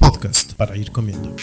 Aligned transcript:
Podcast 0.00 0.54
para 0.54 0.76
ir 0.76 0.90
comiendo. 0.90 1.36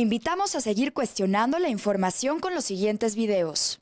Invitamos 0.00 0.54
a 0.54 0.60
seguir 0.60 0.92
cuestionando 0.92 1.58
la 1.58 1.68
información 1.68 2.40
con 2.40 2.54
los 2.54 2.64
siguientes 2.64 3.14
videos. 3.14 3.80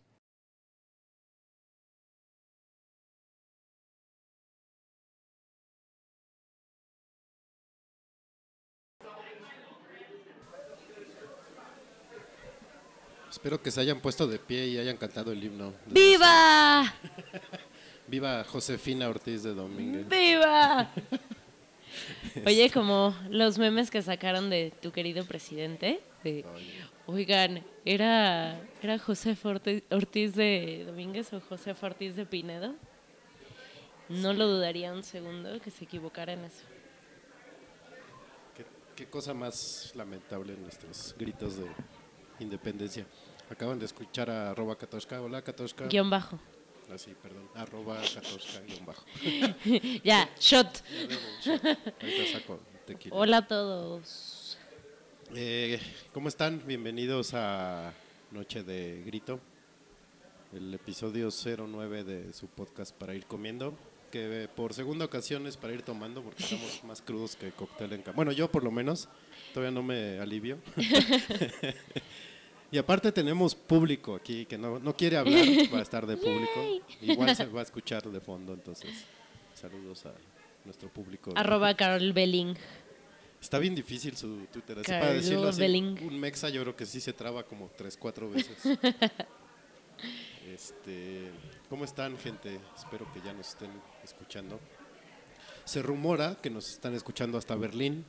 Espero 13.31 13.63
que 13.63 13.71
se 13.71 13.81
hayan 13.81 14.01
puesto 14.01 14.27
de 14.27 14.39
pie 14.39 14.67
y 14.67 14.79
hayan 14.79 14.97
cantado 14.97 15.31
el 15.31 15.45
himno. 15.45 15.73
¡Viva! 15.87 16.93
Viva 18.09 18.43
Josefina 18.43 19.09
Ortiz 19.09 19.43
de 19.43 19.55
Domínguez. 19.55 20.09
¡Viva! 20.09 20.91
Oye, 22.47 22.71
como 22.71 23.15
los 23.31 23.59
memes 23.59 23.91
que 23.91 24.03
sacaron 24.03 24.51
de 24.51 24.73
tu 24.83 24.93
querido 24.93 25.25
presidente. 25.25 26.01
De, 26.25 26.45
Oigan, 27.07 27.65
¿era, 27.85 28.61
¿era 28.83 28.99
José 28.99 29.37
Ortiz, 29.91 30.35
de 30.35 30.85
Domínguez 30.87 31.33
o 31.33 31.41
José 31.41 31.75
Ortiz 31.81 32.17
de 32.17 32.27
Pinedo? 32.27 32.75
No 34.09 34.33
lo 34.33 34.47
dudaría 34.47 34.93
un 34.93 35.03
segundo 35.03 35.61
que 35.61 35.71
se 35.71 35.85
equivocara 35.85 36.33
en 36.33 36.45
eso. 36.45 36.65
¿Qué, 38.57 38.65
qué 38.97 39.07
cosa 39.07 39.35
más 39.35 39.93
lamentable 39.95 40.55
en 40.55 40.63
nuestros 40.63 41.15
gritos 41.19 41.57
de 41.57 41.67
independencia. 42.41 43.07
Acaban 43.51 43.79
de 43.79 43.87
escuchar 43.87 44.31
a 44.31 44.51
arroba 44.51 44.77
Katoshka. 44.77 45.21
Hola 45.21 45.43
Katoshka. 45.43 45.87
Guión 45.87 46.11
bajo. 46.11 46.39
Ah, 46.91 46.99
sí, 46.99 47.15
perdón. 47.23 47.49
Arroba 47.55 47.97
Katoshka 47.97 48.61
guion 48.61 48.87
bajo. 48.87 49.05
ya, 50.05 50.29
shot. 50.39 50.83
Ya 50.85 51.07
debo 51.07 51.21
un 51.21 51.41
shot. 51.41 51.65
Ahorita 52.01 52.33
saco 52.33 52.61
tequila. 52.87 53.17
Hola 53.17 53.37
a 53.39 53.47
todos. 53.47 54.38
Eh, 55.35 55.79
¿Cómo 56.15 56.29
están? 56.29 56.63
Bienvenidos 56.67 57.35
a 57.35 57.93
Noche 58.31 58.63
de 58.63 59.03
Grito, 59.05 59.41
el 60.55 60.73
episodio 60.73 61.29
09 61.31 62.05
de 62.05 62.33
su 62.33 62.47
podcast 62.47 62.95
para 62.97 63.15
ir 63.15 63.27
comiendo, 63.27 63.77
que 64.11 64.49
por 64.57 64.73
segunda 64.73 65.05
ocasión 65.05 65.47
es 65.47 65.59
para 65.59 65.75
ir 65.75 65.83
tomando 65.83 66.23
porque 66.23 66.43
estamos 66.43 66.83
más 66.85 67.03
crudos 67.03 67.37
que 67.37 67.51
cóctel 67.51 67.93
en 67.93 68.03
cama. 68.03 68.17
Bueno, 68.17 68.33
yo 68.33 68.51
por 68.51 68.65
lo 68.65 68.71
menos, 68.71 69.11
todavía 69.53 69.71
no 69.71 69.83
me 69.83 70.19
alivio. 70.19 70.59
y 72.73 72.79
aparte 72.79 73.13
tenemos 73.13 73.55
público 73.55 74.15
aquí 74.15 74.47
que 74.47 74.57
no, 74.57 74.79
no 74.79 74.97
quiere 74.97 75.19
hablar, 75.19 75.45
va 75.73 75.81
a 75.81 75.83
estar 75.83 76.07
de 76.07 76.17
público. 76.17 76.87
Igual 77.03 77.37
se 77.37 77.45
va 77.45 77.61
a 77.61 77.65
escuchar 77.65 78.09
de 78.09 78.21
fondo, 78.21 78.55
entonces 78.55 79.05
saludos 79.53 80.07
a 80.07 80.15
nuestro 80.65 80.89
público. 80.89 81.33
Arroba 81.37 81.75
Carol 81.75 82.15
Belling. 82.15 82.57
Está 83.41 83.59
bien 83.59 83.75
difícil 83.75 84.17
su 84.17 84.47
Twitter. 84.53 84.79
Así 84.81 84.91
para 84.91 85.13
decirlo 85.13 85.49
así, 85.49 85.61
Belling. 85.61 86.07
un 86.07 86.19
mexa 86.19 86.49
yo 86.49 86.63
creo 86.63 86.77
que 86.77 86.87
sí 86.87 87.01
se 87.01 87.13
traba 87.13 87.45
como 87.45 87.71
tres, 87.77 87.97
cuatro 87.97 88.31
veces. 88.31 88.57
este, 90.53 91.31
¿Cómo 91.71 91.85
están, 91.85 92.19
gente? 92.19 92.61
Espero 92.77 93.11
que 93.13 93.21
ya 93.21 93.33
nos 93.33 93.51
estén 93.51 93.71
escuchando. 94.03 94.59
Se 95.65 95.83
rumora 95.83 96.37
que 96.43 96.51
nos 96.51 96.69
están 96.71 96.95
escuchando 96.95 97.39
hasta 97.39 97.55
Berlín 97.55 98.05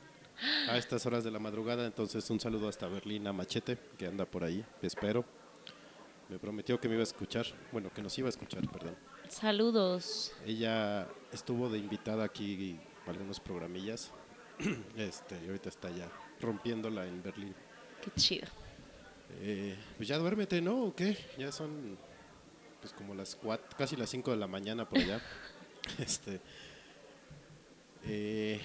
a 0.68 0.78
estas 0.78 1.04
horas 1.06 1.22
de 1.22 1.30
la 1.30 1.38
madrugada, 1.38 1.86
entonces 1.86 2.28
un 2.30 2.40
saludo 2.40 2.68
hasta 2.68 2.88
Berlín 2.88 3.26
a 3.26 3.32
Machete, 3.32 3.78
que 3.98 4.06
anda 4.06 4.24
por 4.24 4.44
ahí, 4.44 4.64
espero. 4.80 5.24
Me 6.30 6.38
prometió 6.38 6.80
que 6.80 6.88
me 6.88 6.94
iba 6.94 7.02
a 7.02 7.04
escuchar, 7.04 7.44
bueno, 7.72 7.92
que 7.92 8.00
nos 8.00 8.16
iba 8.18 8.28
a 8.28 8.30
escuchar, 8.30 8.66
perdón. 8.70 8.96
Saludos. 9.28 10.32
Ella 10.46 11.06
estuvo 11.32 11.68
de 11.68 11.78
invitada 11.78 12.24
aquí 12.24 12.80
a 13.06 13.10
algunos 13.10 13.38
programillas 13.40 14.12
Este, 14.96 15.36
y 15.44 15.46
ahorita 15.48 15.68
está 15.68 15.90
ya 15.90 16.08
rompiéndola 16.40 17.06
en 17.06 17.22
Berlín. 17.22 17.54
Qué 18.02 18.10
chido. 18.20 18.46
Eh, 19.40 19.76
pues 19.96 20.08
ya 20.08 20.18
duérmete, 20.18 20.60
¿no? 20.60 20.84
¿O 20.84 20.94
qué? 20.94 21.16
Ya 21.38 21.52
son 21.52 21.96
pues 22.80 22.92
como 22.94 23.14
las 23.14 23.36
cuatro, 23.36 23.76
casi 23.76 23.94
las 23.94 24.08
5 24.10 24.30
de 24.30 24.36
la 24.38 24.46
mañana 24.46 24.88
por 24.88 24.98
allá. 24.98 25.20
este, 25.98 26.40
eh, 28.06 28.60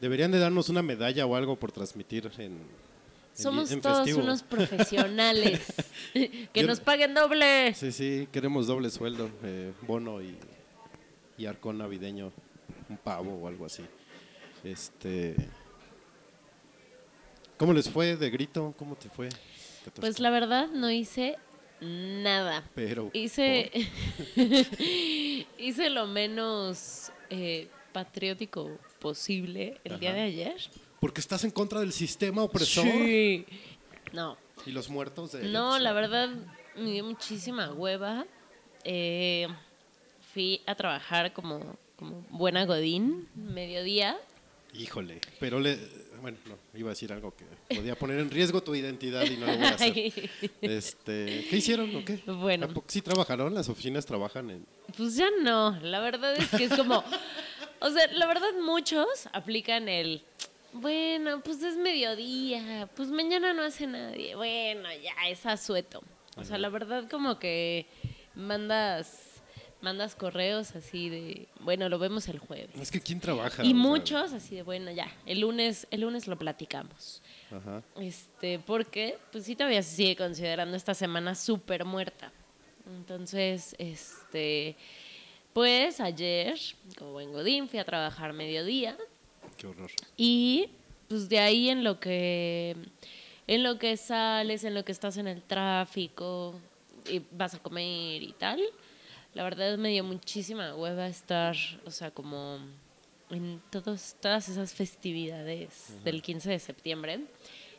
deberían 0.00 0.30
de 0.30 0.38
darnos 0.38 0.68
una 0.68 0.82
medalla 0.82 1.24
o 1.26 1.34
algo 1.34 1.56
por 1.58 1.72
transmitir 1.72 2.30
en, 2.38 2.58
Somos 3.34 3.70
en 3.72 3.80
todos 3.80 3.98
festivo. 4.04 4.20
unos 4.20 4.42
profesionales. 4.44 5.62
que 6.12 6.48
Yo- 6.54 6.66
nos 6.66 6.80
paguen 6.80 7.14
doble. 7.14 7.74
Sí, 7.74 7.92
sí, 7.92 8.28
queremos 8.32 8.66
doble 8.66 8.90
sueldo, 8.90 9.30
eh, 9.42 9.72
bono 9.86 10.20
y, 10.22 10.36
y 11.38 11.46
arcón 11.46 11.78
navideño, 11.78 12.32
un 12.88 12.98
pavo 12.98 13.34
o 13.34 13.48
algo 13.48 13.64
así. 13.66 13.82
Este, 14.66 15.36
¿Cómo 17.56 17.72
les 17.72 17.88
fue 17.88 18.16
de 18.16 18.30
grito? 18.30 18.74
¿Cómo 18.76 18.96
te 18.96 19.08
fue? 19.08 19.28
Te 19.28 19.92
Pues 20.00 20.18
la 20.18 20.30
verdad 20.30 20.68
no 20.72 20.90
hice 20.90 21.38
nada. 21.80 22.68
Pero, 22.74 23.10
Hice, 23.12 23.70
hice 25.58 25.88
lo 25.90 26.08
menos 26.08 27.12
eh, 27.30 27.68
patriótico 27.92 28.76
posible 28.98 29.80
el 29.84 30.00
día 30.00 30.12
de 30.12 30.22
ayer. 30.22 30.56
Porque 30.98 31.20
estás 31.20 31.44
en 31.44 31.52
contra 31.52 31.78
del 31.78 31.92
sistema 31.92 32.42
opresor 32.42 32.84
Sí. 32.84 33.46
No, 34.12 34.36
y 34.66 34.72
los 34.72 34.88
muertos 34.88 35.30
de 35.30 35.44
no, 35.44 35.78
la 35.78 35.92
verdad 35.92 36.28
me 36.74 36.90
dio 36.90 37.04
muchísima 37.04 37.72
hueva. 37.72 38.26
Eh, 38.82 39.46
fui 40.34 40.60
a 40.66 40.74
trabajar 40.74 41.32
como, 41.32 41.76
como 41.94 42.26
buena 42.30 42.64
godín, 42.64 43.28
mediodía. 43.36 44.18
Híjole, 44.78 45.20
pero 45.40 45.58
le, 45.58 45.78
bueno, 46.20 46.38
no, 46.46 46.58
iba 46.78 46.90
a 46.90 46.92
decir 46.92 47.12
algo 47.12 47.34
que 47.34 47.44
podía 47.74 47.94
poner 47.96 48.18
en 48.18 48.30
riesgo 48.30 48.62
tu 48.62 48.74
identidad 48.74 49.24
y 49.24 49.36
no 49.36 49.46
lo 49.46 49.56
voy 49.56 49.66
a 49.66 49.70
hacer. 49.70 50.30
Este, 50.60 51.46
¿qué 51.48 51.56
hicieron 51.56 51.94
o 51.96 52.04
qué? 52.04 52.20
Bueno. 52.26 52.66
¿A 52.66 52.68
poco 52.68 52.86
¿Sí 52.88 53.00
trabajaron? 53.00 53.54
¿Las 53.54 53.68
oficinas 53.68 54.04
trabajan 54.04 54.50
en...? 54.50 54.66
Pues 54.96 55.16
ya 55.16 55.28
no, 55.42 55.78
la 55.80 56.00
verdad 56.00 56.36
es 56.36 56.50
que 56.50 56.64
es 56.64 56.74
como, 56.76 57.02
o 57.80 57.90
sea, 57.90 58.06
la 58.12 58.26
verdad 58.26 58.52
muchos 58.62 59.28
aplican 59.32 59.88
el, 59.88 60.22
bueno, 60.72 61.40
pues 61.42 61.62
es 61.62 61.76
mediodía, 61.76 62.88
pues 62.94 63.08
mañana 63.08 63.52
no 63.52 63.62
hace 63.62 63.86
nadie, 63.86 64.34
bueno, 64.34 64.88
ya 65.02 65.28
es 65.28 65.46
asueto. 65.46 66.02
O 66.36 66.44
sea, 66.44 66.58
la 66.58 66.68
verdad 66.68 67.08
como 67.08 67.38
que 67.38 67.86
mandas, 68.34 69.25
mandas 69.80 70.14
correos 70.14 70.74
así 70.74 71.08
de, 71.08 71.48
bueno, 71.60 71.88
lo 71.88 71.98
vemos 71.98 72.28
el 72.28 72.38
jueves. 72.38 72.74
Es 72.80 72.90
que 72.90 73.00
¿quién 73.00 73.20
trabaja? 73.20 73.62
Y 73.62 73.68
sea, 73.68 73.76
muchos 73.76 74.32
así 74.32 74.56
de, 74.56 74.62
bueno, 74.62 74.90
ya, 74.90 75.12
el 75.26 75.40
lunes, 75.40 75.86
el 75.90 76.00
lunes 76.02 76.26
lo 76.26 76.36
platicamos. 76.36 77.22
Ajá. 77.50 77.82
Este, 78.00 78.58
porque 78.58 79.18
pues 79.32 79.44
sí 79.44 79.54
todavía 79.54 79.82
se 79.82 79.94
sigue 79.94 80.16
considerando 80.16 80.76
esta 80.76 80.94
semana 80.94 81.34
súper 81.34 81.84
muerta. 81.84 82.32
Entonces, 82.86 83.74
este, 83.78 84.76
pues 85.52 86.00
ayer, 86.00 86.58
como 86.98 87.12
buen 87.12 87.32
Godín, 87.32 87.68
fui 87.68 87.78
a 87.78 87.84
trabajar 87.84 88.32
mediodía 88.32 88.96
Qué 89.56 89.66
horror. 89.66 89.90
y 90.16 90.68
pues 91.08 91.28
de 91.28 91.38
ahí 91.38 91.68
en 91.68 91.84
lo 91.84 91.98
que 92.00 92.76
en 93.46 93.62
lo 93.62 93.78
que 93.78 93.96
sales, 93.96 94.64
en 94.64 94.74
lo 94.74 94.84
que 94.84 94.92
estás 94.92 95.16
en 95.16 95.28
el 95.28 95.42
tráfico 95.42 96.60
y 97.08 97.22
vas 97.30 97.54
a 97.54 97.58
comer 97.58 98.22
y 98.22 98.32
tal, 98.32 98.60
la 99.36 99.44
verdad 99.44 99.76
me 99.76 99.90
dio 99.90 100.02
muchísima 100.02 100.74
hueva 100.74 101.06
estar, 101.08 101.54
o 101.84 101.90
sea, 101.90 102.10
como 102.10 102.58
en 103.28 103.60
todos, 103.70 104.16
todas 104.18 104.48
esas 104.48 104.72
festividades 104.72 106.02
del 106.02 106.22
15 106.22 106.48
de 106.48 106.58
septiembre. 106.58 107.20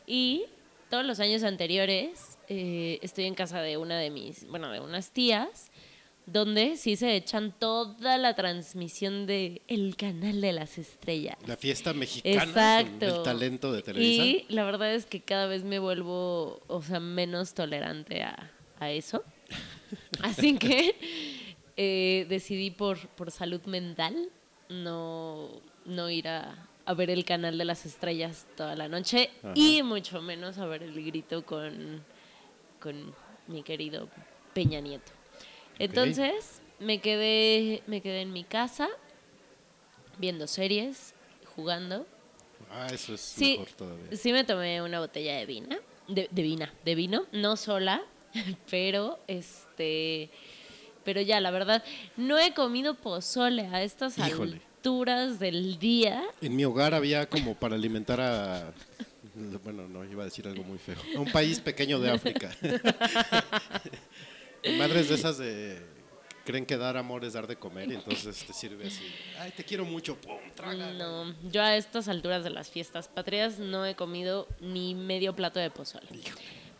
Y 0.06 0.44
todos 0.88 1.04
los 1.04 1.18
años 1.18 1.42
anteriores 1.42 2.38
eh, 2.46 3.00
estoy 3.02 3.24
en 3.24 3.34
casa 3.34 3.60
de 3.60 3.76
una 3.76 3.98
de 3.98 4.08
mis, 4.10 4.46
bueno, 4.46 4.70
de 4.70 4.78
unas 4.78 5.10
tías, 5.10 5.72
donde 6.26 6.76
sí 6.76 6.94
se 6.94 7.16
echan 7.16 7.52
toda 7.58 8.18
la 8.18 8.36
transmisión 8.36 9.26
de 9.26 9.60
El 9.66 9.96
Canal 9.96 10.40
de 10.40 10.52
las 10.52 10.78
Estrellas. 10.78 11.38
La 11.44 11.56
fiesta 11.56 11.92
mexicana 11.92 12.44
Exacto. 12.44 12.98
con 13.00 13.16
el 13.16 13.22
talento 13.24 13.72
de 13.72 13.82
Televisa. 13.82 14.22
Y 14.22 14.46
la 14.48 14.62
verdad 14.64 14.94
es 14.94 15.06
que 15.06 15.22
cada 15.22 15.48
vez 15.48 15.64
me 15.64 15.80
vuelvo, 15.80 16.60
o 16.68 16.82
sea, 16.82 17.00
menos 17.00 17.52
tolerante 17.54 18.22
a, 18.22 18.52
a 18.78 18.92
eso. 18.92 19.24
Así 20.22 20.56
que 20.56 20.94
eh, 21.80 22.26
decidí 22.28 22.70
por, 22.72 22.98
por 23.10 23.30
salud 23.30 23.62
mental 23.66 24.28
no, 24.68 25.48
no 25.86 26.10
ir 26.10 26.26
a, 26.28 26.68
a 26.84 26.94
ver 26.94 27.08
el 27.08 27.24
canal 27.24 27.56
de 27.56 27.64
las 27.64 27.86
estrellas 27.86 28.46
toda 28.56 28.74
la 28.76 28.88
noche 28.88 29.30
Ajá. 29.42 29.52
y 29.54 29.82
mucho 29.84 30.20
menos 30.20 30.58
a 30.58 30.66
ver 30.66 30.82
el 30.82 30.92
grito 31.04 31.46
con, 31.46 32.04
con 32.80 33.14
mi 33.46 33.62
querido 33.62 34.08
Peña 34.54 34.80
Nieto. 34.80 35.12
Entonces 35.78 36.60
me 36.80 37.00
quedé, 37.00 37.82
me 37.86 38.00
quedé 38.00 38.22
en 38.22 38.32
mi 38.32 38.42
casa 38.44 38.88
viendo 40.18 40.46
series, 40.48 41.14
jugando. 41.54 42.06
Ah, 42.70 42.88
eso 42.92 43.14
es 43.14 43.20
Sí, 43.20 43.52
mejor 43.58 43.72
todavía. 43.74 44.16
sí 44.16 44.32
me 44.32 44.42
tomé 44.44 44.82
una 44.82 44.98
botella 44.98 45.36
de 45.36 45.46
vina, 45.46 45.78
de, 46.08 46.28
de 46.30 46.42
vina, 46.42 46.74
de 46.84 46.94
vino, 46.96 47.26
no 47.32 47.56
sola, 47.56 48.02
pero 48.70 49.20
este, 49.28 50.28
pero 51.08 51.22
ya 51.22 51.40
la 51.40 51.50
verdad 51.50 51.82
no 52.18 52.38
he 52.38 52.52
comido 52.52 52.92
pozole 52.92 53.62
a 53.68 53.82
estas 53.82 54.18
Híjole. 54.18 54.60
alturas 54.76 55.38
del 55.38 55.78
día. 55.78 56.22
En 56.42 56.54
mi 56.54 56.66
hogar 56.66 56.92
había 56.92 57.26
como 57.26 57.54
para 57.54 57.76
alimentar 57.76 58.20
a... 58.20 58.74
Bueno, 59.64 59.88
no, 59.88 60.04
iba 60.04 60.20
a 60.20 60.26
decir 60.26 60.46
algo 60.46 60.62
muy 60.64 60.76
feo. 60.76 60.98
A 61.16 61.20
un 61.20 61.32
país 61.32 61.60
pequeño 61.60 61.98
de 61.98 62.10
África. 62.10 62.54
Madres 64.76 65.08
de 65.08 65.14
esas 65.14 65.38
de... 65.38 65.82
Creen 66.44 66.66
que 66.66 66.76
dar 66.76 66.98
amor 66.98 67.24
es 67.24 67.32
dar 67.32 67.46
de 67.46 67.56
comer 67.56 67.90
y 67.90 67.94
entonces 67.94 68.44
te 68.44 68.52
sirve 68.52 68.88
así. 68.88 69.10
Ay, 69.38 69.50
te 69.56 69.64
quiero 69.64 69.86
mucho. 69.86 70.14
Pum, 70.16 70.36
traga. 70.54 70.92
No, 70.92 71.34
yo 71.50 71.62
a 71.62 71.74
estas 71.74 72.06
alturas 72.08 72.44
de 72.44 72.50
las 72.50 72.68
fiestas 72.68 73.08
patrias 73.08 73.58
no 73.58 73.86
he 73.86 73.94
comido 73.94 74.46
ni 74.60 74.94
medio 74.94 75.34
plato 75.34 75.58
de 75.58 75.70
pozole. 75.70 76.06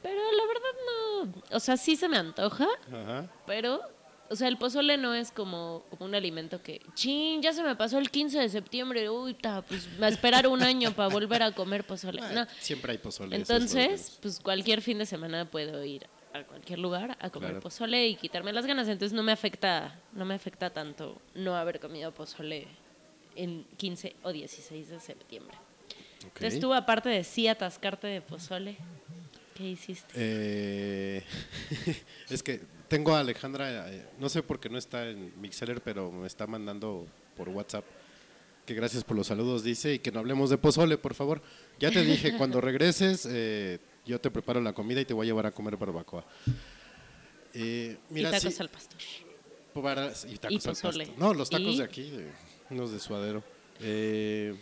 Pero 0.02 0.20
la 0.32 0.46
verdad 0.46 0.62
no, 0.86 1.56
o 1.56 1.60
sea, 1.60 1.76
sí 1.76 1.96
se 1.96 2.08
me 2.08 2.18
antoja, 2.18 2.66
Ajá. 2.92 3.28
Pero, 3.46 3.80
o 4.30 4.36
sea, 4.36 4.48
el 4.48 4.58
pozole 4.58 4.96
no 4.98 5.14
es 5.14 5.30
como, 5.30 5.84
como 5.90 6.04
un 6.04 6.14
alimento 6.14 6.62
que, 6.62 6.80
chin, 6.94 7.40
ya 7.40 7.52
se 7.52 7.62
me 7.62 7.74
pasó 7.76 7.98
el 7.98 8.10
15 8.10 8.38
de 8.40 8.48
septiembre, 8.48 9.08
uy, 9.08 9.34
ta, 9.34 9.62
pues 9.62 9.88
a 10.00 10.08
esperar 10.08 10.46
un 10.46 10.62
año 10.62 10.92
para 10.92 11.08
volver 11.08 11.42
a 11.42 11.52
comer 11.52 11.84
pozole. 11.84 12.20
No. 12.34 12.46
Siempre 12.60 12.92
hay 12.92 12.98
pozole. 12.98 13.36
Entonces, 13.36 14.00
es. 14.00 14.18
pues 14.20 14.40
cualquier 14.40 14.82
fin 14.82 14.98
de 14.98 15.06
semana 15.06 15.50
puedo 15.50 15.82
ir 15.84 16.06
a 16.34 16.44
cualquier 16.44 16.78
lugar 16.78 17.16
a 17.20 17.30
comer 17.30 17.50
Claro. 17.50 17.62
pozole 17.62 18.06
y 18.08 18.16
quitarme 18.16 18.52
las 18.52 18.66
ganas. 18.66 18.88
Entonces 18.88 19.14
no 19.14 19.22
me 19.22 19.32
afecta, 19.32 19.98
no 20.12 20.24
me 20.24 20.34
afecta 20.34 20.70
tanto 20.70 21.20
no 21.34 21.56
haber 21.56 21.80
comido 21.80 22.12
pozole 22.12 22.66
en 23.34 23.64
15 23.76 24.16
o 24.22 24.32
16 24.32 24.88
de 24.90 25.00
septiembre. 25.00 25.56
Ok. 26.26 26.36
Entonces 26.36 26.60
tú, 26.60 26.74
aparte 26.74 27.08
de 27.08 27.24
sí 27.24 27.48
atascarte 27.48 28.08
de 28.08 28.20
pozole, 28.20 28.76
¿qué 29.54 29.70
hiciste? 29.70 30.12
Eh, 30.14 31.24
es 32.28 32.42
que 32.42 32.60
tengo 32.88 33.14
a 33.14 33.20
Alejandra, 33.20 33.92
eh, 33.92 34.06
no 34.18 34.28
sé 34.28 34.42
por 34.42 34.58
qué 34.60 34.68
no 34.68 34.78
está 34.78 35.08
en 35.08 35.32
Mixeler, 35.40 35.80
pero 35.82 36.10
me 36.10 36.26
está 36.26 36.46
mandando 36.46 37.06
por 37.36 37.48
WhatsApp 37.48 37.84
que 38.66 38.74
gracias 38.74 39.02
por 39.02 39.16
los 39.16 39.26
saludos, 39.26 39.62
dice, 39.64 39.94
y 39.94 39.98
que 39.98 40.12
no 40.12 40.18
hablemos 40.20 40.50
de 40.50 40.58
pozole, 40.58 40.98
por 40.98 41.14
favor. 41.14 41.40
Ya 41.80 41.90
te 41.90 42.04
dije, 42.04 42.36
cuando 42.38 42.60
regreses, 42.60 43.26
eh, 43.30 43.78
yo 44.04 44.20
te 44.20 44.30
preparo 44.30 44.60
la 44.60 44.74
comida 44.74 45.00
y 45.00 45.06
te 45.06 45.14
voy 45.14 45.26
a 45.26 45.28
llevar 45.28 45.46
a 45.46 45.52
comer 45.52 45.76
barbacoa. 45.78 46.26
Eh, 47.54 47.96
mira, 48.10 48.28
y 48.28 48.32
tacos 48.32 48.54
sí, 48.54 48.60
al 48.62 48.68
pastor. 48.68 48.98
para- 49.82 50.12
y 50.28 50.36
tacos 50.36 50.66
al 50.66 50.72
pozole. 50.74 51.06
pasto. 51.06 51.20
No, 51.20 51.32
los 51.34 51.48
tacos 51.48 51.74
Y- 51.74 51.78
de 51.78 51.84
aquí, 51.84 52.10
de- 52.10 52.30
unos 52.70 52.92
de 52.92 53.00
suadero. 53.00 53.42
Eh, 53.80 54.54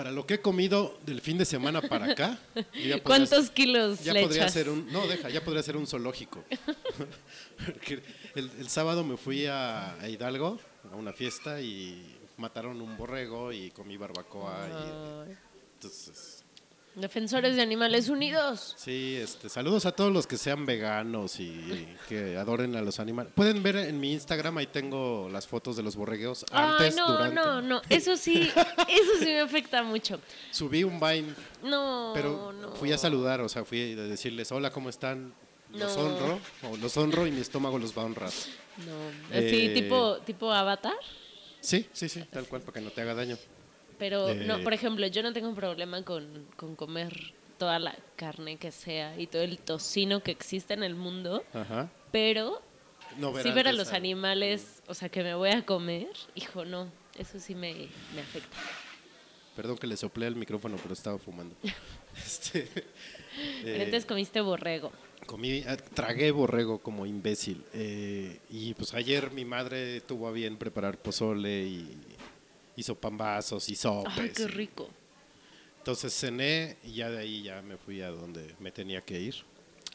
para 0.00 0.12
lo 0.12 0.24
que 0.26 0.34
he 0.34 0.40
comido 0.40 0.98
del 1.04 1.20
fin 1.20 1.36
de 1.36 1.44
semana 1.44 1.82
para 1.82 2.12
acá, 2.12 2.38
ya 2.54 2.62
podría 2.64 3.02
¿Cuántos 3.02 3.50
kilos 3.50 4.02
ya 4.02 4.14
le 4.14 4.22
podría 4.22 4.44
echas? 4.44 4.54
ser 4.54 4.70
un 4.70 4.90
no 4.90 5.06
deja 5.06 5.28
ya 5.28 5.44
podría 5.44 5.62
ser 5.62 5.76
un 5.76 5.86
zoológico 5.86 6.42
Porque 7.66 8.02
el, 8.34 8.50
el 8.58 8.68
sábado 8.70 9.04
me 9.04 9.18
fui 9.18 9.44
a, 9.44 9.92
a 10.00 10.08
Hidalgo 10.08 10.58
a 10.90 10.96
una 10.96 11.12
fiesta 11.12 11.60
y 11.60 12.16
mataron 12.38 12.80
un 12.80 12.96
borrego 12.96 13.52
y 13.52 13.72
comí 13.72 13.98
barbacoa 13.98 14.68
y 14.70 15.32
entonces 15.74 16.39
Defensores 17.00 17.56
de 17.56 17.62
Animales 17.62 18.08
Unidos. 18.08 18.74
sí 18.78 19.16
este 19.16 19.48
saludos 19.48 19.86
a 19.86 19.92
todos 19.92 20.12
los 20.12 20.26
que 20.26 20.36
sean 20.36 20.66
veganos 20.66 21.40
y 21.40 21.86
que 22.08 22.36
adoren 22.36 22.76
a 22.76 22.82
los 22.82 23.00
animales 23.00 23.32
pueden 23.34 23.62
ver 23.62 23.76
en 23.76 23.98
mi 24.00 24.12
Instagram 24.12 24.58
ahí 24.58 24.66
tengo 24.66 25.28
las 25.32 25.46
fotos 25.46 25.76
de 25.76 25.82
los 25.82 25.96
borregueos 25.96 26.44
antes 26.52 26.94
Ay, 26.94 26.98
no, 26.98 27.12
durante 27.12 27.34
no, 27.34 27.62
no. 27.62 27.82
Eso 27.88 28.16
sí, 28.16 28.40
eso 28.88 29.12
sí 29.18 29.24
me 29.26 29.40
afecta 29.40 29.82
mucho. 29.82 30.20
subí 30.50 30.84
un 30.84 31.00
Vine 31.00 31.34
No, 31.62 32.12
Pero 32.14 32.52
no. 32.52 32.72
fui 32.72 32.92
a 32.92 32.98
saludar, 32.98 33.40
o 33.40 33.48
sea, 33.48 33.64
fui 33.64 33.92
a 33.92 33.96
decirles, 34.02 34.50
hola, 34.52 34.70
¿cómo 34.70 34.88
están? 34.88 35.32
Los 35.72 35.96
No. 35.96 36.02
honro, 36.04 36.40
o 36.70 36.76
los 36.78 36.96
honro 36.96 37.26
y 37.26 37.30
mi 37.30 37.40
estómago 37.40 37.78
los 37.78 37.96
va 37.96 38.02
a 38.02 38.06
honrar. 38.06 38.30
No, 38.78 39.36
así 39.36 39.66
Eh, 39.66 39.70
tipo, 39.74 40.18
tipo 40.26 40.50
Avatar. 40.52 40.94
Sí, 41.60 41.86
sí, 41.92 42.08
sí, 42.08 42.24
tal 42.30 42.46
cual, 42.46 42.62
para 42.62 42.72
que 42.74 42.80
no 42.80 42.90
te 42.90 43.02
haga 43.02 43.14
daño. 43.14 43.36
Pero, 44.00 44.30
Eh. 44.30 44.34
no, 44.46 44.60
por 44.62 44.72
ejemplo, 44.72 45.06
yo 45.06 45.22
no 45.22 45.32
tengo 45.32 45.48
un 45.48 45.54
problema 45.54 46.02
con, 46.04 46.46
con 46.56 46.74
comer 46.74 47.12
toda 47.58 47.78
la 47.78 47.94
carne 48.16 48.56
que 48.56 48.72
sea 48.72 49.16
y 49.20 49.26
todo 49.28 49.42
el 49.42 49.58
tocino 49.58 50.22
que 50.22 50.32
existe 50.32 50.74
en 50.74 50.82
el 50.82 50.94
mundo, 50.96 51.44
Ajá. 51.54 51.88
pero 52.10 52.60
No 53.18 53.28
sí 53.36 53.50
ver 53.52 53.66
a 53.66 53.70
antes 53.70 53.76
los 53.76 53.88
al- 53.90 53.96
animales, 53.96 54.82
o 54.88 54.94
sea, 54.94 55.08
que 55.10 55.22
me 55.22 55.34
voy 55.34 55.50
a 55.50 55.64
comer, 55.66 56.08
hijo, 56.34 56.64
no, 56.64 56.88
eso 57.18 57.38
sí 57.38 57.54
me, 57.54 57.74
me 58.14 58.22
afecta. 58.22 58.56
Perdón 59.54 59.76
que 59.76 59.86
le 59.86 59.96
soplé 59.98 60.26
al 60.26 60.36
micrófono, 60.36 60.76
pero 60.82 60.94
estaba 60.94 61.18
fumando. 61.18 61.54
Este, 62.16 62.68
Pero 63.62 63.84
eh, 63.96 64.02
comiste 64.08 64.40
borrego. 64.40 64.90
comí, 65.26 65.62
ah, 65.68 65.76
tragué 65.76 66.30
borrego 66.32 66.78
como 66.80 67.06
imbécil. 67.06 67.62
eh, 67.72 68.40
y 68.50 68.74
pues 68.74 68.94
ayer 68.94 69.30
mi 69.30 69.44
madre 69.44 70.00
tuvo 70.00 70.26
a 70.26 70.32
bien 70.32 70.56
preparar 70.56 70.98
pozole 70.98 71.62
y 71.64 72.09
hizo 72.80 72.94
pambazos 72.94 73.68
y 73.68 73.74
sopes. 73.74 74.12
Ay, 74.18 74.30
qué 74.34 74.46
rico. 74.48 74.88
Entonces 75.78 76.12
cené 76.12 76.76
y 76.84 76.94
ya 76.94 77.10
de 77.10 77.18
ahí 77.18 77.42
ya 77.42 77.62
me 77.62 77.76
fui 77.76 78.02
a 78.02 78.10
donde 78.10 78.54
me 78.60 78.70
tenía 78.70 79.00
que 79.00 79.20
ir. 79.20 79.34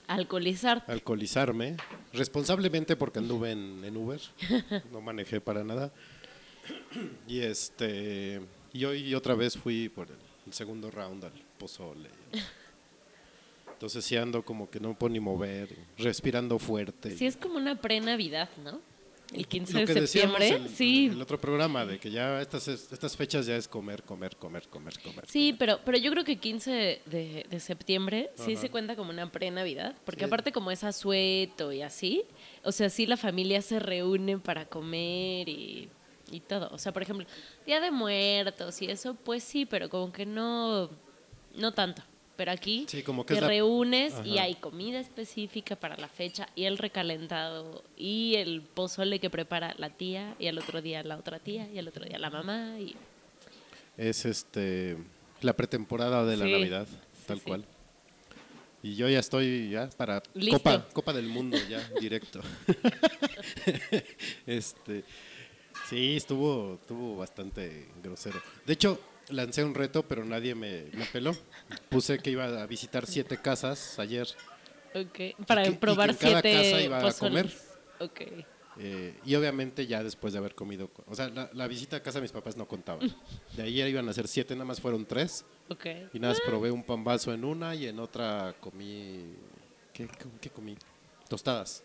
Alcoholizar. 0.08 0.84
Alcoholizarme, 0.88 1.78
responsablemente 2.14 2.96
porque 2.96 3.20
anduve 3.20 3.52
en, 3.52 3.84
en 3.84 3.98
Uber, 3.98 4.22
no 4.92 5.02
manejé 5.02 5.42
para 5.42 5.64
nada. 5.64 5.92
Y 7.28 7.42
este 7.42 8.42
y 8.74 8.84
hoy 8.86 9.14
otra 9.14 9.36
vez 9.36 9.56
fui 9.56 9.88
por 9.88 10.08
el 10.10 10.54
segundo 10.54 10.90
round 10.92 11.24
al 11.26 11.32
pozole. 11.58 12.10
Entonces 13.72 14.04
sí 14.04 14.18
ando 14.18 14.44
como 14.44 14.70
que 14.70 14.80
no 14.80 14.90
me 14.90 14.96
puedo 14.96 15.14
ni 15.14 15.20
mover, 15.20 15.76
respirando 15.98 16.58
fuerte. 16.60 17.12
Sí, 17.12 17.26
es 17.26 17.38
como 17.38 17.58
una 17.58 17.80
pre-Navidad, 17.80 18.50
¿no? 18.64 18.82
El 19.34 19.48
15 19.48 19.74
Lo 19.74 19.86
que 19.88 19.94
de 19.94 20.08
septiembre. 20.08 20.62
sí. 20.74 21.08
el 21.12 21.22
otro 21.22 21.40
programa 21.42 21.86
de 21.86 21.98
que 22.00 22.12
ya 22.12 22.40
estas 22.42 22.68
es- 22.68 22.92
estas 22.92 23.18
fechas 23.18 23.46
ya 23.46 23.56
es 23.58 23.68
comer, 23.68 24.04
comer, 24.04 24.36
comer, 24.38 24.68
comer, 24.70 24.94
comer. 25.02 25.26
Sí, 25.28 25.54
pero, 25.58 25.80
pero 25.84 25.98
yo 25.98 26.12
creo 26.12 26.24
que 26.24 26.38
15 26.38 27.02
de, 27.06 27.46
de 27.50 27.60
septiembre 27.60 28.30
sí 28.36 28.56
se 28.56 28.70
cuenta 28.70 28.96
como 28.96 29.10
una 29.10 29.32
pre-Navidad, 29.32 29.96
porque 30.06 30.20
Sí. 30.22 30.26
aparte 30.26 30.52
como 30.52 30.70
es 30.72 30.84
asueto 30.84 31.72
y 31.74 31.82
así, 31.82 32.24
o 32.64 32.72
sea, 32.72 32.90
sí 32.90 33.06
la 33.08 33.18
familia 33.18 33.62
se 33.62 33.80
reúne 33.80 34.38
para 34.38 34.66
comer 34.66 35.50
y, 35.50 35.90
y 36.32 36.40
todo. 36.42 36.70
O 36.72 36.78
sea, 36.78 36.94
por 36.94 37.02
ejemplo, 37.02 37.26
Día 37.66 37.80
de 37.82 37.92
Muertos 37.92 38.82
y 38.82 38.86
eso, 38.92 39.16
pues 39.16 39.44
sí, 39.44 39.66
pero 39.66 39.90
como 39.90 40.12
que 40.12 40.26
no, 40.26 40.90
no 41.56 41.74
tanto. 41.74 42.04
Pero 42.36 42.52
aquí 42.52 42.86
Sí, 42.90 43.02
como 43.02 43.26
que 43.26 43.34
te 43.36 43.42
la- 43.42 43.48
reúnes 43.48 44.14
y 44.26 44.38
hay 44.40 44.56
comida 44.56 45.00
específica 45.00 45.76
para 45.76 45.96
la 45.98 46.10
fecha 46.10 46.50
y 46.56 46.66
el 46.66 46.78
recalentado 46.78 47.84
y 47.98 48.36
el 48.36 48.62
pozole 48.62 49.20
que 49.20 49.30
prepara 49.30 49.74
la 49.78 49.90
tía 49.90 50.36
y 50.40 50.48
al 50.48 50.58
otro 50.58 50.82
día 50.82 51.02
la 51.04 51.18
otra 51.18 51.40
tía 51.40 51.68
y 51.72 51.78
al 51.80 51.88
otro 51.88 52.04
día 52.06 52.20
la 52.20 52.30
mamá 52.30 52.78
y 52.80 52.96
Es 53.98 54.26
este 54.26 54.98
la 55.42 55.54
pretemporada 55.54 56.26
de 56.26 56.36
la 56.38 56.46
Sí, 56.46 56.52
Navidad, 56.52 56.88
tal 57.26 57.38
sí. 57.40 57.46
cual. 57.46 57.66
Y 58.84 58.96
yo 58.96 59.10
ya 59.10 59.20
estoy 59.20 59.70
ya 59.72 59.90
para 59.98 60.22
Listo. 60.34 60.58
Copa, 60.60 60.86
Copa 60.94 61.14
del 61.14 61.28
Mundo 61.28 61.58
ya 61.70 61.80
directo. 62.02 62.42
este 64.46 65.04
sí, 65.90 66.16
estuvo 66.18 66.76
estuvo 66.82 67.18
bastante 67.18 67.88
grosero. 68.04 68.42
De 68.66 68.74
hecho, 68.74 69.00
lancé 69.30 69.64
un 69.64 69.74
reto, 69.74 70.04
pero 70.04 70.24
nadie 70.26 70.56
me, 70.56 70.86
me 70.94 71.06
peló. 71.06 71.36
Puse 71.90 72.20
que 72.20 72.30
iba 72.32 72.46
a 72.46 72.66
visitar 72.66 73.06
siete 73.08 73.38
casas 73.42 73.98
ayer. 74.00 74.28
Ok, 74.94 75.46
para 75.46 75.64
que- 75.64 75.70
y 75.70 75.74
que 75.74 75.80
probar 75.80 76.10
en 76.12 76.16
cada 76.16 76.42
siete 76.42 76.54
casa 76.54 76.82
iba 76.82 76.98
a 77.00 77.02
pozoles. 77.02 77.68
Ok. 78.00 78.22
eh, 78.78 79.18
y 79.26 79.36
obviamente 79.36 79.88
ya 79.88 80.04
después 80.04 80.34
de 80.34 80.40
haber 80.40 80.54
comido, 80.54 80.90
o 81.08 81.16
sea, 81.16 81.30
la, 81.30 81.50
la 81.54 81.68
visita 81.68 81.98
a 81.98 82.04
casa 82.04 82.18
de 82.20 82.24
mis 82.24 82.32
papás 82.32 82.58
no 82.58 82.68
contaba. 82.68 83.00
De 83.56 83.64
ahí 83.64 83.82
iban 83.82 84.08
a 84.10 84.14
ser 84.14 84.28
siete, 84.28 84.54
nada 84.54 84.66
más 84.66 84.82
fueron 84.82 85.06
tres. 85.06 85.46
Ok. 85.70 85.86
Y 86.14 86.20
nada 86.20 86.34
más 86.34 86.42
probé 86.46 86.72
un 86.72 86.84
pambazo 86.84 87.34
en 87.34 87.44
una 87.46 87.74
y 87.76 87.88
en 87.88 88.00
otra 88.00 88.54
comí. 88.60 89.34
¿Qué, 89.94 90.08
qué 90.42 90.50
comí? 90.50 90.78
Tostadas. 91.30 91.84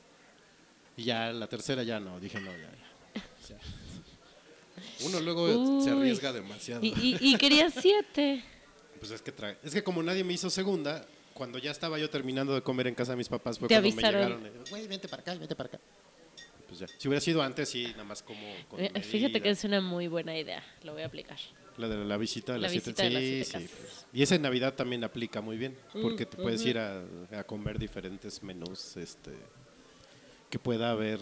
Y 0.96 1.04
ya 1.04 1.32
la 1.32 1.46
tercera 1.46 1.82
ya 1.84 1.98
no, 2.00 2.18
dije 2.20 2.40
no, 2.40 2.50
ya. 2.50 2.58
ya. 2.58 3.22
Sea, 3.46 3.58
uno 5.04 5.20
luego 5.20 5.82
se 5.82 5.92
Uy. 5.92 6.00
arriesga 6.00 6.32
demasiado. 6.32 6.84
Y, 6.84 6.88
y, 6.88 7.18
y 7.20 7.36
quería 7.36 7.70
siete. 7.70 8.42
Pues 8.98 9.10
es 9.12 9.22
que, 9.22 9.34
tra- 9.34 9.56
es 9.62 9.72
que 9.72 9.82
como 9.82 10.02
nadie 10.02 10.22
me 10.24 10.32
hizo 10.34 10.50
segunda, 10.50 11.04
cuando 11.34 11.58
ya 11.58 11.70
estaba 11.70 11.98
yo 11.98 12.10
terminando 12.10 12.54
de 12.54 12.62
comer 12.62 12.86
en 12.86 12.94
casa 12.94 13.12
de 13.12 13.16
mis 13.16 13.28
papás 13.28 13.58
fue 13.58 13.68
Te 13.68 13.74
cuando 13.74 13.88
avisaron. 13.88 14.42
me 14.42 14.48
llegaron. 14.48 14.64
Güey, 14.70 14.86
vente 14.88 15.08
para 15.08 15.22
acá, 15.22 15.34
vente 15.34 15.56
para 15.56 15.68
acá. 15.68 15.80
Pues 16.68 16.80
ya. 16.80 16.86
Si 16.98 17.08
hubiera 17.08 17.20
sido 17.20 17.42
antes, 17.42 17.68
sí, 17.68 17.84
nada 17.92 18.04
más 18.04 18.22
como. 18.22 18.40
con 18.68 18.78
Eh, 18.78 18.90
Fíjate 19.02 19.18
medida. 19.34 19.40
que 19.40 19.50
es 19.50 19.64
una 19.64 19.80
muy 19.80 20.06
buena 20.06 20.38
idea. 20.38 20.62
Lo 20.84 20.92
voy 20.92 21.02
a 21.02 21.06
aplicar. 21.06 21.38
La 21.78 21.88
de 21.88 22.04
la 22.04 22.16
visita 22.18 22.52
de 22.52 22.58
La 22.58 22.62
las 22.64 22.72
siete. 22.72 22.90
visita 22.90 23.02
de 23.04 23.10
las 23.10 23.22
siete 23.22 23.44
sí, 23.44 23.52
casas. 23.52 23.70
pues. 23.80 24.06
Y 24.12 24.22
esa 24.22 24.34
en 24.34 24.42
Navidad 24.42 24.74
también 24.74 25.02
aplica 25.02 25.40
muy 25.40 25.56
bien, 25.56 25.76
Mm, 25.94 26.02
porque 26.02 26.26
te 26.26 26.36
puedes 26.36 26.64
ir 26.66 26.76
a, 26.78 27.02
a 27.32 27.44
comer 27.44 27.78
diferentes 27.78 28.42
menús 28.42 28.96
este, 28.98 29.30
que 30.50 30.58
pueda 30.58 30.90
haber 30.90 31.18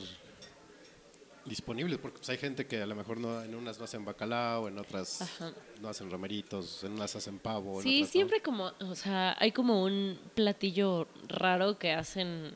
disponibles, 1.49 1.99
porque 1.99 2.19
pues, 2.19 2.29
hay 2.31 2.39
gente 2.39 2.67
que 2.67 2.81
a 2.83 2.87
lo 2.87 2.95
mejor 2.95 3.19
no, 3.19 3.43
en 3.43 3.55
unas 3.55 3.79
no 3.79 3.85
hacen 3.85 4.05
bacalao, 4.05 4.69
en 4.69 4.79
otras 4.79 5.23
Ajá. 5.23 5.53
no 5.81 5.89
hacen 5.89 6.11
romeritos, 6.11 6.85
en 6.85 6.93
unas 6.93 7.15
hacen 7.17 7.39
pavo. 7.39 7.79
en 7.79 7.83
Sí, 7.83 8.03
no. 8.03 8.07
siempre 8.07 8.41
como, 8.43 8.73
o 8.81 8.95
sea, 8.95 9.37
hay 9.39 9.53
como 9.53 9.83
un 9.83 10.19
platillo 10.35 11.09
raro 11.29 11.79
que 11.79 11.93
hacen 11.93 12.53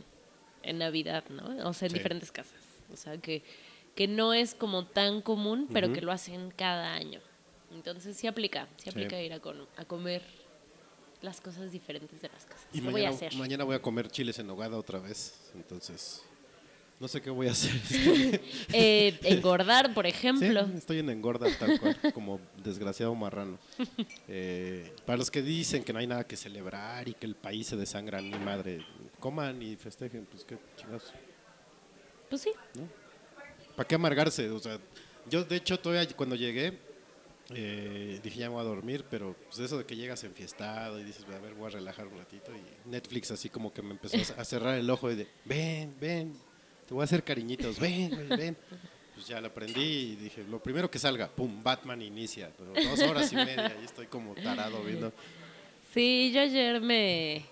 en 0.62 0.78
Navidad, 0.78 1.24
¿no? 1.30 1.68
O 1.68 1.72
sea, 1.72 1.86
en 1.86 1.92
Sí. 1.92 1.98
diferentes 1.98 2.30
casas. 2.30 2.60
O 2.92 2.96
sea, 2.96 3.16
que, 3.18 3.42
que 3.94 4.06
no 4.06 4.32
es 4.34 4.54
como 4.54 4.86
tan 4.86 5.22
común, 5.22 5.68
pero 5.72 5.92
que 5.92 6.00
lo 6.00 6.12
hacen 6.12 6.52
cada 6.56 6.92
año. 6.94 7.20
Entonces 7.72 8.16
sí 8.16 8.26
aplica, 8.26 8.68
sí 8.76 8.84
Sí. 8.84 8.90
aplica 8.90 9.20
ir 9.20 9.32
a, 9.32 9.40
con- 9.40 9.66
a 9.76 9.84
comer 9.86 10.22
las 11.22 11.40
cosas 11.40 11.70
diferentes 11.72 12.20
de 12.20 12.28
las 12.28 12.44
casas. 12.44 12.66
Y 12.72 12.80
lo 12.80 12.90
voy 12.90 13.02
a 13.02 13.04
mañana, 13.10 13.16
hacer. 13.16 13.34
mañana 13.38 13.64
voy 13.64 13.76
a 13.76 13.82
comer 13.82 14.08
chiles 14.10 14.38
en 14.40 14.46
nogada 14.46 14.76
otra 14.76 14.98
vez, 14.98 15.50
entonces 15.54 16.22
no 17.02 17.08
sé 17.08 17.20
qué 17.20 17.30
voy 17.30 17.48
a 17.48 17.50
hacer. 17.50 17.72
Eh, 18.72 19.18
engordar, 19.24 19.92
por 19.92 20.06
ejemplo. 20.06 20.66
Sí, 20.66 20.72
estoy 20.76 20.98
en 21.00 21.10
engorda 21.10 21.48
tal 21.58 21.80
cual, 21.80 21.98
como 22.14 22.40
desgraciado 22.62 23.12
marrano. 23.14 23.58
Eh, 24.28 24.94
para 25.04 25.18
los 25.18 25.30
que 25.30 25.42
dicen 25.42 25.82
que 25.82 25.92
no 25.92 25.98
hay 25.98 26.06
nada 26.06 26.24
que 26.24 26.36
celebrar 26.36 27.08
y 27.08 27.14
que 27.14 27.26
el 27.26 27.34
país 27.34 27.66
se 27.66 27.76
desangra, 27.76 28.20
ni 28.22 28.38
madre, 28.38 28.86
coman 29.18 29.60
y 29.60 29.74
festejen, 29.74 30.26
pues 30.30 30.44
qué 30.44 30.56
chingados. 30.76 31.12
Pues 32.30 32.42
sí. 32.42 32.52
¿Para 33.74 33.88
qué 33.88 33.96
amargarse? 33.96 34.48
O 34.50 34.60
sea, 34.60 34.78
yo 35.28 35.42
de 35.44 35.56
hecho 35.56 35.78
todavía 35.80 36.08
cuando 36.16 36.36
llegué 36.36 36.78
eh, 37.50 38.20
dije 38.22 38.38
ya 38.38 38.48
me 38.48 38.54
voy 38.54 38.62
a 38.62 38.68
dormir, 38.68 39.04
pero 39.10 39.34
pues 39.46 39.58
eso 39.58 39.76
de 39.76 39.84
que 39.84 39.96
llegas 39.96 40.22
enfiestado 40.22 41.00
y 41.00 41.04
dices, 41.04 41.24
a 41.24 41.38
ver, 41.40 41.54
voy 41.54 41.66
a 41.66 41.70
relajar 41.70 42.06
un 42.06 42.16
ratito 42.16 42.52
y 42.52 42.88
Netflix 42.88 43.32
así 43.32 43.48
como 43.48 43.72
que 43.72 43.82
me 43.82 43.90
empezó 43.90 44.16
a 44.38 44.44
cerrar 44.44 44.78
el 44.78 44.88
ojo 44.88 45.10
y 45.10 45.16
de, 45.16 45.28
ven, 45.44 45.94
ven, 46.00 46.34
te 46.92 46.94
voy 46.94 47.00
a 47.00 47.04
hacer 47.04 47.24
cariñitos, 47.24 47.80
ven, 47.80 48.10
güey, 48.10 48.28
ven. 48.38 48.56
Pues 49.14 49.26
ya 49.28 49.40
lo 49.40 49.48
aprendí 49.48 49.80
y 49.80 50.16
dije, 50.16 50.42
lo 50.44 50.62
primero 50.62 50.90
que 50.90 50.98
salga, 50.98 51.28
pum, 51.28 51.62
Batman 51.62 52.00
inicia, 52.02 52.50
pero 52.58 52.72
dos 52.72 53.00
horas 53.02 53.30
y 53.32 53.36
media 53.36 53.76
y 53.80 53.84
estoy 53.84 54.06
como 54.06 54.34
tarado 54.34 54.82
viendo. 54.82 55.12
Sí, 55.92 56.32
yo 56.34 56.40
ayer 56.40 56.80
me, 56.80 57.44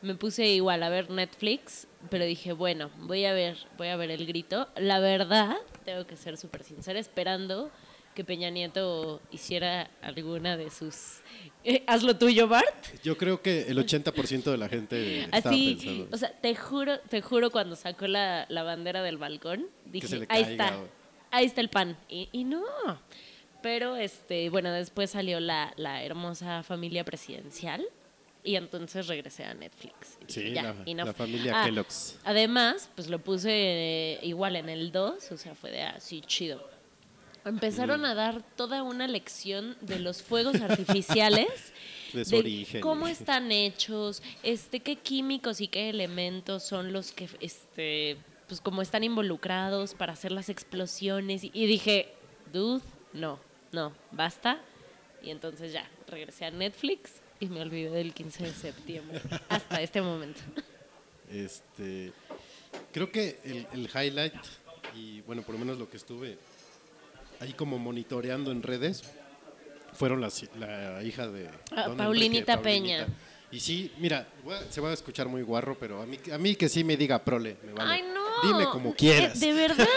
me 0.00 0.14
puse 0.14 0.46
igual 0.46 0.82
a 0.82 0.88
ver 0.88 1.10
Netflix, 1.10 1.86
pero 2.08 2.24
dije, 2.24 2.52
bueno, 2.52 2.90
voy 3.00 3.24
a 3.24 3.32
ver, 3.32 3.58
voy 3.76 3.88
a 3.88 3.96
ver 3.96 4.12
el 4.12 4.26
grito. 4.26 4.68
La 4.76 5.00
verdad, 5.00 5.56
tengo 5.84 6.06
que 6.06 6.16
ser 6.16 6.36
súper 6.36 6.62
sincera, 6.62 6.98
esperando 6.98 7.70
que 8.18 8.24
Peña 8.24 8.50
Nieto 8.50 9.20
hiciera 9.30 9.88
alguna 10.02 10.56
de 10.56 10.70
sus... 10.70 11.20
Eh, 11.62 11.84
haz 11.86 12.02
lo 12.02 12.16
tuyo, 12.18 12.48
Bart. 12.48 13.00
Yo 13.04 13.16
creo 13.16 13.40
que 13.40 13.68
el 13.68 13.78
80% 13.78 14.42
de 14.50 14.56
la 14.58 14.68
gente 14.68 15.22
estaba 15.22 15.54
Así, 15.54 15.76
pensando. 15.80 16.08
o 16.10 16.18
sea, 16.18 16.32
te 16.32 16.56
juro, 16.56 16.98
te 16.98 17.22
juro 17.22 17.52
cuando 17.52 17.76
sacó 17.76 18.08
la, 18.08 18.44
la 18.48 18.64
bandera 18.64 19.04
del 19.04 19.18
balcón, 19.18 19.68
dije, 19.84 20.26
ahí 20.30 20.42
está, 20.42 20.74
güey". 20.78 20.88
ahí 21.30 21.46
está 21.46 21.60
el 21.60 21.68
pan. 21.68 21.96
Y, 22.08 22.28
y 22.32 22.42
no. 22.42 22.64
Pero, 23.62 23.94
este, 23.94 24.50
bueno, 24.50 24.72
después 24.72 25.10
salió 25.10 25.38
la, 25.38 25.72
la 25.76 26.02
hermosa 26.02 26.64
familia 26.64 27.04
presidencial 27.04 27.86
y 28.42 28.56
entonces 28.56 29.06
regresé 29.06 29.44
a 29.44 29.54
Netflix. 29.54 30.18
Y 30.26 30.32
Sí, 30.32 30.52
ya, 30.52 30.74
la, 30.84 31.12
familia 31.14 31.62
Ah, 31.62 31.66
Kellogg's. 31.66 32.18
Además, 32.24 32.90
pues 32.96 33.08
lo 33.08 33.20
puse 33.20 33.50
eh, 33.52 34.18
igual 34.24 34.56
en 34.56 34.68
el 34.68 34.90
2, 34.90 35.30
o 35.30 35.36
sea, 35.36 35.54
fue 35.54 35.70
de 35.70 35.82
así 35.82 36.20
chido. 36.22 36.77
Empezaron 37.48 38.04
a 38.04 38.14
dar 38.14 38.42
toda 38.56 38.82
una 38.82 39.06
lección 39.06 39.76
de 39.80 39.98
los 39.98 40.22
fuegos 40.22 40.60
artificiales, 40.60 41.48
De 42.12 42.24
su 42.24 42.36
origen. 42.36 42.80
cómo 42.80 43.06
están 43.06 43.52
hechos, 43.52 44.22
este, 44.42 44.80
qué 44.80 44.96
químicos 44.96 45.60
y 45.60 45.68
qué 45.68 45.90
elementos 45.90 46.62
son 46.62 46.92
los 46.92 47.12
que, 47.12 47.28
este, 47.40 48.16
pues 48.46 48.60
como 48.60 48.80
están 48.80 49.04
involucrados 49.04 49.94
para 49.94 50.14
hacer 50.14 50.32
las 50.32 50.48
explosiones. 50.48 51.44
Y, 51.44 51.50
y 51.52 51.66
dije, 51.66 52.14
dude, 52.52 52.82
no, 53.12 53.38
no, 53.72 53.92
basta. 54.12 54.60
Y 55.22 55.30
entonces 55.30 55.72
ya, 55.72 55.88
regresé 56.06 56.46
a 56.46 56.50
Netflix 56.50 57.20
y 57.40 57.46
me 57.46 57.60
olvidé 57.60 57.90
del 57.90 58.14
15 58.14 58.44
de 58.44 58.52
septiembre, 58.52 59.20
hasta 59.48 59.82
este 59.82 60.00
momento. 60.00 60.40
Este, 61.30 62.12
creo 62.92 63.10
que 63.12 63.38
el, 63.44 63.66
el 63.72 63.88
highlight, 63.88 64.34
y 64.94 65.20
bueno, 65.22 65.42
por 65.42 65.54
lo 65.54 65.58
menos 65.58 65.78
lo 65.78 65.90
que 65.90 65.98
estuve 65.98 66.38
ahí 67.40 67.52
como 67.52 67.78
monitoreando 67.78 68.50
en 68.52 68.62
redes, 68.62 69.02
fueron 69.92 70.20
las, 70.20 70.44
la 70.58 71.02
hija 71.02 71.26
de 71.28 71.48
Ah, 71.72 71.92
Paulinita 71.96 72.52
Enrique, 72.54 72.62
Peña. 72.70 73.06
Y 73.50 73.60
sí, 73.60 73.90
mira, 73.98 74.26
se 74.68 74.80
va 74.80 74.90
a 74.90 74.92
escuchar 74.92 75.26
muy 75.26 75.42
guarro, 75.42 75.76
pero 75.78 76.02
a 76.02 76.06
mí, 76.06 76.18
a 76.32 76.36
mí 76.38 76.54
que 76.54 76.68
sí 76.68 76.84
me 76.84 76.96
diga 76.96 77.18
prole, 77.24 77.56
me 77.64 77.72
vale. 77.72 77.92
Ay, 77.94 78.02
no. 78.02 78.28
Dime 78.46 78.66
como 78.70 78.94
quieras. 78.94 79.40
Eh, 79.42 79.46
¿De 79.46 79.52
verdad? 79.54 79.86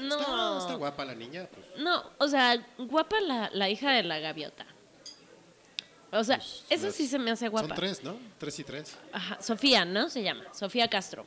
Está, 0.00 0.16
No. 0.18 0.58
está 0.58 0.74
guapa 0.76 1.04
la 1.04 1.14
niña. 1.14 1.46
pues, 1.52 1.66
No, 1.82 2.02
o 2.18 2.26
sea, 2.28 2.56
guapa 2.78 3.20
la, 3.20 3.50
la 3.52 3.68
hija 3.68 3.90
de 3.92 4.02
la 4.02 4.18
gaviota. 4.18 4.64
O 6.12 6.24
sea, 6.24 6.36
eso 6.68 6.86
las- 6.86 6.94
sí 6.94 7.06
se 7.06 7.18
me 7.18 7.30
hace 7.30 7.48
guapa. 7.48 7.68
Son 7.68 7.76
tres, 7.76 8.02
¿no? 8.02 8.16
Tres 8.38 8.58
y 8.58 8.64
tres. 8.64 8.96
Ajá, 9.12 9.40
Sofía, 9.40 9.84
¿no? 9.84 10.08
Se 10.08 10.22
llama. 10.22 10.44
Sofía 10.52 10.88
Castro. 10.88 11.24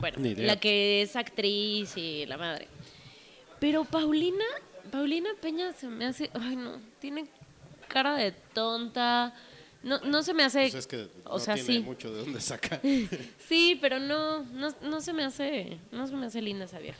Bueno, 0.00 0.16
la 0.38 0.58
que 0.58 1.02
es 1.02 1.14
actriz 1.16 1.96
y 1.96 2.24
la 2.26 2.38
madre. 2.38 2.66
Pero 3.62 3.84
Paulina, 3.84 4.44
Paulina 4.90 5.30
Peña 5.40 5.72
se 5.72 5.86
me 5.86 6.04
hace, 6.06 6.28
ay 6.34 6.56
no, 6.56 6.80
tiene 7.00 7.26
cara 7.86 8.16
de 8.16 8.32
tonta. 8.32 9.32
No, 9.84 10.00
no 10.00 10.22
se 10.24 10.34
me 10.34 10.42
hace, 10.42 10.62
Pues 10.62 10.74
es 10.74 10.86
que 10.88 11.08
o 11.24 11.34
no 11.34 11.38
sea, 11.38 11.54
tiene 11.54 11.68
sí. 11.74 11.78
mucho 11.78 12.12
de 12.12 12.20
dónde 12.24 12.40
sacar. 12.40 12.80
Sí, 13.48 13.78
pero 13.80 14.00
no, 14.00 14.42
no, 14.44 14.74
no 14.82 15.00
se 15.00 15.12
me 15.12 15.22
hace, 15.24 15.78
no 15.92 16.06
se 16.08 16.14
me 16.14 16.26
hace 16.26 16.42
linda 16.42 16.64
esa 16.64 16.80
vieja. 16.80 16.98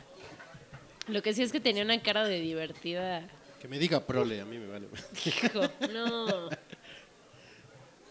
Lo 1.07 1.21
que 1.21 1.33
sí 1.33 1.43
es 1.43 1.51
que 1.51 1.59
tenía 1.59 1.83
una 1.83 2.01
cara 2.01 2.23
de 2.25 2.39
divertida. 2.39 3.27
que 3.61 3.67
me 3.67 3.77
diga 3.77 3.99
prole, 4.05 4.39
a 4.39 4.45
mí 4.45 4.57
me 4.57 4.67
vale. 4.67 4.87
Hijo, 5.25 5.61
no. 5.93 6.49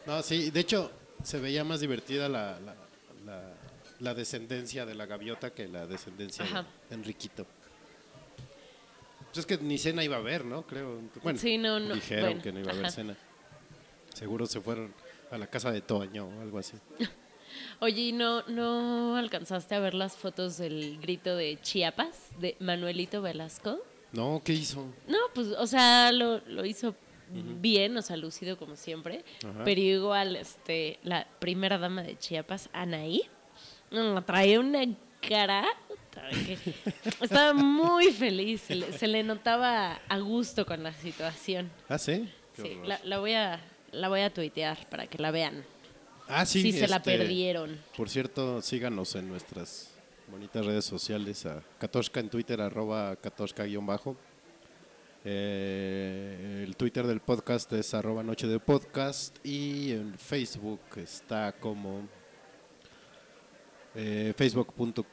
No, 0.07 0.21
sí, 0.23 0.51
de 0.51 0.61
hecho, 0.61 0.91
se 1.23 1.39
veía 1.39 1.63
más 1.65 1.81
divertida 1.81 2.29
la, 2.29 2.59
la, 2.61 2.75
la- 3.25 3.55
la 4.01 4.15
descendencia 4.15 4.85
de 4.85 4.97
la 4.97 5.07
gaviota 5.07 5.51
que 5.55 5.69
la 5.69 5.87
descendencia 5.87 6.45
Ajá. 6.45 6.67
de 6.89 6.95
Enriquito. 6.97 7.47
Pues 9.33 9.39
es 9.39 9.47
que 9.47 9.57
ni 9.65 9.79
cena 9.79 10.05
iba 10.05 10.17
a 10.17 10.19
haber, 10.19 10.45
¿no? 10.45 10.67
Creo. 10.67 11.01
Bueno, 11.23 11.39
Sí, 11.39 11.57
no, 11.57 11.81
no, 11.81 11.95
dijeron 11.95 12.25
bueno, 12.27 12.43
que 12.43 12.53
no 12.53 12.61
iba 12.61 12.71
a 12.71 12.75
haber 12.75 12.87
ajá. 12.87 12.95
cena. 12.95 13.17
Seguro 14.13 14.45
se 14.45 14.61
fueron 14.61 14.93
a 15.31 15.39
la 15.39 15.47
casa 15.47 15.73
de 15.73 15.81
Toño 15.81 16.27
o 16.27 16.41
algo 16.43 16.59
así. 16.59 16.77
Oye, 17.81 18.01
¿y 18.03 18.13
no, 18.13 18.43
no 18.49 19.17
alcanzaste 19.17 19.75
a 19.75 19.81
ver 19.81 19.95
las 19.95 20.17
fotos 20.17 20.59
del 20.59 20.99
grito 21.01 21.35
de 21.35 21.59
Chiapas 21.63 22.31
de 22.41 22.57
Manuelito 22.61 23.23
Velasco? 23.23 23.79
No, 24.13 24.43
¿qué 24.45 24.53
hizo? 24.53 24.87
No, 25.09 25.17
pues, 25.35 25.49
o 25.49 25.67
sea, 25.67 26.13
lo, 26.13 26.39
lo 26.47 26.67
hizo 26.67 26.95
bien, 27.31 27.97
o 27.97 28.03
sea, 28.03 28.19
lucido 28.19 28.59
como 28.59 28.77
siempre. 28.77 29.25
Ajá. 29.43 29.65
Pero 29.65 29.81
igual, 29.81 30.37
este, 30.37 30.99
la 31.05 31.27
primera 31.39 31.79
dama 31.79 32.03
de 32.03 32.19
Chiapas, 32.19 32.69
Anaí, 32.75 33.23
no, 33.91 34.23
traía 34.25 34.61
una 34.61 34.85
cara 35.27 35.65
que 36.21 36.59
estaba 37.21 37.53
muy 37.55 38.13
feliz, 38.13 38.61
se 38.63 38.75
le, 38.75 38.93
se 38.93 39.07
le 39.09 39.23
notaba 39.23 40.01
a 40.09 40.19
gusto 40.19 40.67
con 40.67 40.83
la 40.83 40.93
situación. 40.93 41.71
Ah, 41.89 41.99
sí. 41.99 42.29
Sí, 42.57 42.79
la, 42.85 43.01
la 43.05 43.19
voy 43.19 43.33
a, 43.33 43.61
la 43.93 44.09
voy 44.09 44.21
a 44.21 44.33
tuitear 44.33 44.87
para 44.91 45.07
que 45.07 45.19
la 45.19 45.31
vean. 45.31 45.65
ah, 46.29 46.45
sí. 46.45 46.63
si 46.63 46.73
se 46.73 46.87
la 46.89 46.97
este, 46.97 47.17
perdieron. 47.19 47.79
Por 47.97 48.09
cierto, 48.11 48.61
síganos 48.61 49.15
en 49.15 49.29
nuestras 49.29 49.91
bonitas 50.31 50.65
redes 50.65 50.85
sociales, 50.85 51.47
a 51.47 51.63
Katoshka 51.79 52.21
en 52.21 52.29
Twitter, 52.29 52.61
arroba 52.61 53.17
Katoshka 53.17 53.65
guion 53.65 53.87
bajo. 53.87 54.17
Eh, 55.25 56.65
el 56.67 56.77
Twitter 56.77 57.07
del 57.07 57.21
podcast 57.21 57.73
es 57.73 57.95
arroba 57.95 58.23
noche 58.23 58.47
de 58.49 58.59
podcast 58.59 59.39
y 59.47 59.93
en 59.93 60.19
Facebook 60.19 60.81
está 60.97 61.53
como 61.53 62.09
eh, 63.95 64.35
facebook.com 64.37 65.05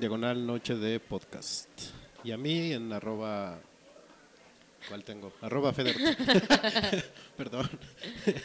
diagonal 0.00 0.46
noche 0.46 0.74
de 0.74 0.98
podcast. 1.00 1.68
Y 2.22 2.32
a 2.32 2.38
mí 2.38 2.72
en 2.72 2.90
arroba... 2.92 3.60
¿Cuál 4.88 5.04
tengo? 5.04 5.34
Arroba 5.42 5.72
Feder. 5.74 5.96
Perdón. 7.36 7.68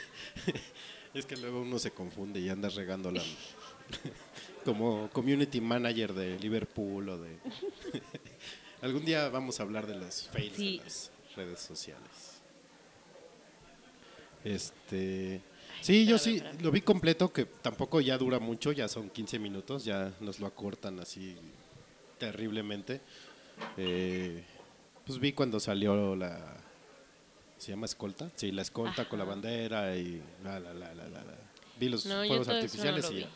es 1.14 1.26
que 1.26 1.38
luego 1.38 1.62
uno 1.62 1.80
se 1.80 1.92
confunde 1.92 2.42
y 2.42 2.50
anda 2.50 2.68
regando 2.68 3.12
la... 3.12 3.24
como 4.66 5.10
community 5.12 5.62
manager 5.62 6.14
de 6.14 6.38
Liverpool 6.38 7.08
o 7.10 7.18
de... 7.18 7.38
Algún 8.82 9.06
día 9.06 9.30
vamos 9.30 9.60
a 9.62 9.64
hablar 9.64 9.88
de 9.88 9.96
los 9.96 10.28
fails 10.28 10.56
Sí. 10.58 10.78
de 10.80 10.84
las 10.84 11.12
redes 11.38 11.60
sociales. 11.62 12.42
Este... 14.44 15.42
Sí, 15.82 16.06
yo 16.06 16.18
sí 16.18 16.42
lo 16.62 16.72
vi 16.72 16.82
completo, 16.82 17.32
que 17.32 17.46
tampoco 17.46 18.02
ya 18.02 18.18
dura 18.18 18.40
mucho, 18.40 18.72
ya 18.72 18.88
son 18.88 19.10
15 19.10 19.40
minutos, 19.40 19.86
ya 19.86 20.14
nos 20.20 20.40
lo 20.40 20.48
acortan 20.48 21.00
así 21.00 21.36
terriblemente. 22.18 23.02
Eh, 23.78 24.44
pues 25.06 25.20
vi 25.20 25.34
cuando 25.34 25.60
salió 25.60 26.16
la... 26.16 26.58
¿Se 27.58 27.72
llama 27.72 27.86
escolta? 27.88 28.30
Sí, 28.36 28.52
la 28.52 28.62
escolta 28.62 29.08
con 29.10 29.20
la 29.20 29.26
bandera 29.26 29.96
y 29.98 30.22
la, 30.44 30.60
la, 30.60 30.74
la, 30.74 30.94
la, 30.94 31.08
la. 31.10 31.24
Vi 31.78 31.90
los 31.90 32.06
No, 32.06 32.26
fuegos 32.26 32.48
no 32.48 32.54
artificiales 32.56 33.10
lo 33.10 33.18
y 33.18 33.22
ya. 33.22 33.30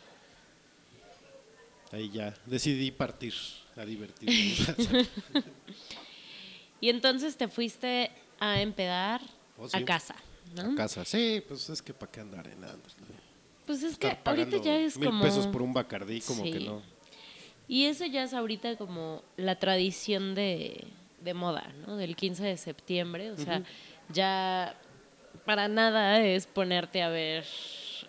Ahí 1.92 2.10
ya 2.10 2.34
decidí 2.46 2.90
partir 2.90 3.34
a 3.76 3.84
divertirme. 3.84 5.04
Y 6.80 6.90
entonces 6.90 7.36
te 7.36 7.48
fuiste 7.48 8.10
a 8.38 8.60
empedar 8.60 9.22
Oh, 9.56 9.68
sí. 9.68 9.76
a 9.78 9.84
casa, 9.84 10.14
¿no? 10.54 10.72
a 10.72 10.74
casa. 10.74 11.04
Sí, 11.04 11.42
pues 11.46 11.68
es 11.70 11.80
que 11.82 11.94
para 11.94 12.10
qué 12.10 12.20
andar 12.20 12.46
en 12.48 12.60
nada. 12.60 12.76
Pues 13.66 13.82
es 13.82 13.96
que 13.96 14.18
ahorita 14.24 14.58
ya 14.58 14.76
es 14.78 14.98
mil 14.98 15.08
como... 15.08 15.22
pesos 15.24 15.46
por 15.46 15.62
un 15.62 15.72
bacardí, 15.72 16.20
como 16.20 16.42
que 16.42 16.52
Sí. 16.58 16.64
no. 16.66 16.82
Y 17.66 17.86
eso 17.86 18.04
ya 18.04 18.22
es 18.24 18.34
ahorita 18.34 18.76
como 18.76 19.22
la 19.38 19.58
tradición 19.58 20.34
de, 20.34 20.84
de 21.22 21.32
moda, 21.34 21.72
¿no? 21.86 21.96
Del 21.96 22.14
15 22.14 22.44
de 22.44 22.56
septiembre. 22.58 23.30
O 23.30 23.38
sea, 23.38 23.62
ya 24.12 24.76
para 25.46 25.66
nada 25.68 26.20
es 26.20 26.46
ponerte 26.46 27.02
a 27.02 27.08
ver 27.08 27.46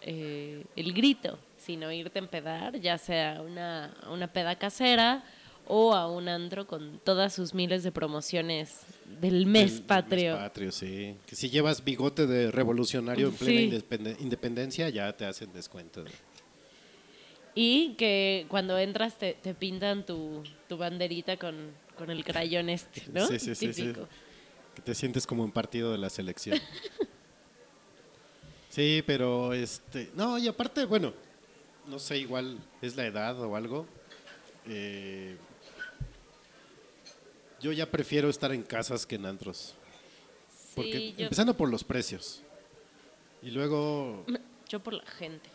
eh, 0.01 0.65
el 0.75 0.93
grito, 0.93 1.39
sino 1.57 1.89
irte 1.91 2.19
a 2.19 2.21
empedar, 2.23 2.79
ya 2.81 2.97
sea 2.97 3.41
una, 3.41 3.95
una 4.11 4.27
peda 4.27 4.55
casera 4.57 5.23
o 5.67 5.93
a 5.95 6.11
un 6.11 6.27
antro 6.27 6.67
con 6.67 6.99
todas 6.99 7.33
sus 7.33 7.53
miles 7.53 7.81
de 7.83 7.91
promociones 7.93 8.81
del 9.21 9.45
mes 9.45 9.75
Del- 9.75 9.83
patrio. 9.83 10.33
mes 10.33 10.41
patrio, 10.43 10.71
sí. 10.71 11.15
Que 11.25 11.35
si 11.35 11.49
llevas 11.49 11.83
bigote 11.83 12.27
de 12.27 12.51
revolucionario 12.51 13.27
en 13.29 13.33
plena 13.33 13.79
Sí. 13.79 14.15
independencia, 14.19 14.89
ya 14.89 15.15
te 15.15 15.25
hacen 15.25 15.53
descuento. 15.53 16.03
Y 17.53 17.93
que 17.95 18.45
cuando 18.49 18.77
entras 18.77 19.17
te, 19.17 19.33
te 19.35 19.53
pintan 19.53 20.05
tu, 20.05 20.43
tu 20.67 20.75
banderita 20.77 21.37
con, 21.37 21.71
con 21.97 22.09
el 22.09 22.23
crayón 22.25 22.69
este, 22.69 23.03
¿no? 23.13 23.25
Sí, 23.27 23.39
sí, 23.39 23.55
sí, 23.55 23.73
sí. 23.73 23.81
Típico. 23.83 24.07
Que 24.75 24.81
te 24.81 24.93
sientes 24.93 25.25
como 25.25 25.45
en 25.45 25.51
partido 25.51 25.93
de 25.93 25.97
la 25.97 26.09
selección. 26.09 26.59
sí, 28.69 29.03
pero 29.05 29.53
este. 29.53 30.11
No, 30.15 30.37
y 30.37 30.47
aparte, 30.47 30.85
bueno, 30.85 31.13
no 31.87 31.99
sé, 31.99 32.17
igual 32.17 32.57
es 32.81 32.95
la 32.97 33.05
edad 33.05 33.39
o 33.41 33.55
algo. 33.55 33.85
Eh, 34.67 35.37
yo 37.65 37.71
ya 37.71 37.89
prefiero 37.89 38.29
estar 38.29 38.51
en 38.53 38.61
casas 38.61 39.07
que 39.07 39.15
en 39.15 39.25
antros. 39.25 39.73
Porque, 40.75 41.13
yo, 41.13 41.23
empezando 41.23 41.57
por 41.57 41.67
los 41.67 41.83
precios. 41.83 42.43
Y 43.41 43.49
luego 43.49 44.23
yo 44.69 44.79
por 44.81 44.93
la 44.93 45.05
gente. 45.07 45.49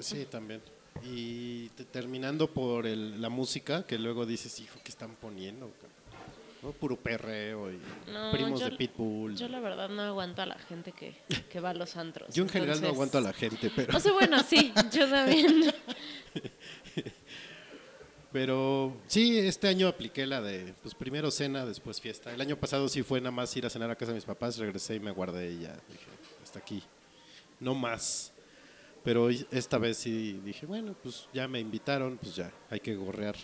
Sí, 0.00 0.26
también. 0.30 0.60
Y 1.02 1.68
te- 1.70 1.84
terminando 1.86 2.46
por 2.52 2.86
el- 2.86 3.22
la 3.22 3.30
música, 3.30 3.86
que 3.86 3.98
luego 3.98 4.26
dices, 4.26 4.60
hijo, 4.60 4.78
¿qué 4.84 4.90
están 4.90 5.14
poniendo? 5.16 5.70
¿No? 6.62 6.72
Puro 6.72 6.96
perreo 6.96 7.70
y 7.72 7.78
No, 8.12 8.32
primos 8.32 8.60
yo- 8.60 8.68
de 8.70 8.76
Pitbull. 8.76 9.34
Yo 9.36 9.48
la 9.48 9.60
verdad 9.60 9.88
no 9.88 10.02
aguanto 10.02 10.42
a 10.42 10.46
la 10.46 10.58
gente 10.58 10.92
que, 10.92 11.16
que 11.50 11.60
va 11.60 11.70
a 11.70 11.74
los 11.74 11.96
antros. 11.96 12.34
Yo 12.34 12.42
en 12.42 12.48
general 12.50 12.82
no 12.82 12.88
aguanto 12.88 13.16
a 13.16 13.22
la 13.22 13.32
gente, 13.32 13.70
pero, 13.74 13.96
O 13.96 14.00
sea, 14.00 14.12
bueno, 14.12 14.42
sí, 14.42 14.74
yo 14.92 15.08
también. 15.08 15.72
pero 18.36 18.94
sí, 19.06 19.38
este 19.38 19.66
año 19.66 19.88
apliqué 19.88 20.26
la 20.26 20.42
de, 20.42 20.74
pues 20.82 20.94
primero 20.94 21.30
cena, 21.30 21.64
después 21.64 22.02
fiesta. 22.02 22.34
El 22.34 22.40
año 22.42 22.60
pasado 22.60 22.86
sí 22.86 23.02
fue 23.02 23.18
nada 23.18 23.30
más 23.30 23.56
ir 23.56 23.64
a 23.64 23.70
cenar 23.70 23.90
a 23.90 23.96
casa 23.96 24.12
de 24.12 24.16
mis 24.16 24.26
papás, 24.26 24.58
regresé 24.58 24.96
y 24.96 25.00
me 25.00 25.10
guardé 25.10 25.52
y 25.52 25.60
ya 25.60 25.72
dije, 25.72 26.04
hasta 26.44 26.58
aquí, 26.58 26.82
no 27.60 27.74
más. 27.74 28.34
Pero 29.02 29.30
esta 29.30 29.78
vez 29.78 29.96
sí 29.96 30.38
dije, 30.44 30.66
bueno, 30.66 30.94
pues 31.02 31.26
ya 31.32 31.48
me 31.48 31.60
invitaron, 31.60 32.18
pues 32.18 32.36
ya, 32.36 32.52
hay 32.68 32.78
que 32.78 32.94
gorrear. 32.94 33.36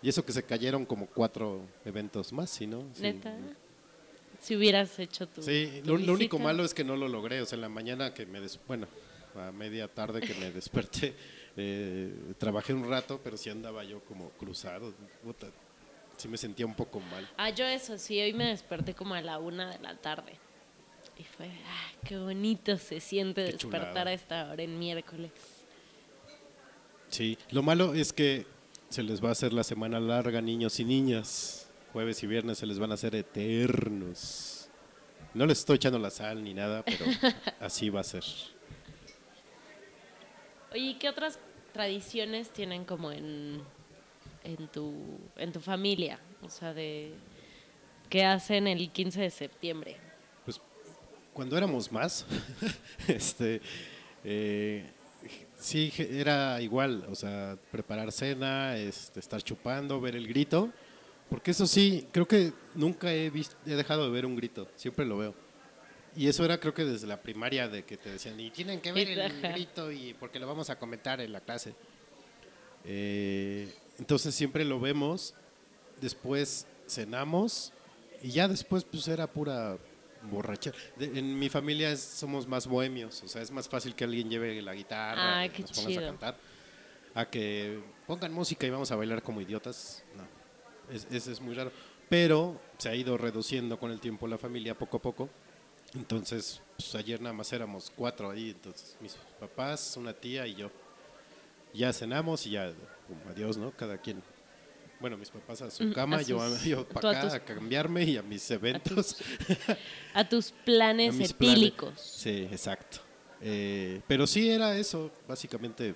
Y 0.00 0.08
eso 0.08 0.24
que 0.24 0.32
se 0.32 0.42
cayeron 0.42 0.86
como 0.86 1.06
cuatro 1.06 1.60
eventos 1.84 2.32
más, 2.32 2.48
¿sí, 2.48 2.66
no? 2.66 2.86
Sí. 2.94 3.02
Neta. 3.02 3.36
Si 4.40 4.56
hubieras 4.56 4.98
hecho 5.00 5.28
tu. 5.28 5.42
Sí, 5.42 5.82
tu 5.84 5.98
lo, 5.98 6.06
lo 6.06 6.14
único 6.14 6.38
malo 6.38 6.64
es 6.64 6.72
que 6.72 6.82
no 6.82 6.96
lo 6.96 7.08
logré. 7.08 7.42
O 7.42 7.44
sea, 7.44 7.56
en 7.56 7.60
la 7.60 7.68
mañana 7.68 8.14
que 8.14 8.24
me 8.24 8.40
des, 8.40 8.58
bueno, 8.66 8.88
a 9.36 9.52
media 9.52 9.86
tarde 9.86 10.22
que 10.22 10.32
me 10.36 10.50
desperté, 10.50 11.14
eh, 11.56 12.14
trabajé 12.38 12.72
un 12.74 12.88
rato, 12.88 13.20
pero 13.22 13.36
sí 13.36 13.50
andaba 13.50 13.84
yo 13.84 14.00
como 14.04 14.30
cruzado. 14.30 14.92
Puta, 15.22 15.48
sí 16.16 16.28
me 16.28 16.36
sentía 16.36 16.66
un 16.66 16.74
poco 16.74 17.00
mal. 17.00 17.28
Ah, 17.36 17.50
yo 17.50 17.64
eso 17.66 17.98
sí, 17.98 18.20
hoy 18.20 18.32
me 18.32 18.46
desperté 18.48 18.94
como 18.94 19.14
a 19.14 19.20
la 19.20 19.38
una 19.38 19.70
de 19.70 19.78
la 19.80 19.96
tarde. 19.96 20.32
Y 21.18 21.24
fue, 21.24 21.46
ah, 21.66 21.92
qué 22.06 22.16
bonito 22.18 22.76
se 22.78 22.98
siente 23.00 23.44
Qué 23.44 23.52
despertar 23.52 23.90
chulada. 23.90 24.10
a 24.10 24.14
esta 24.14 24.50
hora 24.50 24.62
en 24.62 24.78
miércoles. 24.78 25.30
Sí, 27.08 27.36
lo 27.50 27.62
malo 27.62 27.92
es 27.94 28.12
que 28.12 28.46
se 28.88 29.02
les 29.02 29.22
va 29.22 29.28
a 29.28 29.32
hacer 29.32 29.52
la 29.52 29.64
semana 29.64 30.00
larga, 30.00 30.40
niños 30.40 30.80
y 30.80 30.84
niñas. 30.84 31.68
jueves 31.92 32.22
y 32.22 32.26
viernes 32.26 32.56
se 32.58 32.66
les 32.66 32.78
van 32.78 32.90
a 32.90 32.94
hacer 32.94 33.14
eternos. 33.14 34.68
No 35.34 35.44
les 35.46 35.58
estoy 35.58 35.76
echando 35.76 35.98
la 35.98 36.10
sal 36.10 36.42
ni 36.42 36.54
nada, 36.54 36.82
pero 36.84 37.04
así 37.60 37.90
va 37.90 38.00
a 38.00 38.04
ser. 38.04 38.24
Oye, 40.72 40.96
¿qué 40.98 41.08
otras 41.08 41.38
tradiciones 41.72 42.50
tienen 42.50 42.84
como 42.84 43.12
en, 43.12 43.60
en, 44.42 44.68
tu, 44.68 44.94
en 45.36 45.52
tu 45.52 45.60
familia? 45.60 46.18
O 46.40 46.48
sea, 46.48 46.72
de 46.72 47.12
qué 48.08 48.24
hacen 48.24 48.66
el 48.66 48.90
15 48.90 49.20
de 49.20 49.30
septiembre. 49.30 49.96
Pues 50.46 50.60
cuando 51.34 51.58
éramos 51.58 51.92
más, 51.92 52.24
este, 53.06 53.60
eh, 54.24 54.90
sí 55.58 55.92
era 55.98 56.60
igual, 56.62 57.04
o 57.10 57.14
sea, 57.14 57.58
preparar 57.70 58.10
cena, 58.10 58.76
este, 58.78 59.20
estar 59.20 59.42
chupando, 59.42 60.00
ver 60.00 60.16
el 60.16 60.26
grito, 60.26 60.70
porque 61.28 61.50
eso 61.50 61.66
sí, 61.66 62.06
creo 62.12 62.26
que 62.26 62.52
nunca 62.74 63.12
he 63.12 63.28
visto, 63.28 63.56
he 63.66 63.74
dejado 63.74 64.04
de 64.04 64.10
ver 64.10 64.24
un 64.24 64.36
grito, 64.36 64.66
siempre 64.76 65.04
lo 65.04 65.18
veo. 65.18 65.51
Y 66.16 66.28
eso 66.28 66.44
era 66.44 66.58
creo 66.60 66.74
que 66.74 66.84
desde 66.84 67.06
la 67.06 67.20
primaria 67.22 67.68
de 67.68 67.84
que 67.84 67.96
te 67.96 68.10
decían, 68.10 68.38
y 68.38 68.50
tienen 68.50 68.80
que 68.80 68.92
ver 68.92 69.08
el 69.08 69.40
grito 69.40 69.90
y 69.90 70.14
porque 70.14 70.38
lo 70.38 70.46
vamos 70.46 70.68
a 70.70 70.78
comentar 70.78 71.20
en 71.20 71.32
la 71.32 71.40
clase. 71.40 71.74
Eh, 72.84 73.72
entonces 73.98 74.34
siempre 74.34 74.64
lo 74.64 74.80
vemos, 74.80 75.34
después 76.00 76.66
cenamos 76.86 77.72
y 78.22 78.30
ya 78.30 78.48
después 78.48 78.84
pues 78.84 79.06
era 79.08 79.26
pura 79.26 79.78
borrachera. 80.30 80.76
En 80.98 81.38
mi 81.38 81.48
familia 81.48 81.90
es- 81.92 82.00
somos 82.02 82.46
más 82.46 82.66
bohemios, 82.66 83.22
o 83.22 83.28
sea, 83.28 83.42
es 83.42 83.50
más 83.50 83.68
fácil 83.68 83.94
que 83.94 84.04
alguien 84.04 84.28
lleve 84.30 84.60
la 84.62 84.74
guitarra 84.74 85.48
qué 85.48 85.62
nos 85.62 85.72
pongas 85.72 85.92
chido. 85.92 86.02
a 86.04 86.06
cantar, 86.10 86.36
a 87.14 87.28
que 87.30 87.80
pongan 88.06 88.32
música 88.32 88.66
y 88.66 88.70
vamos 88.70 88.90
a 88.90 88.96
bailar 88.96 89.22
como 89.22 89.40
idiotas. 89.40 90.04
No, 90.16 90.94
es, 90.94 91.06
es, 91.10 91.26
es 91.28 91.40
muy 91.40 91.54
raro. 91.54 91.72
Pero 92.08 92.60
se 92.78 92.88
ha 92.90 92.94
ido 92.94 93.16
reduciendo 93.16 93.78
con 93.78 93.90
el 93.90 93.98
tiempo 94.00 94.26
la 94.28 94.36
familia 94.38 94.76
poco 94.76 94.98
a 94.98 95.02
poco. 95.02 95.30
Entonces, 95.94 96.60
pues, 96.76 96.94
ayer 96.94 97.20
nada 97.20 97.32
más 97.34 97.52
éramos 97.52 97.92
cuatro 97.94 98.30
ahí, 98.30 98.50
entonces 98.50 98.96
mis 99.00 99.14
papás, 99.38 99.96
una 99.96 100.12
tía 100.12 100.46
y 100.46 100.54
yo. 100.54 100.70
Ya 101.74 101.92
cenamos 101.92 102.46
y 102.46 102.50
ya, 102.50 102.72
pum, 103.08 103.16
adiós, 103.30 103.56
¿no? 103.56 103.70
Cada 103.72 103.96
quien. 103.98 104.22
Bueno, 105.00 105.16
mis 105.16 105.30
papás 105.30 105.60
a 105.62 105.70
su 105.70 105.84
Mm, 105.84 105.92
cama, 105.92 106.16
a 106.18 106.22
yo, 106.22 106.40
sus- 106.48 106.62
yo 106.64 106.86
para 106.86 107.08
a 107.08 107.12
acá 107.12 107.20
tus- 107.22 107.34
a 107.34 107.44
cambiarme 107.44 108.04
y 108.04 108.16
a 108.16 108.22
mis 108.22 108.48
eventos. 108.50 109.16
A 110.14 110.28
tus 110.28 110.52
planes 110.52 111.18
a 111.30 111.34
planes. 111.34 111.72
Sí, 111.96 112.46
exacto. 112.50 112.98
Eh, 113.40 114.00
pero 114.06 114.26
sí 114.26 114.50
era 114.50 114.76
eso, 114.76 115.10
básicamente 115.26 115.94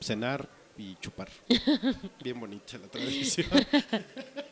cenar 0.00 0.48
y 0.78 0.94
chupar. 0.96 1.28
Bien 2.24 2.38
bonita 2.38 2.78
la 2.78 2.86
tradición. 2.88 3.46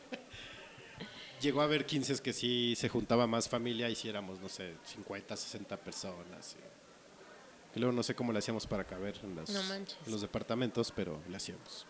Llegó 1.41 1.61
a 1.61 1.63
haber 1.65 1.85
15 1.85 2.21
que 2.21 2.33
sí 2.33 2.73
se 2.75 2.89
juntaba 2.89 3.25
más 3.27 3.47
familia 3.47 3.89
y 3.89 3.95
si 3.95 4.09
éramos, 4.09 4.39
no 4.39 4.49
sé, 4.49 4.73
50, 4.83 5.35
60 5.37 5.77
personas. 5.77 6.55
y- 6.59 7.73
Que 7.73 7.79
luego 7.79 7.93
no 7.95 8.01
sé 8.03 8.15
cómo 8.15 8.31
le 8.33 8.39
hacíamos 8.39 8.65
para 8.67 8.83
caber 8.83 9.15
en, 9.23 9.35
las- 9.35 9.49
No 9.49 9.61
manches. 9.63 9.97
en 10.05 10.11
los 10.11 10.21
departamentos, 10.21 10.91
pero 10.95 11.21
le 11.29 11.37
hacíamos. 11.37 11.85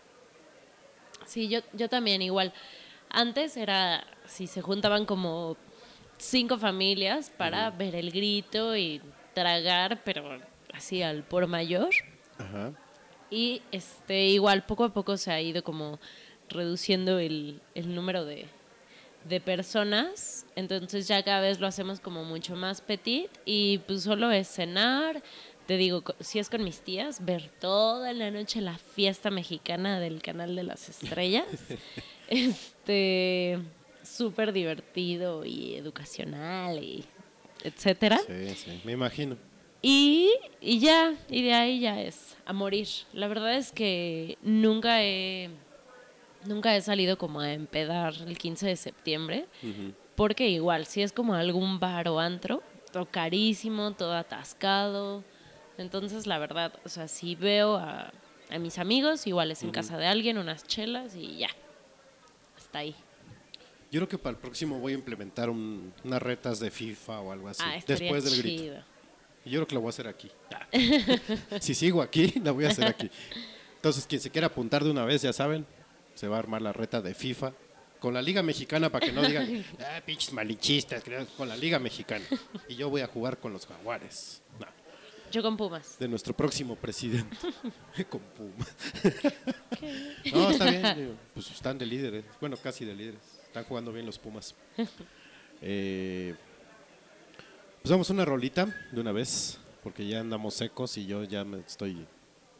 Sí, 1.26 1.48
yo, 1.48 1.60
yo 1.72 1.88
también 1.88 2.22
igual. 2.22 2.52
Antes 3.08 3.56
era, 3.56 4.06
si 4.26 4.46
se 4.46 4.60
juntaban 4.62 5.04
como 5.06 5.56
cinco 6.18 6.58
familias 6.58 7.30
para 7.30 7.70
ver 7.70 7.94
el 7.96 8.10
grito 8.12 8.76
y 8.76 9.00
tragar, 9.34 10.02
pero 10.04 10.38
así 10.72 11.02
al 11.02 11.24
por 11.24 11.46
mayor. 11.46 11.88
Ajá. 12.38 12.72
Y 13.30 13.62
este 13.72 14.26
igual 14.26 14.64
poco 14.66 14.84
a 14.84 14.92
poco 14.92 15.16
se 15.16 15.32
ha 15.32 15.40
ido 15.40 15.64
como 15.64 15.98
reduciendo 16.48 17.18
el, 17.18 17.60
el 17.74 17.94
número 17.94 18.24
de, 18.24 18.46
de 19.24 19.40
personas. 19.40 20.46
Entonces 20.56 21.08
ya 21.08 21.22
cada 21.22 21.40
vez 21.40 21.60
lo 21.60 21.66
hacemos 21.66 22.00
como 22.00 22.24
mucho 22.24 22.56
más 22.56 22.80
petit 22.80 23.30
y 23.44 23.78
pues 23.78 24.02
solo 24.02 24.30
es 24.30 24.48
cenar. 24.48 25.22
Te 25.66 25.76
digo, 25.76 26.02
si 26.18 26.38
es 26.38 26.50
con 26.50 26.64
mis 26.64 26.80
tías, 26.80 27.24
ver 27.24 27.48
toda 27.60 28.12
la 28.12 28.30
noche 28.30 28.60
la 28.60 28.76
fiesta 28.76 29.30
mexicana 29.30 30.00
del 30.00 30.20
canal 30.20 30.56
de 30.56 30.64
las 30.64 30.88
estrellas. 30.88 31.46
este 32.28 33.58
súper 34.02 34.52
divertido 34.52 35.44
y 35.44 35.74
educacional 35.74 36.82
y 36.82 37.04
etcétera. 37.62 38.18
Sí, 38.26 38.54
sí, 38.56 38.80
me 38.84 38.92
imagino. 38.92 39.36
Y, 39.82 40.30
y 40.60 40.78
ya, 40.78 41.14
y 41.28 41.42
de 41.42 41.54
ahí 41.54 41.80
ya 41.80 42.00
es 42.00 42.36
a 42.44 42.52
morir. 42.52 42.88
La 43.12 43.28
verdad 43.28 43.54
es 43.54 43.72
que 43.72 44.36
nunca 44.42 45.02
he, 45.02 45.50
nunca 46.46 46.74
he 46.76 46.80
salido 46.80 47.16
como 47.18 47.40
a 47.40 47.52
empedar 47.52 48.14
el 48.26 48.36
15 48.38 48.66
de 48.66 48.76
septiembre, 48.76 49.46
porque 50.16 50.48
igual, 50.48 50.86
si 50.86 51.02
es 51.02 51.12
como 51.12 51.34
algún 51.34 51.78
bar 51.80 52.08
o 52.08 52.18
antro, 52.20 52.62
todo 52.92 53.06
carísimo, 53.06 53.92
todo 53.92 54.14
atascado. 54.14 55.22
Entonces, 55.78 56.26
la 56.26 56.38
verdad, 56.38 56.72
o 56.84 56.88
sea, 56.88 57.08
si 57.08 57.34
veo 57.34 57.76
a, 57.76 58.12
a 58.50 58.58
mis 58.58 58.78
amigos, 58.78 59.26
igual 59.26 59.50
es 59.50 59.62
en 59.62 59.70
casa 59.70 59.96
de 59.96 60.06
alguien, 60.06 60.36
unas 60.38 60.64
chelas 60.66 61.14
y 61.16 61.38
ya. 61.38 61.48
Hasta 62.56 62.80
ahí. 62.80 62.94
Yo 63.90 63.98
creo 64.00 64.08
que 64.08 64.18
para 64.18 64.32
el 64.36 64.40
próximo 64.40 64.78
voy 64.78 64.92
a 64.92 64.94
implementar 64.96 65.50
un- 65.50 65.92
unas 66.04 66.22
retas 66.22 66.60
de 66.60 66.70
FIFA 66.70 67.20
o 67.20 67.32
algo 67.32 67.48
así. 67.48 67.62
ah, 67.64 67.78
después 67.86 68.24
del 68.24 68.38
grito. 68.42 68.74
Y 69.44 69.50
Yo 69.50 69.58
creo 69.60 69.66
que 69.66 69.74
lo 69.74 69.80
voy 69.80 69.88
a 69.88 69.90
hacer 69.90 70.06
aquí. 70.06 70.30
si 71.60 71.74
sigo 71.74 72.02
aquí, 72.02 72.34
la 72.44 72.52
voy 72.52 72.66
a 72.66 72.68
hacer 72.68 72.86
aquí. 72.86 73.10
Entonces, 73.76 74.06
quien 74.06 74.20
se 74.20 74.30
quiera 74.30 74.48
apuntar 74.48 74.84
de 74.84 74.90
una 74.90 75.04
vez, 75.06 75.22
ya 75.22 75.32
saben, 75.32 75.64
se 76.20 76.28
va 76.28 76.36
a 76.36 76.40
armar 76.40 76.60
la 76.60 76.74
reta 76.74 77.00
de 77.00 77.14
FIFA 77.14 77.54
con 77.98 78.12
la 78.12 78.20
Liga 78.20 78.42
Mexicana 78.42 78.90
para 78.90 79.06
que 79.06 79.10
no 79.12 79.22
digan, 79.22 79.64
ah, 79.80 80.02
pinches 80.04 80.34
malichistas, 80.34 81.02
creo", 81.02 81.26
con 81.34 81.48
la 81.48 81.56
Liga 81.56 81.78
Mexicana. 81.78 82.26
Y 82.68 82.74
yo 82.74 82.90
voy 82.90 83.00
a 83.00 83.06
jugar 83.06 83.38
con 83.38 83.54
los 83.54 83.64
jaguares. 83.64 84.42
No, 84.58 84.66
Yo 85.32 85.40
con 85.40 85.56
Pumas. 85.56 85.98
de 85.98 86.08
nuestro 86.08 86.36
próximo 86.36 86.76
presidente. 86.76 87.34
con 88.10 88.20
Puma. 88.20 88.66
no, 90.30 90.50
está 90.50 90.70
bien. 90.70 91.18
Pues 91.32 91.50
están 91.52 91.78
de 91.78 91.86
líderes. 91.86 92.24
Bueno, 92.38 92.58
casi 92.58 92.84
de 92.84 92.94
líderes. 92.94 93.22
Están 93.46 93.64
jugando 93.64 93.90
bien 93.90 94.04
los 94.04 94.18
Pumas. 94.18 94.54
Eh, 95.62 96.34
pues 97.82 97.90
vamos 97.90 98.08
a 98.08 98.14
una 98.14 98.24
rolita 98.24 98.64
de 98.92 98.98
una 98.98 99.12
vez, 99.12 99.58
porque 99.82 100.08
ya 100.08 100.20
andamos 100.20 100.54
secos 100.54 100.96
y 100.96 101.04
yo 101.04 101.22
ya 101.24 101.44
me 101.44 101.58
estoy, 101.58 102.06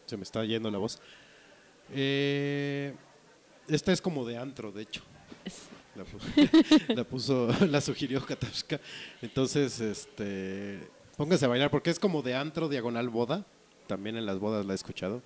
se 0.04 0.18
me 0.18 0.22
está 0.22 0.44
yendo 0.44 0.70
la 0.70 0.76
voz. 0.76 1.00
Eh, 1.94 2.94
esta 3.74 3.92
es 3.92 4.00
como 4.00 4.24
de 4.26 4.36
antro, 4.36 4.72
de 4.72 4.82
hecho. 4.82 5.02
La, 5.96 6.04
pu- 6.04 6.94
la 6.96 7.04
puso, 7.04 7.48
la 7.70 7.80
sugirió 7.80 8.24
Katashka. 8.24 8.80
Entonces, 9.22 9.80
este, 9.80 10.80
póngase 11.16 11.44
a 11.44 11.48
bailar, 11.48 11.70
porque 11.70 11.90
es 11.90 11.98
como 11.98 12.22
de 12.22 12.34
antro 12.34 12.68
diagonal 12.68 13.08
boda. 13.08 13.44
También 13.86 14.16
en 14.16 14.26
las 14.26 14.38
bodas 14.38 14.64
la 14.66 14.72
he 14.72 14.76
escuchado. 14.76 15.20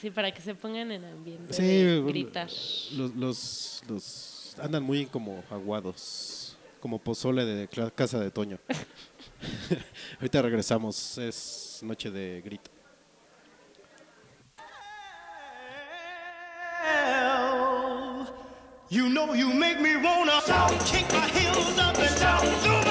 Sí, 0.00 0.10
para 0.10 0.32
que 0.32 0.40
se 0.40 0.54
pongan 0.56 0.90
en 0.90 1.04
ambiente 1.04 1.52
Sí, 1.54 1.62
de 1.62 2.02
gritar. 2.02 2.48
Los, 2.96 3.14
los, 3.14 3.82
los 3.88 4.56
andan 4.60 4.82
muy 4.82 5.06
como 5.06 5.44
aguados, 5.50 6.56
como 6.80 6.98
pozole 6.98 7.44
de 7.44 7.68
casa 7.94 8.18
de 8.18 8.30
Toño. 8.32 8.58
Ahorita 10.18 10.42
regresamos, 10.42 11.18
es 11.18 11.80
noche 11.82 12.10
de 12.10 12.40
grito. 12.44 12.70
You 18.92 19.08
know 19.08 19.32
you 19.32 19.54
make 19.54 19.80
me 19.80 19.96
wanna 19.96 20.42
kick 20.84 21.10
my 21.14 21.26
heels 21.28 21.78
up 21.78 21.98
and 21.98 22.10
throw 22.10 22.81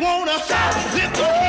wanna 0.00 0.38
live 0.94 1.43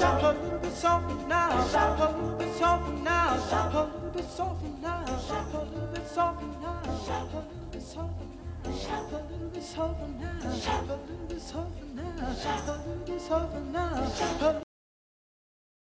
now, 0.00 0.18
a 0.18 0.32
little 0.32 0.58
bit 0.58 0.72
softer 0.72 1.28
now, 1.28 1.68
Shout 1.68 2.00
a 2.00 2.16
little 2.16 2.36
bit 2.36 2.54
softer 2.54 2.92
now, 2.92 3.48
Shout 3.48 3.74
a 3.74 3.84
little 3.84 4.10
bit 4.10 4.28
softer 4.28 4.68
now, 4.82 5.04
Shout 5.26 5.54
a 5.54 5.58
little 5.58 5.86
bit 5.92 6.06
softer 6.06 6.46
now, 6.62 6.82
Shout 7.06 7.32
a 7.32 7.36
little 7.36 7.66
bit 7.70 7.82
softer 7.82 8.24
now, 8.24 8.74
a 9.10 9.14
little 9.14 9.48
bit 9.50 9.62
softer 9.62 10.06
now, 10.16 10.32
a 10.34 10.90
little 10.90 11.26
bit 11.28 11.40
softer 11.40 11.84
now, 11.94 12.04
a 12.04 12.74
little 12.76 13.04
bit 13.06 13.20
softer 13.20 13.60
now. 13.60 14.12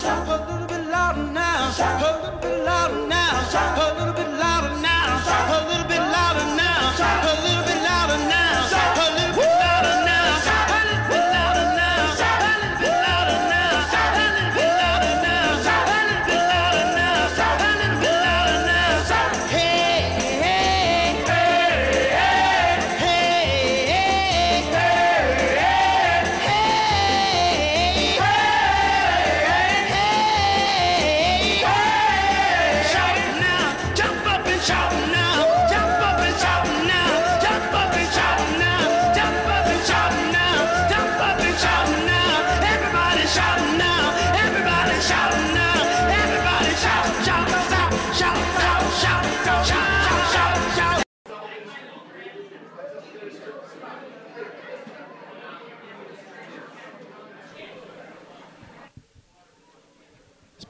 A 0.05 0.37
little 0.47 0.67
bit 0.67 0.87
louder 0.89 1.23
now, 1.31 1.69
a 1.69 2.21
little 2.23 2.39
bit 2.39 2.62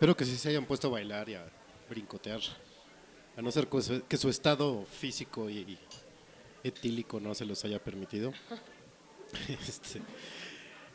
Espero 0.04 0.18
que 0.18 0.26
sí 0.26 0.36
se 0.36 0.50
hayan 0.50 0.66
puesto 0.66 0.90
a 0.90 0.92
bailar 0.92 1.30
y 1.30 1.36
a 1.36 1.46
brincotear. 1.90 2.42
A 3.38 3.42
no 3.42 3.50
ser 3.52 3.70
que 3.70 4.18
su, 4.18 4.28
estado 4.28 4.86
físico 5.00 5.50
y, 5.50 5.78
etílico 6.62 7.22
no 7.22 7.34
se 7.34 7.46
los 7.46 7.64
haya 7.64 7.82
permitido. 7.82 8.34
Este, 9.48 10.02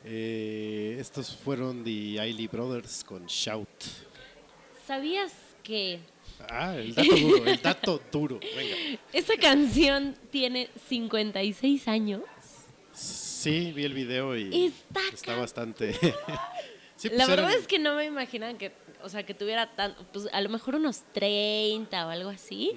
eh, 0.04 0.98
estos 1.00 1.34
fueron 1.34 1.82
The 1.84 2.20
Ailey 2.20 2.48
Brothers 2.48 3.02
con 3.02 3.24
Shout. 3.24 3.66
¿Sabías 4.86 5.32
que 5.62 6.00
Ah, 6.46 6.76
el 6.76 6.94
dato 6.94 7.16
duro, 7.16 7.46
el 7.46 7.62
dato 7.62 8.02
duro. 8.12 8.40
Venga. 8.40 8.76
esta 9.14 9.38
canción 9.38 10.16
tiene 10.30 10.68
56 10.86 11.88
años? 11.88 12.20
Sí, 12.92 13.72
vi 13.72 13.84
el 13.84 13.94
video 13.94 14.36
y 14.36 14.70
Está 15.14 15.34
bastante. 15.34 15.96
Sí, 16.98 17.08
La 17.10 17.26
pues 17.26 17.28
verdad 17.28 17.50
eran- 17.50 17.62
es 17.62 17.68
que 17.68 17.78
no 17.78 17.94
me 17.94 18.06
imaginaban 18.06 18.58
que, 18.58 18.72
o 19.02 19.08
sea, 19.08 19.24
que 19.24 19.34
tuviera 19.34 19.66
tan, 19.74 19.94
pues 20.12 20.28
a 20.32 20.40
lo 20.40 20.48
mejor 20.48 20.74
unos 20.76 21.02
30 21.12 22.06
o 22.06 22.10
algo 22.10 22.30
así. 22.30 22.72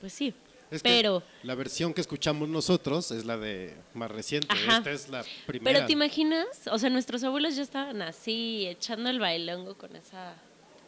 Pues 0.00 0.12
sí. 0.12 0.34
es 0.70 0.82
pero, 0.82 1.22
la 1.42 1.54
versión 1.54 1.92
que 1.94 2.00
escuchamos 2.00 2.48
nosotros 2.48 3.10
es 3.10 3.24
la 3.24 3.36
de 3.36 3.74
más 3.94 4.10
reciente. 4.10 4.48
Ajá. 4.50 4.78
Esta 4.78 4.90
es 4.90 5.08
la 5.08 5.24
primera. 5.46 5.72
pero 5.74 5.86
te 5.86 5.92
imaginas, 5.92 6.46
o 6.70 6.78
sea, 6.78 6.90
nuestros 6.90 7.22
abuelos 7.24 7.54
ya 7.56 7.62
estaban 7.62 8.02
así, 8.02 8.66
echando 8.68 9.10
el 9.10 9.18
bailongo 9.20 9.76
con 9.76 9.94
esa, 9.96 10.34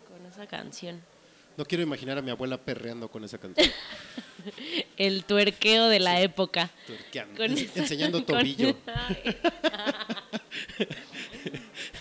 con 0.09 0.25
esa 0.27 0.47
canción. 0.47 1.01
No 1.57 1.64
quiero 1.64 1.85
imaginar 1.85 2.19
a 2.19 2.23
mi 2.23 2.33
abuela 2.33 2.57
perreando 2.59 3.09
con 3.09 3.23
esa 3.23 3.38
canción. 3.38 3.71
El 4.97 5.25
tuerqueo 5.25 5.88
de 5.88 6.01
la 6.01 6.21
época. 6.21 6.69
tuerqueando, 6.87 7.37
Con 7.37 7.53
ens- 7.53 7.62
esa- 7.67 7.81
enseñando 7.81 8.25
con- 8.27 8.38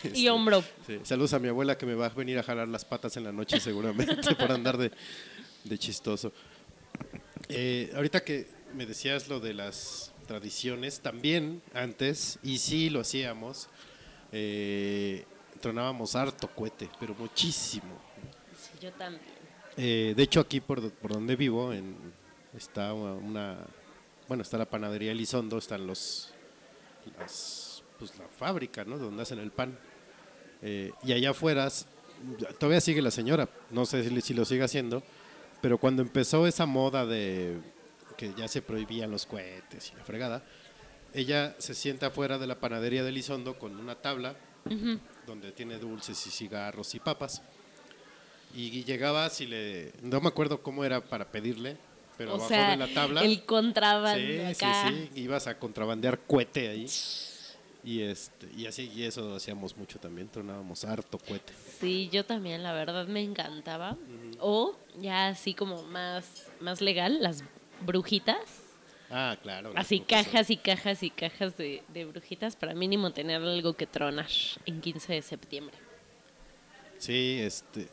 y 0.13 0.28
hombro. 0.28 0.63
Sí, 0.86 1.00
Saludos 1.04 1.34
a 1.34 1.39
mi 1.39 1.48
abuela 1.48 1.78
que 1.78 1.86
me 1.86 1.96
va 1.96 2.08
a 2.08 2.10
venir 2.10 2.38
a 2.39 2.44
jalar 2.44 2.68
las 2.68 2.86
patas 2.86 3.16
en 3.18 3.24
la 3.24 3.32
noche 3.32 3.60
seguramente 3.60 4.36
por 4.39 4.52
andar 4.52 4.78
de, 4.78 4.92
de 5.63 5.78
chistoso. 5.78 6.32
Eh, 7.50 7.92
ahorita 7.96 8.24
que 8.24 8.48
me 8.74 8.86
decías 8.86 9.28
lo 9.28 9.39
de 9.39 9.54
las 9.54 10.12
tradiciones, 10.28 11.02
también 11.02 11.62
antes, 11.74 12.39
y 12.44 12.58
sí 12.58 12.89
lo 12.89 13.02
hacíamos, 13.02 13.68
eh, 14.32 15.26
tronábamos 15.62 16.16
harto 16.16 16.48
cohete, 16.48 16.89
pero 17.00 17.13
muchísimo. 17.16 18.00
Sí, 18.58 18.80
yo 18.82 18.92
también. 18.94 19.22
Eh, 19.78 20.13
de 20.16 20.24
hecho, 20.24 20.39
aquí 20.39 20.60
por, 20.60 20.92
por 20.92 21.13
donde 21.13 21.36
vivo 21.36 21.74
en, 21.74 21.96
está 22.56 22.94
una, 22.94 23.58
bueno, 24.28 24.44
está 24.44 24.58
la 24.58 24.70
panadería 24.70 25.12
Elizondo, 25.12 25.58
están 25.58 25.86
los, 25.88 26.32
las, 27.20 27.84
pues 28.00 28.18
la 28.18 28.28
fábrica, 28.28 28.86
¿no? 28.86 28.98
Donde 28.98 29.24
hacen 29.24 29.39
el 29.39 29.52
pan. 29.52 29.78
Eh, 30.63 30.91
y 31.04 31.12
allá 31.12 31.32
afuera, 31.32 31.69
todavía 32.58 32.80
sigue 32.80 33.02
la 33.02 33.12
señora, 33.12 33.49
no 33.69 33.86
sé 33.86 34.08
si, 34.08 34.21
si 34.21 34.34
lo 34.34 34.45
sigue 34.45 34.63
haciendo, 34.63 35.04
pero 35.62 35.78
cuando 35.78 36.02
empezó 36.02 36.47
esa 36.47 36.65
moda 36.65 37.06
de 37.06 37.58
que 38.17 38.34
ya 38.34 38.47
se 38.47 38.62
prohibían 38.62 39.12
los 39.12 39.26
cohetes 39.26 39.91
y 39.91 39.97
la 39.97 40.04
fregada, 40.06 40.43
ella 41.13 41.56
se 41.60 41.73
sienta 41.73 42.08
afuera 42.08 42.38
de 42.38 42.47
la 42.47 42.60
panadería 42.60 43.04
de 43.04 43.10
Elizondo 43.10 43.60
con 43.60 43.78
una 43.78 43.95
tabla 43.95 44.36
donde 45.28 45.52
tiene 45.52 45.78
dulces 45.78 46.26
y 46.26 46.32
cigarros 46.32 46.95
y 46.95 46.99
papas. 46.99 47.41
Y 48.56 48.84
llegabas 48.84 49.41
y 49.41 49.47
le. 49.47 49.93
No 50.02 50.21
me 50.21 50.28
acuerdo 50.28 50.62
cómo 50.62 50.86
era 50.86 51.02
para 51.02 51.32
pedirle, 51.32 51.76
pero 52.17 52.34
o 52.34 52.36
abajo 52.36 52.49
sea, 52.49 52.71
de 52.71 52.78
la 52.78 52.88
tabla. 52.93 53.21
el 53.23 53.45
contrabando 53.45 54.26
sí, 54.26 54.39
acá. 54.41 54.88
sí, 54.88 55.10
sí. 55.13 55.21
Ibas 55.21 55.47
a 55.47 55.58
contrabandear 55.58 56.19
cohete 56.19 56.69
ahí. 56.69 56.88
Y, 57.84 58.02
este, 58.02 58.50
y 58.56 58.65
así, 58.65 58.89
y 58.96 59.04
eso 59.04 59.36
hacíamos 59.36 59.76
mucho 59.76 60.00
también. 60.00 60.30
Tronábamos 60.30 60.86
harto 60.86 61.17
cohete. 61.17 61.54
Sí, 61.80 62.10
yo 62.12 62.26
también, 62.26 62.63
la 62.63 62.72
verdad 62.74 63.08
me 63.08 63.22
encantaba. 63.22 63.98
O 64.39 64.78
ya 65.02 65.28
así 65.28 65.54
como 65.54 65.84
más, 65.84 66.48
más 66.62 66.80
legal, 66.80 67.22
las 67.22 67.43
brujitas. 67.82 68.38
Ah, 69.10 69.38
claro. 69.41 69.74
Así 69.76 70.00
cajas 70.00 70.50
y 70.50 70.58
cajas 70.58 71.04
y 71.04 71.10
cajas 71.10 71.58
de, 71.58 71.84
de 71.89 72.06
brujitas 72.06 72.56
para 72.56 72.74
mínimo 72.74 73.12
tener 73.12 73.41
algo 73.41 73.74
que 73.74 73.86
tronar 73.86 74.30
en 74.65 74.80
15 74.82 75.13
de 75.13 75.22
septiembre. 75.22 75.76
Sí, 76.98 77.39
este. 77.41 77.89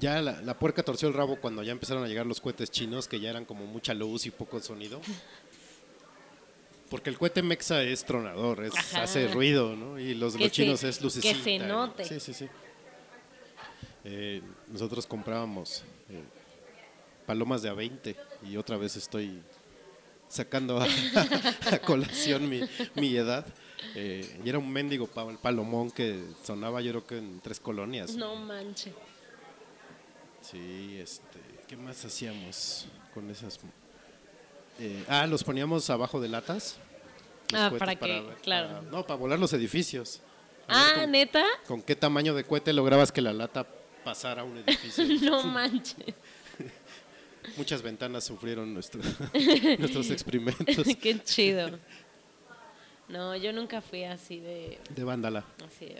Ya 0.00 0.20
la, 0.22 0.40
la 0.42 0.58
puerca 0.58 0.82
torció 0.82 1.08
el 1.08 1.14
rabo 1.14 1.40
cuando 1.40 1.62
ya 1.62 1.72
empezaron 1.72 2.04
a 2.04 2.08
llegar 2.08 2.24
los 2.26 2.40
cohetes 2.40 2.70
chinos, 2.70 3.08
que 3.08 3.20
ya 3.20 3.30
eran 3.30 3.44
como 3.44 3.66
mucha 3.66 3.94
luz 3.94 4.26
y 4.26 4.30
poco 4.30 4.60
sonido. 4.60 5.00
Porque 6.90 7.10
el 7.10 7.18
cohete 7.18 7.42
mexa 7.42 7.82
es 7.82 8.04
tronador, 8.04 8.64
es, 8.64 8.74
Ajá. 8.74 9.02
hace 9.02 9.28
ruido, 9.28 9.76
¿no? 9.76 9.98
Y 9.98 10.14
los 10.14 10.38
los 10.40 10.50
chinos 10.50 10.80
se- 10.80 10.88
es 10.88 11.00
lucecita. 11.02 11.34
que 11.36 11.42
se 11.42 11.58
note. 11.58 12.04
Sí, 12.04 12.18
sí, 12.20 12.32
sí. 12.32 12.48
Eh, 14.04 14.40
nosotros 14.68 15.06
comprábamos 15.06 15.84
eh, 16.08 16.22
palomas 17.26 17.60
de 17.62 17.68
a 17.68 17.74
20 17.74 18.16
y 18.48 18.56
otra 18.56 18.76
vez 18.78 18.96
estoy 18.96 19.42
sacando 20.28 20.80
a, 20.80 20.86
a 21.72 21.78
colación 21.80 22.48
mi, 22.48 22.60
mi 22.94 23.16
edad. 23.16 23.44
Eh, 23.94 24.40
y 24.44 24.48
era 24.48 24.58
un 24.58 24.70
mendigo 24.70 25.08
el 25.28 25.38
palomón 25.38 25.90
que 25.90 26.22
sonaba 26.42 26.80
yo 26.80 26.90
creo 26.92 27.06
que 27.06 27.18
en 27.18 27.40
tres 27.40 27.60
colonias. 27.60 28.14
No 28.14 28.34
manches. 28.36 28.94
Sí, 30.40 30.96
este, 30.98 31.38
¿qué 31.66 31.76
más 31.76 32.02
hacíamos 32.04 32.86
con 33.12 33.28
esas? 33.30 33.58
Eh, 34.78 35.04
ah, 35.08 35.26
los 35.26 35.42
poníamos 35.44 35.88
abajo 35.90 36.20
de 36.20 36.28
latas. 36.28 36.76
Ah, 37.52 37.72
para 37.78 37.94
que- 37.96 38.26
claro. 38.42 38.68
para- 38.68 38.82
no, 38.82 39.06
para 39.06 39.14
volar 39.18 39.38
los 39.38 39.52
edificios. 39.52 40.20
A 40.68 40.90
Ah, 40.90 40.92
con, 40.96 41.10
neta. 41.12 41.44
¿Con 41.66 41.82
qué 41.82 41.96
tamaño 41.96 42.34
de 42.34 42.44
cohete 42.44 42.72
lograbas 42.72 43.10
que 43.10 43.20
la 43.22 43.32
lata 43.32 43.66
pasara 44.04 44.42
a 44.42 44.44
un 44.44 44.58
edificio? 44.58 45.04
No 45.22 45.42
manches. 45.44 46.14
Muchas 47.56 47.80
ventanas 47.80 48.24
sufrieron 48.24 48.72
nuestro- 48.74 49.00
nuestros 49.78 50.10
experimentos 50.10 50.86
Qué 51.00 51.22
chido. 51.24 51.78
No, 53.08 53.34
yo 53.36 53.52
nunca 53.54 53.80
fui 53.80 54.04
así 54.04 54.38
de. 54.40 54.78
de 54.90 55.04
vándala. 55.04 55.42
Así 55.66 55.86
de 55.86 55.96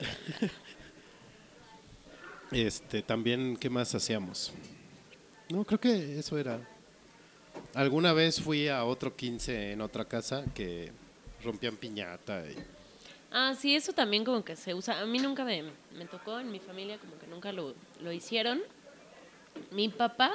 Este, 2.66 3.02
también, 3.02 3.56
¿qué 3.56 3.70
más 3.70 3.94
hacíamos? 3.94 4.52
No, 5.48 5.64
creo 5.64 5.80
que 5.80 6.18
eso 6.18 6.36
era. 6.38 6.60
Alguna 7.74 8.12
vez 8.12 8.40
fui 8.40 8.68
a 8.68 8.84
otro 8.84 9.14
15 9.14 9.72
en 9.72 9.80
otra 9.80 10.04
casa 10.04 10.44
que 10.54 10.92
rompían 11.44 11.76
piñata 11.76 12.44
y 12.50 12.56
Ah, 13.30 13.54
sí, 13.58 13.74
eso 13.76 13.92
también 13.92 14.24
como 14.24 14.42
que 14.42 14.56
se 14.56 14.72
usa. 14.74 15.00
A 15.00 15.04
mí 15.06 15.18
nunca 15.18 15.44
me, 15.44 15.62
me 15.94 16.06
tocó, 16.06 16.40
en 16.40 16.50
mi 16.50 16.60
familia 16.60 16.96
como 16.98 17.18
que 17.18 17.26
nunca 17.26 17.52
lo, 17.52 17.74
lo 18.00 18.10
hicieron. 18.10 18.60
Mi 19.70 19.90
papá 19.90 20.32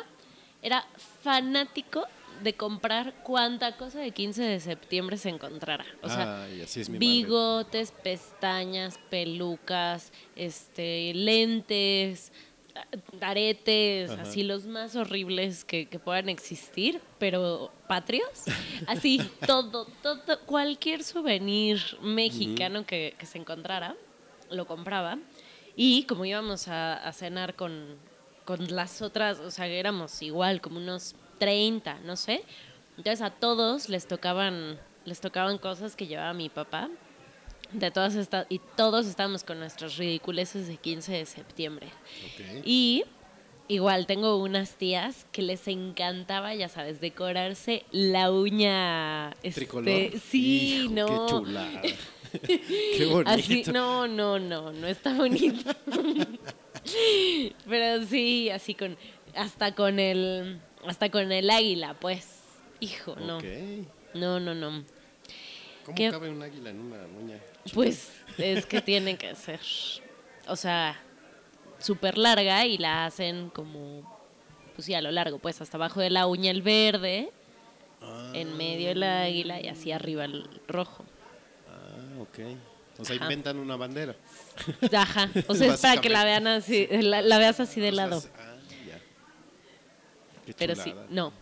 era 0.62 0.86
fanático 1.24 2.06
de 2.44 2.54
comprar 2.54 3.14
cuanta 3.24 3.78
cosa 3.78 4.00
de 4.00 4.12
15 4.12 4.44
de 4.44 4.60
septiembre 4.60 5.18
se 5.18 5.30
encontrara. 5.30 5.86
O 6.04 6.08
sea, 6.10 6.44
Ay, 6.44 6.62
así 6.62 6.82
es 6.82 6.90
mi 6.90 6.98
madre. 6.98 7.08
bigotes, 7.08 7.92
pestañas, 7.92 9.00
pelucas, 9.10 10.12
este, 10.36 11.14
lentes, 11.16 12.32
aretes, 13.22 14.12
Ajá. 14.12 14.24
así 14.24 14.44
los 14.44 14.66
más 14.66 14.96
horribles 14.96 15.64
que, 15.66 15.88
que 15.88 16.00
puedan 16.00 16.30
existir, 16.30 17.02
pero 17.20 17.72
patrios. 17.88 18.44
Así, 18.88 19.22
todo, 19.46 19.86
todo, 20.02 20.40
cualquier 20.46 21.04
souvenir 21.04 21.80
mexicano 22.02 22.86
que, 22.86 23.16
que 23.18 23.26
se 23.26 23.38
encontrara, 23.38 23.96
lo 24.50 24.66
compraba. 24.66 25.18
Y 25.76 26.04
como 26.04 26.26
íbamos 26.26 26.68
a, 26.68 26.96
a 26.96 27.14
cenar 27.14 27.56
con, 27.56 27.98
con 28.46 28.76
las 28.76 29.02
otras, 29.02 29.40
o 29.40 29.52
sea, 29.52 29.68
éramos 29.68 30.22
igual, 30.22 30.62
como 30.62 30.78
unos 30.78 31.16
30, 31.40 32.00
no 32.06 32.16
sé. 32.16 32.44
Entonces 32.98 33.22
a 33.22 33.32
todos 33.32 33.90
les 33.90 34.08
tocaban, 34.08 34.80
les 35.06 35.20
tocaban 35.20 35.58
cosas 35.58 35.96
que 35.96 36.08
llevaba 36.08 36.34
mi 36.34 36.50
papá. 36.50 36.90
De 37.74 37.92
todas 37.92 38.16
estas, 38.16 38.46
y 38.50 38.60
todos 38.76 39.08
estábamos 39.08 39.44
con 39.44 39.60
nuestras 39.60 39.98
ridiculeces 39.98 40.68
de 40.68 40.78
15 40.78 41.12
de 41.12 41.26
septiembre. 41.26 41.88
Y 42.64 43.04
igual 43.68 44.06
tengo 44.06 44.38
unas 44.38 44.76
tías 44.76 45.26
que 45.32 45.42
les 45.42 45.68
encantaba, 45.68 46.54
ya 46.54 46.70
sabes, 46.70 47.02
decorarse 47.02 47.84
la 47.92 48.32
uña. 48.32 49.32
este, 49.44 49.62
Tricolor. 49.62 50.12
Sí, 50.30 50.84
Hijo, 50.86 50.94
no. 50.94 51.82
Qué 51.82 52.62
qué 52.98 53.06
bonito. 53.06 53.30
Así, 53.30 53.64
no, 53.72 54.08
no, 54.08 54.40
no, 54.40 54.72
no 54.72 54.88
está 54.88 55.14
bonito. 55.14 55.72
Pero 57.68 58.06
sí, 58.06 58.50
así 58.50 58.74
con, 58.76 58.98
hasta 59.36 59.74
con 59.74 60.00
el, 60.00 60.60
hasta 60.86 61.10
con 61.10 61.32
el 61.32 61.50
águila, 61.50 61.96
pues. 62.00 62.42
Hijo, 62.80 63.16
no. 63.16 63.40
No, 64.14 64.40
no, 64.40 64.54
no. 64.54 64.84
¿Cómo 65.86 65.98
cabe 66.12 66.30
un 66.30 66.42
águila 66.42 66.70
en 66.70 66.80
una 66.80 66.98
uña? 67.22 67.40
Pues 67.74 68.12
es 68.38 68.66
que 68.66 68.82
tiene 68.82 69.18
que 69.18 69.36
ser, 69.36 69.60
o 70.48 70.56
sea, 70.56 71.00
súper 71.80 72.18
larga 72.18 72.66
y 72.66 72.78
la 72.78 73.06
hacen 73.06 73.50
como, 73.50 74.02
pues 74.76 74.86
sí, 74.86 74.94
a 74.94 75.02
lo 75.02 75.12
largo, 75.12 75.40
pues 75.40 75.60
hasta 75.62 75.78
abajo 75.78 76.00
de 76.02 76.10
la 76.10 76.28
uña 76.28 76.52
el 76.52 76.62
verde, 76.62 77.32
en 78.34 78.58
medio 78.58 78.92
el 78.92 79.02
águila 79.04 79.62
y 79.62 79.68
así 79.70 79.92
arriba 79.92 80.26
el 80.26 80.50
rojo. 80.68 81.06
Ah, 81.70 82.22
ok. 82.22 82.40
O 83.00 83.06
sea, 83.06 83.16
Ajá. 83.16 83.26
inventan 83.26 83.58
una 83.58 83.76
bandera. 83.76 84.16
Ajá, 84.96 85.30
o 85.48 85.56
sea, 85.56 85.68
es 85.74 85.82
para 85.82 86.00
que 86.02 86.10
la 86.10 86.24
vean 86.26 86.48
así, 86.48 86.88
la, 86.92 87.22
la 87.22 87.38
veas 87.40 87.60
así 87.60 87.80
de 87.82 87.90
O 87.90 87.94
sea, 87.96 88.06
lado. 88.08 88.18
es- 88.20 88.30
ah, 88.38 88.56
ya. 88.88 89.00
Qué 90.46 90.54
Pero 90.54 90.76
sí, 90.76 90.94
no, 91.10 91.34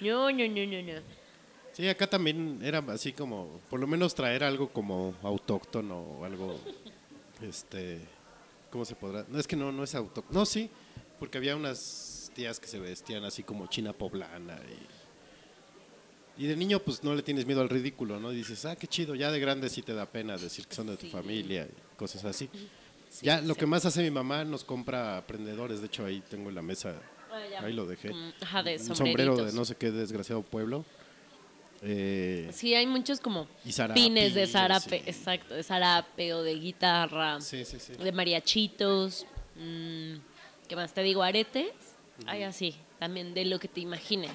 no, 0.00 0.30
no, 0.30 0.48
no, 0.48 0.82
no. 0.82 1.17
Sí, 1.78 1.88
acá 1.88 2.08
también 2.10 2.58
era 2.60 2.80
así 2.88 3.12
como, 3.12 3.60
por 3.70 3.78
lo 3.78 3.86
menos 3.86 4.12
traer 4.12 4.42
algo 4.42 4.68
como 4.70 5.14
autóctono 5.22 5.96
o 5.96 6.24
algo, 6.24 6.58
este, 7.40 8.00
¿cómo 8.68 8.84
se 8.84 8.96
podrá? 8.96 9.24
No, 9.28 9.38
es 9.38 9.46
que 9.46 9.54
no, 9.54 9.70
no 9.70 9.84
es 9.84 9.94
autóctono. 9.94 10.40
No, 10.40 10.44
sí, 10.44 10.68
porque 11.20 11.38
había 11.38 11.54
unas 11.54 12.32
tías 12.34 12.58
que 12.58 12.66
se 12.66 12.80
vestían 12.80 13.22
así 13.24 13.44
como 13.44 13.68
china 13.68 13.92
poblana 13.92 14.58
y, 16.36 16.42
y 16.42 16.46
de 16.48 16.56
niño 16.56 16.80
pues 16.80 17.04
no 17.04 17.14
le 17.14 17.22
tienes 17.22 17.46
miedo 17.46 17.60
al 17.60 17.68
ridículo, 17.68 18.18
¿no? 18.18 18.30
dices, 18.30 18.64
ah, 18.64 18.74
qué 18.74 18.88
chido, 18.88 19.14
ya 19.14 19.30
de 19.30 19.38
grande 19.38 19.68
sí 19.70 19.82
te 19.82 19.94
da 19.94 20.06
pena 20.06 20.36
decir 20.36 20.66
que 20.66 20.74
son 20.74 20.88
de 20.88 20.96
tu 20.96 21.06
Sí. 21.06 21.12
familia 21.12 21.64
y 21.70 21.96
cosas 21.96 22.24
así. 22.24 22.50
ya, 23.22 23.40
lo 23.40 23.54
que 23.54 23.66
más 23.66 23.84
hace 23.84 24.02
mi 24.02 24.10
mamá 24.10 24.44
nos 24.44 24.64
compra 24.64 25.16
aprendedores, 25.16 25.78
de 25.80 25.86
hecho 25.86 26.04
ahí 26.04 26.24
tengo 26.28 26.48
en 26.48 26.56
la 26.56 26.62
mesa, 26.62 27.00
Ah, 27.30 27.64
ahí 27.64 27.72
lo 27.72 27.86
dejé. 27.86 28.12
Mm, 28.12 28.32
Ajá, 28.40 28.62
de 28.64 28.76
Un 28.78 28.96
sombrero 28.96 29.36
de 29.36 29.52
no 29.52 29.64
sé 29.64 29.76
qué 29.76 29.92
desgraciado 29.92 30.42
pueblo. 30.42 30.84
Eh, 31.82 32.48
Sí, 32.52 32.74
hay 32.74 32.86
muchos 32.86 33.20
como 33.20 33.46
Y 33.64 33.72
zarape, 33.72 34.00
pines 34.00 34.34
de 34.34 34.46
zarape, 34.46 35.02
exacto, 35.06 35.54
de 35.54 35.62
zarape 35.62 36.34
o 36.34 36.42
de 36.42 36.54
guitarra. 36.54 37.40
sí, 37.40 37.64
sí, 37.64 37.78
sí. 37.78 37.92
de 37.94 38.12
mariachitos, 38.12 39.26
mm, 39.56 40.14
¿qué 40.68 40.76
más 40.76 40.92
te 40.92 41.02
digo? 41.02 41.22
Aretes, 41.22 41.72
hay 42.26 42.42
así, 42.42 42.74
también 42.98 43.32
de 43.34 43.44
lo 43.44 43.58
que 43.60 43.68
te 43.68 43.80
imagines. 43.80 44.32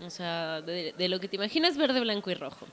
O 0.00 0.10
sea, 0.10 0.60
de, 0.62 0.94
de 0.96 1.08
lo 1.08 1.18
que 1.18 1.26
te 1.26 1.34
imagines 1.36 1.76
verde, 1.76 1.98
blanco 2.00 2.30
y 2.30 2.34
rojo. 2.34 2.66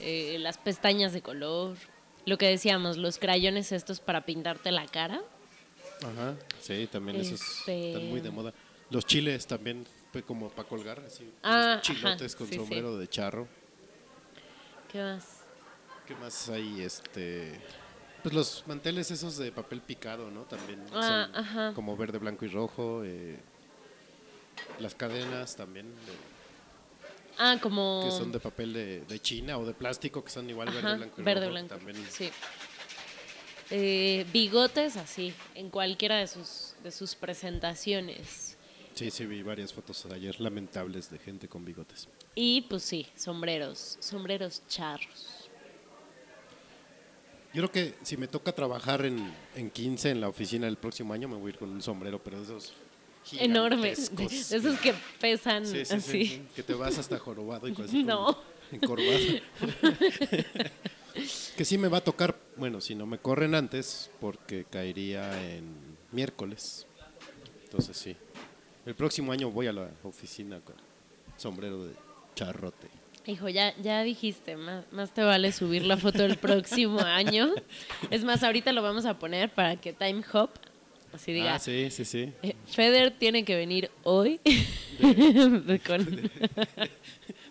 Eh, 0.00 0.36
las 0.40 0.58
pestañas 0.58 1.12
de 1.12 1.22
color, 1.22 1.76
lo 2.24 2.36
que 2.38 2.48
decíamos, 2.48 2.96
los 2.96 3.18
crayones 3.18 3.70
estos 3.70 4.00
para 4.00 4.26
pintarte 4.26 4.72
la 4.72 4.84
cara. 4.86 5.22
Ajá, 6.02 6.34
sí, 6.60 6.88
también 6.90 7.18
esos 7.20 7.40
Este- 7.40 7.92
están 7.92 8.08
muy 8.10 8.20
de 8.20 8.30
moda. 8.30 8.52
Los 8.90 9.06
chiles 9.06 9.46
también, 9.46 9.86
como 10.22 10.48
para 10.50 10.68
colgar, 10.68 11.00
así. 11.06 11.30
Ah, 11.42 11.78
chilotes 11.82 12.32
ajá, 12.34 12.38
con 12.38 12.46
sí, 12.46 12.52
sí. 12.54 12.58
sombrero 12.60 12.96
de 12.96 13.08
charro. 13.08 13.48
¿Qué 14.90 14.98
más? 15.02 15.40
¿Qué 16.06 16.14
más 16.16 16.48
hay? 16.48 16.82
Este, 16.82 17.60
pues 18.22 18.34
los 18.34 18.64
manteles 18.66 19.10
esos 19.10 19.36
de 19.36 19.50
papel 19.52 19.80
picado, 19.80 20.30
¿no? 20.30 20.42
También 20.42 20.84
Ah, 20.92 21.28
son 21.32 21.36
ajá. 21.36 21.72
como 21.74 21.96
verde, 21.96 22.18
blanco 22.18 22.44
y 22.44 22.48
rojo. 22.48 23.02
eh, 23.04 23.38
las 24.78 24.94
cadenas 24.94 25.54
también, 25.56 25.86
de- 25.86 26.36
Ah, 27.38 27.56
como... 27.60 28.00
que 28.04 28.10
son 28.10 28.32
de 28.32 28.40
papel 28.40 28.72
de, 28.72 29.00
de 29.00 29.20
China 29.20 29.58
o 29.58 29.66
de 29.66 29.74
plástico, 29.74 30.24
que 30.24 30.30
son 30.30 30.48
igual 30.48 30.68
Ajá, 30.68 30.76
verde, 30.80 30.96
blanco 30.96 31.20
y 31.20 31.24
verde, 31.24 31.40
rojo. 31.40 31.50
blanco. 31.52 31.74
También. 31.76 32.06
Sí. 32.10 32.30
Eh, 33.70 34.24
bigotes 34.32 34.96
así, 34.96 35.34
en 35.54 35.70
cualquiera 35.70 36.16
de 36.18 36.26
sus, 36.28 36.74
de 36.84 36.92
sus 36.92 37.14
presentaciones. 37.16 38.45
Sí, 38.96 39.10
sí, 39.10 39.26
vi 39.26 39.42
varias 39.42 39.74
fotos 39.74 40.06
ayer 40.06 40.40
lamentables 40.40 41.10
de 41.10 41.18
gente 41.18 41.48
con 41.48 41.66
bigotes. 41.66 42.08
Y 42.34 42.62
pues 42.62 42.82
sí, 42.82 43.06
sombreros, 43.14 43.98
sombreros 44.00 44.62
charros. 44.68 45.50
Yo 47.52 47.68
creo 47.68 47.70
que 47.70 47.94
si 48.02 48.16
me 48.16 48.26
toca 48.26 48.52
trabajar 48.52 49.04
en, 49.04 49.34
en 49.54 49.70
15 49.70 50.08
en 50.10 50.22
la 50.22 50.30
oficina 50.30 50.66
el 50.66 50.78
próximo 50.78 51.12
año, 51.12 51.28
me 51.28 51.36
voy 51.36 51.48
a 51.48 51.50
ir 51.50 51.58
con 51.58 51.68
un 51.70 51.82
sombrero, 51.82 52.22
pero 52.24 52.38
de 52.38 52.44
esos 52.44 52.72
Enormes, 53.38 54.16
de, 54.16 54.26
de 54.26 54.56
esos 54.56 54.78
que 54.80 54.94
pesan 55.20 55.66
Sí, 55.66 55.84
sí, 55.84 55.86
sí, 55.86 55.94
así. 55.96 56.24
sí, 56.24 56.42
que 56.54 56.62
te 56.62 56.72
vas 56.72 56.96
hasta 56.96 57.18
jorobado 57.18 57.68
y 57.68 57.72
cosas 57.72 57.90
así 57.90 58.02
No. 58.02 58.34
encorvado. 58.72 59.12
que 61.56 61.64
sí 61.66 61.76
me 61.76 61.88
va 61.88 61.98
a 61.98 62.04
tocar, 62.04 62.34
bueno, 62.56 62.80
si 62.80 62.94
no 62.94 63.04
me 63.04 63.18
corren 63.18 63.54
antes, 63.54 64.10
porque 64.20 64.64
caería 64.64 65.54
en 65.54 65.98
miércoles. 66.12 66.86
Entonces 67.64 67.94
sí. 67.96 68.16
El 68.86 68.94
próximo 68.94 69.32
año 69.32 69.50
voy 69.50 69.66
a 69.66 69.72
la 69.72 69.90
oficina 70.04 70.60
con 70.60 70.76
sombrero 71.36 71.84
de 71.84 71.94
charrote. 72.34 72.86
Hijo, 73.26 73.48
ya, 73.48 73.74
ya 73.78 74.02
dijiste, 74.04 74.56
más, 74.56 74.84
más 74.92 75.12
te 75.12 75.22
vale 75.24 75.50
subir 75.50 75.84
la 75.84 75.96
foto 75.96 76.24
el 76.24 76.36
próximo 76.38 77.00
año. 77.04 77.52
Es 78.10 78.22
más, 78.24 78.42
ahorita 78.44 78.72
lo 78.72 78.82
vamos 78.82 79.04
a 79.04 79.18
poner 79.18 79.50
para 79.52 79.76
que 79.76 79.92
Time 79.92 80.22
Hop 80.32 80.50
así 81.12 81.32
diga. 81.32 81.54
Ah, 81.56 81.58
sí, 81.58 81.88
sí, 81.90 82.04
sí. 82.04 82.32
eh, 82.42 82.54
Feder 82.66 83.10
tiene 83.18 83.44
que 83.44 83.56
venir 83.56 83.90
hoy 84.04 84.38
con- 85.86 86.04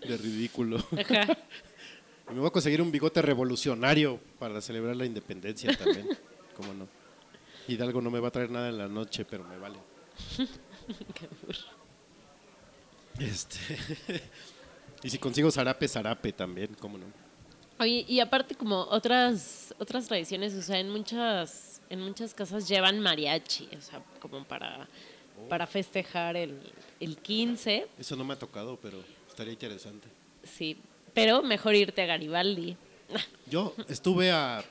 de 0.08 0.18
ridículo. 0.18 0.78
Ajá. 0.98 1.38
Y 2.30 2.34
me 2.34 2.40
voy 2.40 2.48
a 2.48 2.52
conseguir 2.52 2.82
un 2.82 2.92
bigote 2.92 3.22
revolucionario 3.22 4.20
para 4.40 4.62
celebrar 4.62 4.96
la 4.96 5.06
independencia 5.06 5.76
también. 5.78 6.08
¿Cómo 6.56 6.74
no? 6.74 6.88
Hidalgo 7.68 8.02
no 8.02 8.10
me 8.10 8.20
va 8.20 8.30
a 8.30 8.32
traer 8.32 8.50
nada 8.50 8.70
en 8.70 8.78
la 8.78 8.88
noche, 8.88 9.26
pero 9.26 9.44
me 9.44 9.58
vale. 9.58 9.78
Este. 13.20 13.58
y 15.04 15.10
si 15.10 15.18
consigo 15.18 15.50
zarape, 15.52 15.88
zarape 15.88 16.34
también, 16.34 16.76
¿cómo 16.80 16.98
no? 16.98 17.06
Oye, 17.80 18.06
y 18.08 18.20
aparte 18.20 18.56
como 18.56 18.82
otras 18.82 19.74
otras 19.80 20.08
tradiciones, 20.08 20.54
o 20.54 20.62
sea, 20.62 20.80
en 20.80 20.90
muchas 20.90 21.82
en 21.90 22.02
muchas 22.02 22.34
casas 22.34 22.68
llevan 22.68 23.00
mariachi, 23.00 23.70
o 23.78 23.82
sea, 23.82 24.02
como 24.20 24.44
para 24.44 24.88
para 25.50 25.68
festejar 25.68 26.38
el, 26.38 26.60
el 27.00 27.18
15, 27.18 27.88
Eso 28.00 28.16
no 28.16 28.24
me 28.24 28.34
ha 28.34 28.40
tocado, 28.40 28.78
pero 28.82 29.04
estaría 29.28 29.54
interesante. 29.54 30.08
sí, 30.44 30.78
pero 31.14 31.42
mejor 31.42 31.76
irte 31.76 32.02
a 32.02 32.06
Garibaldi. 32.06 32.76
Yo 33.50 33.74
estuve 33.88 34.32
a 34.32 34.64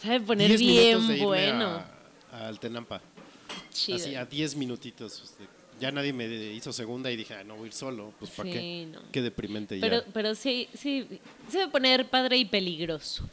Sabe 0.00 0.20
poner 0.20 0.48
10 0.48 0.60
minutos 0.60 1.08
bien 1.08 1.24
bueno. 1.26 1.66
a, 1.66 1.86
a 2.32 2.48
Altenampa. 2.48 3.00
Chido. 3.72 3.96
Así, 3.96 4.14
a 4.14 4.24
10 4.24 4.56
minutitos. 4.56 5.34
Ya 5.80 5.90
nadie 5.90 6.12
me 6.12 6.26
hizo 6.52 6.72
segunda 6.72 7.10
y 7.10 7.16
dije, 7.16 7.34
ah, 7.34 7.42
no 7.44 7.56
voy 7.56 7.64
a 7.64 7.66
ir 7.66 7.72
solo. 7.72 8.12
Pues, 8.18 8.30
¿para 8.30 8.48
Sí, 8.48 8.54
qué? 8.54 8.88
no. 8.92 9.00
Qué 9.10 9.22
deprimente 9.22 9.78
Pero, 9.80 10.04
ya. 10.04 10.06
pero 10.12 10.34
sí, 10.34 10.68
sí, 10.74 11.06
se 11.48 11.58
debe 11.58 11.70
poner 11.72 12.08
padre 12.08 12.36
y 12.38 12.44
peligroso. 12.44 13.28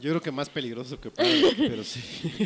Yo 0.00 0.10
creo 0.10 0.20
que 0.20 0.32
más 0.32 0.48
peligroso 0.48 1.00
que 1.00 1.10
padre, 1.12 1.42
pero 1.56 1.84
sí. 1.84 2.00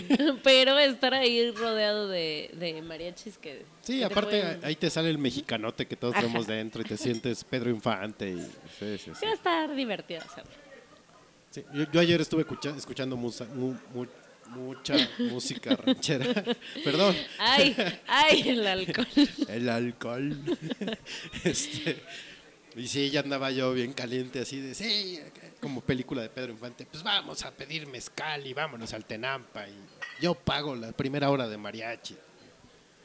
pero 0.43 0.79
estar 0.79 1.15
ahí 1.15 1.51
rodeado 1.53 2.07
de, 2.09 2.51
de 2.55 2.83
mariachis 2.83 3.39
que... 3.39 3.65
Sí, 3.81 3.95
que 3.95 3.99
te 4.01 4.05
aparte 4.05 4.41
pueden- 4.43 4.65
ahí 4.65 4.77
te 4.77 4.91
sale 4.91 5.09
el 5.09 5.17
mexicanote 5.17 5.87
que 5.87 5.97
todos 5.97 6.15
Ajá. 6.15 6.23
tenemos 6.23 6.47
dentro 6.47 6.83
y 6.83 6.85
te 6.85 6.97
sientes 6.99 7.45
Pedro 7.45 7.71
Infante. 7.71 8.29
Y, 8.31 8.41
sí, 8.41 8.49
sí, 8.79 8.99
sí. 8.99 9.11
Sí, 9.21 9.25
va 9.27 9.31
a 9.31 9.35
estar 9.35 9.75
divertido 9.75 10.21
hacerlo. 10.21 10.51
Sí, 11.51 11.63
Yo, 11.73 11.91
yo 11.91 12.01
ayer 12.01 12.21
estuve 12.21 12.43
escucha- 12.43 12.77
escuchando 12.77 13.17
musa- 13.17 13.47
mu- 13.55 13.77
mu- 13.95 14.07
mucha 14.49 14.95
música 15.19 15.77
ranchera. 15.77 16.45
Perdón. 16.85 17.15
Ay, 17.39 17.77
ay, 18.07 18.49
el 18.49 18.67
alcohol. 18.67 19.07
El 19.49 19.69
alcohol. 19.69 20.37
este, 21.45 22.03
y 22.77 22.87
sí, 22.89 23.11
ya 23.11 23.21
andaba 23.21 23.51
yo 23.51 23.73
bien 23.73 23.93
caliente, 23.93 24.41
así 24.41 24.61
de, 24.61 24.75
sí, 24.75 25.19
como 25.61 25.81
película 25.81 26.23
de 26.23 26.29
Pedro 26.29 26.53
Infante, 26.53 26.87
pues 26.87 27.03
vamos 27.03 27.45
a 27.45 27.51
pedir 27.51 27.87
mezcal 27.87 28.47
y 28.47 28.53
vámonos 28.53 28.93
al 28.93 29.05
Tenampa. 29.05 29.67
Y 29.69 30.23
yo 30.23 30.35
pago 30.35 30.75
la 30.77 30.93
primera 30.93 31.31
hora 31.31 31.49
de 31.49 31.57
mariachi. 31.57 32.17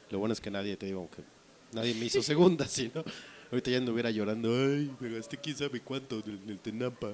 Lo 0.10 0.20
bueno 0.20 0.34
es 0.34 0.42
que 0.42 0.52
nadie, 0.52 0.76
te 0.76 0.88
digo, 0.88 1.10
que 1.10 1.24
nadie 1.72 1.94
me 1.94 2.06
hizo 2.06 2.22
segunda, 2.22 2.68
si 2.68 2.92
no, 2.94 3.04
ahorita 3.50 3.72
ya 3.72 3.78
anduviera 3.78 4.12
llorando, 4.12 4.50
ay, 4.50 4.92
me 5.00 5.10
gasté 5.10 5.38
quién 5.38 5.56
sabe 5.56 5.80
cuánto 5.80 6.22
en 6.26 6.50
el 6.50 6.60
Tenampa. 6.60 7.12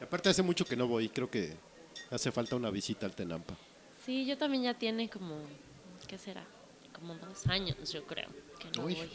Aparte 0.00 0.28
hace 0.28 0.42
mucho 0.42 0.64
que 0.64 0.76
no 0.76 0.86
voy, 0.86 1.08
creo 1.08 1.30
que 1.30 1.56
hace 2.10 2.30
falta 2.32 2.56
una 2.56 2.70
visita 2.70 3.06
al 3.06 3.14
Tenampa. 3.14 3.56
Sí, 4.04 4.24
yo 4.26 4.36
también 4.38 4.62
ya 4.64 4.74
tiene 4.74 5.08
como, 5.08 5.36
¿qué 6.06 6.16
será? 6.18 6.44
Como 6.92 7.14
dos 7.14 7.46
años, 7.46 7.76
yo 7.92 8.04
creo, 8.06 8.28
que 8.58 8.70
no 8.78 8.84
Uy. 8.86 8.94
voy. 8.94 9.08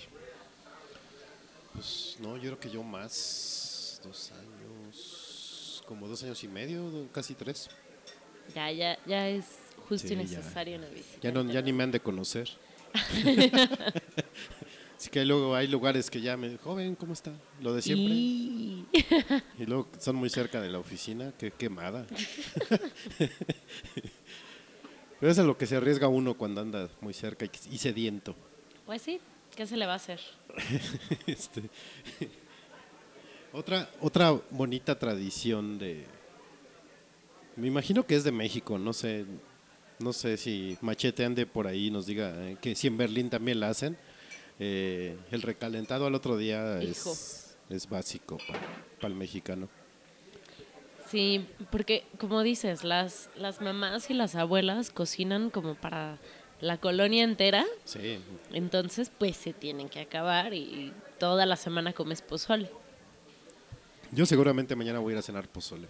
Pues 1.74 2.18
no, 2.20 2.36
yo 2.38 2.44
creo 2.44 2.60
que 2.60 2.70
yo 2.70 2.84
más, 2.84 4.00
dos 4.04 4.32
años, 4.32 5.84
como 5.88 6.08
dos 6.08 6.22
años 6.24 6.44
y 6.44 6.48
medio, 6.48 7.08
casi 7.12 7.34
tres. 7.34 7.70
Ya, 8.54 8.72
ya, 8.72 9.00
ya 9.06 9.28
es 9.30 9.46
justo 9.90 10.08
Sí, 10.08 10.14
y 10.14 10.18
ya. 10.18 10.38
necesario 10.38 10.78
una 10.78 10.88
visita. 10.90 11.20
Ya, 11.22 11.32
no, 11.32 11.44
ya 11.52 11.62
ni 11.62 11.74
me 11.74 11.84
han 11.84 11.92
de 11.92 12.00
conocer. 12.00 12.50
Así 15.04 15.10
que 15.10 15.26
luego 15.26 15.54
hay 15.54 15.68
lugares 15.68 16.10
que 16.10 16.22
ya 16.22 16.38
me, 16.38 16.58
joven, 16.60 16.96
¿cómo 16.96 17.12
está? 17.12 17.34
Lo 17.60 17.74
de 17.74 17.82
siempre. 17.82 18.14
Y... 18.14 18.88
Y 19.60 19.66
luego 19.66 19.90
son 20.00 20.16
muy 20.16 20.30
cerca 20.30 20.62
de 20.62 20.70
la 20.70 20.80
oficina, 20.80 21.34
qué 21.38 21.52
quemada. 21.52 22.06
Pero 25.20 25.30
eso 25.30 25.42
es 25.42 25.48
lo 25.48 25.58
que 25.58 25.66
se 25.66 25.76
arriesga 25.76 26.08
uno 26.08 26.36
cuando 26.36 26.62
anda 26.62 26.88
muy 27.02 27.14
cerca 27.14 27.44
y, 27.44 27.52
y 27.70 27.80
sediento. 27.80 28.34
Pues 28.86 29.02
sí, 29.02 29.20
¿qué 29.54 29.68
se 29.68 29.76
le 29.76 29.86
va 29.86 29.92
a 29.92 29.98
hacer? 29.98 30.22
Este, 31.28 31.64
otra, 33.52 33.90
otra 34.00 34.32
bonita 34.52 34.98
tradición 34.98 35.80
de. 35.80 36.06
Me 37.58 37.68
imagino 37.68 38.08
que 38.08 38.16
es 38.16 38.24
de 38.24 38.32
México, 38.32 38.80
no 38.80 38.94
sé. 38.94 39.26
No 40.00 40.14
sé 40.14 40.38
si 40.38 40.78
Machete 40.80 41.26
ande 41.26 41.46
por 41.46 41.68
ahí 41.68 41.88
y 41.88 41.92
nos 41.92 42.06
diga 42.06 42.34
eh, 42.48 42.56
que 42.62 42.74
si 42.74 42.88
en 42.88 42.96
Berlín 42.96 43.30
también 43.30 43.60
la 43.60 43.68
hacen. 43.68 43.98
Eh, 44.60 45.18
el 45.32 45.42
recalentado 45.42 46.06
al 46.06 46.16
otro 46.16 46.38
día 46.38 46.82
es, 46.82 47.56
es 47.70 47.90
básico 47.90 48.38
para 48.98 49.08
el 49.08 49.16
mexicano. 49.16 49.68
Sí, 51.10 51.46
porque 51.72 52.06
como 52.20 52.42
dices, 52.44 52.84
las, 52.84 53.30
las 53.36 53.62
mamás 53.62 54.10
y 54.10 54.14
las 54.14 54.36
abuelas 54.36 54.90
cocinan 54.90 55.50
como 55.50 55.76
para 55.76 56.18
la 56.60 56.78
colonia 56.78 57.24
entera, 57.24 57.66
Sí, 57.84 58.20
entonces 58.52 59.12
pues 59.18 59.36
se 59.38 59.54
tienen 59.54 59.90
que 59.90 60.00
acabar 60.00 60.54
y 60.54 60.94
toda 61.20 61.46
la 61.46 61.56
semana 61.56 61.94
comes 61.94 62.22
pozole. 62.22 62.70
yo 64.12 64.26
seguramente 64.26 64.76
mañana 64.76 65.00
voy 65.00 65.12
a 65.12 65.16
ir 65.16 65.20
a 65.20 65.22
cenar 65.22 65.48
pozole. 65.50 65.88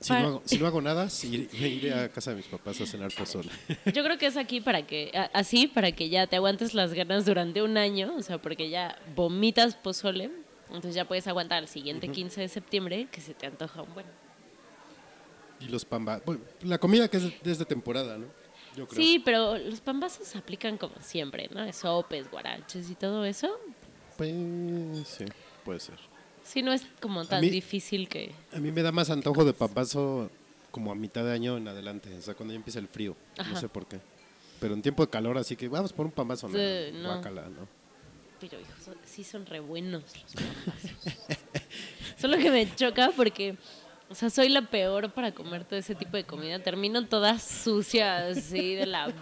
Si, 0.00 0.08
Pa- 0.08 0.20
no 0.20 0.26
hago, 0.28 0.42
si 0.44 0.58
no 0.58 0.66
hago 0.66 0.80
nada, 0.80 1.08
sí, 1.08 1.48
me 1.60 1.68
iré 1.68 1.92
a 1.94 2.08
casa 2.10 2.30
de 2.30 2.36
mis 2.36 2.46
papás 2.46 2.80
a 2.80 2.86
cenar 2.86 3.10
pozole. 3.14 3.50
Yo 3.86 4.04
creo 4.04 4.18
que 4.18 4.26
es 4.26 4.36
aquí 4.36 4.60
para 4.60 4.86
que, 4.86 5.10
así, 5.32 5.66
para 5.66 5.92
que 5.92 6.08
ya 6.08 6.26
te 6.26 6.36
aguantes 6.36 6.74
las 6.74 6.92
ganas 6.94 7.24
durante 7.26 7.62
un 7.62 7.76
año, 7.76 8.14
o 8.16 8.22
sea, 8.22 8.38
porque 8.38 8.68
ya 8.70 8.98
vomitas 9.16 9.74
pozole, 9.76 10.30
entonces 10.68 10.94
ya 10.94 11.06
puedes 11.06 11.26
aguantar 11.26 11.62
el 11.62 11.68
siguiente 11.68 12.08
15 12.08 12.40
de 12.42 12.48
septiembre 12.48 13.08
que 13.10 13.20
se 13.20 13.34
te 13.34 13.46
antoja 13.46 13.82
un 13.82 13.92
buen. 13.94 14.06
Y 15.60 15.66
los 15.68 15.84
pambas. 15.84 16.20
la 16.62 16.78
comida 16.78 17.08
que 17.08 17.16
es 17.18 17.42
de, 17.42 17.50
es 17.52 17.58
de 17.58 17.64
temporada, 17.64 18.18
¿no? 18.18 18.26
Yo 18.76 18.86
creo. 18.88 19.00
Sí, 19.02 19.22
pero 19.24 19.56
los 19.56 19.80
pambazos 19.80 20.26
se 20.26 20.36
aplican 20.36 20.76
como 20.76 20.94
siempre, 21.00 21.48
¿no? 21.52 21.72
Sopes, 21.72 22.30
guaraches 22.30 22.90
y 22.90 22.94
todo 22.96 23.24
eso. 23.24 23.48
Pues 24.16 24.32
sí, 25.06 25.24
puede 25.64 25.80
ser. 25.80 25.96
Sí, 26.44 26.62
no 26.62 26.72
es 26.72 26.82
como 27.00 27.24
tan 27.24 27.40
mí- 27.40 27.50
difícil 27.50 28.08
que... 28.08 28.32
A 28.52 28.58
mí 28.60 28.70
me 28.70 28.82
da 28.82 28.92
más 28.92 29.10
antojo 29.10 29.44
de 29.44 29.52
papazo 29.52 30.30
como 30.70 30.92
a 30.92 30.94
mitad 30.94 31.24
de 31.24 31.32
año 31.32 31.56
en 31.56 31.66
adelante, 31.68 32.14
o 32.16 32.20
sea, 32.22 32.34
cuando 32.34 32.52
ya 32.52 32.56
empieza 32.56 32.78
el 32.78 32.88
frío. 32.88 33.16
No 33.38 33.56
sé 33.58 33.68
por 33.68 33.86
qué. 33.86 33.98
Pero 34.60 34.74
en 34.74 34.82
tiempo 34.82 35.04
de 35.04 35.10
calor, 35.10 35.36
así 35.38 35.56
que 35.56 35.68
vamos 35.68 35.92
por 35.92 36.06
un 36.06 36.12
pambazo, 36.12 36.48
no, 36.48 36.56
Sí, 36.58 36.92
no. 36.94 37.08
guácala, 37.14 37.42
¿no? 37.48 37.66
Pero 38.40 38.60
hijos, 38.60 38.74
son- 38.84 38.96
sí 39.04 39.24
son 39.24 39.46
re 39.46 39.60
buenos 39.60 40.02
los 40.02 40.34
pambazos. 40.34 40.90
Solo 42.20 42.36
que 42.38 42.50
me 42.50 42.74
choca 42.74 43.10
porque, 43.16 43.56
o 44.08 44.14
sea, 44.14 44.30
soy 44.30 44.48
la 44.48 44.62
peor 44.62 45.10
para 45.12 45.32
comer 45.32 45.64
todo 45.64 45.78
ese 45.78 45.94
tipo 45.94 46.16
de 46.16 46.24
comida. 46.24 46.58
Termino 46.58 47.06
toda 47.06 47.38
sucia, 47.38 48.28
así 48.28 48.74
de 48.74 48.86
la 48.86 49.12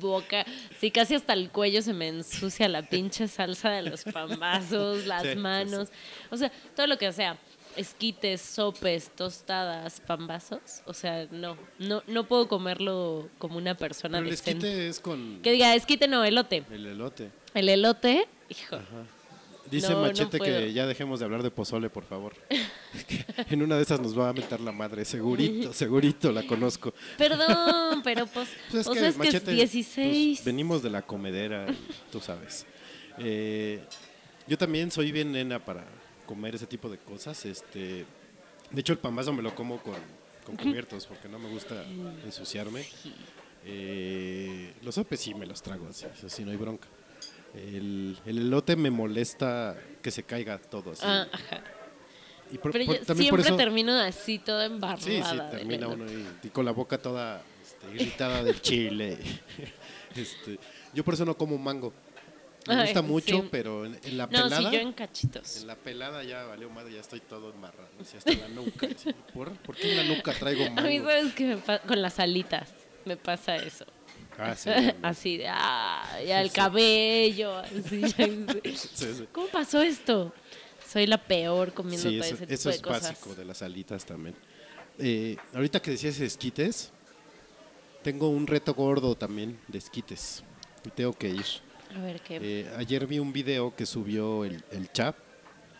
boca. 0.00 0.44
Sí, 0.80 0.90
casi 0.90 1.14
hasta 1.14 1.32
el 1.32 1.50
cuello 1.50 1.82
se 1.82 1.92
me 1.92 2.08
ensucia 2.08 2.68
la 2.68 2.82
pinche 2.82 3.28
salsa 3.28 3.70
de 3.70 3.82
los 3.82 4.04
pambazos, 4.04 5.06
las 5.06 5.22
Sí, 5.22 5.28
sí, 5.28 5.34
sí. 5.34 5.40
manos. 5.40 5.88
O 6.30 6.36
sea, 6.36 6.50
todo 6.74 6.86
lo 6.86 6.98
que 6.98 7.12
sea. 7.12 7.36
Esquites, 7.76 8.40
sopes, 8.40 9.10
tostadas, 9.14 10.00
pambazos. 10.00 10.80
O 10.86 10.94
sea, 10.94 11.26
no, 11.30 11.58
no, 11.78 12.02
no 12.06 12.24
puedo 12.26 12.48
comerlo 12.48 13.28
como 13.38 13.58
una 13.58 13.74
persona 13.76 14.16
Pero 14.18 14.30
el 14.30 14.36
decente. 14.36 14.66
esquite 14.68 14.88
es 14.88 15.00
con 15.00 15.40
Que 15.42 15.52
diga, 15.52 15.74
esquite 15.74 16.08
no, 16.08 16.24
elote. 16.24 16.64
el 16.70 16.86
elote. 16.86 17.30
El 17.52 17.68
elote, 17.68 18.26
hijo. 18.48 18.78
Dice 19.70 19.90
No, 19.90 20.02
Machete 20.02 20.38
que 20.38 20.72
ya 20.72 20.86
dejemos 20.86 21.18
de 21.18 21.24
hablar 21.24 21.42
de 21.42 21.50
pozole, 21.50 21.90
por 21.90 22.04
favor. 22.04 22.34
en 23.50 23.62
una 23.62 23.76
de 23.76 23.82
esas 23.82 24.00
nos 24.00 24.18
va 24.18 24.28
a 24.28 24.32
meter 24.32 24.60
la 24.60 24.72
madre, 24.72 25.04
segurito, 25.04 25.72
segurito, 25.72 26.32
la 26.32 26.46
conozco. 26.46 26.92
Perdón, 27.18 28.02
pero 28.02 28.26
pues, 28.34 28.48
Pues 28.70 28.86
o 28.86 28.94
sea, 28.94 29.08
es 29.08 29.16
que 29.16 29.28
es 29.28 29.32
Machete, 29.32 29.52
16. 29.52 30.38
pues, 30.38 30.44
venimos 30.44 30.82
de 30.82 30.90
la 30.90 31.02
comedera, 31.02 31.66
tú 32.10 32.20
sabes. 32.20 32.66
Eh, 33.18 33.82
yo 34.46 34.56
también 34.58 34.90
soy 34.90 35.10
bien 35.12 35.32
nena 35.32 35.64
para 35.64 35.84
comer 36.26 36.54
ese 36.54 36.66
tipo 36.66 36.88
de 36.88 36.98
cosas. 36.98 37.44
Este, 37.46 38.04
de 38.70 38.80
hecho, 38.80 38.92
el 38.92 38.98
pambazo 38.98 39.32
me 39.32 39.42
lo 39.42 39.54
como 39.54 39.78
con, 39.82 39.96
con 40.44 40.56
cubiertos 40.56 41.06
porque 41.06 41.28
no 41.28 41.38
me 41.38 41.48
gusta 41.48 41.84
ensuciarme. 42.24 42.84
Eh, 43.64 44.74
los 44.82 44.94
sopes 44.94 45.18
sí 45.20 45.34
me 45.34 45.44
los 45.44 45.60
trago, 45.60 45.88
así, 45.88 46.06
así 46.24 46.44
no 46.44 46.52
hay 46.52 46.56
bronca. 46.56 46.86
El, 47.56 48.18
el 48.26 48.38
elote 48.38 48.76
me 48.76 48.90
molesta 48.90 49.76
que 50.02 50.10
se 50.10 50.22
caiga 50.22 50.58
todo 50.58 50.92
así. 50.92 51.02
Ah, 51.04 51.26
ajá. 51.32 51.62
Y 52.52 52.58
por- 52.58 52.70
Pero 52.70 52.84
por- 52.84 52.98
yo 53.00 53.04
también 53.06 53.30
por 53.30 53.40
siempre 53.40 53.42
eso- 53.42 53.56
termino 53.56 53.92
así, 53.98 54.38
toda 54.38 54.66
embarrada. 54.66 55.02
Sí, 55.02 55.20
sí, 55.22 55.36
termina 55.50 55.88
uno 55.88 56.04
y, 56.10 56.46
y 56.46 56.50
con 56.50 56.64
la 56.64 56.70
boca 56.72 56.98
toda 56.98 57.42
este, 57.62 57.86
irritada 57.94 58.42
del 58.44 58.60
chile. 58.60 59.18
Este, 60.16 60.58
yo 60.94 61.04
por 61.04 61.12
eso 61.12 61.26
no 61.26 61.36
como 61.36 61.58
mango. 61.58 61.92
Me 62.66 62.74
Ay, 62.74 62.82
gusta 62.84 63.02
mucho, 63.02 63.36
sí. 63.42 63.48
pero 63.50 63.84
en, 63.84 64.00
en 64.02 64.16
la 64.16 64.24
No, 64.24 64.30
pelada, 64.32 64.56
sí, 64.56 64.64
yo 64.76 64.80
en 64.80 64.92
cachitos. 64.94 65.60
en 65.60 65.66
la 65.66 65.76
pelada 65.76 66.24
ya 66.24 66.44
valió 66.44 66.70
madre, 66.70 66.94
ya 66.94 67.00
estoy 67.00 67.20
todo 67.20 67.50
embarrado, 67.52 67.86
así 68.00 68.16
hasta 68.16 68.32
la 68.32 68.48
nuca. 68.48 68.88
¿Por? 69.34 69.52
¿Por 69.58 69.76
qué 69.76 69.90
en 69.92 69.96
la 70.08 70.16
nuca 70.16 70.32
traigo 70.32 70.64
A 70.64 70.70
mí, 70.82 71.00
mango? 71.00 71.10
¿sabes 71.10 71.58
pa- 71.66 71.80
Con 71.80 72.00
las 72.00 72.18
alitas 72.18 72.72
me 73.04 73.18
pasa 73.18 73.56
eso. 73.56 73.84
Ah, 74.38 74.54
sí. 74.54 74.70
así 75.02 75.36
de, 75.38 75.48
ah, 75.48 76.20
ya 76.26 76.42
el 76.42 76.52
cabello, 76.52 77.56
así, 77.58 78.02
ya. 78.02 78.28
¿Cómo 79.32 79.46
pasó 79.48 79.80
esto? 79.82 80.32
Soy 80.86 81.06
la 81.06 81.18
peor 81.18 81.72
comiendo 81.72 82.08
todo 82.08 82.20
eso, 82.20 82.34
ese 82.34 82.46
tipo 82.46 82.52
eso 82.54 82.68
de 82.68 82.74
es 82.76 82.82
cosas. 82.82 83.02
básico 83.02 83.34
de 83.34 83.44
las 83.44 83.62
alitas 83.62 84.04
también. 84.04 84.34
Eh, 84.98 85.36
ahorita 85.54 85.80
que 85.80 85.90
decías 85.90 86.18
esquites, 86.20 86.90
tengo 88.02 88.28
un 88.28 88.46
reto 88.46 88.72
gordo 88.74 89.14
también 89.16 89.58
de 89.68 89.78
esquites. 89.78 90.42
Y 90.84 90.90
tengo 90.90 91.12
que 91.12 91.28
ir. 91.30 91.44
A 91.96 92.00
ver 92.00 92.20
qué. 92.20 92.38
Eh, 92.40 92.70
ayer 92.76 93.06
vi 93.06 93.18
un 93.18 93.32
video 93.32 93.74
que 93.74 93.84
subió 93.86 94.44
el, 94.44 94.62
el 94.70 94.90
Chap, 94.92 95.16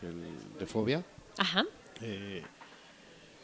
el 0.02 0.58
de 0.58 0.66
Fobia, 0.66 1.04
Ajá. 1.38 1.64
eh, 2.00 2.42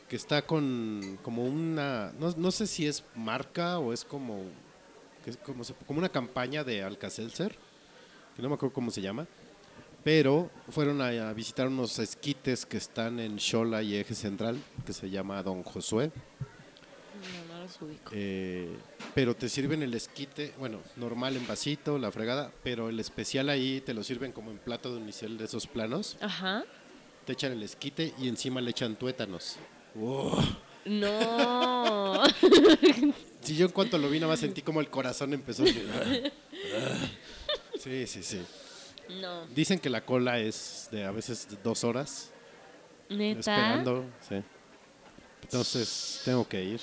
que 0.09 0.17
está 0.17 0.43
con 0.43 1.19
como 1.23 1.45
una, 1.45 2.13
no, 2.19 2.33
no 2.37 2.51
sé 2.51 2.67
si 2.67 2.87
es 2.87 3.05
marca 3.15 3.79
o 3.79 3.93
es 3.93 4.05
como, 4.05 4.43
que 5.23 5.31
es 5.31 5.37
como, 5.37 5.64
como 5.87 5.99
una 5.99 6.09
campaña 6.09 6.64
de 6.64 6.83
Alka-Seltzer, 6.83 7.57
que 8.37 8.43
no 8.43 8.49
me 8.49 8.55
acuerdo 8.55 8.75
cómo 8.75 8.91
se 8.91 9.01
llama, 9.01 9.27
pero 10.05 10.51
fueron 10.68 11.01
a, 11.01 11.29
a 11.29 11.33
visitar 11.33 11.68
unos 11.68 11.99
esquites 11.99 12.66
que 12.66 12.77
están 12.77 13.20
en 13.20 13.39
Xola 13.39 13.83
y 13.83 13.97
Eje 13.97 14.14
Central, 14.14 14.59
que 14.85 14.93
se 14.93 15.09
llama 15.11 15.43
Don 15.43 15.62
Josué. 15.62 16.11
No, 17.23 17.55
no 17.55 17.62
los 17.62 17.81
ubico. 17.81 18.11
Eh, 18.12 18.77
pero 19.14 19.37
te 19.37 19.49
sirven 19.49 19.83
el 19.83 19.95
esquite, 19.95 20.53
bueno, 20.59 20.81
normal 20.97 21.37
en 21.37 21.47
vasito, 21.47 21.99
la 21.99 22.11
fregada, 22.11 22.51
pero 22.64 22.89
el 22.89 22.99
especial 22.99 23.49
ahí 23.49 23.81
te 23.81 23.95
lo 23.95 24.03
sirven 24.03 24.33
como 24.33 24.51
en 24.51 24.59
plato 24.59 24.93
de 24.93 25.01
unicel 25.01 25.39
de 25.39 25.45
esos 25.45 25.66
planos. 25.66 26.16
Ajá. 26.20 26.64
Te 27.25 27.35
echan 27.35 27.53
el 27.53 27.62
esquite 27.62 28.12
y 28.18 28.29
encima 28.29 28.61
le 28.61 28.70
echan 28.70 28.97
tuétanos. 28.97 29.57
No. 30.85 32.23
Si 33.43 33.57
yo 33.57 33.66
en 33.66 33.72
cuanto 33.72 33.99
lo 33.99 34.09
vi 34.09 34.18
nada 34.20 34.32
más 34.32 34.40
sentí 34.40 34.62
como 34.62 34.80
el 34.80 34.88
corazón 34.88 35.32
empezó 35.34 35.64
a... 35.64 35.66
Sí, 37.78 38.07
sí, 38.07 38.22
sí. 38.22 38.40
no. 39.20 39.47
Dicen 39.49 39.78
que 39.80 39.90
la 39.90 40.05
cola 40.05 40.38
es 40.38 40.88
de 40.93 41.05
a 41.05 41.11
veces 41.11 41.49
dos 41.64 41.82
horas 41.82 42.30
Neta. 43.09 43.40
esperando. 43.40 44.05
Sí. 44.28 44.36
Entonces 45.43 46.22
tengo 46.24 46.47
que 46.49 46.62
ir. 46.62 46.80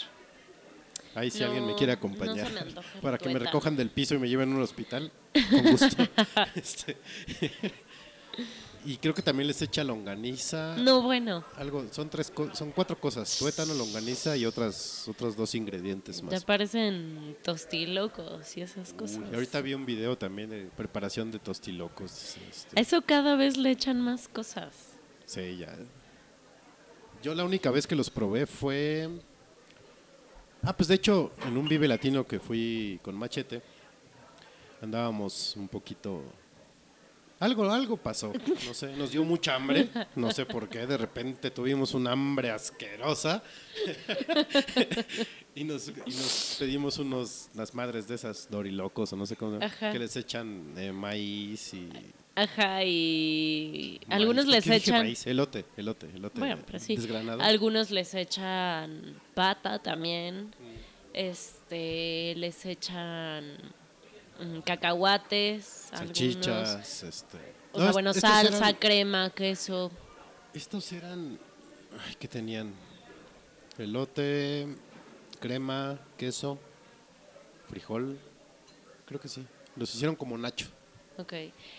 Ahí 1.15 1.31
si 1.31 1.39
No, 1.39 1.47
alguien 1.47 1.65
me 1.65 1.75
quiere 1.75 1.93
acompañar 1.93 2.51
me 2.51 3.01
para 3.01 3.17
que 3.17 3.29
me 3.29 3.39
recojan 3.39 3.75
del 3.75 3.89
piso 3.89 4.13
y 4.15 4.19
me 4.19 4.29
lleven 4.29 4.51
a 4.51 4.55
un 4.57 4.61
hospital, 4.61 5.11
con 5.49 5.71
gusto. 5.71 6.07
Este, 6.55 6.97
y 8.85 8.97
creo 8.97 9.13
que 9.13 9.21
también 9.21 9.47
les 9.47 9.61
echa 9.61 9.83
longaniza. 9.83 10.75
No, 10.77 11.01
bueno. 11.01 11.43
Algo, 11.57 11.85
son 11.91 12.09
tres, 12.09 12.31
son 12.53 12.71
cuatro 12.71 12.99
cosas: 12.99 13.37
tuétano, 13.37 13.73
longaniza 13.73 14.35
y 14.37 14.45
otras, 14.45 15.07
otros 15.07 15.35
dos 15.35 15.53
ingredientes 15.55 16.17
Ya 16.21 16.23
más. 16.25 16.45
parecen 16.45 17.35
tostilocos 17.43 18.55
y 18.57 18.61
esas 18.61 18.93
cosas. 18.93 19.17
Uy, 19.17 19.33
ahorita 19.35 19.61
vi 19.61 19.73
un 19.73 19.85
video 19.85 20.17
también 20.17 20.49
de 20.49 20.69
preparación 20.77 21.31
de 21.31 21.39
tostilocos. 21.39 22.35
este, 22.49 22.79
A 22.79 22.81
eso 22.81 23.01
cada 23.01 23.35
vez 23.35 23.57
le 23.57 23.71
echan 23.71 23.99
más 24.01 24.27
cosas. 24.27 24.73
Sí, 25.25 25.57
ya. 25.57 25.75
Yo 27.21 27.35
la 27.35 27.43
única 27.43 27.69
vez 27.71 27.85
que 27.85 27.95
los 27.95 28.09
probé 28.09 28.45
fue. 28.45 29.09
Ah, 30.63 30.75
pues 30.75 30.87
de 30.89 30.95
hecho, 30.95 31.31
en 31.45 31.57
un 31.57 31.67
Vive 31.67 31.87
Latino 31.87 32.25
que 32.25 32.39
fui 32.39 32.99
con 33.03 33.15
Machete, 33.15 33.61
andábamos 34.81 35.55
un 35.55 35.67
poquito. 35.67 36.21
Algo, 37.39 37.71
algo 37.71 37.95
pasó, 37.95 38.33
no 38.67 38.73
sé, 38.73 38.93
nos 38.97 39.11
dio 39.11 39.23
mucha 39.23 39.55
hambre, 39.55 39.87
no 40.17 40.29
sé 40.31 40.45
por 40.45 40.67
qué, 40.67 40.85
de 40.85 40.97
repente 40.97 41.49
tuvimos 41.51 41.93
un 41.93 42.05
hambre 42.07 42.51
asquerosa 42.51 43.41
y, 45.55 45.63
nos, 45.63 45.87
y 45.87 46.11
nos 46.11 46.57
pedimos 46.59 46.97
unos, 46.97 47.47
las 47.55 47.73
madres 47.73 48.09
de 48.09 48.15
esas 48.15 48.49
dorilocos 48.51 49.13
o 49.13 49.15
no 49.15 49.25
sé 49.25 49.37
cómo, 49.37 49.57
Ajá. 49.63 49.93
que 49.93 49.99
les 49.99 50.17
echan 50.17 50.73
eh, 50.77 50.91
maíz 50.91 51.73
y 51.73 51.89
Ajá, 52.35 52.83
y 52.83 53.99
Maíz, 54.07 54.21
algunos 54.21 54.45
¿por 54.45 54.53
les 54.55 54.63
qué 54.65 54.71
dije 54.71 54.89
echan... 54.91 55.01
maíz? 55.03 55.27
Elote, 55.27 55.65
elote, 55.75 56.07
elote. 56.13 56.39
Bueno, 56.39 56.61
pero 56.65 56.79
sí. 56.79 56.95
Desgranado. 56.95 57.41
Algunos 57.41 57.91
les 57.91 58.13
echan 58.13 59.19
pata 59.33 59.79
también. 59.79 60.45
Mm. 60.45 60.89
Este, 61.13 62.35
les 62.37 62.65
echan 62.65 63.57
mm, 64.39 64.59
cacahuates. 64.61 65.87
algunos. 65.91 66.17
Salchichas, 66.17 67.03
este. 67.03 67.37
O 67.71 67.77
No, 67.77 67.83
sea, 67.83 67.91
bueno, 67.91 68.13
salsa, 68.13 68.57
eran- 68.69 68.75
crema, 68.75 69.29
queso. 69.31 69.91
estos 70.53 70.91
eran. 70.91 71.39
Ay, 72.07 72.15
¿qué 72.19 72.27
tenían? 72.27 72.73
Elote, 73.77 74.67
crema, 75.39 75.97
queso, 76.17 76.57
frijol. 77.69 78.17
Creo 79.05 79.19
que 79.19 79.27
sí. 79.27 79.45
Los 79.75 79.93
hicieron 79.95 80.15
como 80.15 80.37
nacho, 80.37 80.67
Ok. 81.17 81.33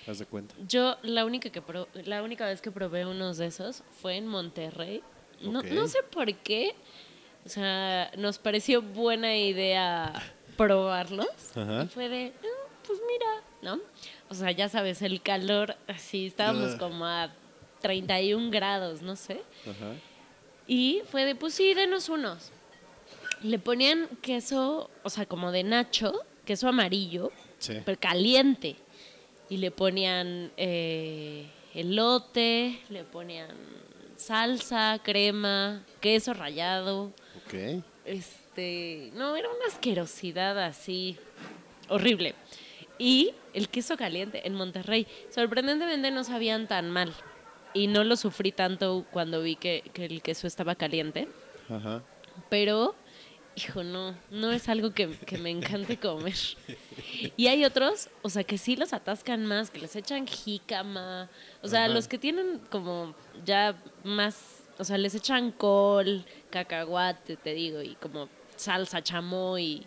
haz 0.09 0.19
de 0.19 0.27
cuenta. 0.27 0.55
Yo 0.67 0.97
la 1.03 1.25
única 1.25 1.51
que 1.51 1.61
pro- 1.61 1.89
la 1.95 2.23
única 2.23 2.47
vez 2.47 2.61
que 2.63 2.71
probé 2.71 3.05
unos 3.05 3.37
de 3.39 3.47
esos 3.47 3.83
fue 4.01 4.17
en 4.17 4.27
Monterrey. 4.27 5.03
No, 5.43 5.63
sé 5.89 5.99
por 6.11 6.33
qué. 6.37 6.75
O 7.45 7.49
sea, 7.49 8.11
nos 8.19 8.39
pareció 8.39 8.83
buena 8.83 9.37
idea 9.37 10.13
probarlos. 10.57 11.29
Ajá. 11.57 11.85
Y 11.85 11.89
fue 11.89 12.09
de, 12.09 12.33
"Ah, 12.43 12.47
pues 12.91 13.01
mira, 13.07 13.43
¿no? 13.77 13.81
O 14.29 14.35
sea, 14.35 14.51
ya 14.51 14.69
sabes, 14.69 15.03
el 15.03 15.23
calor, 15.23 15.77
así, 15.87 16.27
estábamos 16.27 16.75
Ah. 16.75 16.79
como 16.79 17.05
a 17.07 17.33
31 17.81 18.51
grados, 18.51 19.01
no 19.03 19.17
sé. 19.17 19.41
Y 20.67 21.03
fue 21.11 21.25
de, 21.25 21.35
pues 21.35 21.55
sí, 21.55 21.75
denos 21.75 22.09
unos. 22.09 22.51
Le 23.43 23.59
ponían 23.59 24.09
queso, 24.23 24.91
o 25.03 25.11
sea, 25.11 25.27
como 25.27 25.51
de 25.53 25.63
nacho, 25.65 26.13
queso 26.45 26.69
amarillo, 26.69 27.33
Sí. 27.59 27.75
pero 27.85 27.99
caliente. 27.99 28.77
Y 29.49 29.57
le 29.57 29.71
ponían 29.71 30.53
eh, 30.57 31.47
elote, 31.75 32.81
le 32.89 33.05
ponían 33.05 33.57
salsa, 34.17 35.01
crema, 35.03 35.85
queso 36.01 36.35
rallado. 36.35 37.13
Ok. 37.47 37.83
Este, 38.05 39.11
no, 39.15 39.35
era 39.37 39.49
una 39.49 39.67
asquerosidad 39.67 40.59
así 40.65 41.17
horrible. 41.89 42.35
Y 43.01 43.33
el 43.55 43.71
queso 43.71 43.97
caliente 43.97 44.47
en 44.47 44.55
Monterrey, 44.55 45.07
sorprendentemente 45.31 46.11
no 46.11 46.23
sabían 46.23 46.69
tan 46.69 46.91
mal. 46.91 47.15
Y 47.73 47.87
no 47.87 48.05
lo 48.05 48.15
sufrí 48.15 48.53
tanto 48.53 49.07
cuando 49.11 49.41
vi 49.41 49.57
que, 49.57 49.91
que 49.95 50.05
el 50.05 50.21
queso 50.21 50.47
estaba 50.47 50.75
caliente. 50.75 51.27
Ajá. 51.71 52.03
Pero, 52.51 52.95
hijo, 53.57 53.83
no, 53.85 54.15
no 54.31 54.53
es 54.53 54.69
algo 54.69 54.93
que, 54.93 55.09
que 55.17 55.39
me 55.39 55.49
encante 55.51 55.97
comer. 55.97 56.35
Y 57.37 57.47
hay 57.47 57.65
otros, 57.65 58.11
o 58.21 58.29
sea, 58.29 58.45
que 58.45 58.59
sí 58.59 58.77
los 58.77 58.93
atascan 58.93 59.47
más, 59.47 59.71
que 59.71 59.79
les 59.81 59.97
echan 59.97 60.27
jícama. 60.27 61.31
O 61.63 61.69
sea, 61.69 61.85
Ajá. 61.85 61.95
los 61.95 62.07
que 62.07 62.19
tienen 62.19 62.61
como 62.71 63.15
ya 63.47 63.83
más, 64.05 64.65
o 64.79 64.85
sea, 64.85 64.99
les 64.99 65.15
echan 65.15 65.53
col, 65.53 66.25
cacahuate, 66.51 67.37
te 67.37 67.55
digo, 67.55 67.81
y 67.81 67.95
como 67.95 68.29
salsa, 68.57 69.03
chamoy, 69.03 69.87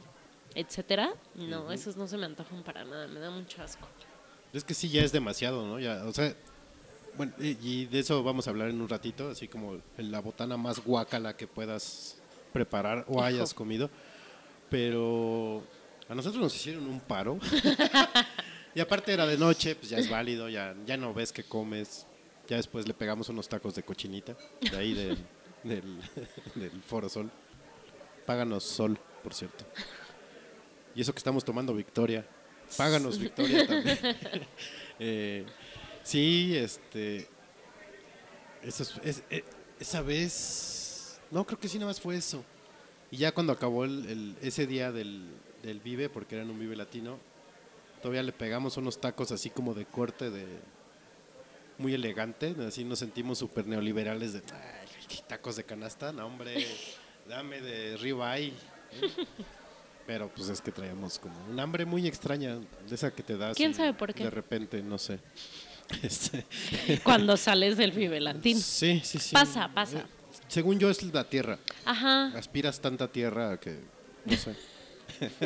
etcétera. 0.55 1.13
No, 1.35 1.71
esos 1.71 1.97
no 1.97 2.07
se 2.07 2.17
me 2.17 2.25
antojan 2.25 2.63
para 2.63 2.83
nada, 2.83 3.07
me 3.07 3.19
da 3.19 3.29
mucho 3.29 3.61
asco. 3.61 3.87
Es 4.53 4.63
que 4.63 4.73
sí, 4.73 4.89
ya 4.89 5.01
es 5.01 5.11
demasiado, 5.11 5.65
¿no? 5.65 5.79
Ya, 5.79 6.03
o 6.05 6.13
sea, 6.13 6.35
bueno, 7.17 7.33
y 7.39 7.85
de 7.85 7.99
eso 7.99 8.23
vamos 8.23 8.47
a 8.47 8.51
hablar 8.51 8.69
en 8.69 8.81
un 8.81 8.89
ratito, 8.89 9.29
así 9.29 9.47
como 9.47 9.79
la 9.97 10.19
botana 10.19 10.57
más 10.57 10.83
guacala 10.83 11.35
que 11.35 11.47
puedas 11.47 12.17
preparar 12.51 13.05
o 13.07 13.13
Hijo. 13.13 13.23
hayas 13.23 13.53
comido. 13.53 13.89
Pero 14.69 15.63
a 16.09 16.15
nosotros 16.15 16.41
nos 16.41 16.55
hicieron 16.55 16.87
un 16.87 16.99
paro. 16.99 17.37
y 18.75 18.79
aparte 18.79 19.13
era 19.13 19.25
de 19.25 19.37
noche, 19.37 19.75
pues 19.75 19.89
ya 19.89 19.97
es 19.97 20.09
válido, 20.09 20.49
ya, 20.49 20.75
ya 20.85 20.97
no 20.97 21.13
ves 21.13 21.31
que 21.31 21.43
comes. 21.43 22.07
Ya 22.47 22.57
después 22.57 22.87
le 22.87 22.93
pegamos 22.93 23.29
unos 23.29 23.47
tacos 23.47 23.73
de 23.75 23.83
cochinita, 23.83 24.35
de 24.59 24.77
ahí 24.77 24.93
del, 24.93 25.17
del, 25.63 25.97
del 26.55 26.81
Foro 26.81 27.09
Sol. 27.09 27.31
Páganos 28.25 28.63
Sol, 28.63 28.99
por 29.21 29.33
cierto. 29.33 29.65
Y 30.95 31.01
eso 31.01 31.13
que 31.13 31.17
estamos 31.19 31.43
tomando 31.43 31.73
Victoria. 31.73 32.25
Páganos 32.77 33.17
Victoria 33.19 33.65
también. 33.67 33.97
Eh, 34.99 35.43
sí, 36.03 36.55
este. 36.55 37.27
eso 38.61 38.83
es- 38.83 38.93
es- 39.03 39.23
eh, 39.31 39.43
esa 39.79 40.01
vez. 40.01 41.19
No, 41.31 41.45
creo 41.45 41.59
que 41.59 41.67
sí, 41.67 41.79
nada 41.79 41.89
más 41.89 41.99
fue 41.99 42.15
eso. 42.15 42.45
Y 43.09 43.17
ya 43.17 43.31
cuando 43.33 43.53
acabó 43.53 43.85
el, 43.85 44.05
el- 44.07 44.35
ese 44.41 44.67
día 44.67 44.91
del, 44.91 45.25
del 45.63 45.79
Vive, 45.79 46.09
porque 46.09 46.35
era 46.35 46.43
en 46.43 46.51
un 46.51 46.59
Vive 46.59 46.75
Latino, 46.75 47.17
todavía 48.01 48.21
le 48.21 48.31
pegamos 48.33 48.77
unos 48.77 49.01
tacos 49.01 49.31
así 49.31 49.49
como 49.49 49.73
de 49.73 49.85
corte 49.85 50.29
de. 50.29 50.45
Muy 51.79 51.95
elegante, 51.95 52.55
así 52.65 52.83
nos 52.83 52.99
sentimos 52.99 53.39
súper 53.39 53.65
neoliberales 53.65 54.33
de 54.33 54.43
"Ay, 54.53 54.87
tacos 55.27 55.55
de 55.55 55.63
canasta, 55.63 56.13
no 56.13 56.27
hombre, 56.27 56.67
dame 57.27 57.61
de 57.61 57.97
ribeye. 57.97 58.49
¿eh? 58.49 58.53
Pero 60.05 60.29
pues 60.29 60.49
es 60.49 60.61
que 60.61 60.71
traíamos 60.71 61.17
como 61.17 61.33
un 61.49 61.59
hambre 61.59 61.85
muy 61.85 62.05
extraña, 62.07 62.57
de 62.57 62.95
esa 62.95 63.11
que 63.11 63.23
te 63.23 63.37
das. 63.37 63.55
¿Quién 63.55 63.73
sabe 63.73 63.93
por 63.93 64.13
qué? 64.13 64.25
De 64.25 64.29
repente, 64.29 64.81
no 64.81 64.97
sé. 64.97 65.19
Este, 66.01 66.45
Cuando 67.03 67.37
sales 67.37 67.77
del 67.77 67.91
Vive 67.91 68.19
Latín. 68.19 68.59
sí, 68.59 69.01
sí, 69.03 69.19
sí. 69.19 69.33
Pasa, 69.33 69.67
pasa. 69.67 69.99
Eh, 69.99 70.03
Según 70.47 70.79
yo 70.79 70.89
es 70.89 71.03
la 71.13 71.29
tierra. 71.29 71.59
Ajá. 71.85 72.27
Aspiras 72.37 72.79
tanta 72.79 73.11
tierra 73.11 73.59
que, 73.59 73.79
no 74.25 74.37
sé. 74.37 74.55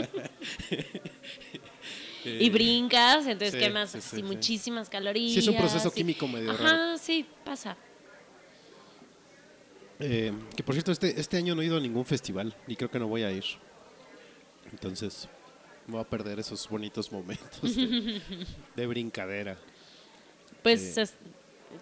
y 2.23 2.49
brincas, 2.49 3.25
entonces 3.25 3.53
sí, 3.53 3.59
quemas 3.59 3.91
sí, 3.91 3.99
sí, 3.99 4.07
así 4.07 4.15
sí. 4.17 4.23
muchísimas 4.23 4.89
calorías. 4.89 5.33
Sí, 5.33 5.39
es 5.39 5.47
un 5.47 5.57
proceso 5.57 5.91
químico 5.91 6.27
medio 6.27 6.51
Ajá, 6.51 6.63
raro. 6.63 6.97
sí, 6.97 7.25
pasa. 7.43 7.75
Eh, 9.99 10.31
que 10.55 10.63
por 10.63 10.75
cierto, 10.75 10.91
este, 10.91 11.19
este 11.19 11.37
año 11.37 11.55
no 11.55 11.61
he 11.61 11.65
ido 11.65 11.77
a 11.77 11.81
ningún 11.81 12.05
festival 12.05 12.55
y 12.67 12.75
creo 12.75 12.91
que 12.91 12.99
no 12.99 13.07
voy 13.07 13.23
a 13.23 13.31
ir. 13.31 13.43
Entonces, 14.71 15.27
voy 15.87 16.01
a 16.01 16.03
perder 16.03 16.39
esos 16.39 16.67
bonitos 16.69 17.11
momentos 17.11 17.75
de, 17.75 18.21
de 18.75 18.87
brincadera. 18.87 19.57
Pues 20.63 20.97
es- 20.97 21.15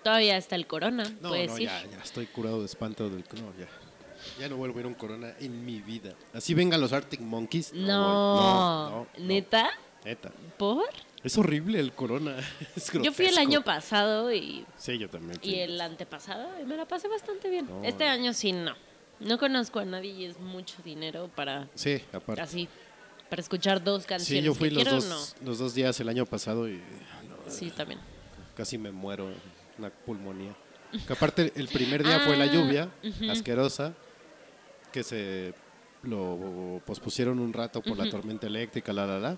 todavía 0.03 0.37
está 0.37 0.55
el 0.55 0.67
corona, 0.67 1.03
No, 1.21 1.29
puedes 1.29 1.51
no, 1.51 1.57
ir. 1.59 1.67
ya, 1.67 1.83
ya 1.89 1.99
estoy 2.03 2.25
curado 2.27 2.59
de 2.59 2.65
espanto 2.65 3.09
del 3.09 3.23
no, 3.41 3.53
ya. 3.57 3.67
Ya 4.39 4.49
no 4.49 4.57
vuelvo 4.57 4.77
a 4.77 4.79
ir 4.81 4.85
a 4.85 4.87
un 4.89 4.95
corona 4.95 5.33
en 5.39 5.65
mi 5.65 5.81
vida. 5.81 6.13
Así 6.33 6.53
vengan 6.53 6.81
los 6.81 6.93
Arctic 6.93 7.19
Monkeys. 7.21 7.73
No, 7.73 7.85
no, 7.85 8.89
no. 8.89 9.07
¿neta? 9.19 9.69
Neta. 10.03 10.31
¿Por? 10.57 10.83
Es 11.23 11.37
horrible 11.37 11.79
el 11.79 11.93
corona. 11.93 12.35
Es 12.75 12.91
Yo 12.91 13.11
fui 13.11 13.25
el 13.25 13.37
año 13.37 13.63
pasado 13.63 14.31
y, 14.33 14.65
Sí, 14.77 14.97
yo 14.97 15.09
también. 15.09 15.39
y 15.43 15.55
el 15.59 15.79
antepasado 15.81 16.47
y 16.61 16.65
me 16.65 16.75
la 16.77 16.85
pasé 16.87 17.07
bastante 17.07 17.49
bien. 17.49 17.67
No, 17.67 17.83
este 17.83 18.05
año 18.05 18.33
sí 18.33 18.51
no. 18.51 18.73
No 19.19 19.37
conozco 19.37 19.79
a 19.79 19.85
nadie 19.85 20.11
y 20.11 20.25
es 20.25 20.39
mucho 20.39 20.75
dinero 20.83 21.29
para 21.35 21.67
Sí, 21.75 22.01
aparte. 22.11 22.41
así 22.41 22.67
para 23.29 23.41
escuchar 23.41 23.83
dos 23.83 24.05
canciones. 24.05 24.41
Sí, 24.43 24.45
yo 24.45 24.53
fui 24.53 24.69
que 24.69 24.75
los 24.75 24.83
quiero, 24.83 25.01
dos, 25.01 25.35
los 25.43 25.57
dos 25.57 25.73
días 25.73 25.99
el 25.99 26.09
año 26.09 26.25
pasado 26.25 26.69
y 26.69 26.73
no. 26.75 27.51
Sí, 27.51 27.71
también. 27.71 27.99
casi 28.55 28.77
me 28.77 28.91
muero, 28.91 29.29
una 29.77 29.89
pulmonía. 29.89 30.55
Que 31.07 31.13
aparte 31.13 31.51
el 31.55 31.67
primer 31.67 32.03
día 32.03 32.19
fue 32.21 32.37
la 32.37 32.45
Ah, 32.45 32.47
lluvia, 32.53 32.89
asquerosa, 33.29 33.93
que 34.93 35.03
se 35.03 35.53
lo 36.03 36.81
pospusieron 36.85 37.39
un 37.39 37.51
rato 37.51 37.81
por 37.81 37.97
la 37.97 38.09
tormenta 38.09 38.47
eléctrica, 38.47 38.93
la, 38.93 39.05
la, 39.05 39.19
la. 39.19 39.37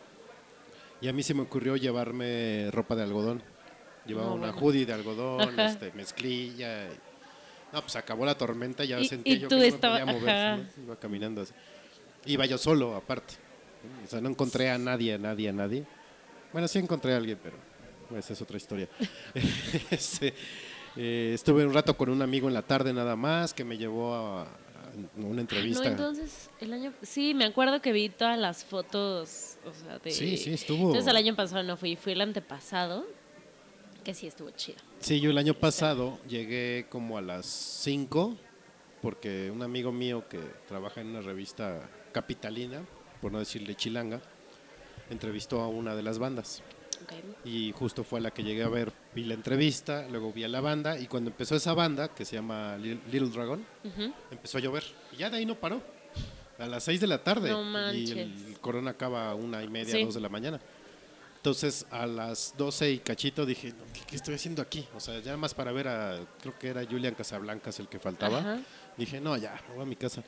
Y 1.01 1.07
a 1.07 1.13
mí 1.13 1.23
se 1.23 1.34
me 1.34 1.41
ocurrió 1.43 1.75
llevarme 1.78 2.69
ropa 2.71 2.95
de 2.95 3.03
algodón. 3.03 3.41
Llevaba 4.05 4.28
No, 4.30 4.34
una 4.36 4.51
bueno. 4.51 4.61
hoodie 4.67 4.86
de 4.86 4.93
algodón, 4.93 5.59
este, 5.59 5.91
mezclilla. 5.93 6.86
y- 6.91 6.97
No, 7.74 7.82
pues 7.82 7.95
acabó 7.95 8.26
la 8.26 8.38
tormenta, 8.38 8.86
ya 8.86 8.99
Y- 8.99 9.07
sentí 9.07 9.34
y 9.34 9.39
yo 9.39 9.49
que 9.49 9.55
no 9.55 9.61
estaba- 9.63 9.99
me 10.05 10.13
podía 10.13 10.20
mover. 10.55 10.59
¿no? 10.78 10.84
Iba 10.84 10.95
caminando 10.99 11.41
así. 11.41 11.53
Iba 12.26 12.45
yo 12.45 12.57
solo, 12.57 12.95
aparte. 12.95 13.36
O 14.05 14.07
sea, 14.09 14.22
no 14.22 14.30
encontré 14.30 14.70
a 14.70 14.78
nadie, 14.78 15.13
a 15.13 15.18
nadie, 15.18 15.49
a 15.49 15.53
nadie. 15.53 15.86
Bueno, 16.51 16.68
sí 16.68 16.80
encontré 16.80 17.13
a 17.13 17.18
alguien, 17.18 17.38
pero 17.41 17.57
esa 18.18 18.34
es 18.34 18.41
otra 18.41 18.57
historia. 18.57 18.88
Este, 19.91 20.34
eh, 20.95 21.32
estuve 21.34 21.65
un 21.65 21.74
rato 21.74 21.95
con 21.95 22.09
un 22.09 22.22
amigo 22.22 22.47
en 22.47 22.53
la 22.53 22.61
tarde 22.63 22.93
nada 22.93 23.15
más, 23.15 23.53
que 23.53 23.63
me 23.63 23.78
llevó 23.78 24.13
a, 24.15 24.41
a 24.43 24.47
una 25.18 25.34
No, 25.36 25.41
entrevista. 25.41 25.88
entonces 25.88 26.49
el 26.59 26.74
año 26.74 26.93
sí, 27.03 27.34
me 27.34 27.45
acuerdo 27.45 27.82
que 27.82 27.91
vi 27.91 28.09
todas 28.09 28.38
las 28.39 28.63
fotos, 28.65 29.57
o 29.65 29.74
sea, 29.74 29.99
de 29.99 30.11
Sí, 30.11 30.38
sí, 30.38 30.53
estuvo- 30.53 30.88
Entonces 30.88 31.07
el 31.07 31.18
año 31.18 31.36
pasado 31.36 31.61
no 31.63 31.78
fui, 31.78 31.95
fui 31.95 32.13
el 32.13 32.22
antepasado, 32.22 33.05
que 34.03 34.13
sí 34.13 34.26
estuvo 34.28 34.49
chido. 34.51 34.80
Sí, 35.00 35.20
yo 35.20 35.30
el 35.30 35.38
año 35.38 35.54
pasado 35.54 36.20
llegué 36.28 36.88
como 36.89 37.18
a 37.18 37.22
las 37.22 37.45
5, 37.45 38.36
porque 39.02 39.52
un 39.52 39.62
amigo 39.62 39.91
mío 39.91 40.26
que 40.30 40.39
trabaja 40.68 41.02
en 41.02 41.08
una 41.08 41.22
revista 41.22 41.89
capitalina, 42.12 42.82
por 43.22 43.32
no 43.32 43.39
decirle 43.39 43.76
chilanga, 43.76 44.22
entrevistó 45.10 45.62
a 45.62 45.68
una 45.68 45.95
de 45.95 46.04
las 46.04 46.20
bandas. 46.20 46.62
Y 47.45 47.72
justo 47.74 48.04
fue 48.04 48.20
a 48.20 48.24
la 48.24 48.32
que 48.32 48.43
llegué 48.43 48.64
a 48.64 48.70
ver, 48.70 48.91
vi 49.14 49.24
la 49.24 49.36
entrevista, 49.36 50.08
luego 50.10 50.34
vi 50.34 50.43
a 50.43 50.48
la 50.50 50.62
banda, 50.62 51.00
y 51.00 51.08
cuando 51.08 51.30
empezó 51.30 51.56
esa 51.56 51.74
banda, 51.74 52.10
que 52.10 52.26
se 52.26 52.36
llama 52.36 52.76
Little 52.78 53.30
Dragon, 53.30 53.64
empezó 54.32 54.58
a 54.58 54.62
llover. 54.62 54.84
Y 55.14 55.18
ya 55.18 55.30
de 55.30 55.38
ahí 55.38 55.45
no 55.45 55.56
paró. 55.56 55.82
A 56.58 56.66
las 56.66 56.84
6 56.86 57.00
de 57.00 57.08
la 57.08 57.24
tarde. 57.24 57.52
No 57.52 57.93
y 57.93 58.10
el 58.12 58.58
corona 58.60 58.91
acaba 58.91 59.30
a 59.30 59.36
una 59.36 59.64
y 59.64 59.68
media, 59.68 59.93
Sí. 59.93 60.04
dos 60.04 60.16
de 60.16 60.22
la 60.22 60.28
mañana. 60.30 60.60
Entonces 61.38 61.86
a 61.92 62.06
las 62.06 62.54
12 62.58 62.92
y 62.92 63.00
cachito 63.00 63.46
dije, 63.46 63.70
"No, 63.70 63.86
¿qué, 63.94 64.02
qué 64.06 64.16
estoy 64.18 64.36
haciendo 64.36 64.62
aquí? 64.62 64.86
O 64.96 65.00
sea, 65.00 65.20
ya 65.20 65.38
más 65.38 65.54
para 65.54 65.72
ver 65.72 65.88
a, 65.88 66.20
creo 66.42 66.58
que 66.60 66.68
era 66.68 66.84
Julian 66.86 67.14
Casablancas 67.16 67.80
el 67.80 67.88
que 67.88 68.00
faltaba. 68.00 68.40
Ajá. 68.40 68.60
Dije, 68.98 69.22
no, 69.22 69.38
ya, 69.38 69.60
me 69.70 69.76
voy 69.76 69.84
a 69.84 69.86
mi 69.88 69.96
casa. 69.96 70.24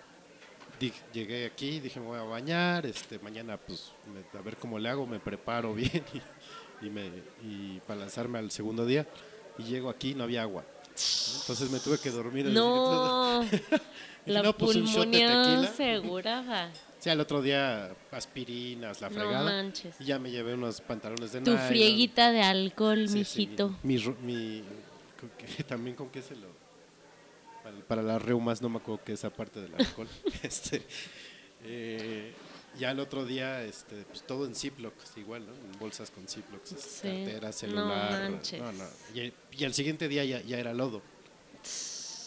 Di- 0.79 0.93
llegué 1.11 1.45
aquí, 1.45 1.79
dije, 1.81 1.99
me 1.99 2.05
voy 2.07 2.19
a 2.19 2.23
bañar, 2.23 2.85
este, 2.85 3.19
mañana 3.19 3.57
pues 3.57 3.91
me- 4.13 4.39
a 4.39 4.41
ver 4.41 4.55
cómo 4.55 4.79
le 4.79 4.87
hago, 4.87 5.05
me 5.05 5.19
preparo 5.19 5.73
bien 5.75 6.03
y, 6.81 6.85
y 6.85 6.89
me, 6.89 7.07
y 7.43 7.81
para 7.85 7.99
lanzarme 8.01 8.39
al 8.39 8.49
segundo 8.51 8.85
día. 8.85 9.05
Y 9.57 9.63
llego 9.63 9.89
aquí, 9.89 10.15
no 10.15 10.23
había 10.23 10.43
agua. 10.43 10.63
Entonces 11.41 11.69
me 11.69 11.79
tuve 11.79 11.97
que 11.97 12.11
dormir. 12.11 12.45
No, 12.45 13.43
la 14.25 14.41
no, 14.43 14.55
pues, 14.55 14.75
un 14.77 14.85
shot 14.85 15.07
de 15.09 15.19
pulmonía 15.19 15.43
tequila. 15.43 15.67
asegurada. 15.69 16.71
Sí, 16.99 17.09
al 17.09 17.19
otro 17.21 17.41
día 17.41 17.95
aspirinas, 18.11 18.99
la 18.99 19.09
No 19.09 19.15
fregada. 19.15 19.43
manches. 19.43 19.95
Y 19.99 20.05
ya 20.05 20.19
me 20.19 20.31
llevé 20.31 20.53
unos 20.53 20.81
pantalones 20.81 21.31
de 21.31 21.39
Tu 21.41 21.51
nylon. 21.51 21.67
frieguita 21.67 22.31
de 22.31 22.41
alcohol, 22.41 23.07
Sí, 23.07 23.23
sí, 23.23 23.39
mijito. 23.41 23.77
mi, 23.83 23.97
mi- 24.21 24.63
que- 25.37 25.63
también 25.67 25.95
con 25.95 26.09
qué 26.09 26.21
se 26.21 26.35
lo... 26.35 26.47
Para, 27.63 27.77
para 27.87 28.01
las 28.03 28.21
reumas 28.21 28.61
no 28.61 28.67
me 28.69 28.77
acuerdo 28.77 29.03
que 29.03 29.13
esa 29.13 29.29
parte 29.29 29.61
del 29.61 29.73
alcohol. 29.75 30.07
este, 30.43 30.81
eh, 31.63 32.33
ya 32.77 32.91
el 32.91 32.99
otro 32.99 33.25
día, 33.25 33.63
este, 33.63 34.03
pues 34.03 34.23
todo 34.23 34.45
en 34.45 34.53
Ziplocs, 34.55 35.17
igual, 35.17 35.45
¿no? 35.45 35.53
En 35.53 35.79
bolsas 35.79 36.11
con 36.11 36.27
Ziplocs, 36.27 36.69
Sí. 36.69 37.07
cartera, 37.07 37.47
No 37.47 37.53
celular. 37.53 38.29
manches. 38.31 38.61
no, 38.61 38.71
no. 38.73 38.85
Y, 39.13 39.33
y 39.57 39.63
al 39.65 39.73
siguiente 39.73 40.07
día 40.09 40.23
ya, 40.25 40.41
ya 40.41 40.57
era 40.59 40.73
lodo. 40.73 41.01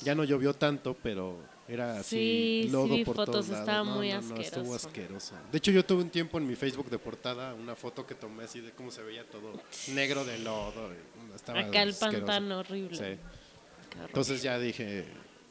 Ya 0.02 0.14
no 0.14 0.24
llovió 0.24 0.54
tanto, 0.54 0.96
pero 1.02 1.38
era 1.68 2.00
así 2.00 2.64
Sí, 2.64 2.68
lodo 2.70 2.94
sí, 2.96 3.04
por 3.04 3.16
fotos, 3.16 3.32
todos 3.32 3.48
lados. 3.48 3.60
estaba 3.68 3.84
No, 3.88 3.96
muy 3.96 4.08
no, 4.12 4.20
no, 4.20 4.36
estuvo 4.36 4.74
asqueroso. 4.74 4.86
asqueroso. 4.88 5.34
De 5.50 5.58
hecho, 5.58 5.70
yo 5.70 5.84
tuve 5.84 6.02
un 6.02 6.10
tiempo 6.10 6.38
en 6.38 6.46
mi 6.46 6.54
Facebook 6.56 6.90
de 6.90 6.98
portada 6.98 7.54
una 7.54 7.74
foto 7.76 8.06
que 8.06 8.14
tomé 8.14 8.44
así 8.44 8.60
de 8.60 8.72
cómo 8.72 8.90
se 8.90 9.02
veía 9.02 9.24
todo 9.28 9.52
negro 9.88 10.24
de 10.24 10.38
lodo. 10.40 10.90
Estaba 11.34 11.60
Acá 11.60 11.82
el 11.82 11.90
asqueroso. 11.90 12.18
pantano 12.26 12.58
horrible. 12.58 12.96
Sí. 12.96 13.20
Entonces 14.06 14.42
ya 14.42 14.58
dije, 14.58 15.06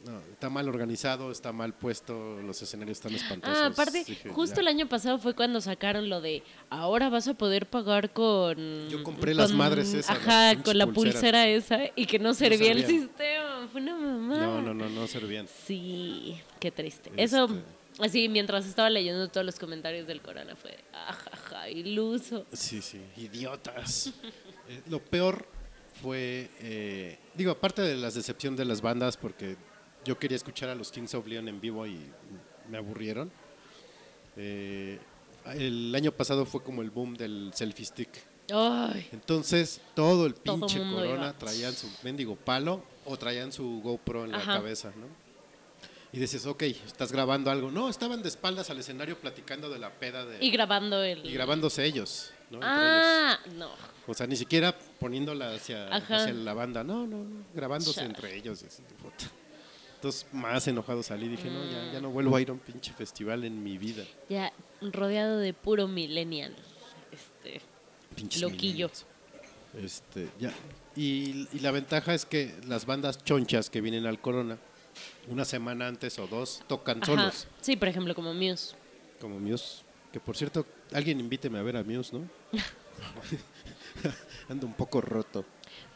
no, 0.06 0.20
está 0.32 0.50
mal 0.50 0.68
organizado, 0.68 1.32
está 1.32 1.52
mal 1.52 1.74
puesto, 1.74 2.42
los 2.42 2.62
escenarios 2.62 2.98
están 2.98 3.14
espantosos. 3.14 3.58
Ah, 3.58 3.66
aparte, 3.68 4.04
justo 4.34 4.56
ya. 4.56 4.62
el 4.62 4.68
año 4.68 4.90
pasado 4.90 5.20
fue 5.20 5.36
cuando 5.36 5.62
sacaron 5.62 6.10
lo 6.10 6.22
de 6.22 6.44
ahora 6.70 7.10
vas 7.10 7.28
a 7.28 7.36
poder 7.36 7.68
pagar 7.68 8.12
con. 8.12 8.90
Yo 8.90 9.04
compré 9.04 9.34
las 9.36 9.52
madres 9.52 9.94
esas, 9.94 10.18
Ajá, 10.18 10.62
con 10.64 10.78
la 10.78 10.88
pulsera 10.88 11.48
esa 11.48 11.82
y 11.96 12.06
que 12.06 12.18
no 12.18 12.34
servía 12.34 12.72
el 12.72 12.86
sistema. 12.86 13.68
Fue 13.72 13.82
una 13.82 13.96
mamá. 13.96 14.38
No, 14.38 14.62
no, 14.62 14.74
no, 14.74 14.90
no 14.90 15.08
servían. 15.08 15.48
Sí, 15.48 16.36
qué 16.60 16.72
triste. 16.72 17.10
Este- 17.10 17.24
Eso, 17.24 17.50
así, 18.00 18.28
mientras 18.28 18.66
estaba 18.66 18.90
leyendo 18.90 19.28
todos 19.28 19.46
los 19.46 19.60
comentarios 19.60 20.08
del 20.08 20.22
Corona, 20.22 20.56
fue 20.56 20.78
ajaja, 20.94 21.70
iluso. 21.70 22.46
Sí, 22.52 22.82
sí, 22.82 23.00
idiotas. 23.18 24.14
Eh, 24.68 24.82
lo 24.90 25.00
peor 25.04 25.46
fue, 26.02 26.50
eh, 26.60 27.20
digo, 27.36 27.52
aparte 27.52 27.82
de 27.82 27.96
las 27.96 28.16
decepción 28.16 28.56
de 28.56 28.66
las 28.66 28.82
bandas, 28.82 29.18
porque 29.18 29.58
yo 30.06 30.18
quería 30.18 30.36
escuchar 30.36 30.70
a 30.70 30.76
los 30.76 30.92
Kings 30.92 31.14
of 31.16 31.28
Leon 31.28 31.48
en 31.48 31.62
vivo 31.62 31.86
y 31.86 32.00
me 32.70 32.78
aburrieron. 32.78 33.32
Eh, 34.38 35.00
el 35.56 35.94
año 35.96 36.12
pasado 36.12 36.46
fue 36.46 36.64
como 36.64 36.82
el 36.82 36.90
boom 36.90 37.16
del 37.16 37.52
selfie 37.54 37.86
stick. 37.86 38.10
Ay, 38.54 39.08
Entonces, 39.12 39.80
todo 39.96 40.26
el 40.26 40.34
pinche 40.34 40.80
corona 40.80 41.28
iba. 41.28 41.34
traían 41.34 41.74
su 41.74 41.88
mendigo 42.04 42.36
palo 42.36 42.84
o 43.06 43.18
traían 43.18 43.52
su 43.52 43.82
GoPro 43.82 44.26
en 44.26 44.32
la 44.32 44.44
cabeza, 44.44 44.92
¿no? 44.98 45.08
Y 46.14 46.20
dices, 46.20 46.46
ok, 46.46 46.64
estás 46.64 47.14
grabando 47.14 47.50
algo. 47.50 47.72
No, 47.72 47.88
estaban 47.88 48.22
de 48.22 48.28
espaldas 48.28 48.70
al 48.70 48.80
escenario 48.80 49.18
platicando 49.18 49.70
de 49.70 49.80
la 49.80 49.92
peda 49.92 50.26
de, 50.26 50.44
y 50.44 50.52
grabando 50.52 51.02
el. 51.02 51.26
y 51.26 51.32
grabándose 51.32 51.86
ellos, 51.86 52.32
¿no? 52.50 52.60
Ah, 52.62 53.40
no. 53.56 53.70
O 54.08 54.14
sea, 54.14 54.28
ni 54.28 54.36
siquiera 54.36 54.78
poniéndola 55.00 55.54
hacia, 55.54 55.88
hacia 55.88 56.34
la 56.34 56.54
banda. 56.54 56.84
No, 56.84 57.08
no, 57.08 57.24
no. 57.24 57.46
Grabándose 57.54 58.02
entre 58.02 58.36
ellos. 58.36 58.62
y 58.64 58.66
así, 58.66 58.84
puta. 59.02 59.32
Entonces, 60.02 60.26
más 60.34 60.68
enojado 60.68 61.04
salí. 61.04 61.28
Dije, 61.28 61.48
no, 61.52 61.64
ya, 61.64 61.94
ya 61.94 62.02
no 62.02 62.10
vuelvo 62.10 62.36
a 62.36 62.42
ir 62.42 62.50
a 62.50 62.54
un 62.54 62.58
pinche 62.60 62.92
festival 62.92 63.44
en 63.44 63.64
mi 63.64 63.78
vida. 63.78 64.04
Ya 64.30 64.52
rodeado 64.82 65.38
de 65.38 65.54
puro 65.54 65.88
millennial. 65.88 66.56
Este, 67.12 67.62
Pinches 68.16 68.42
Loquillo. 68.42 68.90
Este, 69.80 70.28
ya. 70.40 70.52
Y, 70.96 71.48
y 71.54 71.60
la 71.60 71.70
ventaja 71.70 72.16
es 72.16 72.26
que 72.26 72.52
las 72.68 72.88
bandas 72.88 73.24
chonchas 73.24 73.70
que 73.70 73.80
vienen 73.80 74.08
al 74.08 74.20
Corona, 74.20 74.58
una 75.28 75.46
semana 75.46 75.88
antes 75.88 76.18
o 76.18 76.26
dos, 76.26 76.64
tocan 76.68 76.98
ajá. 76.98 77.06
solos, 77.06 77.48
Sí, 77.62 77.76
por 77.76 77.88
ejemplo, 77.88 78.16
como 78.16 78.34
Muse. 78.34 78.74
como 79.20 79.40
Muse. 79.40 79.84
Que 80.12 80.20
por 80.20 80.36
cierto, 80.36 80.66
alguien 80.94 81.20
invíteme 81.20 81.60
a 81.60 81.62
ver 81.62 81.78
a 81.78 81.84
Muse, 81.84 82.18
¿no? 82.18 82.28
Ando 84.50 84.66
un 84.66 84.74
poco 84.74 85.00
roto. 85.00 85.46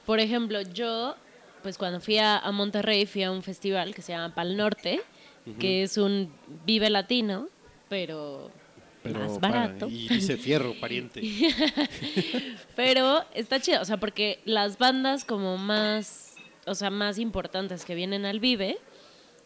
Por 0.06 0.20
ejemplo, 0.20 0.62
yo, 0.62 1.16
pues 1.66 1.80
cuando 1.80 1.99
fui 1.99 2.20
a, 2.20 2.38
a 2.38 2.51
Monterrey, 2.51 3.07
fui 3.07 3.24
a 3.24 3.32
un 3.32 3.41
festival 3.41 3.95
que 3.95 4.03
se 4.03 4.11
llama 4.11 4.36
Pal 4.36 4.55
Norte, 4.55 5.01
que 5.59 5.82
es 5.82 5.97
un 5.97 6.32
Vive 6.63 6.91
Latino, 6.91 7.47
pero, 7.89 8.51
Pero 9.01 9.18
más 9.20 9.39
para- 9.39 9.61
barato. 9.61 9.88
y 9.89 10.07
dice 10.07 10.38
fierro, 10.38 10.76
pariente. 10.80 11.22
Pero 12.76 13.24
está 13.34 13.59
chido, 13.59 13.82
o 13.82 13.86
sea, 13.86 13.97
porque 13.97 14.39
las 14.45 14.78
bandas 14.78 15.26
como 15.26 15.57
más, 15.57 16.36
o 16.68 16.76
sea, 16.76 16.89
más 16.91 17.18
importantes 17.18 17.84
que 17.84 17.95
vienen 17.95 18.26
al 18.26 18.39
Vive 18.39 18.78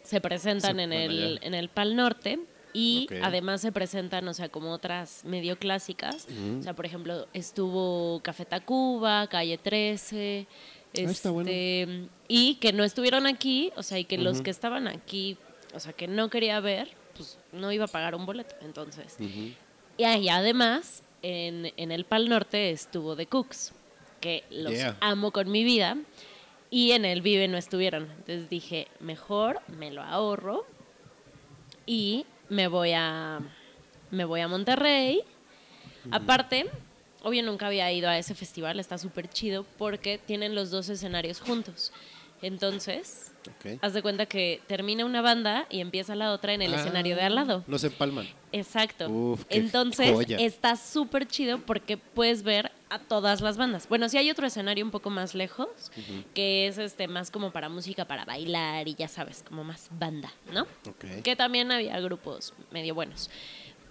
se 0.04 0.20
presentan 0.22 0.76
Se 0.76 0.84
en 0.84 0.92
el, 0.94 1.38
allá. 1.38 1.48
en 1.48 1.54
el 1.54 1.70
Pal 1.70 1.96
Norte 1.96 2.40
Y 2.74 3.08
además 3.24 3.62
se 3.62 3.72
presentan, 3.72 4.28
o 4.28 4.34
sea, 4.34 4.50
como 4.50 4.72
otras 4.72 5.24
medio 5.26 5.58
clásicas. 5.58 6.28
O 6.60 6.64
sea, 6.64 6.76
por 6.76 6.86
ejemplo, 6.86 7.28
estuvo 7.34 8.20
Café 8.24 8.46
Tacuba, 8.46 9.28
Calle 9.28 9.58
13. 9.58 10.48
Ah, 10.98 11.02
está 11.02 11.30
bueno. 11.32 11.50
este, 11.50 12.08
Y 12.28 12.56
que 12.56 12.74
no 12.74 12.84
estuvieron 12.84 13.28
aquí, 13.28 13.72
o 13.76 13.84
sea, 13.84 14.00
y 14.00 14.06
que 14.06 14.18
los 14.18 14.42
que 14.42 14.50
estaban 14.50 14.88
aquí, 14.88 15.38
o 15.74 15.80
sea, 15.80 15.94
que 15.94 16.08
no 16.08 16.30
quería 16.30 16.60
ver, 16.60 16.90
pues 17.16 17.38
no 17.52 17.72
iba 17.72 17.86
a 17.86 17.88
pagar 17.88 18.16
un 18.16 18.26
boleto. 18.26 18.56
Entonces. 18.62 19.18
Y 19.98 20.04
ahí 20.04 20.30
además, 20.30 21.04
en, 21.22 21.72
en 21.78 21.92
el 21.92 22.06
Pal 22.06 22.30
Norte 22.30 22.72
estuvo 22.72 23.16
The 23.16 23.26
Cooks, 23.28 23.74
que 24.22 24.44
los 24.50 24.74
Yeah. 24.74 24.98
amo 25.02 25.32
con 25.32 25.52
mi 25.52 25.64
vida. 25.64 25.98
Y 26.72 26.92
en 26.92 27.04
el 27.04 27.22
Vive 27.24 27.48
no 27.48 27.58
estuvieron. 27.58 28.04
Entonces 28.04 28.48
dije, 28.50 28.88
mejor 29.00 29.60
me 29.68 29.90
lo 29.92 30.04
ahorro 30.04 30.66
y 31.86 32.26
me 32.50 32.68
voy 32.68 32.92
a 32.94 33.40
me 34.12 34.24
voy 34.26 34.42
a 34.42 34.48
Monterrey. 34.48 35.24
Aparte, 36.12 36.70
obvio 37.24 37.44
nunca 37.44 37.68
había 37.68 37.92
ido 37.92 38.10
a 38.10 38.18
ese 38.18 38.36
festival, 38.36 38.80
está 38.80 38.98
súper 38.98 39.30
chido 39.30 39.66
porque 39.78 40.18
tienen 40.18 40.56
los 40.56 40.72
dos 40.72 40.90
escenarios 40.90 41.40
juntos. 41.42 41.92
Entonces, 42.42 43.34
haz 43.82 43.94
de 43.94 44.02
cuenta 44.02 44.26
que 44.26 44.62
termina 44.66 45.04
una 45.06 45.22
banda 45.22 45.68
y 45.70 45.82
empieza 45.82 46.16
la 46.16 46.32
otra 46.32 46.54
en 46.54 46.62
el 46.62 46.74
Ah, 46.74 46.78
escenario 46.80 47.18
de 47.18 47.22
al 47.24 47.36
lado. 47.36 47.66
No 47.68 47.78
se 47.78 47.88
empalman. 47.88 48.28
Exacto. 48.54 49.10
Uf, 49.10 49.44
Entonces 49.50 50.12
joya. 50.14 50.38
está 50.38 50.78
súper 50.78 51.28
chido 51.28 51.60
porque 51.60 51.98
puedes 51.98 52.44
ver 52.44 52.72
a 52.90 52.98
todas 53.00 53.42
las 53.42 53.58
bandas. 53.58 53.90
Bueno, 53.90 54.08
sí 54.08 54.18
hay 54.18 54.32
otro 54.32 54.48
escenario 54.48 54.86
un 54.86 54.90
poco 54.92 55.10
más 55.10 55.36
lejos, 55.36 55.92
que 56.34 56.68
es 56.68 56.78
este 56.78 57.08
más 57.10 57.30
como 57.30 57.52
para 57.52 57.68
música 57.68 58.06
para 58.06 58.24
bailar 58.24 58.88
y 58.88 58.96
ya 58.96 59.10
sabes, 59.10 59.44
como 59.46 59.64
más 59.66 59.90
banda, 59.92 60.32
¿no? 60.54 60.62
Ok. 60.88 61.22
Que 61.24 61.36
también 61.36 61.72
había 61.74 62.00
grupos 62.00 62.54
medio 62.72 62.96
buenos. 62.96 63.30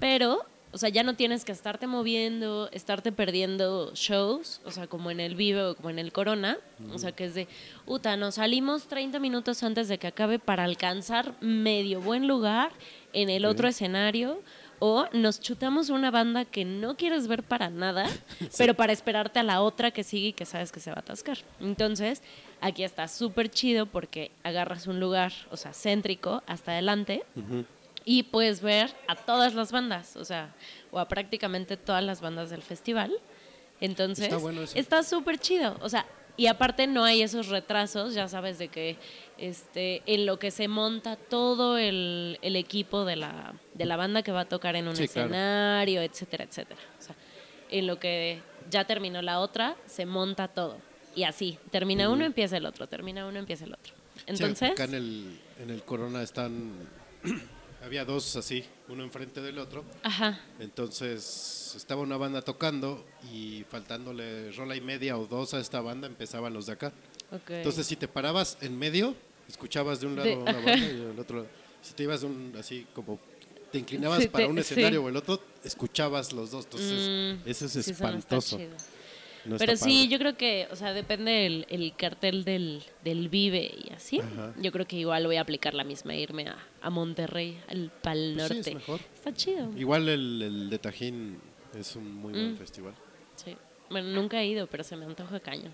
Pero, 0.01 0.47
o 0.71 0.79
sea, 0.79 0.91
ya 0.91 1.03
no 1.03 1.15
tienes 1.15 1.45
que 1.45 1.53
estarte 1.53 1.87
moviendo, 1.87 2.69
estarte 2.73 3.11
perdiendo 3.11 3.93
shows, 3.95 4.61
o 4.65 4.71
sea, 4.71 4.87
como 4.87 5.11
en 5.11 5.19
el 5.21 5.35
Vive 5.35 5.63
o 5.63 5.77
como 5.77 5.91
en 5.91 5.99
el 5.99 6.13
Corona. 6.13 6.59
O 6.93 6.99
sea, 6.99 7.13
que 7.13 7.25
es 7.25 7.35
de, 7.35 7.49
uta, 7.87 8.17
nos 8.17 8.35
salimos 8.35 8.87
30 8.87 9.19
minutos 9.19 9.63
antes 9.63 9.89
de 9.89 9.99
que 9.99 10.07
acabe 10.07 10.39
para 10.39 10.65
alcanzar 10.65 11.35
medio 11.41 12.01
buen 12.01 12.29
lugar 12.29 12.73
en 13.13 13.31
el 13.31 13.47
otro 13.47 13.69
escenario. 13.69 14.43
O 14.81 15.07
nos 15.13 15.41
chutamos 15.41 15.91
una 15.91 16.13
banda 16.13 16.45
que 16.45 16.65
no 16.65 16.97
quieres 16.97 17.27
ver 17.27 17.43
para 17.43 17.69
nada, 17.69 18.07
pero 18.59 18.75
para 18.75 18.93
esperarte 18.93 19.41
a 19.41 19.43
la 19.43 19.61
otra 19.61 19.91
que 19.91 20.05
sigue 20.05 20.29
y 20.29 20.33
que 20.33 20.45
sabes 20.45 20.71
que 20.71 20.79
se 20.79 20.91
va 20.91 20.99
a 20.99 21.01
atascar. 21.01 21.39
Entonces, 21.59 22.23
aquí 22.61 22.85
está 22.85 23.09
súper 23.09 23.51
chido 23.51 23.87
porque 23.87 24.31
agarras 24.45 24.87
un 24.87 25.01
lugar, 25.01 25.33
o 25.51 25.57
sea, 25.57 25.73
céntrico 25.73 26.45
hasta 26.47 26.73
adelante 26.73 27.25
y 28.11 28.23
puedes 28.23 28.63
ver 28.63 28.91
a 29.07 29.15
todas 29.17 29.55
las 29.55 29.71
bandas, 29.71 30.17
o 30.17 30.25
sea, 30.25 30.55
o 30.91 30.99
a 30.99 31.07
prácticamente 31.09 31.77
todas 31.77 32.03
las 32.03 32.23
bandas 32.23 32.49
del 32.49 32.63
festival. 32.63 33.13
Entonces, 33.83 34.25
Está 34.25 34.39
bueno 34.39 34.63
súper 35.03 35.39
chido, 35.39 35.77
o 35.83 35.91
sea, 35.91 36.07
y 36.39 36.47
aparte 36.47 36.87
no 36.87 37.05
hay 37.05 37.21
esos 37.21 37.49
retrasos, 37.49 38.15
ya 38.15 38.27
sabes 38.27 38.59
de 38.59 38.69
que 38.69 38.97
este 39.37 40.03
en 40.07 40.25
lo 40.25 40.39
que 40.39 40.51
se 40.51 40.69
monta 40.69 41.17
todo 41.17 41.77
el, 41.77 42.39
el 42.41 42.57
equipo 42.57 43.05
de 43.05 43.17
la, 43.17 43.53
de 43.75 43.85
la 43.85 43.99
banda 43.99 44.23
que 44.23 44.33
va 44.33 44.41
a 44.41 44.49
tocar 44.49 44.75
en 44.75 44.89
un 44.89 44.97
Sí, 44.97 45.07
claro. 45.07 45.27
escenario, 45.29 46.01
etcétera, 46.01 46.45
etcétera. 46.45 46.81
O 46.99 47.03
sea, 47.03 47.15
en 47.69 47.87
lo 47.87 47.99
que 48.01 48.41
ya 48.71 48.87
terminó 48.87 49.21
la 49.21 49.41
otra, 49.41 49.77
se 49.85 50.07
monta 50.07 50.49
todo. 50.49 50.79
Y 51.15 51.25
así, 51.25 51.59
termina 51.71 52.09
uno, 52.09 52.25
empieza 52.25 52.57
el 52.57 52.65
otro, 52.65 52.87
termina 52.87 53.27
uno, 53.27 53.39
empieza 53.39 53.67
el 53.67 53.75
otro. 53.75 53.93
Sí, 54.17 54.23
Entonces, 54.29 54.71
acá 54.71 54.85
en 54.85 54.95
el, 54.95 55.41
en 55.61 55.69
el 55.69 55.83
Corona 55.83 56.23
están. 56.23 56.73
Había 57.83 58.05
dos 58.05 58.37
así, 58.37 58.65
uno 58.89 59.03
enfrente 59.05 59.41
del 59.41 59.59
otro. 59.59 59.85
ajá, 60.03 60.41
Entonces 60.59 61.75
estaba 61.77 62.03
una 62.03 62.17
banda 62.17 62.43
tocando 62.43 63.05
y 63.33 63.65
faltándole 63.71 64.51
rola 64.53 64.77
y 64.77 64.81
media 64.81 65.17
o 65.19 65.27
dos 65.27 65.55
a 65.55 65.61
esta 65.61 65.81
banda 65.81 66.07
empezaban 66.07 66.53
los 66.53 66.67
de 66.67 66.73
acá. 66.73 66.93
ok. 67.31 67.51
Entonces 67.51 67.87
si 67.87 67.97
te 67.97 68.09
parabas 68.09 68.59
en 68.61 68.79
medio, 68.79 69.15
escuchabas 69.49 70.01
de 70.01 70.07
un 70.07 70.17
lado 70.17 70.29
De- 70.29 70.37
una 70.37 70.53
banda 70.53 70.77
y 70.87 70.97
del 70.97 71.19
otro 71.19 71.37
lado. 71.39 71.49
Si 71.83 71.95
te 71.95 72.03
ibas 72.05 72.23
un, 72.23 72.53
así 72.59 72.87
como 72.95 73.19
te 73.71 73.79
inclinabas 73.79 74.23
Sí, 74.23 74.29
para 74.29 74.45
te- 74.47 74.51
un 74.51 74.57
sí. 74.57 74.61
escenario 74.63 75.05
o 75.05 75.09
el 75.09 75.17
otro, 75.17 75.41
escuchabas 75.63 76.33
los 76.33 76.51
dos. 76.51 76.65
Entonces 76.65 77.39
Mm, 77.45 77.49
eso 77.49 77.67
es 77.67 77.73
sí, 77.73 77.79
no 77.87 77.93
espantoso. 77.93 78.57
chido. 78.57 78.71
No 79.49 79.57
Pero 79.57 79.77
sí, 79.77 80.03
padre. 80.05 80.09
yo 80.09 80.19
creo 80.19 80.37
que, 80.37 80.69
o 80.71 80.77
sea, 80.77 80.93
depende 80.93 81.47
el, 81.47 81.67
el 81.71 81.95
cartel 81.97 82.45
del, 82.45 82.83
del 83.03 83.29
Vive 83.29 83.75
y 83.87 83.93
así. 83.93 84.21
Ajá. 84.21 84.53
Yo 84.61 84.71
creo 84.73 84.87
que 84.87 84.97
igual 84.97 85.27
voy 85.27 85.37
a 85.37 85.41
aplicar 85.41 85.73
la 85.75 85.85
misma, 85.85 86.15
irme 86.15 86.47
a, 86.49 86.57
a 86.83 86.91
Monterrey, 86.91 87.59
al 87.69 87.91
Pal 88.03 88.35
Pues 88.37 88.49
sí, 88.49 88.55
Norte. 88.55 88.71
es 88.71 88.75
mejor. 88.77 89.01
Está 89.15 89.33
chido. 89.33 89.71
Igual 89.77 90.09
el, 90.09 90.43
el 90.43 90.71
de 90.71 90.79
Tajín 90.79 91.39
es 91.79 91.97
un 91.97 92.15
muy 92.15 92.33
buen 92.33 92.53
Mm. 92.53 92.57
festival. 92.59 92.95
Sí. 93.37 93.57
Bueno, 93.91 94.09
nunca 94.11 94.41
he 94.43 94.47
ido, 94.47 94.67
pero 94.67 94.85
se 94.85 94.97
me 94.97 95.07
antoja 95.07 95.41
caño. 95.41 95.71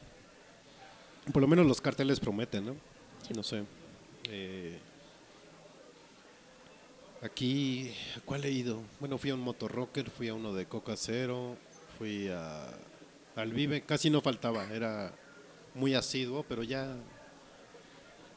Por 1.32 1.42
lo 1.42 1.48
menos 1.48 1.66
los 1.66 1.80
carteles 1.80 2.20
prometen, 2.20 2.66
¿no? 2.66 2.76
No 3.34 3.42
sé. 3.42 3.64
Eh, 4.30 4.78
aquí, 7.22 7.90
¿a 8.16 8.20
cuál 8.20 8.44
he 8.44 8.50
ido? 8.50 8.82
Bueno, 9.00 9.18
fui 9.18 9.30
a 9.30 9.34
un 9.34 9.40
motorrocker, 9.40 10.10
fui 10.10 10.28
a 10.28 10.34
uno 10.34 10.52
de 10.54 10.66
Coca 10.66 10.94
Cero, 10.96 11.56
fui 11.98 12.28
a, 12.28 12.68
al 13.36 13.52
Vive, 13.52 13.82
casi 13.82 14.10
no 14.10 14.20
faltaba, 14.20 14.66
era 14.72 15.12
muy 15.74 15.94
asiduo, 15.94 16.44
pero 16.48 16.62
ya 16.62 16.96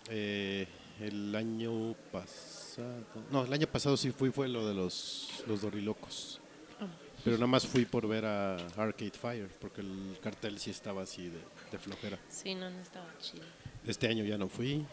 eh, 0.09 0.67
el 0.99 1.35
año 1.35 1.93
pasado, 2.11 3.03
no, 3.31 3.45
el 3.45 3.53
año 3.53 3.67
pasado 3.67 3.97
sí 3.97 4.11
fui, 4.11 4.31
fue 4.31 4.47
lo 4.47 4.67
de 4.67 4.73
los, 4.73 5.43
los 5.47 5.61
dorilocos. 5.61 6.39
Pero 7.23 7.35
nada 7.37 7.47
más 7.47 7.65
fui 7.65 7.83
por 7.83 8.07
ver 8.07 8.23
a 8.25 8.55
Arcade 8.77 9.11
Fire, 9.11 9.49
porque 9.59 9.81
el 9.81 10.17
cartel 10.21 10.59
sí 10.59 10.69
estaba 10.69 11.01
así 11.01 11.27
de, 11.27 11.39
de 11.71 11.77
flojera. 11.77 12.17
Sí, 12.29 12.55
no, 12.55 12.69
no 12.69 12.79
estaba 12.79 13.07
chido. 13.19 13.43
Este 13.85 14.07
año 14.07 14.23
ya 14.23 14.37
no 14.37 14.47
fui. 14.47 14.85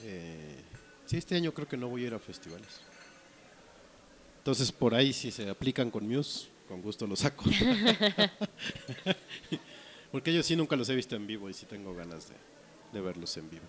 Eh, 0.00 0.62
sí, 1.04 1.18
este 1.18 1.34
año 1.34 1.52
creo 1.52 1.68
que 1.68 1.76
no 1.76 1.88
voy 1.88 2.04
a 2.04 2.06
ir 2.06 2.14
a 2.14 2.18
festivales. 2.18 2.80
Entonces, 4.38 4.72
por 4.72 4.94
ahí, 4.94 5.12
si 5.12 5.30
se 5.30 5.50
aplican 5.50 5.90
con 5.90 6.08
Muse, 6.08 6.48
con 6.68 6.80
gusto 6.82 7.06
los 7.06 7.20
saco. 7.20 7.44
Porque 10.12 10.30
ellos 10.30 10.46
sí 10.46 10.54
nunca 10.56 10.76
los 10.76 10.88
he 10.88 10.94
visto 10.94 11.16
en 11.16 11.26
vivo 11.26 11.48
y 11.50 11.54
sí 11.54 11.66
tengo 11.66 11.94
ganas 11.94 12.28
de, 12.28 12.34
de 12.92 13.00
verlos 13.00 13.36
en 13.36 13.50
vivo. 13.50 13.64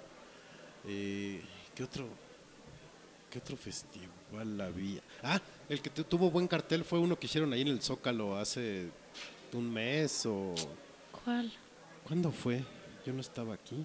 Eh, 0.88 1.42
¿Qué 1.74 1.84
otro? 1.84 2.08
¿Qué 3.30 3.40
otro 3.40 3.58
festival 3.58 4.62
había? 4.62 5.02
Ah, 5.24 5.42
el 5.68 5.82
que 5.82 5.90
tu- 5.90 6.04
tuvo 6.04 6.30
buen 6.32 6.48
cartel 6.48 6.84
fue 6.86 7.00
uno 7.00 7.18
que 7.20 7.26
hicieron 7.26 7.52
ahí 7.54 7.62
en 7.62 7.70
el 7.70 7.82
Zócalo 7.82 8.38
hace 8.38 8.90
un 9.54 9.74
mes 9.74 10.26
o... 10.26 10.54
¿Cuál? 11.24 11.52
¿Cuándo 12.06 12.32
fue? 12.32 12.64
Yo 13.06 13.12
no 13.14 13.22
estaba 13.22 13.56
aquí. 13.56 13.84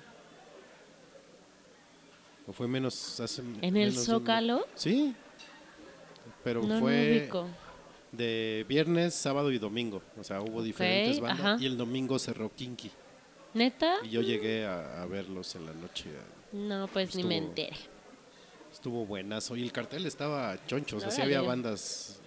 ¿O 2.46 2.52
fue 2.52 2.68
menos 2.68 3.18
hace 3.20 3.42
¿En 3.62 3.76
el 3.76 3.92
de 3.94 3.98
un? 4.00 4.04
Zócalo? 4.04 4.66
Sí. 4.74 5.14
Pero 6.44 6.62
No, 6.62 6.74
no 6.74 6.80
fue 6.80 7.20
ubico. 7.22 7.48
De 8.12 8.64
viernes, 8.68 9.14
sábado 9.14 9.52
y 9.52 9.58
domingo. 9.58 10.02
O 10.18 10.24
sea, 10.24 10.40
hubo 10.40 10.62
diferentes 10.62 11.20
bandas. 11.20 11.40
ajá. 11.40 11.56
Y 11.62 11.66
el 11.66 11.76
domingo 11.76 12.18
cerró 12.18 12.50
Kinky. 12.54 12.90
¿Neta? 13.54 13.96
Y 14.04 14.10
yo 14.10 14.20
llegué 14.22 14.64
a, 14.66 15.02
a 15.02 15.06
verlos 15.06 15.54
en 15.56 15.66
la 15.66 15.72
noche. 15.72 16.10
No, 16.52 16.88
pues 16.88 17.14
ni 17.16 17.24
me 17.24 17.36
Estuvo- 17.38 17.48
enteré. 17.48 17.76
Estuvo 18.72 19.04
buenazo. 19.06 19.56
Y 19.56 19.62
el 19.62 19.72
cartel 19.72 20.06
estaba 20.06 20.56
choncho. 20.66 20.96
O 20.96 21.00
sea, 21.00 21.10
sí 21.10 21.20
había 21.20 21.40
bandas, 21.42 22.20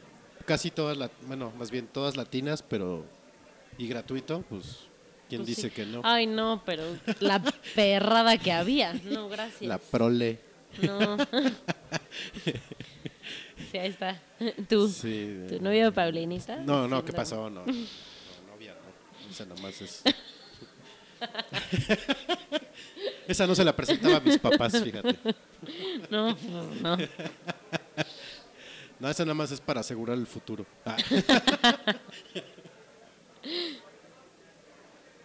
casi 0.46 0.72
todas, 0.72 0.98
lat- 0.98 1.12
bueno, 1.28 1.52
más 1.58 1.72
bien 1.72 1.88
todas 1.88 2.18
latinas, 2.18 2.62
pero. 2.62 3.06
Y 3.78 3.88
gratuito, 3.88 4.42
pues. 4.50 4.80
¿Quién 5.30 5.42
Pues 5.44 5.56
sí. 5.56 5.62
dice 5.64 5.72
que 5.74 5.86
no? 5.86 6.02
Ay, 6.04 6.28
no, 6.28 6.62
pero 6.66 6.84
la 7.22 7.42
perrada 7.74 8.38
que 8.38 8.52
había. 8.52 8.94
No, 9.06 9.30
gracias. 9.30 9.62
La 9.64 9.78
prole. 9.78 10.40
No. 10.82 11.18
sí, 13.74 13.78
ahí 13.80 13.90
está. 13.90 14.22
¿Tú? 14.70 14.88
Sí. 14.88 15.46
¿Tu 15.50 15.60
novio 15.62 15.92
Paulinista? 15.92 16.58
No, 16.58 16.88
no, 16.88 17.04
¿qué 17.04 17.12
pasó? 17.12 17.50
No, 17.50 17.66
no, 17.66 17.74
novia, 18.48 18.76
no. 18.76 19.30
Esa 19.30 19.46
nomás 19.46 19.82
es. 19.82 20.04
Esa 23.28 23.48
no 23.48 23.56
se 23.56 23.64
la 23.64 23.76
presentaba 23.76 24.18
a 24.18 24.20
mis 24.20 24.38
papás, 24.38 24.74
fíjate. 24.84 25.18
No, 26.10 26.38
no. 26.82 26.98
No, 29.00 29.10
esa 29.10 29.24
nada 29.24 29.34
más 29.34 29.52
es 29.52 29.60
para 29.62 29.80
asegurar 29.80 30.18
el 30.18 30.28
futuro. 30.28 30.66
Ah. 30.86 30.98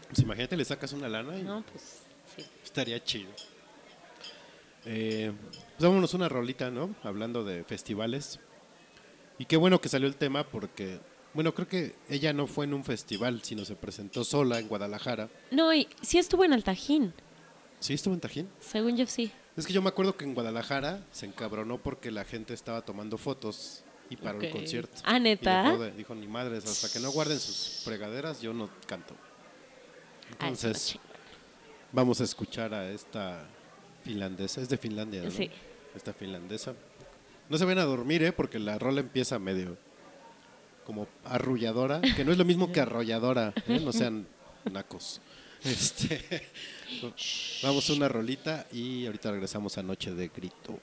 Pues 0.07 0.19
imagínate, 0.21 0.57
le 0.57 0.65
sacas 0.65 0.93
una 0.93 1.09
lana 1.09 1.37
y 1.39 1.43
No, 1.43 1.63
pues 1.71 2.03
sí. 2.37 2.45
estaría 2.65 3.03
chido. 3.03 3.31
Eh, 4.91 5.33
pues 5.51 5.87
vámonos 5.87 6.15
una 6.15 6.31
rolita, 6.31 6.71
¿no? 6.71 6.95
Hablando 7.03 7.45
de 7.45 7.63
festivales. 7.65 8.41
Y 9.39 9.45
qué 9.45 9.57
bueno 9.59 9.81
que 9.83 9.89
salió 9.91 10.09
el 10.09 10.17
tema 10.17 10.45
porque, 10.49 10.99
bueno, 11.35 11.55
creo 11.55 11.69
que 11.69 11.95
ella 12.09 12.33
no 12.33 12.47
fue 12.47 12.65
en 12.65 12.73
un 12.73 12.85
festival, 12.85 13.43
sino 13.43 13.67
se 13.67 13.77
presentó 13.77 14.25
sola 14.25 14.59
en 14.59 14.67
Guadalajara. 14.67 15.29
No, 15.51 15.73
y 15.75 15.87
sí 16.01 16.19
estuvo 16.19 16.43
en 16.45 16.55
el 16.55 16.65
Tajín. 16.65 17.13
¿Sí 17.81 17.93
estuvo 17.93 18.15
en 18.15 18.21
Tajín? 18.21 18.49
Según 18.61 18.97
yo 18.97 19.07
sí. 19.07 19.31
Es 19.57 19.67
que 19.67 19.73
yo 19.75 19.83
me 19.83 19.89
acuerdo 19.91 20.17
que 20.17 20.25
en 20.25 20.35
Guadalajara 20.35 21.05
se 21.13 21.27
encabronó 21.27 21.79
porque 21.79 22.11
la 22.11 22.25
gente 22.25 22.55
estaba 22.55 22.81
tomando 22.83 23.19
fotos 23.19 23.85
y 24.09 24.17
paró 24.17 24.39
Ok. 24.39 24.45
el 24.45 24.51
concierto. 24.53 25.03
Ah, 25.05 25.19
¿neta? 25.19 25.77
de- 25.77 25.91
dijo, 25.93 26.15
ni 26.15 26.27
madres, 26.27 26.65
hasta 26.65 26.91
que 26.91 26.99
no 27.05 27.11
guarden 27.13 27.39
sus 27.39 27.83
fregaderas, 27.85 28.41
yo 28.41 28.55
no 28.55 28.71
canto. 28.87 29.15
Entonces, 30.31 30.99
vamos 31.93 32.21
a 32.21 32.25
escuchar 32.25 32.73
a 32.75 32.91
esta 32.91 33.47
finlandesa. 34.05 34.61
Es 34.61 34.69
de 34.69 34.77
Finlandia, 34.77 35.23
¿no? 35.23 35.31
Sí. 35.31 35.51
Esta 35.95 36.13
finlandesa. 36.13 36.75
No 37.49 37.59
se 37.59 37.65
ven 37.65 37.79
a 37.79 37.85
dormir, 37.85 38.23
¿eh? 38.23 38.33
Porque 38.33 38.59
la 38.59 38.79
rola 38.79 39.01
empieza 39.01 39.39
medio 39.39 39.77
como 40.85 41.07
arrulladora, 41.25 42.01
que 42.01 42.25
no 42.25 42.33
es 42.33 42.39
lo 42.39 42.45
mismo 42.45 42.73
que 42.73 42.81
arrolladora, 42.81 43.53
¿eh? 43.67 43.81
No 43.81 43.93
sean 43.93 44.27
nacos. 44.71 45.21
Este, 45.65 46.47
vamos 47.63 47.91
a 47.91 47.93
una 47.93 48.09
rolita 48.09 48.67
y 48.73 49.07
ahorita 49.07 49.31
regresamos 49.31 49.77
a 49.77 49.83
Noche 49.83 50.13
de 50.13 50.29
Grito. 50.29 50.79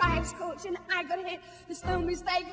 life's 0.09 0.33
coach 0.33 0.65
and 0.65 0.77
I 0.93 1.03
got 1.03 1.19
hit. 1.25 1.39
There's 1.67 1.83
no 1.85 1.99
mistake. 1.99 2.45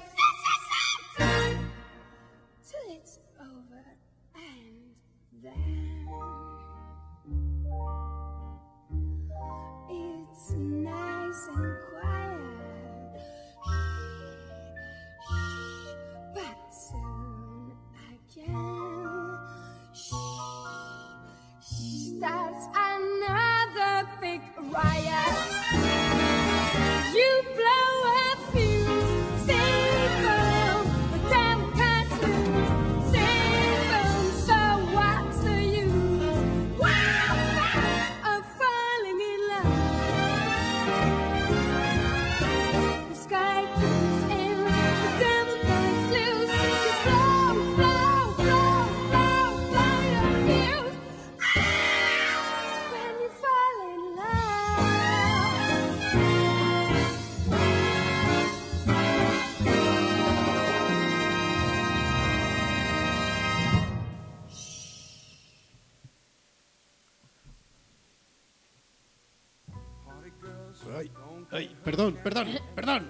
Perdón, 72.10 72.18
perdón, 72.22 72.58
perdón. 72.74 73.08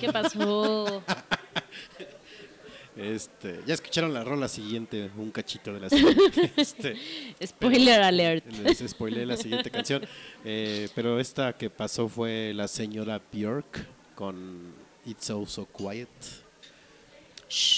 ¿Qué 0.00 0.12
pasó? 0.12 1.02
Este, 2.96 3.60
ya 3.66 3.74
escucharon 3.74 4.14
la 4.14 4.22
rola 4.22 4.46
siguiente, 4.46 5.10
un 5.16 5.32
cachito 5.32 5.72
de 5.74 5.80
la 5.80 5.90
siguiente. 5.90 6.52
Este, 6.56 6.96
Spoiler 7.44 8.00
alert. 8.02 8.46
les 8.62 8.78
spoileé 8.88 9.26
la 9.26 9.36
siguiente 9.36 9.70
canción. 9.70 10.06
Eh, 10.44 10.88
pero 10.94 11.18
esta 11.18 11.52
que 11.54 11.70
pasó 11.70 12.08
fue 12.08 12.52
la 12.54 12.68
señora 12.68 13.20
Björk 13.32 13.86
con 14.14 14.72
It's 15.04 15.24
So 15.26 15.44
So 15.46 15.66
Quiet. 15.66 16.08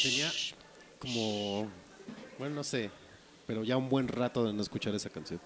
Tenía 0.02 0.30
como, 0.98 1.70
bueno, 2.38 2.56
no 2.56 2.64
sé, 2.64 2.90
pero 3.46 3.64
ya 3.64 3.76
un 3.78 3.88
buen 3.88 4.08
rato 4.08 4.44
de 4.44 4.52
no 4.52 4.60
escuchar 4.62 4.94
esa 4.94 5.08
canción. 5.08 5.40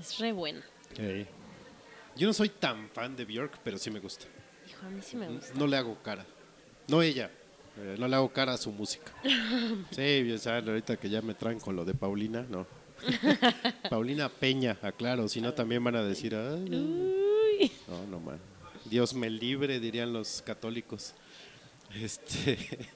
Es 0.00 0.18
re 0.18 0.32
buena. 0.32 0.62
Yo 2.16 2.26
no 2.26 2.32
soy 2.32 2.48
tan 2.50 2.88
fan 2.90 3.16
de 3.16 3.24
Bjork, 3.24 3.58
pero 3.64 3.78
sí 3.78 3.90
me 3.90 4.00
gusta. 4.00 4.26
Hijo, 4.68 4.86
a 4.86 4.90
mí 4.90 5.00
sí 5.02 5.16
me 5.16 5.28
gusta. 5.28 5.52
No 5.54 5.66
le 5.66 5.76
hago 5.76 5.96
cara. 6.02 6.24
No 6.88 7.02
ella. 7.02 7.30
eh, 7.78 7.96
no 7.98 8.06
le 8.08 8.16
hago 8.16 8.32
cara 8.32 8.52
a 8.52 8.56
su 8.58 8.70
música. 8.70 9.12
Sí, 9.90 10.36
ya 10.42 10.58
ahorita 10.58 10.96
que 10.96 11.08
ya 11.10 11.22
me 11.22 11.34
traen 11.34 11.58
con 11.60 11.74
lo 11.76 11.84
de 11.84 11.94
Paulina, 11.94 12.44
no. 12.48 12.66
Paulina 13.90 14.28
Peña, 14.28 14.78
aclaro, 14.82 15.26
si 15.28 15.40
no 15.40 15.52
también 15.54 15.82
van 15.82 15.96
a 15.96 16.02
decir, 16.02 16.34
"Ay, 16.34 16.68
no, 16.68 16.78
no, 17.88 18.06
no, 18.10 18.20
man. 18.20 18.38
Dios 18.84 19.14
me 19.14 19.28
libre, 19.30 19.80
dirían 19.80 20.12
los 20.12 20.42
católicos. 20.42 21.14
Este. 21.94 22.58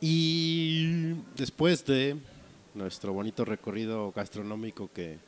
Y 0.00 1.14
después 1.36 1.84
de 1.86 2.16
nuestro 2.74 3.12
bonito 3.14 3.44
recorrido 3.46 4.12
gastronómico 4.12 4.90
que 4.92 5.18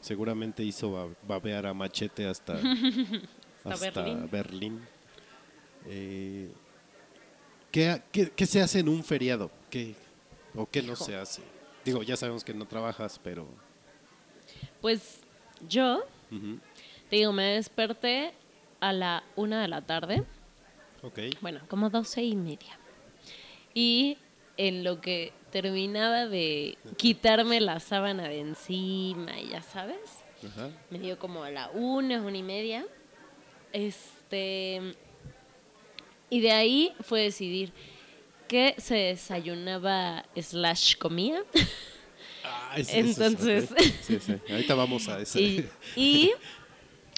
seguramente 0.00 0.62
hizo 0.62 0.92
ba- 0.92 1.14
babear 1.26 1.66
a 1.66 1.74
Machete 1.74 2.26
hasta, 2.26 2.54
Hasta 3.64 3.86
hasta 3.88 4.02
Berlín. 4.02 4.28
Berlín. 4.30 4.80
eh, 5.86 6.50
¿qué, 7.70 8.02
qué, 8.12 8.30
qué 8.30 8.46
se 8.46 8.60
hace 8.62 8.80
en 8.80 8.88
un 8.88 9.02
feriado? 9.04 9.50
¿Qué, 9.70 9.94
¿O 10.54 10.66
qué 10.66 10.82
no 10.82 10.96
se 10.96 11.16
hace? 11.16 11.42
Digo, 11.84 12.02
ya 12.02 12.16
sabemos 12.16 12.44
que 12.44 12.54
no 12.54 12.66
trabajas, 12.66 13.20
pero... 13.22 13.46
Pues 14.80 15.20
yo, 15.68 16.04
te 17.10 17.16
digo, 17.16 17.32
me 17.32 17.54
desperté 17.54 18.32
a 18.80 18.92
la 18.92 19.24
una 19.36 19.60
de 19.62 19.68
la 19.68 19.82
tarde. 19.82 20.24
Ok. 21.02 21.18
Bueno, 21.40 21.60
como 21.68 21.90
doce 21.90 22.22
y 22.22 22.34
media. 22.36 22.78
Y 23.74 24.18
en 24.56 24.84
lo 24.84 25.00
que 25.00 25.32
terminaba 25.50 26.26
de 26.26 26.76
quitarme 26.96 27.60
la 27.60 27.80
sábana 27.80 28.28
de 28.28 28.40
encima, 28.40 29.38
y 29.40 29.50
ya 29.50 29.62
sabes, 29.62 30.24
Ajá. 30.46 30.70
me 30.90 30.98
dio 30.98 31.18
como 31.18 31.42
a 31.44 31.50
la 31.50 31.68
una, 31.70 32.20
una 32.22 32.36
y 32.36 32.42
media. 32.42 32.86
Este. 33.72 34.94
Y 36.30 36.40
de 36.40 36.52
ahí 36.52 36.92
fue 37.00 37.22
decidir 37.22 37.72
qué 38.48 38.74
se 38.78 38.94
desayunaba 38.96 40.24
slash 40.36 40.96
comía. 40.96 41.42
Ah, 42.44 42.74
es, 42.76 42.92
Entonces-. 42.94 43.68
Sí, 44.02 44.18
sí. 44.20 44.36
Ahorita 44.50 44.74
vamos 44.74 45.08
a 45.08 45.20
ese. 45.20 45.40
Y, 45.96 46.32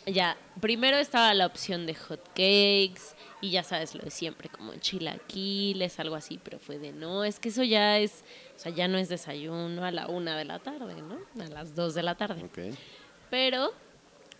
y 0.06 0.12
ya, 0.12 0.36
primero 0.60 0.96
estaba 0.96 1.32
la 1.34 1.46
opción 1.46 1.86
de 1.86 1.94
hot 1.94 2.26
cakes 2.28 3.14
y 3.40 3.50
ya 3.50 3.62
sabes 3.62 3.94
lo 3.94 4.02
de 4.02 4.10
siempre, 4.10 4.48
como 4.48 4.74
chilaquiles, 4.76 5.98
algo 5.98 6.14
así, 6.14 6.38
pero 6.42 6.58
fue 6.58 6.78
de 6.78 6.92
no, 6.92 7.24
es 7.24 7.38
que 7.40 7.48
eso 7.48 7.62
ya 7.62 7.98
es, 7.98 8.22
o 8.56 8.58
sea, 8.58 8.72
ya 8.72 8.86
no 8.88 8.98
es 8.98 9.08
desayuno 9.08 9.84
a 9.84 9.90
la 9.90 10.08
una 10.08 10.36
de 10.36 10.44
la 10.44 10.58
tarde, 10.58 10.96
¿no? 11.02 11.18
A 11.42 11.46
las 11.48 11.74
dos 11.74 11.94
de 11.94 12.02
la 12.02 12.14
tarde. 12.16 12.44
Ok. 12.44 12.76
Pero 13.30 13.72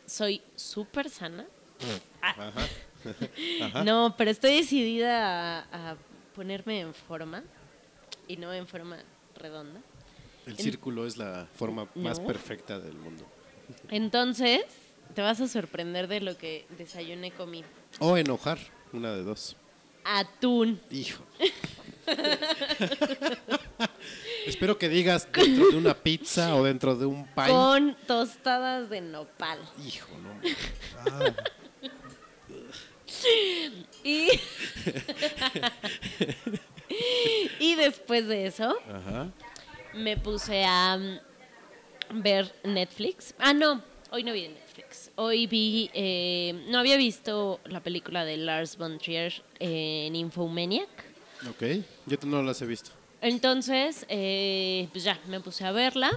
soy 0.07 0.43
súper 0.57 1.09
sana. 1.11 1.47
Ah, 2.23 2.35
Ajá. 2.49 2.67
Ajá. 3.63 3.83
no, 3.85 4.15
pero 4.19 4.31
estoy 4.31 4.57
decidida 4.57 5.61
a, 5.61 5.93
a 5.93 5.97
ponerme 6.35 6.81
en 6.81 6.93
forma 6.93 7.43
y 8.29 8.37
no 8.37 8.53
en 8.53 8.67
forma 8.67 8.99
redonda. 9.35 9.81
El 10.47 10.59
círculo 10.59 11.07
es 11.07 11.17
la 11.17 11.47
forma 11.55 11.89
más 11.95 12.21
perfecta 12.21 12.79
del 12.79 12.95
mundo. 12.95 13.25
Entonces, 13.89 14.63
te 15.15 15.23
vas 15.23 15.41
a 15.41 15.49
sorprender 15.49 16.09
de 16.09 16.21
lo 16.21 16.37
que 16.37 16.67
desayuné 16.77 17.31
comí. 17.31 17.65
O 17.99 18.17
enojar, 18.17 18.59
una 18.93 19.13
de 19.13 19.23
dos. 19.23 19.57
Atún. 20.05 20.81
Hijo. 20.91 21.23
Espero 24.47 24.79
que 24.79 24.89
digas 24.89 25.29
dentro 25.33 25.71
de 25.71 25.77
una 25.77 25.95
pizza 25.95 26.55
o 26.57 26.65
dentro 26.65 26.97
de 26.97 27.07
un 27.07 27.25
pie. 27.27 27.49
Con 27.49 27.97
tostadas 28.07 28.91
de 28.91 29.01
nopal. 29.01 29.59
Hijo, 29.87 30.09
no. 30.19 30.41
Y, 34.03 34.29
y 37.61 37.75
después 37.75 38.27
de 38.29 38.47
eso, 38.47 38.75
Ajá. 38.89 39.29
me 39.95 40.17
puse 40.17 40.65
a 40.65 40.99
ver 42.13 42.51
Netflix. 42.65 43.35
Ah, 43.39 43.53
no, 43.53 43.83
hoy 44.11 44.25
no 44.25 44.33
vi 44.33 44.49
Netflix. 44.49 45.11
Hoy 45.17 45.47
vi, 45.47 45.91
eh, 45.95 46.65
no 46.69 46.79
había 46.79 46.97
visto 46.97 47.61
la 47.65 47.81
película 47.81 48.25
de 48.25 48.37
Lars 48.37 48.77
von 48.77 48.99
Trier 48.99 49.33
eh, 49.59 50.07
en 50.07 50.17
Infomaniac. 50.17 50.89
Ok. 51.49 51.85
Yo 52.07 52.19
no 52.27 52.43
las 52.43 52.61
he 52.63 52.67
visto. 52.67 52.91
Entonces, 53.21 54.07
eh, 54.09 54.89
pues 54.93 55.05
ya, 55.05 55.19
me 55.27 55.41
puse 55.41 55.65
a 55.65 55.73
verla, 55.73 56.11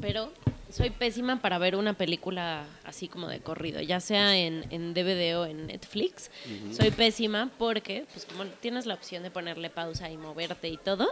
pero 0.00 0.32
soy 0.70 0.90
pésima 0.90 1.40
para 1.40 1.58
ver 1.58 1.76
una 1.76 1.94
película 1.94 2.64
así 2.84 3.08
como 3.08 3.26
de 3.26 3.40
corrido, 3.40 3.80
ya 3.80 4.00
sea 4.00 4.36
en, 4.36 4.64
en 4.70 4.94
DVD 4.94 5.38
o 5.38 5.46
en 5.46 5.66
Netflix. 5.66 6.30
Soy 6.72 6.90
pésima 6.92 7.50
porque, 7.58 8.06
pues 8.12 8.26
como 8.26 8.44
tienes 8.44 8.86
la 8.86 8.94
opción 8.94 9.24
de 9.24 9.30
ponerle 9.30 9.70
pausa 9.70 10.08
y 10.10 10.16
moverte 10.16 10.68
y 10.68 10.76
todo, 10.76 11.08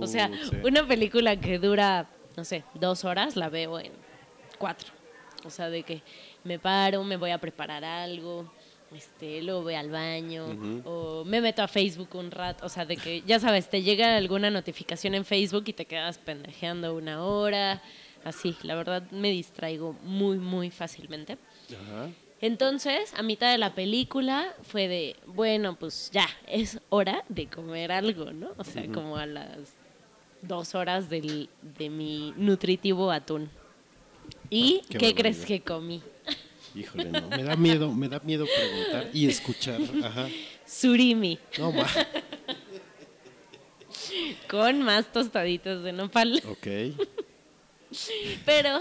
o 0.00 0.06
sea, 0.06 0.30
sí. 0.48 0.56
una 0.62 0.86
película 0.86 1.40
que 1.40 1.58
dura, 1.58 2.08
no 2.36 2.44
sé, 2.44 2.62
dos 2.74 3.04
horas, 3.04 3.34
la 3.34 3.48
veo 3.48 3.80
en 3.80 3.90
cuatro. 4.58 5.01
O 5.44 5.50
sea, 5.50 5.70
de 5.70 5.82
que 5.82 6.02
me 6.44 6.58
paro, 6.58 7.04
me 7.04 7.16
voy 7.16 7.30
a 7.30 7.38
preparar 7.38 7.84
algo, 7.84 8.50
este, 8.94 9.42
luego 9.42 9.62
voy 9.62 9.74
al 9.74 9.90
baño, 9.90 10.82
o 10.84 11.24
me 11.24 11.40
meto 11.40 11.62
a 11.62 11.68
Facebook 11.68 12.14
un 12.14 12.30
rato, 12.30 12.66
o 12.66 12.68
sea, 12.68 12.84
de 12.84 12.96
que, 12.96 13.22
ya 13.22 13.40
sabes, 13.40 13.68
te 13.70 13.82
llega 13.82 14.16
alguna 14.16 14.50
notificación 14.50 15.14
en 15.14 15.24
Facebook 15.24 15.64
y 15.66 15.72
te 15.72 15.86
quedas 15.86 16.18
pendejeando 16.18 16.94
una 16.94 17.24
hora, 17.24 17.82
así, 18.24 18.56
la 18.62 18.74
verdad 18.74 19.02
me 19.10 19.30
distraigo 19.30 19.94
muy, 20.02 20.38
muy 20.38 20.70
fácilmente. 20.70 21.38
Ajá. 21.70 22.10
Entonces, 22.42 23.14
a 23.16 23.22
mitad 23.22 23.52
de 23.52 23.58
la 23.58 23.72
película 23.72 24.52
fue 24.62 24.88
de, 24.88 25.16
bueno, 25.26 25.76
pues 25.76 26.10
ya, 26.12 26.28
es 26.48 26.80
hora 26.88 27.24
de 27.28 27.46
comer 27.46 27.92
algo, 27.92 28.32
¿no? 28.32 28.50
O 28.56 28.64
sea, 28.64 28.84
como 28.88 29.16
a 29.16 29.26
las 29.26 29.74
dos 30.42 30.74
horas 30.74 31.08
del, 31.08 31.48
de 31.62 31.88
mi 31.88 32.34
nutritivo 32.36 33.12
atún. 33.12 33.48
¿Y 34.54 34.80
Ah, 34.82 34.86
qué 34.90 34.98
qué, 34.98 35.14
crees 35.14 35.46
que 35.46 35.60
comí? 35.62 36.02
Híjole, 36.74 37.06
no. 37.06 37.26
Me 37.28 37.42
da 37.42 37.56
miedo, 37.56 37.90
me 37.92 38.06
da 38.08 38.20
miedo 38.20 38.44
preguntar 38.46 39.08
y 39.14 39.26
escuchar. 39.26 39.80
Ajá. 40.04 40.28
Surimi, 40.66 41.38
No, 41.58 41.72
ma. 41.72 41.86
con 44.48 44.82
más 44.82 45.10
tostaditos 45.12 45.82
de 45.82 45.92
nopal. 45.92 46.42
Ok. 46.48 46.66
Pero 48.44 48.80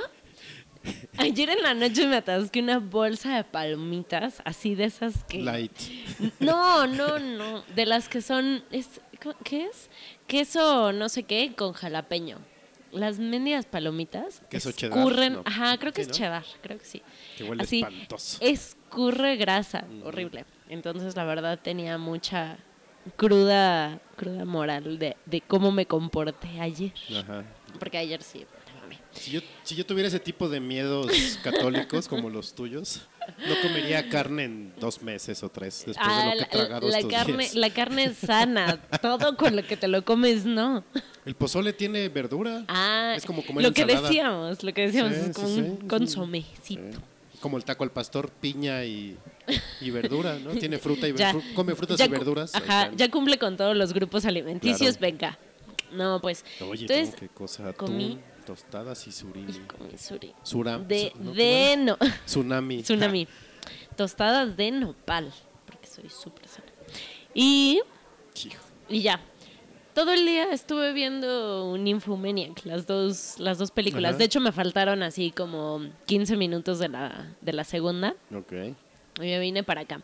ayer 1.18 1.50
en 1.52 1.62
la 1.64 1.74
noche 1.74 2.06
me 2.08 2.18
atasqué 2.18 2.60
una 2.60 2.80
bolsa 2.80 3.36
de 3.38 3.44
palomitas, 3.44 4.42
así 4.46 4.76
de 4.76 4.86
esas 4.86 5.24
que... 5.26 5.40
Light. 5.42 5.72
No, 6.40 6.88
no, 6.88 7.20
no. 7.20 7.62
De 7.76 7.86
las 7.86 8.10
que 8.10 8.22
son. 8.22 8.64
Es, 8.72 9.00
¿Qué 9.44 9.66
es? 9.66 9.90
Queso 10.28 10.92
no 10.94 11.08
sé 11.10 11.24
qué 11.24 11.54
con 11.56 11.74
jalapeño. 11.74 12.40
Las 12.92 13.20
mendigas 13.20 13.66
palomitas 13.66 14.42
Queso 14.50 14.72
cheddar, 14.72 14.98
escurren. 14.98 15.34
¿no? 15.34 15.44
Ajá, 15.46 15.78
creo 15.78 15.94
que 15.94 15.98
Sí, 15.98 16.02
es 16.02 16.08
¿no? 16.10 16.14
cheddar, 16.14 16.46
creo 16.62 16.78
que 16.78 16.86
sí. 16.86 17.02
Que 17.38 17.44
huele 17.44 17.64
Así, 17.64 17.82
espantoso. 17.82 18.38
Escurre 18.42 19.38
grasa, 19.38 19.86
horrible. 20.04 20.46
Entonces, 20.70 21.16
la 21.16 21.24
verdad, 21.26 21.60
tenía 21.62 21.98
mucha 21.98 22.58
cruda, 23.16 24.00
cruda 24.16 24.46
moral 24.46 25.00
de, 25.00 25.18
de 25.26 25.42
cómo 25.42 25.72
me 25.72 25.86
comporté 25.86 26.60
ayer. 26.60 26.94
Ajá. 27.18 27.44
Porque 27.80 27.98
ayer 27.98 28.22
sí. 28.22 28.46
Si 29.12 29.32
yo, 29.32 29.42
si 29.64 29.76
yo 29.76 29.86
tuviera 29.86 30.08
ese 30.08 30.20
tipo 30.20 30.48
de 30.50 30.60
miedos 30.60 31.10
católicos 31.44 32.08
como 32.08 32.30
los 32.30 32.54
tuyos, 32.54 33.02
no 33.48 33.56
comería 33.62 34.08
carne 34.10 34.44
en 34.46 34.74
dos 34.80 35.02
meses 35.02 35.42
o 35.44 35.50
tres 35.50 35.84
después 35.86 36.08
de 36.08 36.14
Ah, 36.14 36.26
lo 36.26 36.32
que 36.32 36.38
he 36.38 36.42
la, 36.42 36.50
tragado 36.50 36.90
la 36.90 36.98
estos 37.00 37.12
carne, 37.14 37.38
días. 37.44 37.56
la 37.56 37.70
carne 37.70 38.04
es 38.06 38.18
sana. 38.18 38.80
Todo 39.02 39.38
con 39.38 39.56
lo 39.56 39.64
que 39.64 39.78
te 39.78 39.88
lo 39.88 40.04
comes, 40.04 40.46
no. 40.46 40.84
El 41.26 41.36
pozole 41.36 41.74
tiene 41.74 42.10
verdura. 42.10 42.66
Ah, 42.68 43.14
es 43.16 43.26
como 43.26 43.46
comer 43.46 43.64
lo 43.64 43.74
que 43.74 43.82
ensalada. 43.82 44.08
decíamos, 44.08 44.64
lo 44.64 44.74
que 44.74 44.82
decíamos, 44.82 45.14
Sí, 45.16 45.22
es 45.30 45.36
como 45.36 45.48
sí, 45.48 45.60
un 45.62 45.88
consomecito. 45.88 46.58
Sí. 46.64 46.80
Como 47.40 47.58
el 47.58 47.66
taco 47.66 47.84
al 47.84 47.92
pastor, 47.92 48.30
piña 48.30 48.84
y, 48.86 49.18
y 49.82 49.90
verdura, 49.92 50.38
¿no? 50.38 50.52
Tiene 50.52 50.78
fruta 50.80 51.08
y 51.08 51.14
Ya. 51.14 51.34
verdura. 51.34 51.54
Come 51.56 51.76
frutas 51.76 51.98
Ya 51.98 52.06
y 52.06 52.10
verduras. 52.10 52.54
Ajá, 52.56 52.92
ya 52.96 53.10
cumple 53.10 53.38
con 53.40 53.58
todos 53.58 53.76
los 53.76 53.94
grupos 53.94 54.26
alimenticios, 54.26 54.98
Claro. 54.98 55.12
venga. 55.14 55.40
No, 55.92 56.22
pues. 56.22 56.46
Oye, 56.70 56.84
entonces, 56.88 57.16
qué 57.20 57.28
cosa. 57.28 57.74
Comí- 57.74 58.18
tostadas 58.56 59.08
y 59.08 59.12
surimi. 59.12 59.52
y 59.54 59.60
comí 59.62 59.98
suri. 59.98 60.34
Sura, 60.44 60.78
De, 60.78 61.12
su- 61.16 61.24
¿no? 61.24 61.32
de 61.34 61.76
no. 61.78 61.98
Tsunami. 62.26 62.84
Tsunami. 62.84 63.28
Tostadas 63.96 64.58
de 64.58 64.72
nopal, 64.72 65.32
porque 65.66 65.88
soy 65.88 66.10
súper 66.10 66.48
sana. 66.48 66.68
Y, 67.34 67.82
Hijo. 68.44 68.64
y 68.90 69.02
ya. 69.02 69.20
Todo 69.94 70.14
el 70.14 70.26
día 70.26 70.52
estuve 70.54 70.94
viendo 70.94 71.70
un 71.70 71.86
Infomaniac, 71.86 72.66
las 72.66 72.88
dos, 72.88 73.36
las 73.40 73.58
dos 73.58 73.72
películas. 73.72 74.12
Ajá. 74.12 74.18
De 74.20 74.24
hecho, 74.26 74.40
me 74.40 74.52
faltaron 74.54 75.04
así 75.04 75.32
como 75.32 75.82
15 76.06 76.38
minutos 76.38 76.80
de 76.80 76.88
la, 76.88 77.36
de 77.42 77.54
la 77.54 77.64
segunda. 77.66 78.16
Ok. 78.34 78.54
Y 79.18 79.22
me 79.22 79.40
vine 79.40 79.64
para 79.64 79.82
acá. 79.82 80.02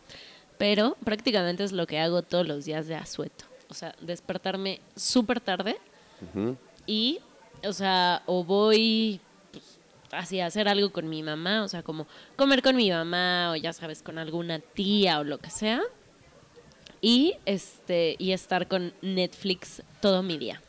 Pero 0.58 0.96
prácticamente 1.04 1.64
es 1.64 1.72
lo 1.72 1.86
que 1.86 1.98
hago 1.98 2.22
todos 2.22 2.46
los 2.46 2.64
días 2.66 2.86
de 2.86 2.96
asueto. 2.96 3.46
O 3.70 3.74
sea, 3.74 3.94
despertarme 4.02 4.80
súper 4.94 5.40
tarde 5.40 5.78
Ujú. 6.34 6.56
y, 6.86 7.20
o 7.64 7.72
sea, 7.72 8.22
o 8.26 8.44
voy 8.44 9.20
pues, 9.52 9.78
así 10.12 10.40
hacer 10.40 10.68
algo 10.68 10.90
con 10.90 11.08
mi 11.08 11.22
mamá, 11.22 11.62
o 11.64 11.68
sea, 11.68 11.82
como 11.82 12.06
comer 12.36 12.62
con 12.62 12.76
mi 12.76 12.90
mamá 12.90 13.52
o 13.52 13.56
ya 13.56 13.72
sabes, 13.72 14.02
con 14.02 14.18
alguna 14.18 14.58
tía 14.58 15.20
o 15.20 15.24
lo 15.24 15.38
que 15.38 15.50
sea. 15.50 15.80
Y 17.00 17.36
este 17.46 18.16
y 18.18 18.32
estar 18.32 18.66
con 18.66 18.92
Netflix 19.02 19.82
todo 20.00 20.22
mi 20.22 20.36
día. 20.36 20.60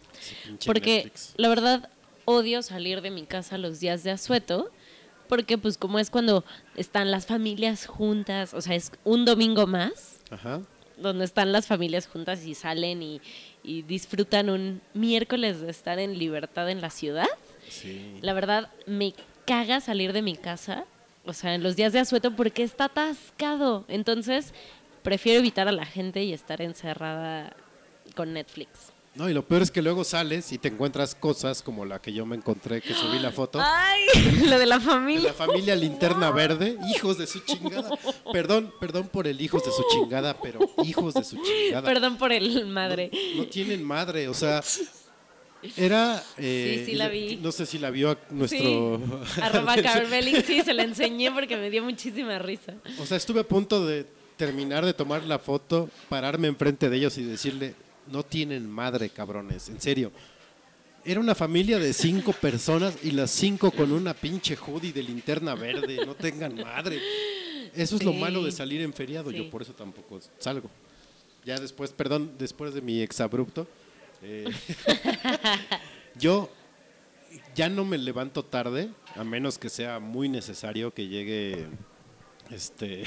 Porque 0.66 0.98
Netflix. 0.98 1.34
la 1.38 1.50
verdad 1.50 1.90
odio 2.26 2.62
salir 2.62 3.02
de 3.02 3.10
mi 3.10 3.24
casa 3.24 3.58
los 3.58 3.80
días 3.80 4.04
de 4.04 4.12
asueto, 4.12 4.70
porque 5.28 5.58
pues 5.58 5.78
como 5.78 5.98
es 5.98 6.12
cuando 6.12 6.44
están 6.76 7.10
las 7.10 7.26
familias 7.26 7.88
juntas, 7.88 8.54
o 8.54 8.62
sea, 8.62 8.76
es 8.76 8.92
un 9.04 9.26
domingo 9.26 9.66
más 9.66 10.20
Ajá. 10.30 10.62
donde 10.98 11.26
están 11.26 11.52
las 11.52 11.66
familias 11.66 12.08
juntas 12.08 12.46
y 12.46 12.54
salen 12.54 13.02
y, 13.02 13.22
y 13.70 13.84
disfrutan 13.84 14.50
un 14.50 14.82
miércoles 14.96 15.62
de 15.62 15.70
estar 15.70 16.00
en 16.00 16.18
libertad 16.18 16.72
en 16.72 16.82
la 16.82 16.90
ciudad. 16.90 17.28
Sí. 17.70 18.18
La 18.22 18.34
verdad, 18.34 18.72
me 18.88 19.14
caga 19.46 19.80
salir 19.80 20.12
de 20.12 20.24
mi 20.24 20.36
casa, 20.36 20.86
o 21.24 21.34
sea, 21.34 21.54
en 21.54 21.62
los 21.62 21.76
días 21.76 21.94
de 21.94 22.00
asueto, 22.00 22.36
porque 22.36 22.64
está 22.64 22.86
atascado. 22.86 23.86
Entonces, 23.88 24.56
prefiero 25.04 25.40
evitar 25.40 25.68
a 25.68 25.72
la 25.72 25.86
gente 25.86 26.24
y 26.24 26.34
estar 26.34 26.64
encerrada 26.64 27.56
con 28.16 28.34
Netflix. 28.34 28.92
No, 29.16 29.30
y 29.30 29.34
lo 29.34 29.44
peor 29.46 29.62
es 29.64 29.72
que 29.72 29.82
luego 29.82 30.04
sales 30.04 30.52
y 30.54 30.58
te 30.60 30.70
encuentras 30.70 31.14
cosas 31.16 31.62
como 31.62 31.84
la 31.84 32.00
que 32.00 32.14
yo 32.14 32.26
me 32.26 32.36
encontré, 32.36 32.80
que 32.82 32.94
subí 32.94 33.20
la 33.20 33.32
foto. 33.32 33.60
¡Ay! 33.62 34.04
Lo 34.50 34.58
de 34.58 34.66
la 34.66 34.78
de 34.80 34.86
familia. 34.86 35.28
la 35.30 35.34
familia 35.34 35.76
Linterna 35.76 36.32
Verde, 36.32 36.78
hijos 36.96 37.18
de 37.18 37.28
su 37.28 37.40
chingada. 37.40 37.90
Perdón, 38.32 38.72
perdón 38.80 39.08
por 39.08 39.28
el 39.28 39.42
hijos 39.42 39.66
de 39.66 39.72
su 39.72 39.84
chingada, 39.92 40.40
pero 40.40 40.60
hijos 40.84 41.14
de 41.16 41.24
su 41.24 41.38
chingada. 41.42 41.86
Perdón 41.88 42.18
por 42.18 42.32
el 42.32 42.68
madre. 42.68 43.10
No, 43.36 43.44
no 43.44 43.50
tienen 43.50 43.84
madre, 43.84 44.28
o 44.30 44.34
sea, 44.34 44.64
era... 45.76 46.24
eh, 46.38 46.84
Sí, 46.86 46.92
sí 46.92 46.98
la 46.98 47.10
vi. 47.10 47.36
No 47.42 47.52
sé 47.52 47.66
si 47.66 47.78
la 47.80 47.90
vio 47.90 48.12
a 48.12 48.18
nuestro... 48.30 49.02
Sí. 49.36 49.42
Arroba 49.42 49.76
Carbelix, 49.82 50.46
sí, 50.46 50.62
se 50.62 50.74
la 50.74 50.84
enseñé 50.84 51.32
porque 51.32 51.58
me 51.58 51.70
dio 51.70 51.84
muchísima 51.84 52.40
risa. 52.40 52.76
O 53.00 53.06
sea, 53.06 53.18
estuve 53.18 53.42
a 53.42 53.44
punto 53.44 53.86
de 53.86 54.06
terminar 54.38 54.86
de 54.86 54.94
tomar 54.94 55.24
la 55.24 55.40
foto, 55.40 55.90
pararme 56.08 56.48
enfrente 56.48 56.90
de 56.90 56.96
ellos 56.96 57.18
y 57.18 57.24
decirle, 57.24 57.76
no 58.12 58.24
tienen 58.24 58.70
madre, 58.70 59.10
cabrones, 59.10 59.70
en 59.70 59.80
serio. 59.82 60.12
Era 61.06 61.20
una 61.20 61.34
familia 61.34 61.80
de 61.80 61.94
cinco 61.94 62.34
personas 62.34 62.98
y 63.04 63.12
las 63.12 63.32
cinco 63.32 63.72
con 63.72 63.92
una 63.92 64.14
pinche 64.14 64.56
hoodie 64.58 64.92
de 64.92 65.02
linterna 65.02 65.56
verde, 65.56 66.06
no 66.06 66.14
tengan 66.16 66.56
madre. 66.56 67.00
Eso 67.74 67.96
es 67.96 68.04
lo 68.04 68.14
malo 68.14 68.44
de 68.44 68.52
salir 68.52 68.82
en 68.82 68.94
feriado, 68.94 69.32
Sí. 69.32 69.38
yo 69.38 69.50
por 69.50 69.62
eso 69.62 69.74
tampoco 69.74 70.20
salgo. 70.40 70.70
Ya 71.46 71.58
después, 71.58 71.92
perdón, 71.92 72.34
después 72.38 72.74
de 72.74 72.82
mi 72.82 73.02
exabrupto, 73.02 73.66
eh, 74.22 74.46
yo 76.16 76.52
ya 77.56 77.70
no 77.70 77.86
me 77.86 77.98
levanto 77.98 78.44
tarde, 78.44 78.90
a 79.16 79.24
menos 79.24 79.58
que 79.58 79.70
sea 79.70 80.00
muy 80.00 80.28
necesario 80.30 80.94
que 80.94 81.08
llegue 81.08 81.68
este 82.52 83.04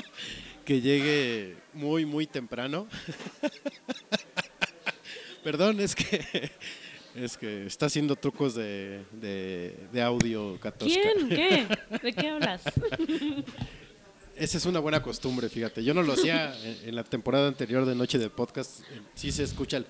que 0.64 0.80
llegue 0.80 1.56
muy 1.74 2.06
muy 2.06 2.26
temprano. 2.26 2.86
Perdón, 5.46 5.78
es 5.78 5.94
que 5.94 6.50
es 7.14 7.36
que 7.36 7.66
está 7.66 7.86
haciendo 7.86 8.16
trucos 8.16 8.56
de, 8.56 9.04
de, 9.12 9.78
de 9.92 10.02
audio 10.02 10.58
Katosca. 10.58 11.00
¿Quién? 11.00 11.28
¿Qué? 11.28 11.66
¿De 12.02 12.12
qué 12.12 12.30
hablas? 12.30 12.62
Esa 14.34 14.58
es 14.58 14.66
una 14.66 14.80
buena 14.80 15.04
costumbre, 15.04 15.48
fíjate. 15.48 15.84
Yo 15.84 15.94
no 15.94 16.02
lo 16.02 16.14
hacía 16.14 16.52
en, 16.64 16.88
en 16.88 16.96
la 16.96 17.04
temporada 17.04 17.46
anterior 17.46 17.86
de 17.86 17.94
Noche 17.94 18.18
de 18.18 18.28
Podcast. 18.28 18.80
Sí 19.14 19.30
se 19.30 19.44
escucha 19.44 19.76
el 19.76 19.86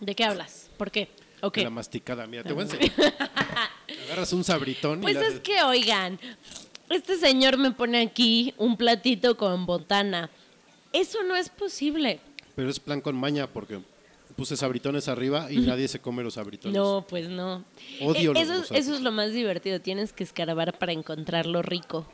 ¿De 0.00 0.14
qué 0.14 0.24
hablas? 0.24 0.70
¿Por 0.78 0.90
qué? 0.90 1.10
¿O 1.42 1.52
qué? 1.52 1.62
la 1.62 1.68
masticada. 1.68 2.26
Mira, 2.26 2.42
te 2.42 2.54
voy 2.54 2.62
a 2.62 2.64
enseñar. 2.64 2.92
Agarras 4.06 4.32
un 4.32 4.44
sabritón 4.44 5.02
Pues 5.02 5.16
y 5.16 5.18
es 5.18 5.40
que, 5.40 5.62
oigan, 5.62 6.18
este 6.88 7.18
señor 7.18 7.58
me 7.58 7.72
pone 7.72 8.00
aquí 8.00 8.54
un 8.56 8.78
platito 8.78 9.36
con 9.36 9.66
botana. 9.66 10.30
Eso 10.90 11.22
no 11.22 11.36
es 11.36 11.50
posible. 11.50 12.20
Pero 12.56 12.70
es 12.70 12.80
plan 12.80 13.00
con 13.02 13.14
maña 13.14 13.46
porque 13.46 13.80
puse 14.40 14.56
sabritones 14.56 15.06
arriba 15.08 15.52
y 15.52 15.58
nadie 15.58 15.86
se 15.86 16.00
come 16.00 16.22
los 16.22 16.32
sabritones. 16.34 16.74
No, 16.74 17.04
pues 17.06 17.28
no. 17.28 17.62
Odio 18.00 18.30
Eh, 18.30 18.34
los 18.34 18.42
eso, 18.42 18.52
es- 18.54 18.58
gusanos. 18.60 18.70
eso 18.82 18.94
es 18.94 19.00
lo 19.02 19.12
más 19.12 19.32
divertido. 19.34 19.80
Tienes 19.82 20.14
que 20.14 20.24
escarbar 20.24 20.78
para 20.78 20.92
encontrar 20.92 21.44
lo 21.44 21.60
rico. 21.60 22.06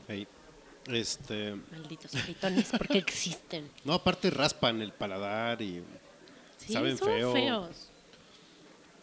Este, 0.88 1.54
Malditos 1.70 2.10
fritones, 2.10 2.68
porque 2.76 2.98
existen. 2.98 3.70
no, 3.84 3.92
aparte 3.94 4.30
raspan 4.30 4.82
el 4.82 4.92
paladar 4.92 5.62
y 5.62 5.82
Sí, 6.58 6.72
Saben 6.72 6.98
son 6.98 7.06
feo. 7.08 7.32
feos. 7.32 7.90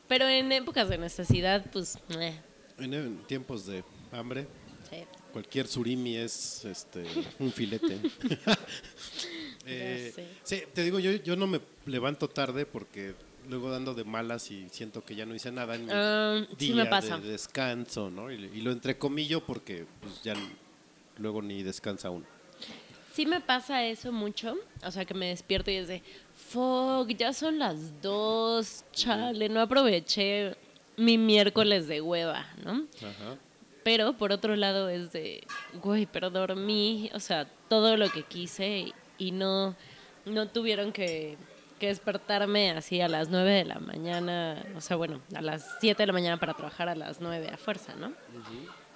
Pero 0.09 0.27
en 0.27 0.51
épocas 0.51 0.89
de 0.89 0.97
necesidad, 0.97 1.65
pues, 1.71 1.97
eh, 2.19 2.37
en, 2.77 2.93
en 2.93 3.17
tiempos 3.25 3.65
de 3.65 3.85
hambre 4.11 4.47
sí. 4.89 4.97
cualquier 5.31 5.67
surimi 5.67 6.17
es 6.17 6.65
este 6.65 7.05
un 7.39 7.53
filete. 7.53 7.99
Eh, 9.65 10.14
sí, 10.44 10.64
te 10.73 10.84
digo, 10.84 10.99
yo, 10.99 11.11
yo 11.14 11.35
no 11.35 11.48
me 11.48 11.60
levanto 11.85 12.27
tarde 12.30 12.65
porque 12.65 13.14
luego 13.49 13.69
dando 13.69 13.94
de 13.94 14.03
malas 14.03 14.49
y 14.52 14.68
siento 14.69 15.03
que 15.03 15.15
ya 15.15 15.26
no 15.26 15.35
hice 15.35 15.52
nada 15.52 15.76
en 15.76 15.85
mi 15.85 15.91
Ah, 15.94 16.45
sí 16.57 16.68
día 16.73 16.84
me 16.84 16.85
pasa. 16.85 17.18
de 17.18 17.30
descanso, 17.31 18.10
¿no? 18.10 18.31
Y, 18.31 18.35
y 18.35 18.61
lo 18.61 18.72
entrecomillo 18.72 19.45
porque 19.45 19.85
pues 20.02 20.22
ya 20.23 20.34
luego 21.18 21.41
ni 21.41 21.64
descansa 21.64 22.10
uno. 22.10 22.26
Sí 23.14 23.26
me 23.27 23.41
pasa 23.41 23.85
eso 23.85 24.11
mucho, 24.11 24.57
o 24.84 24.90
sea 24.91 25.06
que 25.06 25.14
me 25.14 25.27
despierto 25.27 25.69
y 25.69 25.76
es 25.76 25.88
de, 25.88 26.02
fuck, 26.49 27.07
ya 27.10 27.31
son 27.31 27.60
las 27.60 28.02
dos, 28.02 28.84
chale, 28.91 29.49
no 29.49 29.61
aproveché 29.61 30.56
mi 30.98 31.18
miércoles 31.19 31.88
de 31.88 32.02
hueva, 32.02 32.48
¿no? 32.64 32.85
Ajá. 32.98 33.38
Pero 33.84 34.14
por 34.14 34.31
otro 34.31 34.56
lado 34.56 34.90
es 34.90 35.11
de, 35.11 35.44
güey, 35.84 36.07
pero 36.07 36.31
dormí, 36.31 37.11
o 37.14 37.19
sea, 37.19 37.45
todo 37.69 37.98
lo 37.98 38.10
que 38.10 38.23
quise 38.23 38.94
y, 39.27 39.31
no, 39.31 39.75
no 40.25 40.47
tuvieron 40.47 40.91
que, 40.91 41.37
que 41.79 41.87
despertarme 41.87 42.71
así 42.71 43.01
a 43.01 43.07
las 43.07 43.29
nueve 43.29 43.51
de 43.51 43.65
la 43.65 43.79
mañana, 43.79 44.63
o 44.75 44.81
sea, 44.81 44.97
bueno, 44.97 45.21
a 45.35 45.41
las 45.41 45.77
siete 45.79 46.03
de 46.03 46.07
la 46.07 46.13
mañana 46.13 46.39
para 46.39 46.53
trabajar 46.53 46.89
a 46.89 46.95
las 46.95 47.21
nueve 47.21 47.49
a 47.51 47.57
fuerza, 47.57 47.95
¿no? 47.95 48.13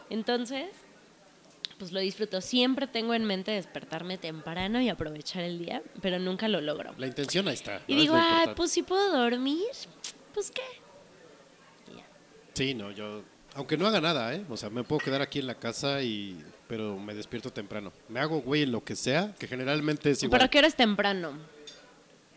Entonces, 0.10 0.68
pues 1.78 1.92
lo 1.92 2.00
disfruto. 2.00 2.42
Siempre 2.42 2.88
tengo 2.88 3.14
en 3.14 3.26
mente 3.26 3.52
despertarme 3.52 4.18
temprano 4.18 4.82
y 4.82 4.90
aprovechar 4.90 5.44
el 5.44 5.60
día, 5.60 5.82
pero 6.02 6.20
nunca 6.20 6.48
lo 6.48 6.62
logro. 6.62 6.94
La 6.98 7.08
intención 7.08 7.48
ahí 7.48 7.54
está. 7.54 7.82
Y 7.88 7.96
digo, 7.96 8.16
lo 8.16 8.20
ay, 8.20 8.28
importante". 8.28 8.56
pues 8.56 8.72
si 8.72 8.84
puedo 8.84 9.18
dormir, 9.18 9.66
pues 10.34 10.52
qué. 10.52 10.62
Y 11.92 11.98
ya. 11.98 12.06
Sí, 12.54 12.74
no, 12.74 12.92
yo 12.92 13.24
aunque 13.58 13.76
no 13.76 13.88
haga 13.88 14.00
nada, 14.00 14.36
¿eh? 14.36 14.46
O 14.50 14.56
sea, 14.56 14.70
me 14.70 14.84
puedo 14.84 15.00
quedar 15.00 15.22
aquí 15.24 15.40
en 15.40 15.48
la 15.48 15.56
casa 15.56 16.04
y 16.04 16.38
pero 16.68 16.98
me 16.98 17.14
despierto 17.14 17.52
temprano. 17.52 17.92
Me 18.10 18.20
hago 18.20 18.42
güey 18.42 18.64
en 18.64 18.72
lo 18.72 18.84
que 18.84 18.96
sea, 18.96 19.34
que 19.40 19.48
generalmente 19.48 20.12
es 20.12 20.24
igual. 20.24 20.40
¿Pero 20.40 20.50
qué 20.52 20.58
hora 20.60 20.68
es 20.68 20.76
temprano? 20.76 21.34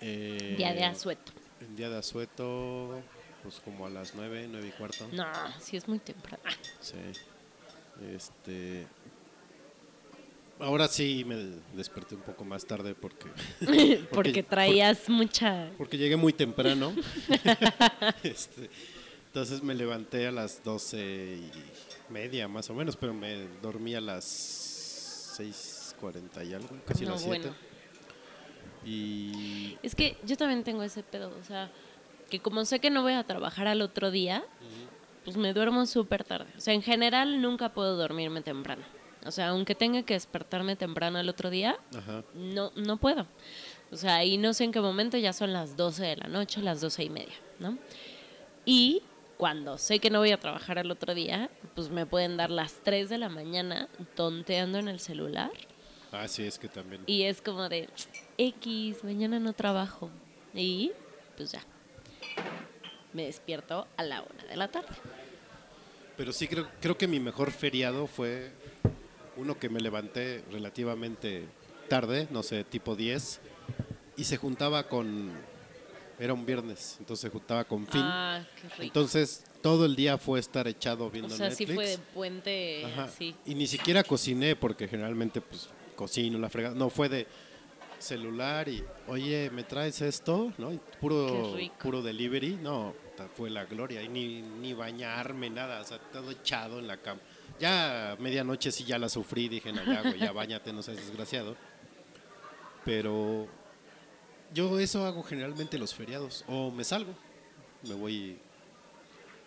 Eh, 0.00 0.54
Día 0.56 0.72
de 0.72 0.84
asueto. 0.84 1.32
En 1.60 1.76
día 1.76 1.90
de 1.90 1.98
asueto, 1.98 3.02
pues 3.42 3.60
como 3.60 3.86
a 3.86 3.90
las 3.90 4.14
nueve, 4.14 4.46
nueve 4.50 4.68
y 4.68 4.78
cuarto. 4.78 5.06
No, 5.12 5.26
sí 5.60 5.76
es 5.76 5.86
muy 5.88 5.98
temprano. 5.98 6.42
Ah, 6.46 6.52
Sí. 6.80 6.94
Este. 8.14 8.86
Ahora 10.58 10.88
sí 10.88 11.24
me 11.26 11.36
desperté 11.74 12.14
un 12.14 12.22
poco 12.22 12.44
más 12.44 12.64
tarde 12.66 12.94
porque. 12.94 13.28
Porque 14.12 14.42
traías 14.42 15.08
mucha... 15.08 15.70
Porque 15.78 15.96
llegué 15.98 16.16
muy 16.16 16.32
temprano. 16.32 16.94
Este, 18.22 18.70
entonces 19.26 19.62
me 19.62 19.74
levanté 19.74 20.26
a 20.26 20.32
las 20.32 20.62
doce 20.64 20.98
y 21.36 21.50
media 22.10 22.48
más 22.48 22.68
o 22.70 22.74
menos, 22.74 22.96
pero 22.96 23.14
me 23.14 23.46
dormí 23.62 23.94
a 23.94 24.00
las 24.00 24.24
seis 24.24 25.94
cuarenta 26.00 26.42
y 26.44 26.52
algo, 26.54 26.68
casi 26.86 27.04
No, 27.04 27.12
las 27.12 27.22
siete. 27.22 27.38
bueno. 27.48 27.54
Y 28.84 29.76
Es 29.82 29.94
que 29.94 30.16
yo 30.24 30.36
también 30.36 30.64
tengo 30.64 30.82
ese 30.82 31.02
pedo, 31.02 31.32
o 31.40 31.44
sea, 31.44 31.70
que 32.30 32.40
como 32.40 32.64
sé 32.64 32.80
que 32.80 32.90
no 32.90 33.02
voy 33.02 33.12
a 33.12 33.24
trabajar 33.24 33.66
al 33.68 33.82
otro 33.82 34.10
día, 34.10 34.44
pues 35.24 35.36
me 35.36 35.52
duermo 35.52 35.84
súper 35.86 36.24
tarde. 36.24 36.50
O 36.56 36.60
sea, 36.60 36.72
en 36.74 36.82
general 36.82 37.42
nunca 37.42 37.72
puedo 37.74 37.96
dormirme 37.96 38.40
temprano. 38.42 38.82
O 39.26 39.30
sea, 39.30 39.48
aunque 39.48 39.74
tenga 39.74 40.02
que 40.02 40.14
despertarme 40.14 40.76
temprano 40.76 41.18
al 41.18 41.28
otro 41.28 41.50
día, 41.50 41.78
ajá, 41.94 42.24
no, 42.34 42.72
no 42.74 42.96
puedo. 42.96 43.26
O 43.92 43.96
sea, 43.96 44.16
ahí 44.16 44.38
no 44.38 44.54
sé 44.54 44.64
en 44.64 44.72
qué 44.72 44.80
momento 44.80 45.18
ya 45.18 45.32
son 45.34 45.52
las 45.52 45.76
12 45.76 46.02
de 46.04 46.16
la 46.16 46.28
noche, 46.28 46.62
las 46.62 46.80
12 46.80 47.04
y 47.04 47.10
media, 47.10 47.34
¿no? 47.58 47.76
Y 48.64 49.02
cuando 49.40 49.78
sé 49.78 50.00
que 50.00 50.10
no 50.10 50.18
voy 50.18 50.32
a 50.32 50.38
trabajar 50.38 50.78
al 50.78 50.90
otro 50.90 51.14
día, 51.14 51.48
pues 51.74 51.88
me 51.88 52.04
pueden 52.04 52.36
dar 52.36 52.50
las 52.50 52.74
3 52.84 53.08
de 53.08 53.16
la 53.16 53.30
mañana 53.30 53.88
tonteando 54.14 54.78
en 54.78 54.86
el 54.86 55.00
celular. 55.00 55.50
ah 56.12 56.28
sí 56.28 56.44
es 56.44 56.58
que 56.58 56.68
también. 56.68 57.04
Y 57.06 57.22
es 57.22 57.40
como 57.40 57.70
de, 57.70 57.88
X, 58.36 59.02
mañana 59.02 59.40
no 59.40 59.54
trabajo. 59.54 60.10
Y 60.52 60.92
pues 61.38 61.52
ya. 61.52 61.62
Me 63.14 63.24
despierto 63.24 63.88
a 63.96 64.02
la 64.02 64.20
una 64.20 64.44
de 64.44 64.56
la 64.56 64.68
tarde. 64.68 64.94
Pero 66.18 66.34
sí 66.34 66.46
creo, 66.46 66.68
creo 66.82 66.98
que 66.98 67.08
mi 67.08 67.18
mejor 67.18 67.50
feriado 67.50 68.06
fue 68.06 68.50
uno 69.38 69.58
que 69.58 69.70
me 69.70 69.80
levanté 69.80 70.44
relativamente 70.52 71.46
tarde, 71.88 72.28
no 72.30 72.42
sé, 72.42 72.62
tipo 72.64 72.94
10, 72.94 73.40
y 74.18 74.24
se 74.24 74.36
juntaba 74.36 74.86
con, 74.86 75.32
era 76.20 76.34
un 76.34 76.44
viernes, 76.44 76.96
entonces 77.00 77.22
se 77.22 77.30
juntaba 77.30 77.64
con 77.64 77.86
fin. 77.86 78.02
Ah, 78.04 78.44
qué 78.60 78.68
rico. 78.68 78.82
Entonces 78.82 79.42
todo 79.62 79.86
el 79.86 79.96
día 79.96 80.18
fue 80.18 80.38
estar 80.38 80.68
echado 80.68 81.06
O 81.06 81.10
viendo 81.10 81.34
sea, 81.34 81.50
sí 81.50 81.64
Netflix. 81.64 81.74
fue 81.74 81.86
de 81.86 81.98
puente 82.14 82.84
Ajá. 82.84 83.04
así. 83.04 83.34
Y 83.46 83.54
ni 83.54 83.66
siquiera 83.66 84.04
cociné 84.04 84.54
porque 84.54 84.86
generalmente 84.86 85.40
pues 85.40 85.68
cocino 85.96 86.38
la 86.38 86.48
fregada. 86.50 86.74
No, 86.74 86.90
fue 86.90 87.08
de 87.08 87.26
celular 87.98 88.68
y, 88.68 88.84
oye, 89.08 89.50
¿me 89.50 89.62
traes 89.64 90.00
esto? 90.02 90.52
¿No? 90.58 90.72
Y 90.72 90.80
puro, 91.00 91.56
puro 91.82 92.02
delivery. 92.02 92.58
No, 92.62 92.94
fue 93.34 93.50
la 93.50 93.64
gloria. 93.64 94.02
Y 94.02 94.08
ni, 94.08 94.42
ni 94.42 94.72
bañarme, 94.74 95.50
nada. 95.50 95.80
O 95.80 95.84
sea, 95.84 95.98
todo 95.98 96.30
echado 96.30 96.78
en 96.78 96.86
la 96.86 96.98
cama. 96.98 97.20
Ya 97.58 98.16
medianoche 98.18 98.70
sí 98.72 98.84
ya 98.84 98.98
la 98.98 99.08
sufrí. 99.08 99.48
Dije, 99.48 99.72
no, 99.72 99.84
ya, 99.84 100.02
güey, 100.02 100.18
ya 100.18 100.32
bañate, 100.34 100.72
no 100.72 100.82
seas 100.82 100.96
desgraciado. 100.98 101.56
Pero 102.84 103.46
yo 104.54 104.78
eso 104.78 105.04
hago 105.06 105.22
generalmente 105.22 105.78
los 105.78 105.94
feriados. 105.94 106.44
O 106.48 106.70
me 106.70 106.84
salgo. 106.84 107.12
Me 107.82 107.94
voy 107.94 108.38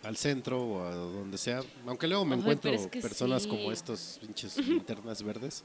al 0.02 0.16
centro 0.16 0.62
o 0.62 0.84
a 0.86 0.94
donde 0.94 1.38
sea. 1.38 1.62
Aunque 1.86 2.06
luego 2.06 2.24
me 2.24 2.34
Ay, 2.34 2.40
encuentro 2.40 2.70
pero 2.70 2.82
es 2.82 2.88
que 2.88 3.00
personas 3.00 3.42
sí. 3.44 3.48
como 3.48 3.70
estos 3.72 4.18
pinches 4.20 4.56
linternas 4.58 5.22
verdes. 5.22 5.64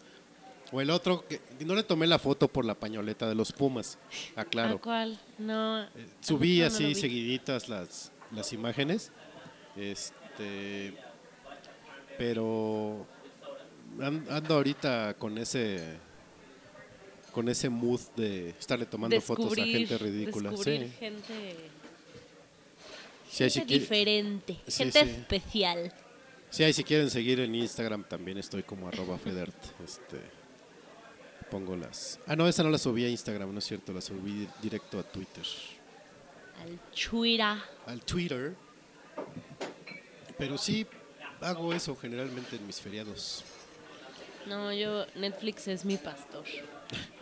O 0.72 0.80
el 0.82 0.91
otro, 0.91 1.26
que 1.28 1.41
no 1.66 1.74
le 1.74 1.82
tomé 1.82 2.06
la 2.06 2.20
foto 2.20 2.48
por 2.48 2.64
la 2.64 2.76
pañoleta 2.76 3.28
de 3.28 3.34
los 3.34 3.52
Pumas. 3.52 3.98
¿A 4.36 4.41
Aclaro. 4.41 4.80
cuál? 4.80 5.20
No. 5.40 5.82
Eh, 5.84 5.90
Subí 6.22 6.60
no 6.60 6.68
así 6.68 6.94
seguiditas 6.94 7.68
las, 7.70 8.11
las 8.32 8.53
imágenes. 8.53 9.11
Este. 9.76 10.94
Pero. 12.18 13.06
an- 14.02 14.26
Ando 14.30 14.56
ahorita 14.56 15.16
con 15.18 15.38
ese. 15.38 15.98
Con 17.31 17.47
ese 17.49 17.69
mood 17.69 18.01
de 18.15 18.49
estarle 18.51 18.85
tomando 18.85 19.19
fotos 19.22 19.53
a 19.57 19.64
gente 19.64 19.97
ridícula. 19.97 20.49
Descubrir 20.49 20.91
Sí. 23.30 23.49
gente, 23.49 23.65
diferente, 23.65 24.57
Sí, 24.68 24.84
gente 24.84 25.01
especial. 25.01 25.93
Sí, 26.49 26.64
ahí 26.64 26.73
si 26.73 26.84
quieren 26.84 27.10
seguir 27.11 27.39
en 27.39 27.53
Instagram 27.53 28.03
también 28.03 28.39
estoy 28.39 28.64
como 28.64 28.88
arroba 28.88 29.19
Federt. 29.19 29.56
Este, 29.84 30.18
pongo 31.51 31.76
las... 31.76 32.19
Ah, 32.26 32.35
no, 32.35 32.47
esa 32.47 32.64
no 32.64 32.69
la 32.69 32.80
subí 32.80 33.06
a 33.06 33.10
Instagram, 33.10 33.53
no 33.53 33.60
es 33.60 33.65
cierto, 33.65 33.93
la 33.93 34.01
subí 34.01 34.47
directo 34.61 34.97
a 34.99 35.03
Twitter. 35.03 35.43
Al 36.61 36.80
chuira. 36.91 37.64
Al 37.85 38.01
Twitter. 38.03 38.56
Pero 40.38 40.57
sí, 40.57 40.88
hago 41.41 41.73
eso 41.73 41.95
generalmente 41.95 42.56
en 42.56 42.65
mis 42.65 42.81
feriados. 42.81 43.43
No, 44.47 44.73
yo, 44.73 45.06
Netflix 45.15 45.68
es 45.68 45.85
mi 45.85 45.97
pastor. 45.97 46.45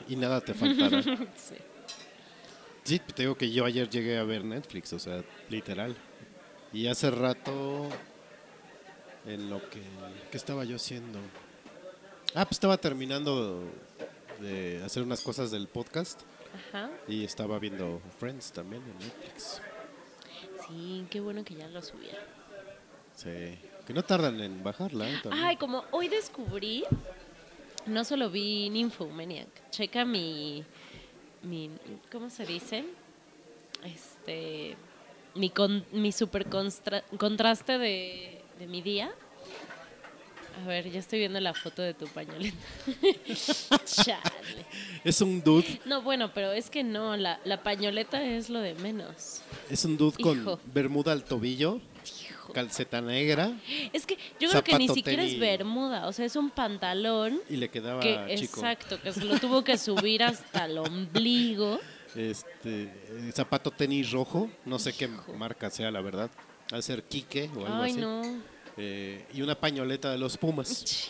Y 0.07 0.15
nada 0.15 0.41
te 0.41 0.53
faltará. 0.53 1.01
Sí. 1.35 1.55
Sí, 2.83 2.99
te 2.99 3.23
digo 3.23 3.35
que 3.35 3.51
yo 3.51 3.65
ayer 3.65 3.89
llegué 3.89 4.17
a 4.17 4.23
ver 4.23 4.45
Netflix, 4.45 4.93
o 4.93 4.99
sea, 4.99 5.21
literal. 5.49 5.93
Y 6.71 6.87
hace 6.87 7.11
rato, 7.11 7.89
en 9.25 9.49
lo 9.49 9.69
que... 9.69 9.81
¿Qué 10.31 10.37
estaba 10.37 10.63
yo 10.63 10.77
haciendo? 10.77 11.19
Ah, 12.33 12.45
pues 12.45 12.53
estaba 12.53 12.77
terminando 12.77 13.63
de 14.39 14.81
hacer 14.85 15.03
unas 15.03 15.21
cosas 15.21 15.51
del 15.51 15.67
podcast 15.67 16.21
Ajá. 16.69 16.89
y 17.07 17.25
estaba 17.25 17.59
viendo 17.59 18.01
Friends 18.19 18.51
también 18.53 18.81
en 18.83 18.99
Netflix. 18.99 19.61
Sí, 20.67 21.05
qué 21.09 21.19
bueno 21.19 21.43
que 21.43 21.55
ya 21.55 21.67
lo 21.67 21.81
subieron. 21.81 22.23
Sí, 23.15 23.59
que 23.85 23.93
no 23.93 24.03
tardan 24.03 24.39
en 24.39 24.63
bajarla, 24.63 25.09
¿eh? 25.09 25.21
Ay, 25.31 25.57
como 25.57 25.83
hoy 25.91 26.07
descubrí, 26.07 26.83
no 27.87 28.03
solo 28.03 28.29
vi 28.29 28.69
Nymphomaniac, 28.69 29.47
checa 29.71 30.05
mi, 30.05 30.63
mi 31.43 31.69
¿cómo 32.11 32.29
se 32.29 32.45
dice? 32.45 32.83
Este, 33.83 34.75
mi, 35.35 35.49
con- 35.49 35.85
mi 35.91 36.11
super 36.11 36.47
constra- 36.49 37.03
contraste 37.17 37.77
de, 37.77 38.41
de 38.59 38.67
mi 38.67 38.81
día. 38.81 39.11
A 40.63 40.67
ver, 40.67 40.89
ya 40.89 40.99
estoy 40.99 41.19
viendo 41.19 41.39
la 41.39 41.53
foto 41.53 41.83
de 41.83 41.93
tu 41.93 42.07
pañoleta. 42.07 42.57
Chale. 43.85 44.65
Es 45.03 45.21
un 45.21 45.43
dude, 45.43 45.79
No, 45.85 46.01
bueno, 46.01 46.31
pero 46.33 46.51
es 46.51 46.71
que 46.71 46.83
no, 46.83 47.15
la, 47.15 47.39
la 47.45 47.61
pañoleta 47.61 48.23
es 48.23 48.49
lo 48.49 48.59
de 48.59 48.73
menos. 48.75 49.41
es 49.69 49.85
un 49.85 49.97
dude 49.97 50.17
con 50.21 50.59
bermuda 50.73 51.11
al 51.11 51.23
tobillo. 51.23 51.79
Calceta 52.53 53.01
negra 53.01 53.51
Es 53.93 54.05
que 54.05 54.17
yo 54.39 54.49
creo 54.49 54.63
que 54.63 54.77
ni 54.77 54.87
siquiera 54.89 55.23
es 55.23 55.29
tenis. 55.29 55.39
bermuda, 55.39 56.07
o 56.07 56.13
sea, 56.13 56.25
es 56.25 56.35
un 56.35 56.49
pantalón 56.49 57.39
y 57.49 57.57
le 57.57 57.69
quedaba 57.69 57.99
que 58.01 58.35
chico. 58.37 58.59
exacto, 58.59 59.01
que 59.01 59.11
se 59.11 59.23
lo 59.25 59.39
tuvo 59.39 59.63
que 59.63 59.77
subir 59.77 60.23
hasta 60.23 60.65
el 60.65 60.77
ombligo. 60.77 61.79
Este, 62.15 62.83
eh, 62.83 63.31
zapato 63.33 63.69
tenis 63.71 64.11
rojo, 64.11 64.49
no 64.65 64.79
sé 64.79 64.93
qué 64.93 65.07
marca 65.37 65.69
sea, 65.69 65.91
la 65.91 66.01
verdad. 66.01 66.29
Va 66.73 66.77
a 66.79 66.81
ser 66.81 67.03
Quique 67.03 67.49
o 67.55 67.65
algo 67.65 67.83
Ay, 67.83 67.91
así. 67.91 67.99
no. 68.01 68.21
Eh, 68.77 69.25
y 69.33 69.41
una 69.41 69.55
pañoleta 69.55 70.11
de 70.11 70.17
los 70.17 70.37
Pumas. 70.37 71.09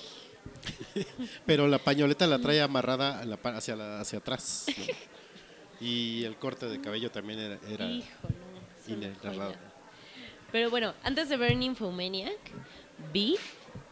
Pero 1.45 1.67
la 1.67 1.79
pañoleta 1.79 2.25
la 2.27 2.39
trae 2.39 2.61
amarrada 2.61 3.23
hacia, 3.55 3.75
la- 3.75 3.99
hacia 4.01 4.19
atrás. 4.19 4.65
¿no? 4.77 4.83
Y 5.79 6.23
el 6.23 6.37
corte 6.37 6.65
de 6.65 6.81
cabello 6.81 7.11
también 7.11 7.37
era, 7.39 7.59
era 7.69 7.85
Hijo, 7.85 8.07
no. 8.23 8.91
es. 9.51 9.57
Pero 10.51 10.69
bueno, 10.69 10.93
antes 11.03 11.29
de 11.29 11.37
ver 11.37 11.55
Nymphomaniac, 11.55 12.37
vi 13.13 13.35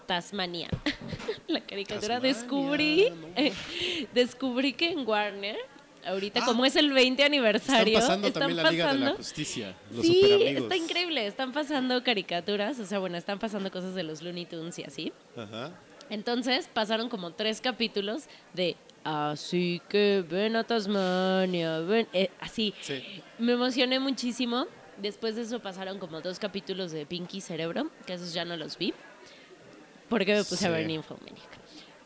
Tasmania. 0.06 0.69
La 1.48 1.60
caricatura 1.61 2.15
Tasmania, 2.19 2.34
descubrí, 2.34 3.10
no. 3.11 3.27
eh, 3.36 3.53
descubrí 4.14 4.73
que 4.73 4.91
en 4.91 5.07
Warner, 5.07 5.57
ahorita 6.06 6.41
Ah. 6.44 6.45
como 6.45 6.65
es 6.65 6.76
el 6.76 6.91
20 6.94 7.22
Están 7.23 7.34
aniversario, 7.34 7.99
pasando 7.99 8.32
también 8.32 8.57
la 8.57 8.72
Liga 8.72 8.88
de 8.88 8.94
la 8.94 9.06
pasando- 9.06 9.18
Justicia, 9.18 9.76
los 9.91 10.06
sí, 10.06 10.22
superamigos. 10.22 10.64
está 10.64 10.76
increíble. 10.77 11.27
Están 11.27 11.52
pasando 11.52 12.03
caricaturas, 12.03 12.80
o 12.80 12.86
sea, 12.86 12.99
bueno, 12.99 13.18
están 13.18 13.40
pasando 13.40 13.72
cosas 13.72 13.95
de 13.95 14.03
los 14.03 14.22
Looney 14.22 14.45
Tunes 14.45 14.77
y 14.80 14.84
así. 14.84 15.14
Ajá. 15.36 15.72
Entonces 16.10 16.69
pasaron 16.72 17.10
como 17.10 17.32
tres 17.32 17.61
capítulos 17.61 18.26
de 18.53 18.76
Así 19.03 19.82
que 19.88 20.23
ven 20.27 20.56
a 20.56 20.64
Tasmania, 20.64 21.80
ven, 21.80 22.07
eh, 22.11 22.32
así. 22.40 22.73
Sí. 22.82 23.03
Me 23.38 23.52
emocioné 23.53 23.99
muchísimo. 23.99 24.65
Después 24.98 25.36
de 25.36 25.42
eso 25.42 25.60
pasaron 25.60 26.00
como 26.00 26.22
dos 26.22 26.40
capítulos 26.40 26.92
de 26.92 27.06
Pinky 27.06 27.42
Cerebro, 27.42 27.90
que 28.06 28.14
esos 28.14 28.34
ya 28.34 28.46
no 28.46 28.56
los 28.56 28.78
vi, 28.78 28.94
porque 30.10 30.36
me 30.36 30.44
puse 30.44 30.68
a 30.68 30.70
ver. 30.70 30.88
Nymphomaniac. 30.88 31.50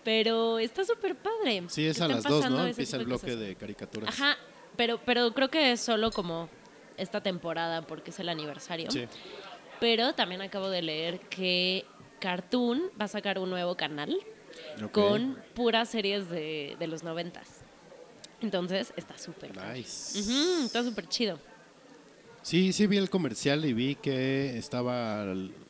Pero 0.03 0.59
está 0.59 0.83
súper 0.83 1.15
padre. 1.15 1.63
Sí, 1.67 1.85
es 1.85 2.01
a 2.01 2.07
las 2.07 2.23
dos, 2.23 2.49
¿no? 2.49 2.65
Empieza 2.65 2.97
el 2.97 3.01
de 3.01 3.05
bloque 3.05 3.35
de 3.35 3.55
caricaturas. 3.55 4.09
Ajá, 4.09 4.37
pero, 4.75 4.99
pero 5.05 5.33
creo 5.33 5.49
que 5.49 5.73
es 5.73 5.81
solo 5.81 6.11
como 6.11 6.49
esta 6.97 7.21
temporada 7.21 7.81
porque 7.81 8.11
es 8.11 8.19
el 8.19 8.29
aniversario. 8.29 8.89
Sí. 8.91 9.05
Pero 9.79 10.13
también 10.13 10.41
acabo 10.41 10.69
de 10.69 10.81
leer 10.81 11.19
que 11.29 11.85
Cartoon 12.19 12.91
va 12.99 13.05
a 13.05 13.07
sacar 13.07 13.39
un 13.39 13.49
nuevo 13.49 13.75
canal 13.75 14.17
con 14.91 15.37
puras 15.53 15.89
series 15.89 16.29
de, 16.29 16.75
de 16.79 16.87
los 16.87 17.03
noventas. 17.03 17.61
Entonces 18.41 18.93
está 18.95 19.17
súper. 19.17 19.55
Nice. 19.55 20.19
Está 20.65 20.83
súper 20.83 21.07
chido. 21.07 21.39
Sí, 22.41 22.73
sí 22.73 22.87
vi 22.87 22.97
el 22.97 23.09
comercial 23.09 23.65
y 23.65 23.73
vi 23.73 23.95
que 23.95 24.57
estaba 24.57 25.23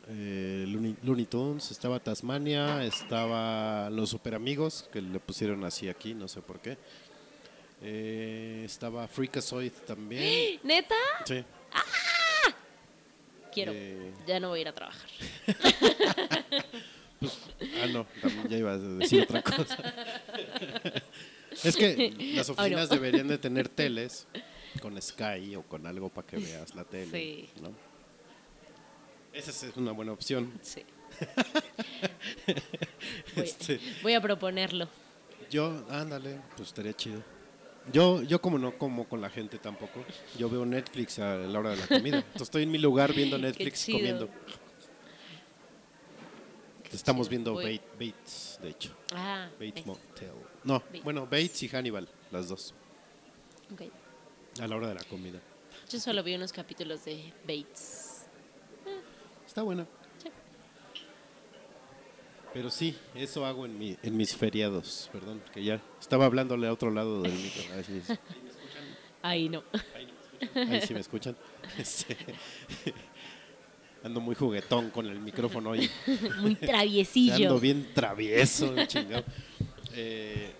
eh, 0.08 0.66
Looney, 0.68 0.96
Looney 1.04 1.26
Tunes, 1.26 1.72
estaba 1.72 2.00
Tasmania, 2.00 2.84
estaba 2.84 3.90
Los 3.90 4.10
Super 4.10 4.36
Amigos, 4.36 4.88
que 4.92 5.02
le 5.02 5.20
pusieron 5.20 5.64
así 5.66 5.90
aquí, 5.90 6.14
no 6.14 6.28
sé 6.28 6.42
por 6.42 6.60
qué. 6.60 6.78
Eh, 7.82 8.64
estaba 8.66 9.08
Freakazoid 9.08 9.72
también. 9.86 10.60
¿Neta? 10.64 10.96
Sí. 11.26 11.44
Quiero. 13.54 13.72
Eh. 13.74 14.14
Ya 14.28 14.40
no 14.40 14.50
voy 14.50 14.60
a 14.60 14.62
ir 14.62 14.68
a 14.68 14.74
trabajar. 14.74 15.10
Ah, 17.82 17.88
no, 17.92 18.06
también 18.22 18.48
ya 18.48 18.58
iba 18.58 18.72
a 18.72 18.78
decir 18.78 19.24
otra 19.24 19.42
cosa. 19.42 19.78
es 21.64 21.76
que 21.76 22.14
las 22.34 22.50
oficinas 22.50 22.90
no. 22.90 22.96
deberían 22.96 23.28
de 23.28 23.38
tener 23.38 23.68
teles 23.68 24.26
con 24.82 25.00
Sky 25.02 25.56
o 25.56 25.64
con 25.64 25.86
algo 25.88 26.10
para 26.10 26.28
que 26.28 26.38
veas 26.38 26.76
la 26.76 26.84
tele. 26.84 27.12
Sí. 27.12 27.50
¿no? 27.62 27.72
Esa 29.34 29.52
es 29.52 29.78
una 29.78 29.92
buena 29.92 30.12
opción. 30.12 30.52
Sí. 30.62 30.84
Voy, 33.36 33.46
Este. 33.46 33.80
voy 34.04 34.14
a 34.14 34.22
proponerlo. 34.22 34.88
Yo, 35.50 35.84
ándale, 35.90 36.40
pues 36.56 36.70
estaría 36.70 36.94
chido. 36.96 37.22
Yo, 37.92 38.22
yo 38.24 38.40
como 38.42 38.58
no 38.60 38.78
como 38.78 39.08
con 39.08 39.22
la 39.22 39.30
gente 39.30 39.58
tampoco. 39.58 40.04
Yo 40.38 40.50
veo 40.50 40.66
Netflix 40.66 41.20
a 41.20 41.36
la 41.38 41.60
hora 41.60 41.72
de 41.72 41.78
la 41.78 41.88
comida. 41.88 42.18
Entonces 42.18 42.42
estoy 42.44 42.64
en 42.64 42.72
mi 42.72 42.78
lugar 42.78 43.14
viendo 43.14 43.38
Netflix 43.38 43.86
comiendo. 43.86 44.30
Estamos 46.92 47.28
chido. 47.28 47.30
viendo 47.30 47.54
Bait- 47.56 47.82
Bates, 48.00 48.60
de 48.62 48.70
hecho. 48.70 48.96
Ah, 49.14 49.50
Bates 49.54 49.76
nice. 49.76 49.88
Motel. 49.88 50.30
No, 50.64 50.80
Bates. 50.80 51.04
bueno, 51.04 51.24
Bates 51.26 51.64
y 51.64 51.68
Hannibal, 51.70 52.08
las 52.32 52.50
dos. 52.50 52.74
Ok. 53.74 53.84
A 54.62 54.68
la 54.68 54.76
hora 54.76 54.88
de 54.90 54.96
la 54.96 55.04
comida. 55.04 55.40
Yo 55.90 56.00
solo 56.00 56.24
vi 56.24 56.36
unos 56.36 56.52
capítulos 56.52 57.06
de 57.06 57.34
Bates. 57.48 58.26
Está 59.48 59.62
buena. 59.64 59.88
Sí. 60.22 60.30
Pero 62.54 62.70
sí, 62.70 62.96
eso 63.16 63.46
hago 63.46 63.66
en, 63.66 63.78
mi, 63.78 63.98
en 64.04 64.18
mis 64.18 64.36
feriados. 64.36 65.10
Perdón, 65.14 65.42
que 65.54 65.64
ya 65.64 65.82
estaba 66.00 66.26
hablándole 66.26 66.68
a 66.68 66.74
otro 66.74 66.92
lado 66.92 67.22
del 67.22 67.32
micro. 67.34 67.64
A 67.72 67.76
ver 67.78 67.86
si- 67.86 68.02
Ahí 69.22 69.50
no. 69.50 69.64
Ahí 70.56 70.82
sí 70.86 70.94
me 70.94 71.00
escuchan. 71.00 71.36
Este, 71.78 72.16
ando 74.04 74.20
muy 74.22 74.36
juguetón 74.36 74.90
con 74.90 75.06
el 75.06 75.20
micrófono 75.20 75.72
hoy. 75.72 75.90
Muy 76.42 76.56
traviesillo. 76.56 77.36
ando 77.36 77.60
bien 77.60 77.90
travieso, 77.94 78.74
chingado. 78.88 79.24
Eh, 79.94 80.54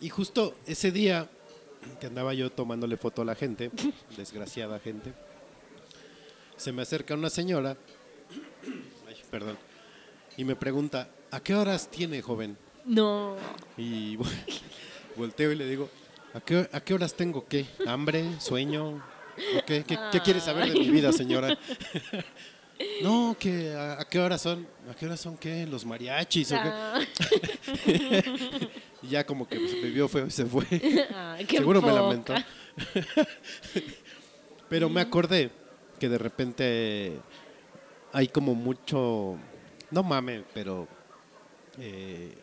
y 0.00 0.08
justo 0.08 0.54
ese 0.66 0.92
día 0.92 1.28
que 2.00 2.06
andaba 2.06 2.34
yo 2.34 2.50
tomándole 2.50 2.96
foto 2.96 3.22
a 3.22 3.24
la 3.24 3.34
gente, 3.34 3.70
desgraciada 4.16 4.78
gente, 4.80 5.12
se 6.56 6.72
me 6.72 6.82
acerca 6.82 7.14
una 7.14 7.30
señora, 7.30 7.76
ay, 9.08 9.16
perdón, 9.30 9.58
y 10.36 10.44
me 10.44 10.56
pregunta, 10.56 11.08
¿a 11.30 11.40
qué 11.40 11.54
horas 11.54 11.88
tiene, 11.90 12.22
joven? 12.22 12.56
No. 12.84 13.36
Y 13.76 14.16
vo- 14.18 14.26
volteo 15.16 15.52
y 15.52 15.56
le 15.56 15.66
digo, 15.66 15.88
¿a 16.34 16.40
qué, 16.40 16.68
a 16.72 16.80
qué 16.80 16.94
horas 16.94 17.14
tengo 17.14 17.46
qué? 17.46 17.66
¿Hambre? 17.86 18.24
¿Sueño? 18.40 19.02
¿O 19.56 19.64
qué, 19.66 19.82
qué, 19.84 19.98
qué 20.12 20.20
quiere 20.20 20.40
saber 20.40 20.72
de 20.72 20.78
mi 20.78 20.90
vida, 20.90 21.12
señora? 21.12 21.58
no, 23.02 23.36
que 23.38 23.72
a, 23.74 24.00
a 24.00 24.04
qué 24.04 24.18
horas 24.18 24.40
son? 24.42 24.66
¿A 24.90 24.94
qué 24.94 25.06
horas 25.06 25.20
son 25.20 25.36
qué? 25.36 25.66
¿Los 25.66 25.84
mariachis 25.84 26.52
o 26.52 26.54
qué? 26.56 26.68
Ah, 26.72 27.00
Y 29.02 29.08
ya 29.08 29.24
como 29.26 29.46
que 29.46 29.56
se 29.68 29.76
me 29.76 29.90
vio 29.90 30.08
feo 30.08 30.26
y 30.26 30.30
se 30.30 30.46
fue. 30.46 30.64
ah, 31.12 31.36
Seguro 31.48 31.82
me 31.82 31.92
lamentó. 31.92 32.34
Pero 34.68 34.88
me 34.88 35.00
acordé 35.00 35.50
que 36.00 36.08
de 36.08 36.18
repente 36.18 37.20
hay 38.12 38.28
como 38.28 38.54
mucho, 38.54 39.36
no 39.90 40.02
mame, 40.02 40.42
pero 40.54 40.88
eh, 41.78 42.34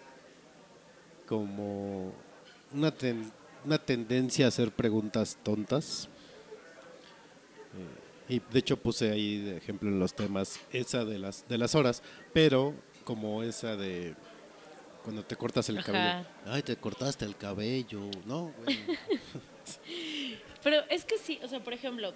como 1.27 2.13
una, 2.73 2.91
ten- 2.91 3.31
una 3.65 3.77
tendencia 3.77 4.45
a 4.45 4.49
hacer 4.49 4.71
preguntas 4.71 5.37
tontas. 5.43 6.07
Y 8.31 8.39
de 8.39 8.59
hecho 8.59 8.77
puse 8.77 9.11
ahí 9.11 9.39
de 9.39 9.57
ejemplo 9.57 9.89
en 9.89 9.99
los 9.99 10.13
temas 10.13 10.59
esa 10.71 11.03
de 11.03 11.19
las, 11.19 11.45
de 11.49 11.57
las 11.57 11.75
horas, 11.75 12.01
pero 12.31 12.73
como 13.03 13.43
esa 13.43 13.75
de 13.75 14.15
cuando 15.03 15.23
te 15.25 15.35
cortas 15.35 15.67
el 15.67 15.79
Ajá. 15.79 15.87
cabello. 15.91 16.25
Ay, 16.45 16.61
te 16.61 16.77
cortaste 16.77 17.25
el 17.25 17.35
cabello, 17.35 17.99
¿no? 18.25 18.53
Bueno, 18.63 18.79
Pero 20.63 20.77
es 20.89 21.03
que 21.05 21.17
sí, 21.17 21.39
o 21.43 21.47
sea, 21.47 21.59
por 21.61 21.73
ejemplo, 21.73 22.13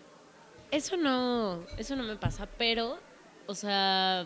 eso 0.72 0.96
no, 0.98 1.66
eso 1.78 1.96
no 1.96 2.04
me 2.04 2.16
pasa, 2.16 2.48
pero, 2.58 2.98
o 3.48 3.56
sea, 3.56 4.26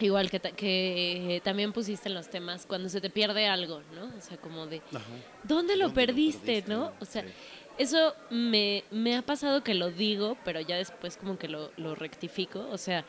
igual 0.00 0.30
que, 0.30 0.38
ta- 0.40 0.52
que 0.52 1.40
también 1.44 1.72
pusiste 1.72 2.08
en 2.08 2.14
los 2.14 2.30
temas, 2.30 2.66
cuando 2.66 2.88
se 2.88 3.00
te 3.00 3.10
pierde 3.10 3.46
algo, 3.48 3.82
¿no? 3.94 4.04
O 4.16 4.20
sea, 4.20 4.36
como 4.38 4.66
de, 4.66 4.78
Ajá. 4.94 5.04
¿dónde 5.44 5.76
lo 5.76 5.86
¿Dónde 5.86 5.88
lo 5.88 5.92
perdiste, 5.94 6.40
perdiste? 6.62 6.70
no? 6.72 6.92
O 7.00 7.04
sea, 7.04 7.22
Sí. 7.22 7.28
Eso 7.80 8.14
me, 8.30 8.84
me 8.90 9.16
ha 9.16 9.22
pasado 9.22 9.62
que 9.62 9.74
lo 9.74 9.90
digo, 9.90 10.36
pero 10.44 10.60
ya 10.60 10.76
después 10.76 11.16
como 11.16 11.38
que 11.38 11.48
lo, 11.48 11.70
lo 11.76 11.94
rectifico, 11.94 12.66
o 12.70 12.78
sea, 12.78 13.04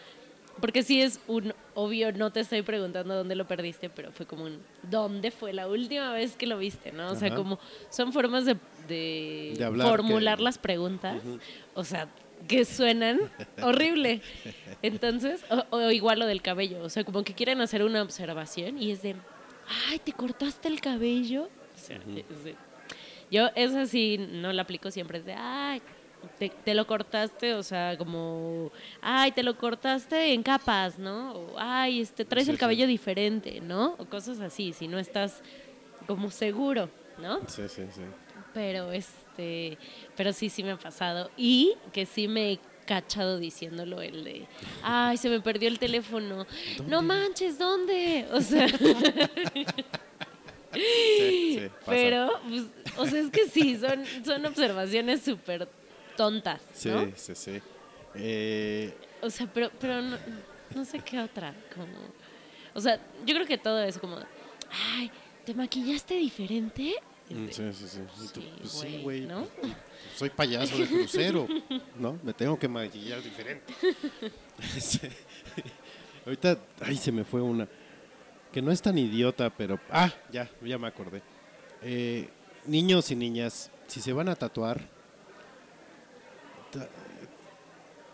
porque 0.60 0.84
sí 0.84 1.02
es 1.02 1.20
un 1.28 1.54
obvio, 1.76 2.12
no 2.12 2.32
te 2.32 2.42
estoy 2.42 2.62
preguntando 2.62 3.16
dónde 3.16 3.36
lo 3.36 3.48
perdiste, 3.48 3.90
pero 3.90 4.12
fue 4.12 4.26
como 4.26 4.44
un 4.44 4.62
¿dónde 4.84 5.32
fue 5.32 5.54
la 5.54 5.68
última 5.68 6.12
vez 6.12 6.36
que 6.36 6.46
lo 6.46 6.58
viste? 6.58 6.92
¿no? 6.92 7.12
O 7.12 7.16
sea, 7.16 7.30
como 7.36 7.60
son 7.90 8.12
formas 8.14 8.46
de, 8.46 8.58
de, 8.88 9.54
De 9.58 9.64
hablar 9.64 9.88
formular 9.88 10.38
que- 10.38 10.44
las 10.44 10.58
preguntas, 10.58 11.22
o 11.74 11.84
sea, 11.84 12.08
que 12.48 12.66
suenan 12.66 13.20
horrible. 13.62 14.22
Entonces, 14.82 15.44
o, 15.50 15.78
o 15.78 15.92
igual 15.92 16.20
lo 16.20 16.26
del 16.26 16.42
cabello, 16.42 16.84
o 16.84 16.90
sea, 16.90 17.04
como 17.04 17.24
que 17.24 17.34
quieren 17.34 17.62
hacer 17.62 17.84
una 17.84 18.02
observación 18.02 18.78
y 18.82 18.92
es 18.92 19.02
de, 19.02 19.16
ay, 19.90 20.00
¿te 20.00 20.12
cortaste 20.12 20.68
el 20.68 20.82
cabello? 20.82 21.44
O 21.76 21.80
sea, 21.80 21.98
es 22.30 22.44
de- 22.44 22.56
yo 23.32 23.50
eso 23.56 23.86
sí 23.88 24.18
no 24.20 24.52
la 24.54 24.62
aplico 24.64 24.92
siempre, 24.92 25.18
es 25.20 25.26
de, 25.26 25.34
ay, 25.34 25.82
te, 26.38 26.50
te 26.50 26.76
lo 26.76 26.86
cortaste, 26.86 27.56
o 27.56 27.64
sea, 27.64 27.98
como, 27.98 28.72
ay, 29.02 29.32
te 29.32 29.42
lo 29.42 29.58
cortaste 29.58 30.34
en 30.34 30.44
capas, 30.44 31.00
¿no? 31.00 31.32
O, 31.34 31.56
ay, 31.58 32.02
este, 32.02 32.26
traes 32.26 32.46
Sí, 32.46 32.52
el 32.52 32.58
sí. 32.58 32.60
cabello 32.60 32.86
diferente, 32.86 33.60
¿no? 33.62 33.96
O 33.98 34.06
cosas 34.06 34.40
así, 34.40 34.74
si 34.74 34.88
no 34.88 35.00
estás 35.00 35.42
como 36.06 36.30
seguro, 36.30 36.90
¿no? 37.20 37.40
Sí, 37.48 37.64
sí, 37.68 37.84
sí. 37.92 38.02
Pero 38.54 38.92
este, 38.92 39.78
pero 40.18 40.34
sí, 40.34 40.50
sí 40.50 40.62
me 40.62 40.72
ha 40.72 40.78
pasado. 40.78 41.32
Y 41.38 41.74
que 41.94 42.06
sí 42.06 42.28
me 42.28 42.52
he 42.52 42.60
cachado 42.86 43.40
diciéndolo 43.40 44.02
el 44.02 44.24
de, 44.26 44.46
ay, 44.84 45.16
se 45.18 45.30
me 45.30 45.40
perdió 45.40 45.70
el 45.70 45.80
teléfono. 45.80 46.46
No 46.88 47.02
manches, 47.02 47.58
¿dónde? 47.58 48.28
O 48.34 48.42
sea, 48.42 48.68
Sí, 50.74 51.58
sí, 51.60 51.70
pasa. 51.80 51.92
pero, 51.92 52.30
pues, 52.48 52.64
o 52.98 53.06
sea, 53.06 53.20
es 53.20 53.30
que 53.30 53.48
sí, 53.48 53.78
son, 53.78 54.04
son 54.26 54.46
observaciones 54.46 55.22
súper 55.22 55.68
tontas, 56.18 56.62
Sí, 56.74 56.90
¿no? 56.90 57.12
sí, 57.16 57.34
sí. 57.36 57.62
Eh, 58.16 58.94
O 59.22 59.30
sea, 59.30 59.48
pero, 59.54 59.72
pero 59.80 60.02
no, 60.02 60.18
no 60.76 60.86
sé 60.86 61.00
qué 61.00 61.20
otra, 61.20 61.54
como, 61.76 61.98
o 62.74 62.80
sea, 62.82 63.00
yo 63.26 63.34
creo 63.36 63.46
que 63.46 63.58
todo 63.58 63.82
es 63.84 63.98
como, 63.98 64.18
ay, 64.98 65.12
¿te 65.46 65.54
maquillaste 65.54 66.16
diferente? 66.16 66.96
mm, 67.30 67.48
sí, 67.50 67.64
sí, 67.74 67.88
sí. 67.88 68.00
Tú, 68.34 68.42
Sí, 68.42 68.52
pues 68.60 68.72
sí, 68.72 68.80
güey, 68.88 69.02
güey. 69.02 69.22
¿no? 69.22 69.46
pues, 69.60 69.74
Soy 70.18 70.30
payaso 70.30 70.78
de 70.78 70.88
crucero, 70.88 71.48
¿no? 71.98 72.20
Me 72.24 72.34
tengo 72.34 72.58
que 72.60 72.68
maquillar 72.68 73.22
diferente. 73.22 73.74
Sí. 74.80 75.00
Ahorita, 76.26 76.58
ay, 76.82 76.96
se 76.98 77.12
me 77.12 77.24
fue 77.24 77.42
una. 77.42 77.68
Que 78.52 78.62
no 78.62 78.72
es 78.72 78.82
tan 78.82 78.98
idiota, 78.98 79.50
pero. 79.50 79.80
Ah, 79.90 80.12
ya, 80.32 80.50
ya 80.62 80.78
me 80.78 80.88
acordé. 80.88 81.22
Eh, 81.82 82.30
niños 82.66 83.10
y 83.12 83.16
niñas, 83.16 83.72
si 83.88 84.02
se 84.02 84.12
van 84.14 84.30
a 84.30 84.36
tatuar, 84.36 84.82
ta- 86.72 86.88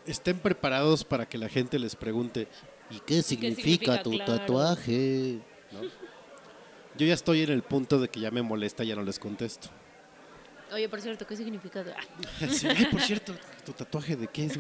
estén 0.06 0.40
preparados 0.40 1.04
para 1.04 1.28
que 1.28 1.38
la 1.38 1.50
gente 1.50 1.80
les 1.80 1.96
pregunte, 1.96 2.48
¿y 2.90 3.00
qué 3.00 3.22
significa, 3.22 3.62
significa? 3.62 4.04
tu 4.04 4.12
Claro. 4.12 4.38
tatuaje? 4.38 5.40
¿No? 5.72 5.82
Yo 6.98 7.06
ya 7.06 7.14
estoy 7.14 7.42
en 7.44 7.52
el 7.52 7.62
punto 7.64 8.00
de 8.00 8.08
que 8.08 8.20
ya 8.20 8.32
me 8.32 8.42
molesta, 8.42 8.84
ya 8.84 8.96
no 8.96 9.04
les 9.04 9.20
contesto. 9.20 9.70
Oye, 10.72 10.88
por 10.90 11.00
cierto, 11.02 11.26
¿qué 11.26 11.36
significa? 11.36 11.84
Sí, 12.50 12.68
ay, 12.68 12.86
por 12.92 13.02
cierto, 13.02 13.34
¿tu 13.66 13.72
tatuaje 13.74 14.16
de 14.16 14.28
qué 14.28 14.46
es? 14.46 14.60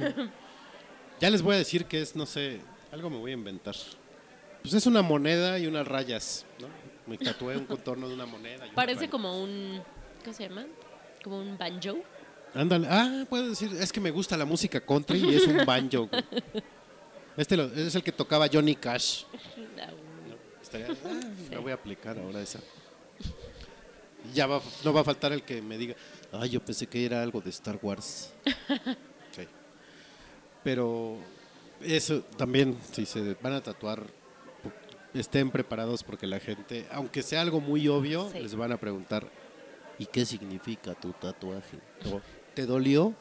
Ya 1.19 1.29
les 1.29 1.41
voy 1.41 1.55
a 1.55 1.57
decir 1.59 1.85
que 1.85 2.01
es, 2.01 2.15
no 2.15 2.25
sé, 2.25 2.61
algo 2.91 3.09
me 3.09 3.17
voy 3.17 3.31
a 3.31 3.33
inventar. 3.35 3.75
Pues 4.67 4.73
es 4.83 4.85
una 4.85 5.01
moneda 5.01 5.57
y 5.57 5.65
unas 5.65 5.87
rayas, 5.87 6.45
¿no? 6.59 6.67
Me 7.05 7.17
tatué 7.17 7.55
un 7.55 7.63
contorno 7.63 8.09
de 8.09 8.15
una 8.15 8.25
moneda. 8.25 8.67
y 8.67 8.71
Parece 8.71 9.09
como 9.09 9.41
un, 9.41 9.81
¿cómo 10.25 10.33
se 10.35 10.43
llama? 10.49 10.65
Como 11.23 11.39
un 11.39 11.57
banjo. 11.57 11.99
Ándale, 12.53 12.85
ah, 12.91 13.23
puedo 13.29 13.47
decir, 13.47 13.71
es 13.79 13.93
que 13.93 14.01
me 14.01 14.11
gusta 14.11 14.35
la 14.35 14.43
música 14.43 14.81
country 14.81 15.19
y 15.19 15.35
es 15.35 15.47
un 15.47 15.65
banjo. 15.65 16.07
güey. 16.07 16.21
Este 17.37 17.55
lo- 17.55 17.73
es 17.73 17.95
el 17.95 18.03
que 18.03 18.11
tocaba 18.11 18.47
Johnny 18.51 18.75
Cash. 18.75 19.23
Ah, 19.79 19.91
Estaría, 20.61 20.87
ah, 20.89 21.21
la 21.51 21.59
voy 21.59 21.71
a 21.71 21.75
aplicar 21.75 22.19
ahora 22.19 22.41
esa. 22.41 22.59
Y 24.29 24.33
Ya 24.35 24.47
va, 24.47 24.61
no 24.83 24.91
va 24.91 24.99
a 24.99 25.03
faltar 25.05 25.31
el 25.31 25.43
que 25.43 25.61
me 25.61 25.77
diga, 25.77 25.95
ay, 26.33 26.49
yo 26.49 26.59
pensé 26.59 26.87
que 26.87 27.05
era 27.05 27.23
algo 27.23 27.39
de 27.39 27.51
Star 27.51 27.79
Wars. 27.81 28.33
Sí. 29.31 29.47
Pero 30.61 31.19
eso 31.79 32.19
también, 32.35 32.77
si 32.91 33.05
se 33.05 33.33
van 33.35 33.53
a 33.53 33.61
tatuar, 33.63 34.03
estén 35.19 35.51
preparados 35.51 36.03
porque 36.03 36.27
la 36.27 36.39
gente, 36.39 36.85
aunque 36.91 37.21
sea 37.23 37.41
algo 37.41 37.59
muy 37.61 37.87
obvio, 37.87 38.29
Sí. 38.31 38.39
les 38.39 38.55
van 38.55 38.71
a 38.71 38.77
preguntar, 38.77 39.27
¿y 39.99 40.05
qué 40.05 40.25
significa 40.25 40.93
tu 40.95 41.11
tatuaje? 41.13 41.77
O, 42.13 42.21
¿Te 42.53 42.65
dolió? 42.65 43.13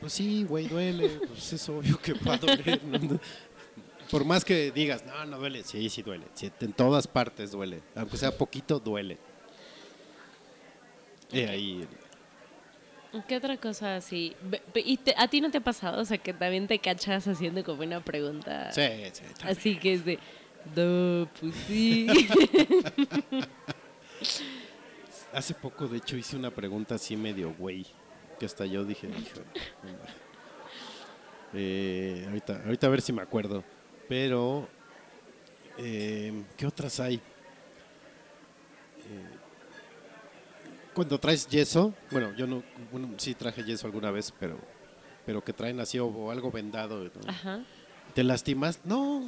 Pues 0.00 0.12
sí, 0.12 0.44
güey, 0.44 0.68
duele. 0.68 1.08
Pues 1.26 1.52
es 1.52 1.68
obvio 1.68 1.98
que 2.00 2.12
va 2.12 2.34
a 2.34 2.38
doler. 2.38 2.80
Por 4.10 4.24
más 4.24 4.44
que 4.44 4.70
digas, 4.70 5.04
no, 5.04 5.24
no 5.26 5.38
duele. 5.38 5.64
Sí, 5.64 5.88
sí 5.90 6.02
duele. 6.02 6.24
Sí, 6.34 6.50
en 6.60 6.72
todas 6.72 7.08
partes 7.08 7.50
duele. 7.50 7.82
Aunque 7.96 8.16
sea 8.16 8.30
poquito, 8.36 8.78
duele. 8.78 9.18
Y 11.32 11.40
ahí. 11.40 11.86
¿Qué 13.26 13.36
otra 13.36 13.56
cosa 13.56 13.96
así? 13.96 14.34
¿Y 14.74 14.96
te- 14.98 15.14
a 15.16 15.28
ti 15.28 15.40
no 15.40 15.50
te 15.50 15.58
ha 15.58 15.62
pasado? 15.62 16.00
O 16.00 16.04
sea, 16.04 16.18
que 16.18 16.32
también 16.32 16.66
te 16.68 16.78
cachas 16.78 17.26
haciendo 17.26 17.64
como 17.64 17.82
una 17.82 18.00
pregunta. 18.04 18.70
Sí, 18.72 18.82
sí. 19.12 19.22
también. 19.36 19.48
Así 19.58 19.76
que 19.78 19.92
es 19.94 20.04
de, 20.04 20.18
pues 20.74 21.54
sí. 21.66 22.06
Hace 25.32 25.54
poco, 25.54 25.86
de 25.86 25.98
hecho, 25.98 26.16
hice 26.16 26.36
una 26.36 26.50
pregunta 26.50 26.94
así 26.94 27.16
medio 27.16 27.54
güey. 27.54 27.86
Que 28.38 28.46
hasta 28.46 28.66
yo 28.66 28.84
dije, 28.84 29.08
hijo. 29.08 29.40
no 29.82 29.92
mames". 29.92 30.14
Eh, 31.54 32.24
ahorita, 32.26 32.62
ahorita 32.64 32.86
a 32.86 32.90
ver 32.90 33.00
si 33.02 33.12
me 33.12 33.22
acuerdo. 33.22 33.64
Pero, 34.08 34.68
eh, 35.78 36.44
¿qué 36.56 36.66
otras 36.66 37.00
hay? 37.00 37.16
Eh, 37.16 37.20
cuando 40.94 41.18
traes 41.18 41.46
yeso, 41.46 41.94
bueno, 42.10 42.32
yo 42.36 42.46
no, 42.46 42.62
bueno, 42.90 43.10
sí 43.18 43.34
traje 43.34 43.62
yeso 43.64 43.86
alguna 43.86 44.10
vez, 44.10 44.32
pero, 44.38 44.58
pero 45.24 45.42
que 45.44 45.52
traen 45.52 45.78
así 45.80 45.98
o, 45.98 46.06
o 46.06 46.30
algo 46.30 46.50
vendado. 46.50 47.04
¿no? 47.04 47.10
Ajá. 47.26 47.60
¿Te 48.18 48.24
lastimas? 48.24 48.80
No, 48.84 49.20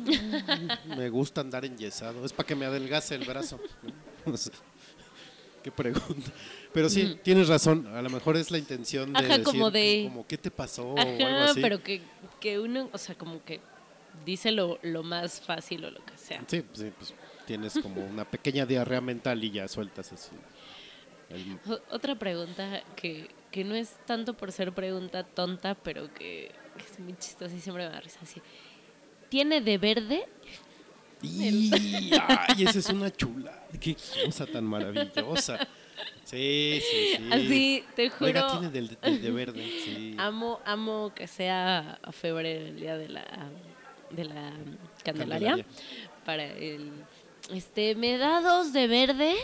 me 0.97 1.09
gusta 1.11 1.43
andar 1.43 1.65
enyesado. 1.65 2.25
Es 2.27 2.33
para 2.33 2.45
que 2.49 2.57
me 2.57 2.67
adelgace 2.67 3.15
el 3.15 3.25
brazo. 3.25 3.61
O 4.27 4.37
sea, 4.37 4.53
Qué 5.63 5.71
pregunta. 5.71 6.33
Pero 6.75 6.91
sí, 6.91 7.17
tienes 7.23 7.47
razón. 7.47 7.87
A 7.87 8.03
lo 8.03 8.11
mejor 8.11 8.37
es 8.37 8.51
la 8.51 8.59
intención 8.59 9.13
de 9.13 9.21
Ajá, 9.21 9.29
decir, 9.29 9.45
como 9.45 9.71
de- 9.71 10.03
como, 10.09 10.27
¿qué 10.27 10.37
te 10.37 10.51
pasó? 10.51 10.89
o 10.89 10.99
algo 10.99 11.25
Ajá, 11.25 11.51
así. 11.53 11.61
pero 11.61 11.81
que, 11.81 12.03
que 12.41 12.59
uno, 12.59 12.91
o 12.93 12.99
sea, 12.99 13.15
como 13.15 13.45
que 13.45 13.61
dice 14.27 14.51
lo, 14.51 14.81
lo 14.83 15.05
más 15.05 15.41
fácil 15.41 15.85
o 15.85 15.93
lo 15.93 16.05
que 16.05 16.19
sea. 16.19 16.43
Sí, 16.49 16.65
sí, 16.73 16.91
pues 16.99 17.15
tienes 17.47 17.79
como 17.81 18.05
una 18.05 18.25
pequeña 18.25 18.67
diarrea 18.67 19.01
mental 19.01 19.45
y 19.45 19.53
ya 19.53 19.69
sueltas 19.69 20.13
así. 20.13 20.33
el- 21.29 21.61
O- 21.73 21.95
Otra 21.95 22.17
pregunta 22.17 22.83
que, 22.97 23.31
que 23.53 23.63
no 23.63 23.77
es 23.77 23.91
tanto 24.05 24.35
por 24.35 24.51
ser 24.51 24.73
pregunta 24.73 25.23
tonta, 25.23 25.77
pero 25.77 26.13
que, 26.13 26.51
que 26.77 26.85
es 26.85 26.99
muy 26.99 27.17
chistosa 27.17 27.55
y 27.55 27.61
siempre 27.61 27.87
me 27.87 27.93
da 27.93 28.01
risa. 28.01 28.19
Así, 28.23 28.43
¿Tiene 29.31 29.61
de 29.63 29.79
verde? 29.79 30.29
Y, 31.23 32.11
ay, 32.29 32.65
esa 32.65 32.79
es 32.79 32.89
una 32.91 33.11
chula. 33.11 33.63
Qué 33.81 33.97
cosa 34.27 34.45
tan 34.47 34.65
maravillosa. 34.65 35.67
Sí, 36.25 36.81
sí, 36.81 37.17
sí. 37.17 37.29
Así, 37.31 37.85
te 37.97 38.11
Oiga, 38.21 38.43
juro. 38.49 38.61
tiene 38.61 38.73
del, 38.73 38.97
del 39.01 39.23
de 39.23 39.31
verde, 39.31 39.65
sí. 39.85 40.15
Amo, 40.19 40.61
amo 40.65 41.13
que 41.15 41.27
sea 41.27 41.99
a 42.03 42.13
febrero 42.13 42.67
el 42.69 42.77
día 42.81 42.97
de 42.97 43.09
la, 43.09 43.25
de 44.11 44.25
la 44.25 44.53
Candelaria. 45.05 45.51
Candelaria. 45.51 45.67
Para 46.25 46.45
el. 46.47 46.91
Este, 47.53 47.95
¿me 47.97 48.17
da 48.17 48.41
dos 48.41 48.73
de 48.73 48.87
verde? 48.87 49.35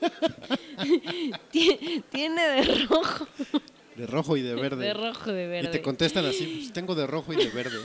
Tie- 1.52 2.02
Tiene 2.10 2.42
de 2.42 2.86
rojo. 2.86 3.26
De 3.96 4.06
rojo 4.06 4.36
y 4.36 4.42
de 4.42 4.54
verde. 4.54 4.84
De 4.86 4.94
rojo 4.94 5.32
de 5.32 5.44
Y 5.44 5.48
verde. 5.48 5.68
te 5.68 5.82
contestan 5.82 6.24
así, 6.26 6.46
pues 6.60 6.72
tengo 6.72 6.94
de 6.94 7.06
rojo 7.06 7.32
y 7.32 7.36
de 7.36 7.48
verde. 7.50 7.78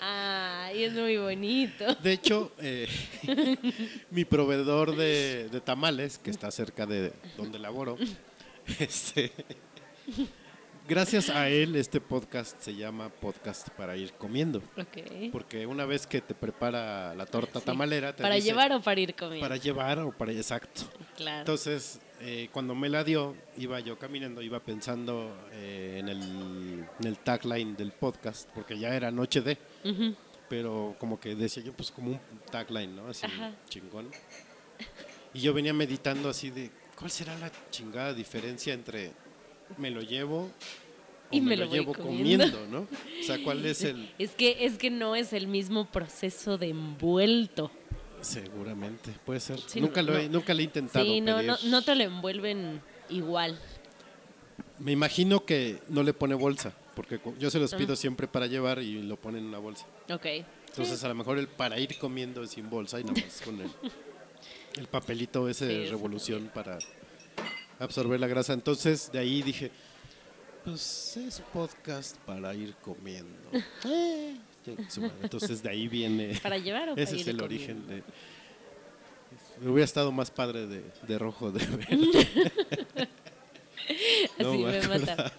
Ay, 0.00 0.84
es 0.84 0.92
muy 0.92 1.16
bonito. 1.16 1.94
De 1.96 2.12
hecho, 2.12 2.52
eh, 2.58 2.88
mi 4.10 4.24
proveedor 4.24 4.96
de, 4.96 5.48
de 5.50 5.60
tamales, 5.60 6.18
que 6.18 6.30
está 6.30 6.50
cerca 6.50 6.86
de 6.86 7.12
donde 7.36 7.58
laboro, 7.58 7.98
este, 8.78 9.32
gracias 10.88 11.28
a 11.28 11.48
él 11.48 11.74
este 11.76 12.00
podcast 12.00 12.60
se 12.60 12.74
llama 12.76 13.08
Podcast 13.08 13.68
para 13.70 13.96
ir 13.96 14.12
comiendo. 14.12 14.62
Ok. 14.76 15.30
Porque 15.32 15.66
una 15.66 15.84
vez 15.84 16.06
que 16.06 16.20
te 16.20 16.34
prepara 16.34 17.14
la 17.14 17.26
torta 17.26 17.58
Sí. 17.58 17.66
tamalera, 17.66 18.14
te 18.14 18.22
¿Para 18.22 18.36
dice, 18.36 18.48
llevar 18.48 18.72
o 18.72 18.80
para 18.80 19.00
ir 19.00 19.14
comiendo? 19.14 19.44
Para 19.46 19.56
llevar 19.56 19.98
o 19.98 20.12
para... 20.12 20.32
Exacto. 20.32 20.82
Claro. 21.16 21.40
Entonces, 21.40 22.00
eh, 22.20 22.48
cuando 22.52 22.74
me 22.74 22.88
la 22.88 23.02
dio, 23.04 23.34
iba 23.56 23.80
yo 23.80 23.98
caminando, 23.98 24.42
iba 24.42 24.60
pensando 24.60 25.34
eh, 25.52 25.96
en, 25.98 26.08
el, 26.08 26.20
en 27.00 27.06
el 27.06 27.18
tagline 27.18 27.74
del 27.76 27.92
podcast, 27.92 28.48
porque 28.54 28.78
ya 28.78 28.94
era 28.94 29.10
noche 29.10 29.40
de, 29.40 29.56
pero 30.48 30.96
como 30.98 31.18
que 31.18 31.34
decía 31.34 31.62
yo, 31.62 31.72
pues 31.72 31.90
como 31.90 32.10
un 32.10 32.20
tagline, 32.50 32.94
¿no? 32.94 33.06
Así, 33.08 33.24
Ajá. 33.26 33.52
chingón. 33.68 34.10
Y 35.32 35.40
yo 35.40 35.54
venía 35.54 35.72
meditando 35.72 36.28
así 36.28 36.50
de, 36.50 36.70
¿cuál 36.96 37.10
será 37.10 37.38
la 37.38 37.50
chingada 37.70 38.12
diferencia 38.12 38.74
entre 38.74 39.12
me 39.78 39.90
lo 39.90 40.02
llevo 40.02 40.50
o 41.30 41.36
Y 41.36 41.40
me, 41.40 41.50
me 41.50 41.56
lo, 41.58 41.66
llevo 41.72 41.94
comiendo? 41.94 42.44
comiendo, 42.50 42.66
¿no? 42.66 42.80
O 43.20 43.22
sea, 43.22 43.42
¿cuál 43.42 43.64
es 43.64 43.82
el...? 43.84 44.10
Es 44.18 44.32
que, 44.32 44.64
es 44.66 44.76
que 44.76 44.90
no 44.90 45.14
es 45.14 45.32
el 45.32 45.46
mismo 45.46 45.86
proceso 45.90 46.58
de 46.58 46.68
envuelto. 46.70 47.70
Seguramente, 48.20 49.10
puede 49.24 49.40
ser. 49.40 49.58
Sí, 49.60 49.80
nunca, 49.80 50.02
no, 50.02 50.12
lo 50.12 50.18
he, 50.18 50.26
no. 50.26 50.34
nunca 50.38 50.54
lo 50.54 50.60
he 50.60 50.64
intentado. 50.64 51.04
Sí, 51.04 51.20
no, 51.20 51.42
no, 51.42 51.56
pedir. 51.56 51.70
no 51.70 51.82
te 51.82 51.94
lo 51.94 52.04
envuelven 52.04 52.80
igual. 53.08 53.58
Me 54.78 54.92
imagino 54.92 55.44
que 55.44 55.78
no 55.88 56.02
le 56.02 56.12
pone 56.14 56.34
bolsa, 56.34 56.72
porque 56.94 57.20
yo 57.38 57.50
se 57.50 57.58
Ah. 57.58 57.60
los 57.62 57.74
pido 57.74 57.96
siempre 57.96 58.26
para 58.28 58.46
llevar 58.46 58.80
y 58.80 59.02
lo 59.02 59.16
ponen 59.16 59.42
en 59.42 59.48
una 59.48 59.58
bolsa. 59.58 59.86
Ok. 60.10 60.26
Entonces, 60.68 61.02
a 61.04 61.08
lo 61.08 61.14
mejor 61.14 61.38
el 61.38 61.48
para 61.48 61.78
ir 61.78 61.98
comiendo 61.98 62.42
es 62.42 62.50
sin 62.50 62.70
bolsa 62.70 63.00
y 63.00 63.04
nada 63.04 63.20
más 63.20 63.40
con 63.42 63.60
el, 63.60 63.70
el 64.78 64.86
papelito 64.86 65.48
ese 65.48 65.66
Sí, 65.66 65.74
de 65.84 65.90
revolución 65.90 66.50
para 66.54 66.78
absorber 67.78 68.20
la 68.20 68.26
grasa. 68.28 68.52
Entonces, 68.52 69.10
de 69.12 69.18
ahí 69.18 69.42
dije, 69.42 69.70
pues 70.64 71.16
es 71.16 71.42
podcast 71.52 72.16
para 72.18 72.54
ir 72.54 72.74
comiendo. 72.76 73.50
Entonces, 75.22 75.62
de 75.62 75.70
ahí 75.70 75.88
viene. 75.88 76.38
¿Para 76.42 76.58
llevar 76.58 76.88
o 76.90 76.92
para 76.94 77.02
Ese 77.02 77.16
es 77.16 77.26
el 77.26 77.38
comiendo? 77.38 77.44
origen 77.44 77.86
de. 77.86 78.02
Hubiera 79.68 79.84
estado 79.84 80.10
más 80.10 80.30
padre 80.30 80.66
de, 80.66 80.82
de 81.06 81.18
rojo 81.18 81.50
de 81.52 81.66
verde. 81.66 83.08
No 84.38 84.50
Así 84.52 84.58
me 84.62 84.80
me 84.80 84.98
mata. 84.98 85.32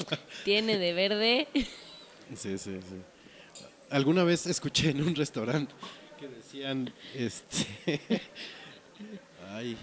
Tiene 0.44 0.78
de 0.78 0.94
verde. 0.94 1.48
Sí, 2.36 2.58
sí, 2.58 2.80
sí. 2.82 3.02
Alguna 3.90 4.24
vez 4.26 4.46
escuché 4.46 4.90
en 4.90 5.02
un 5.02 5.16
restaurante 5.16 5.74
que 6.20 6.28
decían, 6.28 6.94
este, 7.16 8.12
ay, 9.52 9.78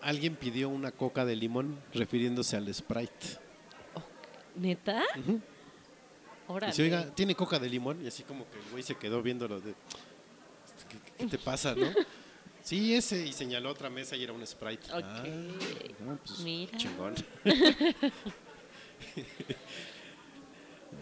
alguien 0.00 0.34
pidió 0.34 0.68
una 0.68 0.90
coca 0.90 1.24
de 1.24 1.36
limón 1.36 1.78
refiriéndose 1.94 2.56
al 2.56 2.72
Sprite. 2.74 3.38
¿Neta? 4.56 5.04
Órale. 6.48 6.72
Dice, 6.72 6.82
oiga, 6.82 7.06
¿tiene 7.14 7.34
coca 7.34 7.58
de 7.58 7.68
limón? 7.68 8.02
Y 8.02 8.08
así 8.08 8.22
como 8.24 8.48
que 8.50 8.58
el 8.58 8.70
güey 8.70 8.82
se 8.82 8.94
quedó 8.96 9.22
viéndolo 9.22 9.60
de, 9.60 9.72
¿qué, 10.88 10.98
qué 11.18 11.26
te 11.26 11.38
pasa, 11.38 11.74
no? 11.74 11.86
Sí, 12.60 12.94
ese, 12.94 13.24
y 13.26 13.32
señaló 13.32 13.70
otra 13.70 13.88
mesa 13.88 14.14
y 14.14 14.24
era 14.24 14.34
un 14.34 14.46
Sprite. 14.46 14.92
Ok. 14.92 15.02
Ah, 15.02 15.24
pues, 16.26 16.40
Mira. 16.40 16.76
chingón. 16.76 17.14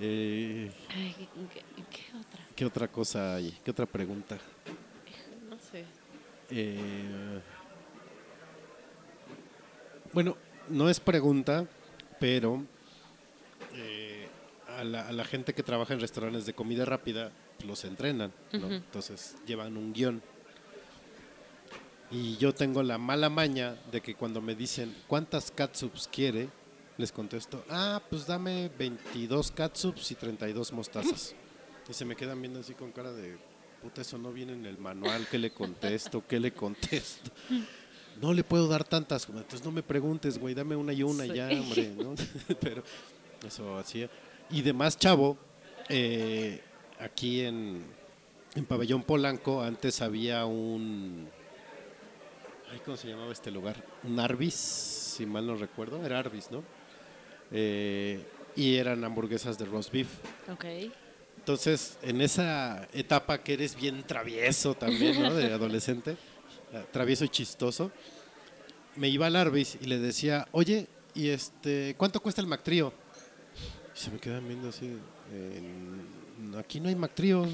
Eh, 0.00 0.70
Ay, 0.90 1.14
¿qué, 1.16 1.26
qué- 1.54 1.84
qué 1.90 2.18
otra? 2.18 2.40
¿Qué 2.54 2.64
otra 2.66 2.88
cosa 2.88 3.36
hay? 3.36 3.58
¿Qué 3.64 3.70
otra 3.70 3.86
pregunta? 3.86 4.36
No 5.48 5.56
sé. 5.58 5.84
Eh, 6.50 7.40
bueno, 10.12 10.36
no 10.68 10.90
es 10.90 11.00
pregunta, 11.00 11.66
pero 12.20 12.62
eh, 13.74 14.05
a, 14.76 14.84
la, 14.84 15.08
a 15.08 15.12
la 15.12 15.24
gente 15.24 15.54
que 15.54 15.62
trabaja 15.62 15.94
en 15.94 16.00
restaurantes 16.00 16.46
de 16.46 16.52
comida 16.54 16.84
rápida 16.84 17.32
los 17.66 17.84
entrenan, 17.84 18.32
¿no? 18.52 18.70
Entonces 18.72 19.36
llevan 19.46 19.76
un 19.76 19.92
guion. 19.92 20.22
Y 22.10 22.36
yo 22.36 22.54
tengo 22.54 22.82
la 22.82 22.98
mala 22.98 23.28
maña 23.28 23.74
de 23.90 24.00
que 24.00 24.14
cuando 24.14 24.40
me 24.40 24.54
dicen 24.54 24.94
cuántas 25.08 25.50
catsups 25.50 26.08
quiere, 26.12 26.48
les 26.98 27.10
contesto, 27.10 27.64
ah, 27.68 28.00
pues 28.08 28.26
dame 28.26 28.70
22 28.78 29.50
catsups 29.50 30.12
y 30.12 30.14
32 30.14 30.72
mostazas. 30.72 31.34
Y 31.88 31.92
se 31.92 32.04
me 32.04 32.14
quedan 32.16 32.40
viendo 32.40 32.60
así 32.60 32.74
con 32.74 32.92
cara 32.92 33.12
de, 33.12 33.36
puta, 33.82 34.02
eso 34.02 34.18
no 34.18 34.32
viene 34.32 34.52
en 34.52 34.66
el 34.66 34.78
manual, 34.78 35.26
¿qué 35.30 35.38
le 35.38 35.50
contesto? 35.50 36.24
¿Qué 36.26 36.38
le 36.38 36.52
contesto? 36.52 37.30
No 38.20 38.32
le 38.32 38.44
puedo 38.44 38.66
dar 38.68 38.84
tantas, 38.84 39.28
entonces 39.28 39.64
no 39.64 39.72
me 39.72 39.82
preguntes, 39.82 40.38
güey, 40.38 40.54
dame 40.54 40.74
una 40.76 40.92
y 40.92 41.02
una 41.02 41.24
Sí. 41.24 41.32
ya, 41.34 41.48
hombre, 41.50 41.92
¿no? 41.96 42.14
Pero 42.60 42.82
eso 43.46 43.76
hacía. 43.78 44.08
Y 44.50 44.62
de 44.62 44.72
más 44.72 44.98
chavo, 44.98 45.36
eh, 45.88 46.60
aquí 47.00 47.42
en, 47.42 47.84
en 48.54 48.64
Pabellón 48.64 49.02
Polanco 49.02 49.62
antes 49.62 50.00
había 50.02 50.46
un... 50.46 51.28
Ay, 52.70 52.80
¿Cómo 52.84 52.96
se 52.96 53.08
llamaba 53.08 53.32
este 53.32 53.50
lugar? 53.50 53.76
Un 54.02 54.18
Arbis, 54.18 54.54
si 54.54 55.26
mal 55.26 55.46
no 55.46 55.56
recuerdo. 55.56 56.04
Era 56.04 56.18
Arbis, 56.18 56.50
¿no? 56.50 56.62
Eh, 57.50 58.24
y 58.56 58.76
eran 58.76 59.04
hamburguesas 59.04 59.58
de 59.58 59.66
roast 59.66 59.92
beef. 59.92 60.08
Ok. 60.50 60.64
Entonces, 61.38 61.98
en 62.02 62.20
esa 62.20 62.88
etapa 62.92 63.38
que 63.38 63.52
eres 63.54 63.76
bien 63.76 64.02
travieso 64.04 64.74
también, 64.74 65.22
¿no? 65.22 65.32
De 65.32 65.52
adolescente, 65.52 66.16
eh, 66.72 66.84
travieso 66.90 67.24
y 67.24 67.28
chistoso, 67.28 67.92
me 68.96 69.08
iba 69.08 69.26
al 69.26 69.36
Arbis 69.36 69.78
y 69.80 69.86
le 69.86 69.98
decía, 69.98 70.48
oye, 70.52 70.88
¿y 71.14 71.28
este, 71.28 71.94
cuánto 71.96 72.20
cuesta 72.20 72.40
el 72.40 72.46
Mactrío? 72.46 72.92
Se 73.96 74.10
me 74.10 74.18
quedan 74.18 74.46
viendo 74.46 74.68
así, 74.68 74.86
eh, 75.32 75.62
"N- 76.38 76.58
aquí 76.58 76.80
no 76.80 76.88
hay 76.90 76.94
Mactrío. 76.94 77.44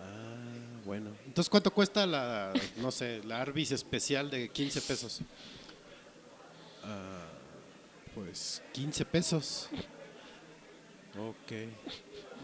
Ah, 0.00 0.36
bueno. 0.84 1.10
Entonces, 1.26 1.48
¿cuánto 1.48 1.70
cuesta 1.72 2.06
la, 2.06 2.52
no 2.76 2.90
sé, 2.90 3.22
la 3.24 3.40
Arbis 3.40 3.72
especial 3.72 4.30
de 4.30 4.50
15 4.50 4.80
pesos? 4.82 5.20
"Ah, 6.84 7.24
pues 8.14 8.62
15 8.72 9.04
pesos. 9.06 9.68
Ok. 11.18 11.52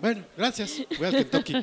Bueno, 0.00 0.24
gracias. 0.36 0.82
Voy 0.98 1.06
al 1.06 1.14
Kentucky. 1.14 1.54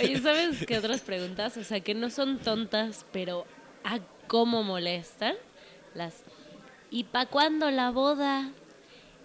Oye, 0.00 0.20
¿sabes 0.20 0.66
qué 0.66 0.78
otras 0.78 1.00
preguntas? 1.00 1.56
O 1.56 1.64
sea, 1.64 1.80
que 1.80 1.94
no 1.94 2.10
son 2.10 2.38
tontas, 2.38 3.06
pero 3.12 3.46
a 3.84 4.00
cómo 4.26 4.62
molestan. 4.64 5.34
Las. 5.94 6.22
¿Y 6.90 7.04
pa' 7.04 7.26
cuándo 7.26 7.70
la 7.70 7.90
boda? 7.90 8.50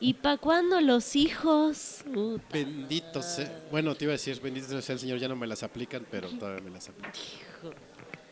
¿Y 0.03 0.15
pa' 0.15 0.37
cuándo 0.37 0.81
los 0.81 1.15
hijos? 1.15 2.03
Bendito 2.51 3.21
sea. 3.21 3.63
Bueno, 3.69 3.93
te 3.93 4.05
iba 4.05 4.13
a 4.13 4.17
decir, 4.17 4.41
bendito 4.41 4.81
sea 4.81 4.93
el 4.93 4.99
Señor, 4.99 5.19
ya 5.19 5.27
no 5.27 5.35
me 5.35 5.45
las 5.45 5.61
aplican, 5.61 6.07
pero 6.09 6.27
todavía 6.27 6.63
me 6.63 6.71
las 6.71 6.89
aplican. 6.89 7.11
Hijo. 7.13 7.71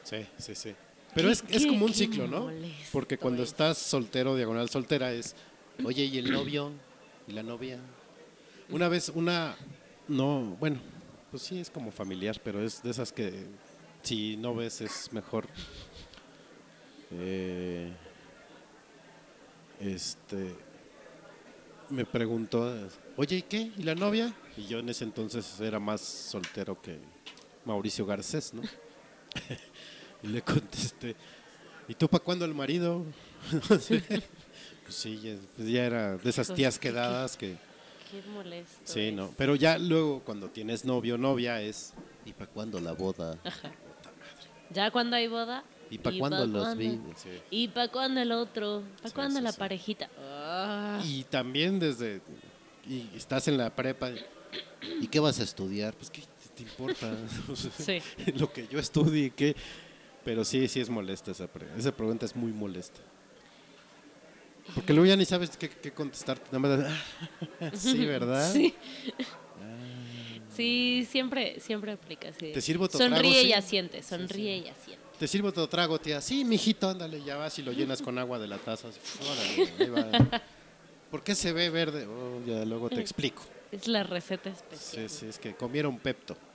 Sí, 0.04 0.26
sí, 0.40 0.56
sí. 0.56 0.76
Pero 1.14 1.30
es, 1.30 1.44
es 1.48 1.68
como 1.68 1.86
un 1.86 1.94
ciclo, 1.94 2.28
¿no? 2.28 2.50
Porque 2.91 3.20
cuando 3.20 3.44
es. 3.44 3.50
estás 3.50 3.78
soltero, 3.78 4.36
diagonal 4.36 4.68
soltera, 4.70 5.14
es, 5.14 5.36
oye, 5.84 6.06
¿y 6.06 6.18
el 6.18 6.32
novio? 6.32 6.72
¿Y 7.28 7.34
la 7.34 7.44
novia? 7.44 7.78
Una 8.70 8.88
vez, 8.88 9.10
una, 9.10 9.56
no, 10.08 10.58
bueno, 10.60 10.80
pues 11.30 11.44
sí, 11.44 11.60
es 11.60 11.70
como 11.70 11.91
familiar, 11.91 12.41
pero 12.44 12.64
es 12.64 12.82
de 12.82 12.90
esas 12.90 13.12
que 13.12 13.46
si 14.02 14.38
no 14.38 14.56
ves 14.56 14.82
es 14.82 15.14
mejor. 15.14 15.46
Eh, 17.12 17.91
este, 19.80 20.56
me 21.90 22.06
preguntó, 22.06 22.74
oye, 23.18 23.38
¿y 23.38 23.41
qué? 23.41 23.72
¿Y 23.78 23.84
la 23.84 23.95
novia? 23.95 24.34
Y 24.57 24.66
yo 24.68 24.80
en 24.80 24.90
ese 24.90 25.03
entonces 25.03 25.60
era 25.60 25.80
más 25.80 26.02
soltero 26.02 26.80
que 26.82 26.99
Mauricio 27.66 28.06
Garcés, 28.06 28.53
¿no? 28.53 28.61
y 30.24 30.28
le 30.28 30.41
contesté, 30.41 31.16
¿y 31.88 31.94
tú 31.94 32.07
para 32.07 32.24
cuándo 32.24 32.45
el 32.45 32.53
marido? 32.53 33.06
pues 33.68 33.86
sí, 34.90 35.20
ya, 35.22 35.36
pues 35.56 35.68
ya 35.68 35.86
era 35.86 36.18
de 36.18 36.30
esas 36.30 36.53
tías 36.53 36.80
quedadas 36.80 37.38
que... 37.38 37.57
Qué 38.11 38.24
molesto. 38.32 38.80
Sí, 38.86 39.02
es. 39.10 39.14
no. 39.14 39.32
Pero 39.38 39.56
ya 39.56 39.78
luego 39.78 40.22
cuando 40.22 40.49
tienes 40.49 40.84
novio 40.84 41.16
o 41.16 41.18
novia 41.18 41.61
es, 41.61 41.94
¿y 42.26 42.34
para 42.34 42.49
cuándo 42.49 42.80
la 42.80 42.94
boda? 42.94 43.38
Ya 44.72 44.90
cuando 44.90 45.16
hay 45.16 45.28
boda. 45.28 45.64
¿Y 45.91 45.98
para 45.98 46.18
cuándo 46.18 46.45
los 46.45 46.64
cuándo? 46.64 46.80
vi? 46.80 46.99
Sí. 47.16 47.30
¿Y 47.49 47.68
para 47.68 47.88
cuándo 47.88 48.22
el 48.22 48.32
otro? 48.32 48.84
¿Para 48.98 49.10
Sí, 49.10 49.16
cuándo 49.16 49.40
sí, 49.40 49.44
la 49.44 49.53
parejita? 49.53 50.10
Ah. 50.65 51.02
Y 51.06 51.23
también 51.26 51.80
desde, 51.80 52.22
y 52.88 53.07
estás 53.15 53.48
en 53.48 53.57
la 53.57 53.76
prepa, 53.76 54.11
¿y 55.02 55.07
qué 55.07 55.19
vas 55.19 55.40
a 55.40 55.44
estudiar? 55.44 55.94
Pues 55.95 56.10
qué 56.10 56.22
te 56.56 56.64
importa 56.64 57.11
Sí. 57.77 57.99
lo 58.38 58.52
que 58.52 58.68
yo 58.68 58.80
estudie, 58.80 59.31
¿qué? 59.31 59.56
Pero 60.26 60.44
sí, 60.44 60.68
sí 60.68 60.80
es 60.81 60.90
molesta 60.90 61.31
esa 61.31 61.48
pregunta. 61.48 61.80
Esa 61.80 61.91
pregunta 61.95 62.26
es 62.26 62.36
muy 62.36 62.52
molesta. 62.52 62.99
Porque 64.76 64.94
luego 64.94 65.07
ya 65.07 65.15
ni 65.15 65.26
sabes 65.26 65.57
qué, 65.57 65.68
qué 65.69 65.91
contestar. 65.91 66.40
Nada 66.52 66.60
más, 66.60 66.80
"Ah, 67.61 67.72
sí, 67.73 68.06
¿verdad? 68.06 68.52
Sí. 68.53 68.76
Sí, 70.56 71.07
siempre, 71.10 71.60
siempre 71.60 71.94
aplica 71.94 72.30
así. 72.30 72.52
¿Te 72.52 72.61
sirvo 72.61 72.86
otro 72.86 72.99
Sonríe 72.99 73.19
trago, 73.31 73.41
y 73.41 73.45
sí? 73.45 73.53
asiente, 73.53 74.03
sonríe 74.03 74.57
y 74.57 74.68
asiente. 74.68 75.03
Te 75.20 75.28
sirvo 75.28 75.50
otro 75.50 75.68
trago, 75.68 76.00
tía. 76.00 76.22
Sí, 76.22 76.46
mijito, 76.46 76.90
ándale, 76.90 77.22
ya 77.22 77.36
vas 77.36 77.60
y 77.60 77.62
lo 77.62 77.72
llenas 77.74 78.02
con 78.02 78.18
agua 78.18 78.40
de 78.40 78.48
la 78.48 78.58
taza. 78.58 78.88
así, 78.88 79.00
órale, 79.22 79.74
ahí 79.84 79.90
va. 79.90 80.41
¿Por 81.12 81.24
qué 81.24 81.36
se 81.36 81.52
ve 81.52 81.70
verde? 81.70 82.06
Oh, 82.08 82.41
ya 82.46 82.64
luego 82.66 82.90
te 82.90 83.02
explico. 83.02 83.44
Es 83.72 83.88
la 83.88 84.04
receta 84.04 84.50
especial. 84.50 85.10
Sí, 85.10 85.20
sí, 85.20 85.26
es 85.28 85.38
que 85.38 85.54
comieron 85.56 85.98
Pepto. 86.00 86.38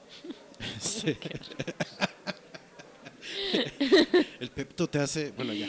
Sí. 0.80 1.16
El 4.40 4.48
Pepto 4.50 4.86
te 4.88 4.98
hace, 4.98 5.30
bueno, 5.32 5.52
ya. 5.52 5.66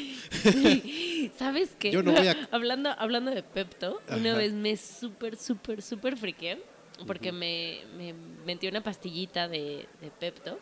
¿Sabes 1.38 1.72
qué? 1.80 1.91
Yo 1.91 2.03
no 2.03 2.11
voy 2.11 2.27
a- 2.27 2.47
hablando, 2.51 2.89
hablando 2.97 3.31
de 3.31 3.43
Pepto, 3.43 4.01
una 4.09 4.35
vez 4.35 4.53
me 4.53 4.76
súper, 4.77 5.38
súper, 5.38 5.81
súper 5.81 6.17
friqué 6.17 6.61
porque 7.07 7.31
me, 7.31 7.81
me 7.97 8.13
metí 8.45 8.67
una 8.67 8.81
pastillita 8.81 9.47
de, 9.47 9.88
de 10.01 10.11
Pepto 10.11 10.59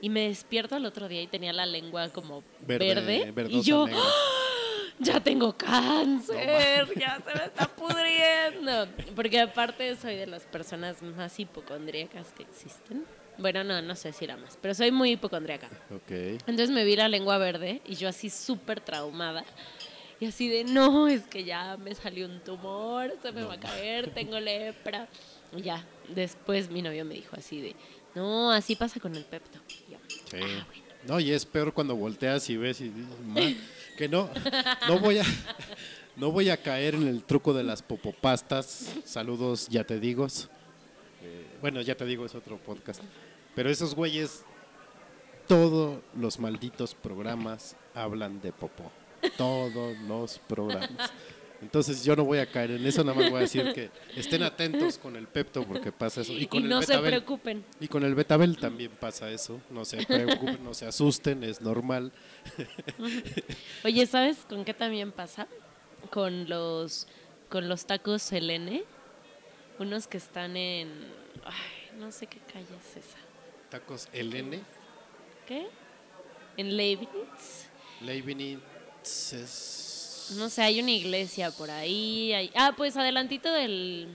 y 0.00 0.08
me 0.08 0.28
despierto 0.28 0.76
al 0.76 0.86
otro 0.86 1.08
día 1.08 1.22
y 1.22 1.26
tenía 1.26 1.52
la 1.52 1.66
lengua 1.66 2.08
como 2.10 2.42
Verde, 2.66 3.32
verde, 3.32 3.52
y 3.52 3.62
yo 3.62 3.86
negra. 3.86 4.00
¡Ah! 4.02 4.38
ya 4.98 5.20
tengo 5.20 5.56
cáncer, 5.56 6.88
ya 6.96 7.20
se 7.24 7.38
me 7.38 7.44
está 7.44 7.68
pudriendo. 7.68 8.88
Porque 9.14 9.40
aparte 9.40 9.96
soy 9.96 10.16
de 10.16 10.26
las 10.26 10.44
personas 10.44 11.02
más 11.02 11.38
hipocondríacas 11.38 12.32
que 12.32 12.42
existen. 12.42 13.04
Bueno, 13.38 13.62
no, 13.62 13.80
no 13.80 13.94
sé 13.94 14.12
si 14.12 14.24
era 14.24 14.36
más, 14.36 14.58
pero 14.60 14.74
soy 14.74 14.90
muy 14.90 15.12
hipocondríaca. 15.12 15.68
Ok. 15.94 16.10
Entonces 16.10 16.70
me 16.70 16.84
vi 16.84 16.96
la 16.96 17.08
lengua 17.08 17.38
verde 17.38 17.80
y 17.86 17.94
yo 17.94 18.08
así 18.08 18.30
súper 18.30 18.80
traumada. 18.80 19.44
Y 20.20 20.26
así 20.26 20.48
de, 20.48 20.64
no, 20.64 21.06
es 21.06 21.22
que 21.28 21.44
ya 21.44 21.76
me 21.76 21.94
salió 21.94 22.26
un 22.26 22.40
tumor, 22.40 23.14
se 23.22 23.30
me 23.30 23.44
va 23.44 23.54
a 23.54 23.60
caer, 23.60 24.12
tengo 24.12 24.40
lepra. 24.40 25.06
Y 25.56 25.62
ya, 25.62 25.86
después 26.08 26.70
mi 26.70 26.82
novio 26.82 27.04
me 27.04 27.14
dijo 27.14 27.36
así 27.36 27.60
de, 27.60 27.76
no, 28.18 28.50
así 28.50 28.76
pasa 28.76 29.00
con 29.00 29.14
el 29.14 29.24
pepto. 29.24 29.58
Yo, 29.90 29.98
Sí. 30.30 30.36
"Ah, 30.42 30.64
bueno". 30.66 30.88
No, 31.06 31.20
y 31.20 31.30
es 31.32 31.46
peor 31.46 31.72
cuando 31.72 31.94
volteas 31.96 32.48
y 32.50 32.56
ves 32.56 32.80
y 32.80 32.88
dices, 32.90 33.18
"Man, 33.24 33.56
que 33.96 34.08
no, 34.08 34.28
no 34.88 34.98
voy 34.98 35.18
a, 35.18 35.24
no 36.16 36.30
voy 36.32 36.50
a 36.50 36.56
caer 36.60 36.94
en 36.96 37.06
el 37.08 37.22
truco 37.22 37.54
de 37.54 37.62
las 37.62 37.82
popopastas. 37.82 38.94
Saludos, 39.04 39.68
ya 39.68 39.84
te 39.84 39.98
digo. 40.00 40.26
Eh, 41.22 41.46
bueno, 41.60 41.80
ya 41.80 41.96
te 41.96 42.04
digo, 42.04 42.26
es 42.26 42.34
otro 42.34 42.58
podcast. 42.58 43.00
Pero 43.54 43.70
esos 43.70 43.94
güeyes, 43.94 44.42
todos 45.46 46.00
los 46.14 46.38
malditos 46.38 46.94
programas 46.94 47.76
hablan 47.94 48.40
de 48.40 48.52
popó. 48.52 48.90
Todos 49.36 49.96
los 50.06 50.38
programas. 50.40 51.10
Entonces 51.60 52.04
yo 52.04 52.14
no 52.14 52.24
voy 52.24 52.38
a 52.38 52.46
caer 52.50 52.70
en 52.72 52.86
eso, 52.86 53.02
nada 53.02 53.18
más 53.18 53.30
voy 53.30 53.38
a 53.38 53.42
decir 53.42 53.72
que 53.72 53.90
estén 54.14 54.42
atentos 54.44 54.96
con 54.96 55.16
el 55.16 55.26
Pepto 55.26 55.64
porque 55.64 55.90
pasa 55.90 56.20
eso. 56.20 56.32
Y, 56.32 56.46
con 56.46 56.60
Y 56.60 56.62
el 56.64 56.68
no 56.68 56.80
se 56.82 56.92
Betabel. 56.92 57.10
preocupen. 57.10 57.64
Y 57.80 57.88
con 57.88 58.04
el 58.04 58.14
Betabel 58.14 58.56
también 58.58 58.92
pasa 58.92 59.28
eso. 59.30 59.60
No 59.70 59.84
se 59.84 60.06
preocupen, 60.06 60.62
no 60.62 60.72
se 60.72 60.86
asusten, 60.86 61.42
es 61.42 61.60
normal. 61.60 62.12
Oye, 63.84 64.06
¿sabes 64.06 64.38
con 64.48 64.64
qué 64.64 64.72
también 64.72 65.10
pasa? 65.10 65.48
Con 66.10 66.48
los, 66.48 67.08
con 67.48 67.68
los 67.68 67.86
tacos 67.86 68.22
Selene. 68.22 68.84
Unos 69.80 70.06
que 70.06 70.18
están 70.18 70.56
en... 70.56 70.88
Ay, 71.44 71.98
no 71.98 72.10
sé 72.12 72.26
qué 72.26 72.38
calle 72.52 72.66
es 72.66 72.96
esa. 73.04 73.18
Tacos 73.70 74.08
LN, 74.12 74.60
¿Qué? 75.46 75.66
En 76.56 76.76
Leibniz. 76.76 77.68
Leibniz 78.00 78.58
es... 79.32 79.87
No 80.36 80.48
sé, 80.50 80.62
hay 80.62 80.80
una 80.80 80.90
iglesia 80.90 81.50
por 81.50 81.70
ahí. 81.70 82.32
hay- 82.32 82.50
Ah, 82.54 82.74
pues 82.76 82.96
adelantito 82.96 83.50
del... 83.52 84.08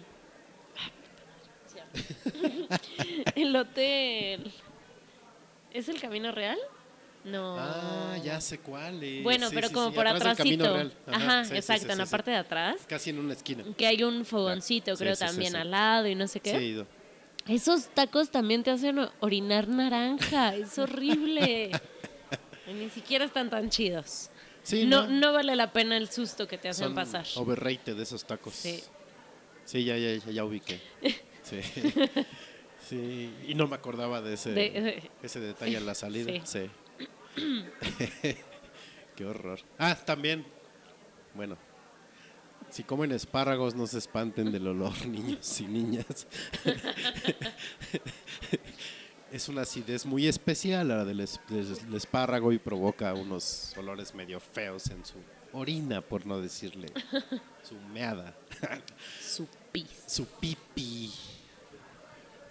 el 3.36 3.56
hotel. 3.56 4.52
¿Es 5.72 5.90
el 5.90 6.00
Camino 6.00 6.32
Real? 6.32 6.58
No. 7.24 7.56
Ah, 7.58 8.18
ya 8.24 8.42
sé 8.42 8.60
cuál 8.60 9.02
es. 9.04 9.24
Bueno, 9.24 9.50
Sí, 9.50 9.56
pero 9.56 9.68
sí, 9.70 9.74
como 9.74 9.90
sí, 9.90 9.96
por 9.96 10.08
atrás 10.08 10.34
atrásito. 10.34 10.64
Real. 10.74 10.94
Ajá, 11.08 11.42
exacto, 11.56 11.92
en 11.92 11.98
la 11.98 12.06
parte 12.06 12.32
de 12.32 12.38
atrás. 12.38 12.78
Casi 12.88 13.12
en 13.12 13.20
una 13.20 13.34
esquina. 13.34 13.64
Que 13.78 13.88
hay 13.88 14.04
un 14.04 14.26
fogoncito, 14.26 14.96
creo, 14.96 15.16
también 15.16 15.56
al 15.56 15.72
lado 15.72 16.08
y 16.08 16.16
no 16.16 16.28
sé 16.28 16.42
Sí, 16.44 16.50
he 16.50 16.54
qué. 16.54 16.62
ido. 16.64 16.88
Esos 17.48 17.88
tacos 17.90 18.30
también 18.30 18.64
te 18.64 18.72
hacen 18.72 19.00
orinar 19.20 19.68
naranja. 19.68 20.56
Es 20.56 20.78
horrible. 20.78 21.72
Ni 22.74 22.90
siquiera 22.90 23.26
están 23.26 23.50
tan 23.50 23.70
chidos. 23.70 24.30
Sí, 24.64 24.86
no, 24.86 25.04
no, 25.08 25.10
no 25.20 25.34
vale 25.34 25.56
la 25.56 25.72
pena 25.74 25.98
el 25.98 26.10
susto 26.10 26.48
que 26.48 26.58
te 26.58 26.70
hacen 26.70 26.86
son 26.88 26.96
pasar. 26.96 27.26
overrated 27.36 28.00
esos 28.00 28.24
tacos. 28.26 28.54
Sí. 28.54 28.82
Sí, 29.66 29.84
ya, 29.84 29.98
ya, 29.98 30.16
ya, 30.16 30.32
ya 30.32 30.46
ubiqué. 30.46 30.80
Sí. 31.44 31.60
Sí, 32.88 33.34
y 33.48 33.54
no 33.56 33.68
me 33.68 33.76
acordaba 33.76 34.22
de 34.22 34.34
ese, 34.36 34.52
De- 34.52 34.70
de- 34.72 35.12
ese 35.22 35.40
detalle 35.42 35.76
en 35.78 35.86
la 35.86 35.94
salida. 35.94 36.32
Sí. 36.46 36.70
Sí. 37.36 37.36
Qué 39.18 39.26
horror. 39.26 39.60
Ah, 39.78 39.96
también. 40.06 40.46
Bueno, 41.34 41.58
si 42.70 42.84
comen 42.84 43.12
espárragos, 43.12 43.76
no 43.76 43.88
se 43.88 43.98
espanten 43.98 44.52
del 44.54 44.68
olor, 44.68 44.94
niños 45.08 45.60
y 45.60 45.66
niñas. 45.66 46.28
Es 49.34 49.50
una 49.50 49.62
acidez 49.64 50.06
muy 50.06 50.28
especial 50.28 50.88
la 50.88 51.04
del, 51.06 51.20
es- 51.20 51.40
del 51.50 51.96
espárrago 51.96 52.52
y 52.54 52.60
provoca 52.60 53.14
unos 53.14 53.74
olores 53.78 54.14
medio 54.14 54.40
feos 54.40 54.88
en 54.92 55.04
su 55.04 55.16
orina, 55.54 56.02
por 56.02 56.26
no 56.26 56.40
decirle 56.40 56.88
su 57.64 57.76
meada, 57.94 58.36
Su 59.22 59.48
pis. 59.72 59.90
su 60.08 60.26
pipi. 60.26 61.12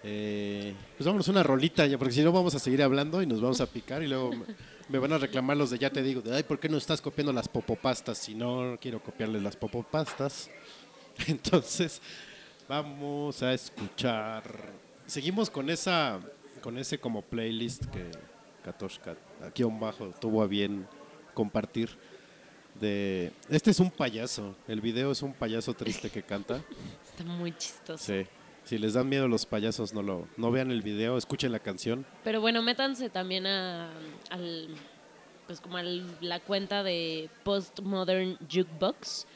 Eh, 0.05 0.75
pues 0.97 1.07
vámonos 1.07 1.29
una 1.29 1.45
rolita 1.45 1.87
ya, 1.87 1.97
porque 1.97 2.13
si 2.13 2.23
no 2.23 2.33
vamos 2.33 2.55
a 2.57 2.59
seguir 2.59 2.83
hablando 2.83 3.23
y 3.23 3.27
nos 3.27 3.41
vamos 3.41 3.61
a 3.61 3.67
picar 3.67 4.03
y 4.03 4.09
luego 4.09 4.33
me, 4.89 4.99
van 4.99 5.13
a 5.13 5.19
reclamar 5.19 5.57
los 5.57 5.71
de 5.71 5.79
ya 5.79 5.91
te 5.91 6.03
digo, 6.03 6.21
de, 6.21 6.35
ay, 6.35 6.43
¿por 6.43 6.59
qué 6.59 6.69
no 6.69 6.77
estás 6.79 7.01
copiando 7.01 7.33
las 7.33 7.47
popopastas? 7.49 8.19
Si 8.19 8.35
no, 8.35 8.73
no 8.73 8.81
quiero 8.81 9.01
copiarle 9.01 9.41
las 9.41 9.55
popopastas. 9.55 10.51
Entonces, 11.29 12.01
vamos 12.69 13.41
a 13.45 13.55
escuchar. 13.55 14.43
Seguimos 15.07 15.49
con 15.51 15.71
esa, 15.71 16.19
con 16.63 16.79
ese 16.79 16.99
como 16.99 17.21
playlist 17.23 17.85
que 17.87 18.11
Katoshka 18.65 19.17
aquí 19.43 19.65
un 19.65 19.79
bajo 19.79 20.11
tuvo 20.21 20.43
a 20.43 20.47
bien 20.47 20.87
compartir. 21.35 21.91
De, 22.81 23.33
este 23.51 23.71
es 23.71 23.81
un 23.81 23.91
payaso, 23.91 24.57
el 24.67 24.81
video 24.81 25.13
es 25.13 25.21
un 25.21 25.35
payaso 25.35 25.75
triste 25.75 26.09
que 26.09 26.23
canta. 26.23 26.63
Está 27.05 27.25
muy 27.25 27.55
chistoso. 27.55 28.03
Sí. 28.03 28.27
Si 28.65 28.79
les 28.79 28.95
dan 28.95 29.09
miedo 29.09 29.27
los 29.27 29.45
payasos, 29.45 29.93
no 29.93 30.03
lo, 30.03 30.29
no 30.37 30.53
vean 30.53 30.71
el 30.71 30.83
video, 30.83 31.19
escuchen 31.19 31.51
la 31.51 31.59
canción. 31.59 32.07
Pero 32.23 32.41
bueno, 32.41 32.63
métanse 32.63 33.11
también 33.11 33.45
a, 33.45 33.91
al, 34.31 34.69
pues 35.49 35.61
como 35.61 35.79
a 35.79 35.83
la 35.83 36.41
cuenta 36.41 36.85
de 36.85 37.29
Postmodern 37.43 38.39
Jukebox. 38.51 39.27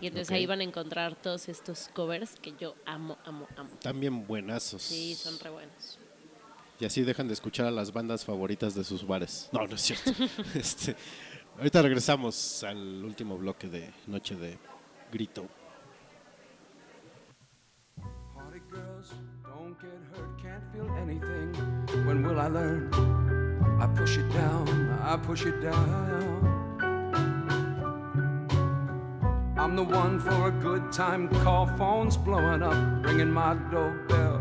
Y 0.00 0.06
entonces 0.06 0.30
ahí 0.30 0.46
van 0.46 0.60
a 0.60 0.64
encontrar 0.64 1.16
todos 1.16 1.48
estos 1.48 1.88
covers 1.92 2.36
que 2.40 2.52
yo 2.60 2.76
amo, 2.84 3.16
amo, 3.24 3.48
amo. 3.56 3.70
También 3.80 4.26
buenazos. 4.26 4.82
Sí, 4.82 5.14
son 5.14 5.40
re 5.40 5.50
buenos. 5.50 5.98
Y 6.80 6.84
así 6.84 7.02
dejan 7.02 7.26
de 7.26 7.34
escuchar 7.34 7.66
a 7.66 7.70
las 7.70 7.92
bandas 7.92 8.24
favoritas 8.24 8.74
de 8.74 8.84
sus 8.84 9.06
bares. 9.06 9.48
No, 9.52 9.66
no 9.66 9.74
es 9.74 9.80
cierto. 9.80 10.12
Este, 10.54 10.94
ahorita 11.56 11.82
regresamos 11.82 12.62
al 12.62 13.04
último 13.04 13.36
bloque 13.36 13.68
de 13.68 13.90
Noche 14.06 14.36
de 14.36 14.58
Grito. 15.12 15.46
Party 18.34 18.60
girls, 18.70 19.14
don't 19.42 19.76
get 19.80 19.90
hurt, 20.12 20.40
can't 20.40 20.62
feel 20.72 20.88
anything. 21.02 21.52
When 22.06 22.22
will 22.22 22.38
I 22.38 22.48
learn? 22.48 22.90
I 23.80 23.86
push 23.86 24.16
it 24.16 24.28
down, 24.32 24.98
I 25.02 25.16
push 25.16 25.46
it 25.46 25.60
down. 25.60 26.28
I'm 29.56 29.74
the 29.74 29.82
one 29.82 30.20
for 30.20 30.48
a 30.48 30.50
good 30.50 30.92
time. 30.92 31.28
Call 31.42 31.66
phones 31.76 32.16
blowing 32.16 32.62
up, 32.62 33.04
ringing 33.04 33.30
my 33.30 33.54
doorbell. 33.70 34.40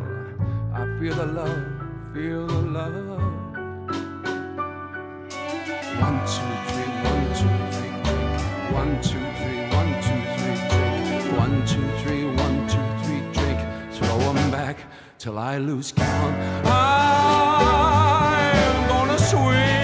I 0.74 0.86
feel 1.00 1.16
the 1.16 1.26
love, 1.26 1.77
feel 2.18 2.48
the 2.48 2.62
love. 2.74 3.22
One, 6.06 6.18
two, 6.34 6.52
three, 6.68 6.92
one, 7.12 7.26
two, 7.40 7.56
three, 7.74 7.94
drink. 8.06 8.38
One, 8.80 8.94
two, 9.08 9.26
three, 9.40 9.62
one, 9.80 9.92
two, 10.06 10.22
three, 10.36 10.58
drink. 10.72 11.24
One, 11.44 11.56
two, 11.72 11.88
three, 12.02 12.24
one, 12.46 12.58
two, 12.74 12.88
three, 13.04 13.22
drink. 13.38 13.60
Throw 13.96 14.18
'em 14.32 14.42
back 14.50 14.78
till 15.20 15.38
I 15.38 15.60
lose 15.60 15.92
count. 15.92 16.36
I'm 16.66 16.74
gonna 18.94 19.20
swing 19.30 19.77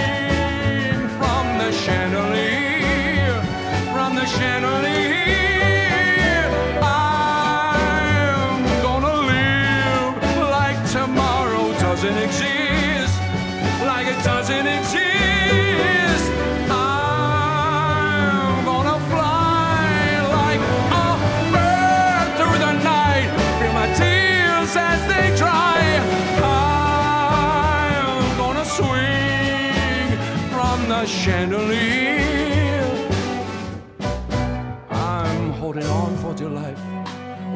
dear 36.43 36.51
life. 36.51 36.83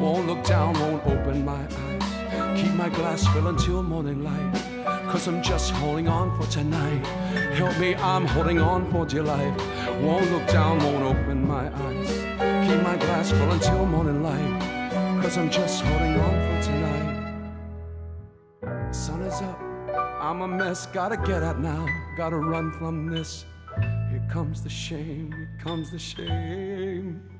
Won't 0.00 0.26
look 0.26 0.42
down, 0.44 0.72
won't 0.80 1.04
open 1.06 1.44
my 1.44 1.62
eyes. 1.84 2.60
Keep 2.60 2.72
my 2.74 2.88
glass 2.88 3.26
full 3.26 3.48
until 3.48 3.82
morning 3.82 4.24
light. 4.24 4.54
Cause 5.10 5.26
I'm 5.28 5.42
just 5.42 5.72
holding 5.72 6.08
on 6.08 6.34
for 6.38 6.46
tonight. 6.50 7.04
Help 7.54 7.78
me, 7.78 7.94
I'm 7.96 8.24
holding 8.26 8.58
on 8.60 8.90
for 8.90 9.04
dear 9.04 9.22
life. 9.22 9.54
Won't 10.00 10.30
look 10.32 10.46
down, 10.48 10.78
won't 10.78 11.04
open 11.04 11.46
my 11.46 11.66
eyes. 11.86 12.10
Keep 12.66 12.82
my 12.82 12.96
glass 12.96 13.30
full 13.30 13.50
until 13.50 13.84
morning 13.84 14.22
light. 14.22 14.52
Cause 15.22 15.36
I'm 15.36 15.50
just 15.50 15.82
holding 15.82 16.18
on 16.20 16.34
for 16.46 16.58
tonight. 16.68 17.08
Sun 18.94 19.20
is 19.22 19.42
up, 19.42 19.60
I'm 20.20 20.40
a 20.40 20.48
mess. 20.48 20.86
Gotta 20.86 21.18
get 21.18 21.42
out 21.42 21.60
now, 21.60 21.86
gotta 22.16 22.36
run 22.36 22.70
from 22.72 23.06
this. 23.06 23.44
Here 24.10 24.26
comes 24.30 24.62
the 24.62 24.70
shame, 24.70 25.32
here 25.32 25.58
comes 25.62 25.90
the 25.90 25.98
shame. 25.98 27.37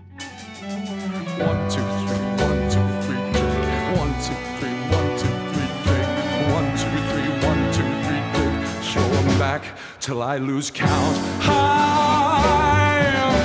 One, 0.61 1.71
two, 1.71 1.79
three, 1.79 2.19
one, 2.43 2.61
two, 2.69 2.83
three, 3.03 3.23
drink. 3.31 3.97
One, 3.97 4.13
two, 4.19 4.35
three, 4.59 4.75
one, 4.91 5.11
two, 5.17 5.31
three, 5.53 5.71
drink. 5.85 6.09
One, 6.53 6.69
two, 6.77 6.99
three, 7.11 7.31
one, 7.47 7.63
two, 7.73 7.87
three, 8.03 8.23
drink. 8.35 8.59
Show 8.83 9.09
back 9.39 9.63
till 10.01 10.21
I 10.21 10.39
lose 10.39 10.73
count. 10.73 11.17
I'm 11.43 12.75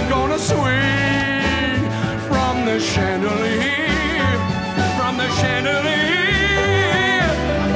gonna 0.09 0.39
swing 0.39 1.87
from 2.27 2.65
the 2.65 2.79
chandelier, 2.79 4.39
from 4.97 5.17
the 5.17 5.29
chandelier. 5.37 6.01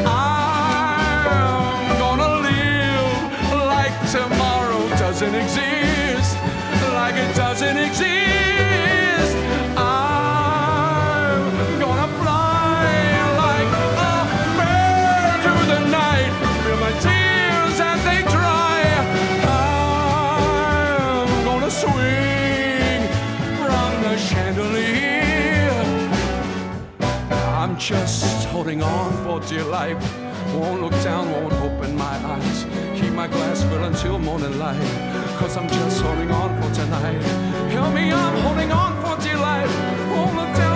I'm 0.08 2.00
gonna 2.00 2.42
live 2.42 3.54
like 3.68 3.94
tomorrow 4.12 4.90
doesn't 4.98 5.36
exist, 5.36 6.38
like 6.96 7.14
it 7.16 7.36
doesn't 7.36 7.78
exist. 7.78 8.17
Just 27.88 28.46
holding 28.50 28.84
on 28.84 29.14
for 29.24 29.40
dear 29.48 29.64
life. 29.64 29.98
Won't 30.54 30.82
look 30.82 30.92
down, 31.04 31.32
won't 31.32 31.54
open 31.54 31.96
my 31.96 32.18
eyes. 32.36 32.66
Keep 33.00 33.14
my 33.14 33.28
glass 33.28 33.64
full 33.64 33.82
until 33.86 34.20
morning 34.20 34.60
light. 34.60 34.78
Cause 35.40 35.56
I'm 35.56 35.70
just 35.70 36.02
holding 36.02 36.30
on 36.30 36.50
for 36.62 36.70
tonight. 36.76 37.22
Help 37.72 37.94
me, 37.94 38.12
I'm 38.12 38.42
holding 38.42 38.74
on 38.74 38.92
for 39.02 39.24
dear 39.24 39.38
life. 39.38 39.72
Won't 40.12 40.36
look 40.36 40.54
down, 40.58 40.67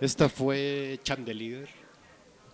Esta 0.00 0.28
fue 0.28 0.98
Chandelier. 1.04 1.68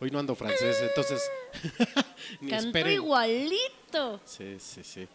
Hoy 0.00 0.10
no 0.10 0.18
ando 0.18 0.34
francés, 0.34 0.76
entonces. 0.82 1.22
ni 2.40 2.50
Cantó 2.50 2.66
esperen. 2.66 2.92
igualito. 2.92 4.20
Sí, 4.24 4.56
sí, 4.58 4.84
sí. 4.84 5.08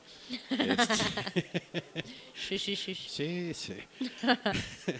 Este, 0.50 1.94
Sí, 2.36 2.58
sí, 2.58 2.76
sí. 2.76 2.96
sí. 2.96 3.54
sí, 3.54 3.54
sí. 3.54 3.76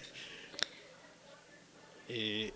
Eh, 2.06 2.52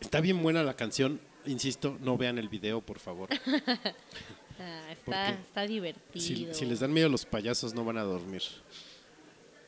está 0.00 0.20
bien 0.20 0.42
buena 0.42 0.62
la 0.62 0.74
canción. 0.76 1.18
Insisto, 1.46 1.96
no 2.00 2.18
vean 2.18 2.38
el 2.38 2.50
video, 2.50 2.82
por 2.82 2.98
favor. 2.98 3.30
Ah, 4.58 5.34
está, 5.40 5.66
divertido. 5.66 6.22
Si, 6.22 6.52
si 6.52 6.66
les 6.66 6.80
dan 6.80 6.92
miedo 6.92 7.08
los 7.08 7.24
payasos, 7.24 7.72
no 7.72 7.86
van 7.86 7.96
a 7.96 8.02
dormir. 8.02 8.42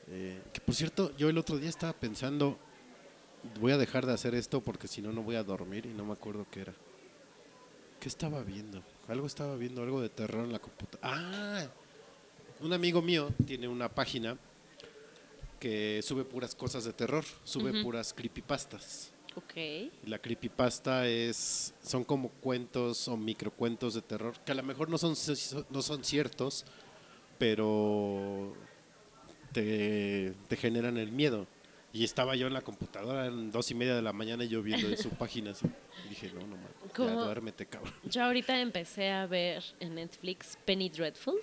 Eh, 0.08 0.40
que 0.52 0.60
por 0.60 0.74
cierto, 0.74 1.16
yo 1.16 1.28
el 1.28 1.38
otro 1.38 1.58
día 1.58 1.68
estaba 1.68 1.92
pensando, 1.92 2.58
voy 3.60 3.72
a 3.72 3.78
dejar 3.78 4.06
de 4.06 4.12
hacer 4.12 4.34
esto 4.34 4.60
porque 4.60 4.88
si 4.88 5.00
no, 5.00 5.12
no 5.12 5.22
voy 5.22 5.36
a 5.36 5.44
dormir 5.44 5.86
y 5.86 5.90
no 5.90 6.04
me 6.04 6.12
acuerdo 6.12 6.46
qué 6.50 6.62
era. 6.62 6.74
¿Qué 8.00 8.08
estaba 8.08 8.42
viendo? 8.42 8.82
Algo 9.08 9.26
estaba 9.26 9.56
viendo, 9.56 9.82
algo 9.82 10.00
de 10.00 10.08
terror 10.08 10.44
en 10.44 10.52
la 10.52 10.58
computadora. 10.58 11.08
Ah, 11.08 11.66
un 12.60 12.72
amigo 12.72 13.00
mío 13.00 13.30
tiene 13.46 13.68
una 13.68 13.88
página 13.88 14.36
que 15.60 16.00
sube 16.02 16.24
puras 16.24 16.54
cosas 16.56 16.84
de 16.84 16.92
terror, 16.92 17.24
sube 17.44 17.82
puras 17.82 18.12
creepypastas. 18.12 19.12
Ok. 19.36 19.56
Y 19.56 19.90
La 20.06 20.18
creepypasta 20.18 21.06
es 21.06 21.72
son 21.82 22.04
como 22.04 22.28
cuentos 22.28 23.06
o 23.08 23.16
microcuentos 23.16 23.94
de 23.94 24.02
terror 24.02 24.34
que 24.44 24.52
a 24.52 24.54
lo 24.56 24.62
mejor 24.62 24.90
no 24.90 24.98
son 24.98 25.14
no 25.70 25.82
son 25.82 26.04
ciertos, 26.04 26.64
pero 27.38 28.54
te, 29.52 30.34
te 30.48 30.56
generan 30.56 30.96
el 30.96 31.12
miedo. 31.12 31.46
Y 31.94 32.04
estaba 32.04 32.34
yo 32.36 32.46
en 32.46 32.54
la 32.54 32.62
computadora 32.62 33.26
en 33.26 33.50
dos 33.50 33.70
y 33.70 33.74
media 33.74 33.94
de 33.94 34.00
la 34.00 34.14
mañana 34.14 34.44
y 34.44 34.48
yo 34.48 34.62
viendo 34.62 34.88
en 34.88 34.96
su 34.96 35.10
página 35.18 35.50
así. 35.50 35.66
Y 36.06 36.08
dije, 36.10 36.30
no, 36.32 36.40
no, 36.40 36.56
mames, 36.56 37.24
duérmete, 37.24 37.66
cabrón. 37.66 37.92
Yo 38.04 38.24
ahorita 38.24 38.58
empecé 38.60 39.10
a 39.10 39.26
ver 39.26 39.62
en 39.78 39.96
Netflix 39.96 40.56
Penny 40.64 40.88
Dreadful. 40.88 41.38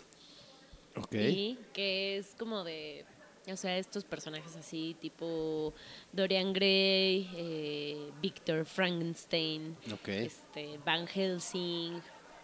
Ok. 0.96 1.14
Y 1.14 1.58
que 1.72 2.18
es 2.18 2.36
como 2.38 2.64
de, 2.64 3.06
o 3.48 3.56
sea, 3.56 3.78
estos 3.78 4.04
personajes 4.04 4.56
así, 4.56 4.96
tipo 5.00 5.72
Dorian 6.12 6.52
Gray, 6.52 7.30
eh, 7.36 8.12
Victor 8.20 8.66
Frankenstein, 8.66 9.78
este, 10.08 10.80
Van 10.84 11.06
Helsing, 11.06 12.02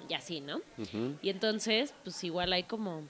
y 0.07 0.13
así, 0.13 0.41
¿no? 0.41 0.61
Y 1.21 1.29
entonces, 1.29 1.93
pues 2.03 2.23
igual 2.23 2.53
hay 2.53 2.63
como, 2.63 3.03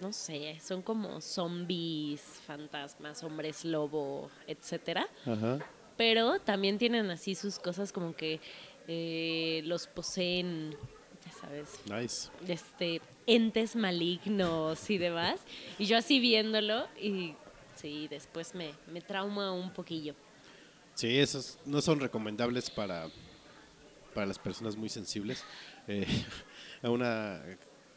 no 0.00 0.12
sé, 0.12 0.58
son 0.60 0.82
como 0.82 1.20
zombies, 1.20 2.20
fantasmas, 2.46 3.22
hombres 3.22 3.64
lobo, 3.64 4.30
etcétera. 4.46 5.08
Ajá. 5.24 5.58
Pero 5.96 6.38
también 6.40 6.78
tienen 6.78 7.10
así 7.10 7.34
sus 7.34 7.58
cosas 7.58 7.92
como 7.92 8.14
que 8.14 8.40
eh, 8.88 9.62
los 9.64 9.86
poseen, 9.86 10.76
ya 11.24 11.32
sabes, 11.40 11.80
Nice. 11.90 12.28
este, 12.46 13.00
entes 13.26 13.74
malignos 13.76 14.88
y 14.90 14.98
demás. 14.98 15.40
Y 15.78 15.86
yo 15.86 15.96
así 15.96 16.20
viéndolo 16.20 16.86
y 17.00 17.34
sí, 17.74 18.08
después 18.08 18.54
me, 18.54 18.72
me 18.92 19.00
trauma 19.00 19.52
un 19.52 19.72
poquillo. 19.72 20.14
Sí, 20.94 21.18
esos 21.18 21.58
no 21.66 21.80
son 21.82 22.00
recomendables 22.00 22.70
para, 22.70 23.08
para 24.14 24.26
las 24.26 24.38
personas 24.38 24.76
muy 24.76 24.88
sensibles. 24.88 25.44
Eh, 25.88 26.06
a 26.82 26.90
una, 26.90 27.42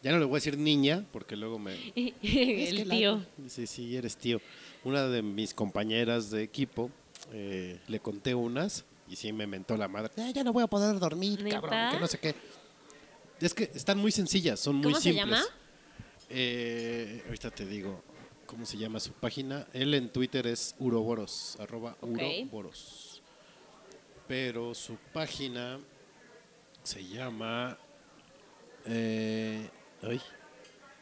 ya 0.01 0.11
no 0.11 0.19
le 0.19 0.25
voy 0.25 0.35
a 0.35 0.37
decir 0.39 0.57
niña, 0.57 1.05
porque 1.11 1.35
luego 1.35 1.59
me... 1.59 1.75
Es 1.95 2.13
que 2.21 2.81
el 2.81 2.87
la- 2.87 2.95
tío. 2.95 3.25
Sí, 3.47 3.67
sí, 3.67 3.95
eres 3.95 4.17
tío. 4.17 4.39
Una 4.83 5.07
de 5.07 5.21
mis 5.21 5.53
compañeras 5.53 6.31
de 6.31 6.43
equipo, 6.43 6.89
eh, 7.33 7.79
le 7.87 7.99
conté 7.99 8.33
unas 8.35 8.85
y 9.09 9.15
sí 9.15 9.33
me 9.33 9.45
mentó 9.47 9.75
la 9.75 9.87
madre. 9.87 10.11
"Ah, 10.17 10.31
ya 10.33 10.43
no 10.43 10.53
voy 10.53 10.63
a 10.63 10.67
poder 10.67 10.97
dormir, 10.99 11.43
¿Neta? 11.43 11.61
cabrón, 11.61 11.91
que 11.91 11.99
no 11.99 12.07
sé 12.07 12.19
qué. 12.19 12.35
Es 13.41 13.53
que 13.53 13.63
están 13.73 13.97
muy 13.97 14.11
sencillas, 14.11 14.59
son 14.59 14.75
muy 14.75 14.83
¿Cómo 14.85 14.95
se 14.97 15.11
simples. 15.13 15.25
llama? 15.25 15.43
Eh, 16.29 17.23
ahorita 17.25 17.49
te 17.51 17.65
digo 17.65 18.03
cómo 18.45 18.65
se 18.65 18.77
llama 18.77 18.99
su 18.99 19.13
página. 19.13 19.67
Él 19.73 19.93
en 19.93 20.09
Twitter 20.09 20.45
es 20.47 20.75
uroboros, 20.79 21.57
arroba 21.59 21.97
uroboros. 22.01 23.21
Pero 24.27 24.73
su 24.75 24.95
página 25.13 25.79
se 26.83 27.03
llama... 27.05 27.77
Eh, 28.85 29.69
ay, 30.03 30.21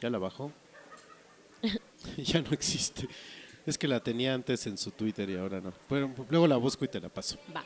ya 0.02 0.10
la 0.10 0.18
bajó. 0.18 0.52
ya 2.18 2.42
no 2.42 2.52
existe. 2.52 3.08
Es 3.66 3.78
que 3.78 3.88
la 3.88 4.02
tenía 4.02 4.34
antes 4.34 4.66
en 4.68 4.78
su 4.78 4.92
Twitter 4.92 5.30
y 5.30 5.36
ahora 5.36 5.60
no. 5.60 5.74
Pero 5.90 6.14
luego 6.30 6.48
la 6.48 6.58
busco 6.58 6.86
y 6.86 6.88
te 6.88 7.00
la 7.00 7.10
paso. 7.10 7.38
Va. 7.56 7.66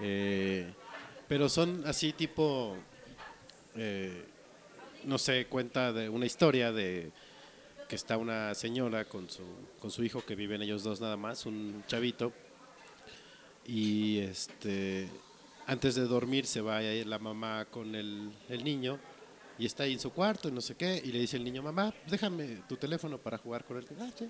Eh, 0.00 0.72
pero 1.28 1.48
son 1.48 1.84
así 1.86 2.12
tipo, 2.12 2.76
eh, 3.74 4.24
no 5.04 5.16
sé, 5.18 5.46
cuenta 5.46 5.92
de 5.92 6.08
una 6.08 6.26
historia 6.26 6.72
de 6.72 7.10
que 7.88 7.96
está 7.96 8.16
una 8.16 8.54
señora 8.54 9.04
con 9.04 9.28
su, 9.30 9.42
con 9.78 9.90
su 9.90 10.02
hijo 10.04 10.24
que 10.24 10.34
viven 10.34 10.62
ellos 10.62 10.82
dos 10.82 11.00
nada 11.00 11.16
más, 11.16 11.46
un 11.46 11.84
chavito, 11.86 12.32
y 13.66 14.18
este, 14.18 15.08
antes 15.66 15.94
de 15.94 16.02
dormir 16.02 16.46
se 16.46 16.60
va 16.60 16.78
a 16.78 16.82
ir 16.82 17.06
la 17.06 17.18
mamá 17.18 17.66
con 17.70 17.94
el, 17.94 18.32
el 18.48 18.64
niño 18.64 18.98
y 19.62 19.66
está 19.66 19.84
ahí 19.84 19.92
en 19.92 20.00
su 20.00 20.10
cuarto 20.10 20.48
y 20.48 20.50
no 20.50 20.60
sé 20.60 20.74
qué, 20.74 21.00
y 21.04 21.12
le 21.12 21.20
dice 21.20 21.36
el 21.36 21.44
niño, 21.44 21.62
mamá, 21.62 21.94
déjame 22.08 22.64
tu 22.68 22.76
teléfono 22.76 23.16
para 23.18 23.38
jugar 23.38 23.64
con 23.64 23.76
él. 23.76 23.86
"Ah, 24.00 24.10
sí". 24.18 24.28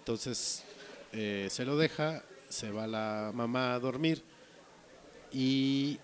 Entonces 0.00 0.62
eh, 1.14 1.48
se 1.50 1.64
lo 1.64 1.78
deja, 1.78 2.22
se 2.50 2.70
va 2.70 2.86
la 2.86 3.30
mamá 3.32 3.72
a 3.72 3.78
dormir 3.80 4.22
y 5.32 5.98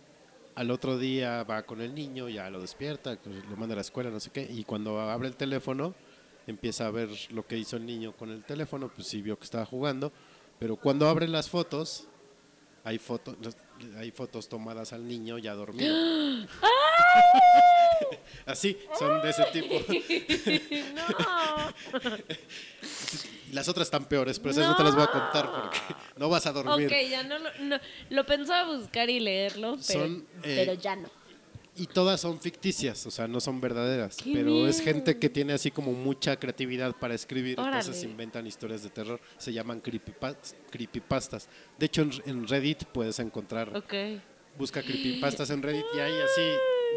al 0.54 0.70
otro 0.70 0.96
día 0.96 1.42
va 1.44 1.64
con 1.64 1.82
el 1.82 1.94
niño, 1.94 2.30
ya 2.30 2.48
lo 2.48 2.62
despierta, 2.62 3.18
lo 3.50 3.56
manda 3.59 3.74
a 3.74 3.76
la 3.76 3.82
escuela, 3.82 4.09
no 4.09 4.18
sé 4.18 4.30
qué, 4.30 4.48
y 4.50 4.64
cuando 4.64 4.98
abre 4.98 5.28
el 5.28 5.36
teléfono 5.36 5.94
empieza 6.46 6.86
a 6.86 6.90
ver 6.90 7.10
lo 7.32 7.46
que 7.46 7.59
hizo 7.59 7.76
el 7.76 7.84
niño 7.84 8.16
con 8.16 8.30
el 8.30 8.44
teléfono, 8.44 8.88
pues 8.88 9.09
sí 9.09 9.20
vio 9.20 9.36
que 9.38 9.44
estaba 9.44 9.66
jugando, 9.66 10.10
pero 10.59 10.76
cuando 10.76 11.06
abre 11.06 11.28
las 11.28 11.50
fotos, 11.50 12.06
hay 12.82 12.96
fotos, 12.96 13.36
hay 13.98 14.10
fotos 14.10 14.48
tomadas 14.48 14.94
al 14.94 15.06
niño 15.06 15.36
ya 15.36 15.52
dormido. 15.52 15.94
Así, 18.47 18.77
son 18.98 19.23
de 19.23 19.31
ese 19.31 19.44
tipo. 19.52 19.74
no. 20.94 22.12
Las 23.52 23.69
otras 23.69 23.86
están 23.86 24.06
peores, 24.06 24.39
pero 24.39 24.52
esas 24.52 24.66
no 24.66 24.77
te 24.77 24.82
las 24.82 24.94
voy 24.94 25.05
a 25.05 25.09
contar 25.09 25.51
porque 25.52 25.78
no 26.16 26.28
vas 26.28 26.47
a 26.47 26.52
dormir. 26.52 26.86
Ok, 26.86 26.93
ya 27.10 27.23
no 27.23 27.39
lo, 27.39 27.51
no, 27.60 27.78
lo 28.10 28.27
pensaba 28.27 28.74
buscar 28.77 29.10
y 29.10 29.20
leerlo, 29.20 29.77
pero, 29.86 30.01
Son, 30.01 30.27
eh, 30.43 30.64
pero 30.64 30.73
ya 30.74 30.97
no. 30.97 31.10
Y 31.74 31.86
todas 31.86 32.20
son 32.20 32.39
ficticias, 32.40 33.06
o 33.06 33.10
sea, 33.10 33.27
no 33.28 33.40
son 33.40 33.60
verdaderas. 33.60 34.16
¡Qué 34.16 34.31
pero 34.35 34.66
es 34.66 34.81
gente 34.81 35.19
que 35.19 35.28
tiene 35.31 35.52
así 35.55 35.70
como 35.70 35.93
mucha 35.93 36.36
creatividad 36.39 36.94
para 36.97 37.14
escribir, 37.14 37.59
entonces 37.59 38.02
inventan 38.05 38.47
historias 38.47 38.82
de 38.82 38.90
terror. 38.90 39.20
Se 39.39 39.52
llaman 39.52 39.82
creepypas- 39.82 40.55
creepypastas. 40.70 41.48
De 41.78 41.86
hecho, 41.86 42.02
en, 42.02 42.12
en 42.27 42.48
Reddit 42.48 42.85
puedes 42.85 43.19
encontrar, 43.20 43.74
Ok. 43.77 43.94
busca 44.59 44.82
creepypastas 44.82 45.48
en 45.51 45.62
Reddit 45.62 45.85
y 45.94 45.98
hay 46.01 46.12
así 46.20 46.43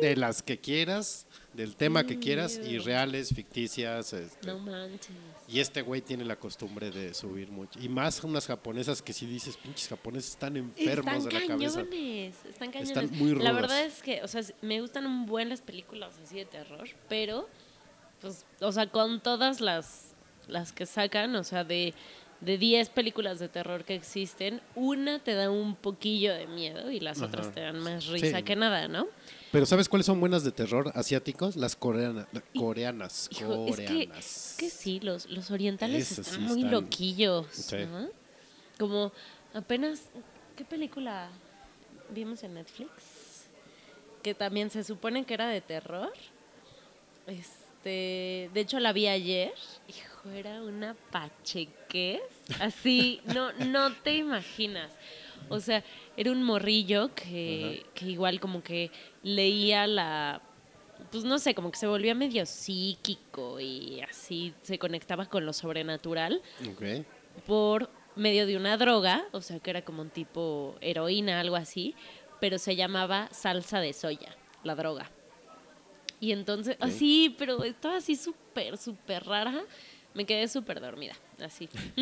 de 0.02 0.16
las 0.16 0.42
que 0.44 0.60
quieras, 0.60 1.26
del 1.54 1.76
tema 1.76 2.06
que 2.06 2.20
quieras, 2.20 2.60
y 2.64 2.78
reales, 2.80 3.30
ficticias. 3.34 4.12
este, 4.14 4.48
No 4.48 4.60
manches. 4.60 5.10
y 5.48 5.60
este 5.60 5.82
güey 5.82 6.02
tiene 6.02 6.26
la 6.26 6.36
costumbre 6.36 6.92
de 6.92 7.14
subir 7.14 7.50
mucho. 7.50 7.80
Y 7.80 7.88
más 7.88 8.24
unas 8.24 8.46
japonesas 8.48 9.02
que 9.02 9.14
si 9.14 9.26
dices, 9.26 9.56
pinches 9.58 9.88
japoneses 9.88 10.32
están 10.32 10.58
enfermos 10.58 11.16
Están 11.16 11.30
de 11.30 11.40
la 11.40 11.48
cabeza. 11.48 11.84
cañones, 11.84 12.36
están 12.46 12.72
cañones. 12.72 12.90
Están 12.98 13.10
muy 13.18 13.30
La 13.36 13.52
rudas. 13.52 13.56
verdad 13.56 13.86
es 13.86 14.02
que, 14.04 14.22
o 14.24 14.28
sea, 14.28 14.42
me 14.62 14.82
gustan 14.82 15.06
un 15.06 15.26
buen 15.26 15.50
las 15.50 15.62
películas 15.62 16.14
así 16.24 16.36
de 16.36 16.46
terror, 16.46 16.88
pero, 17.08 17.48
pues, 18.22 18.46
o 18.60 18.72
sea, 18.72 18.88
con 18.88 19.22
todas 19.22 19.62
las, 19.62 20.14
las 20.48 20.72
que 20.74 20.86
sacan, 20.86 21.36
o 21.38 21.44
sea, 21.46 21.64
de, 21.64 21.94
de 22.42 22.58
10 22.58 22.90
películas 22.90 23.40
de 23.40 23.48
terror 23.48 23.86
que 23.86 23.96
existen, 23.96 24.62
una 24.76 25.20
te 25.24 25.36
da 25.36 25.50
un 25.50 25.76
poquillo 25.76 26.34
de 26.34 26.48
miedo 26.48 26.92
y 26.92 27.00
las 27.00 27.22
otras 27.22 27.48
Ajá. 27.48 27.56
te 27.56 27.62
dan 27.62 27.80
más 27.80 28.08
risa 28.08 28.38
Sí. 28.40 28.44
que 28.44 28.56
nada, 28.58 28.90
¿no? 28.90 29.08
Pero 29.56 29.66
¿sabes 29.66 29.88
cuáles 29.88 30.06
son 30.06 30.20
buenas 30.20 30.44
de 30.44 30.52
terror 30.52 30.92
asiáticos? 30.96 31.56
Las 31.56 31.78
coreanas. 31.78 32.28
coreanas. 32.60 33.30
Hijo, 33.32 33.68
es 33.70 33.78
que, 33.78 33.86
coreanas. 33.86 34.18
es 34.52 34.56
que 34.58 34.70
sí, 34.70 35.00
los, 35.00 35.30
los 35.30 35.50
orientales 35.50 36.12
están 36.12 36.26
sí 36.26 36.40
muy 36.42 36.58
están- 36.64 36.72
loquillos, 36.72 37.48
Sí. 37.52 37.78
¿no? 37.90 38.10
Como 38.78 39.14
apenas, 39.54 40.10
¿qué 40.58 40.66
película 40.66 41.30
vimos 42.10 42.44
en 42.44 42.56
Netflix? 42.56 42.90
Que 44.22 44.34
también 44.34 44.70
se 44.70 44.84
supone 44.84 45.24
que 45.26 45.34
era 45.36 45.48
de 45.48 45.62
terror. 45.62 46.12
Este, 47.26 48.50
de 48.54 48.60
hecho 48.60 48.80
la 48.82 48.92
vi 48.92 49.08
ayer. 49.08 49.54
Hijo, 49.88 50.30
era 50.32 50.62
una 50.64 50.96
pachequez. 51.12 52.20
Así, 52.60 53.22
no, 53.34 53.54
no 53.54 53.94
te 53.94 54.18
imaginas. 54.18 54.92
O 55.48 55.60
sea, 55.60 55.84
era 56.18 56.32
un 56.32 56.44
morrillo 56.44 57.14
que, 57.14 57.86
que 57.94 58.06
igual 58.08 58.40
como 58.40 58.64
que 58.64 58.90
leía 59.26 59.88
la, 59.88 60.40
pues 61.12 61.24
no 61.24 61.40
sé, 61.40 61.56
como 61.56 61.72
que 61.72 61.80
se 61.80 61.88
volvía 61.88 62.14
medio 62.14 62.46
psíquico 62.46 63.60
y 63.60 64.02
así 64.02 64.54
se 64.62 64.78
conectaba 64.78 65.26
con 65.26 65.48
lo 65.48 65.52
sobrenatural 65.52 66.44
por 67.48 67.90
medio 68.16 68.46
de 68.46 68.56
una 68.56 68.78
droga, 68.78 69.26
o 69.32 69.42
sea 69.42 69.60
que 69.60 69.72
era 69.72 69.84
como 69.84 70.04
un 70.04 70.12
tipo 70.12 70.76
heroína, 70.80 71.40
algo 71.40 71.56
así, 71.56 71.96
pero 72.40 72.60
se 72.60 72.76
llamaba 72.76 73.28
salsa 73.32 73.80
de 73.80 73.94
soya, 73.94 74.38
la 74.64 74.76
droga. 74.76 75.10
Y 76.20 76.32
entonces, 76.32 76.78
así, 76.80 77.36
pero 77.38 77.64
estaba 77.64 77.98
así 77.98 78.16
súper, 78.16 78.78
súper 78.78 79.26
rara. 79.26 79.66
Me 80.14 80.26
quedé 80.26 80.48
súper 80.48 80.80
dormida, 80.80 81.14
así. 81.44 81.70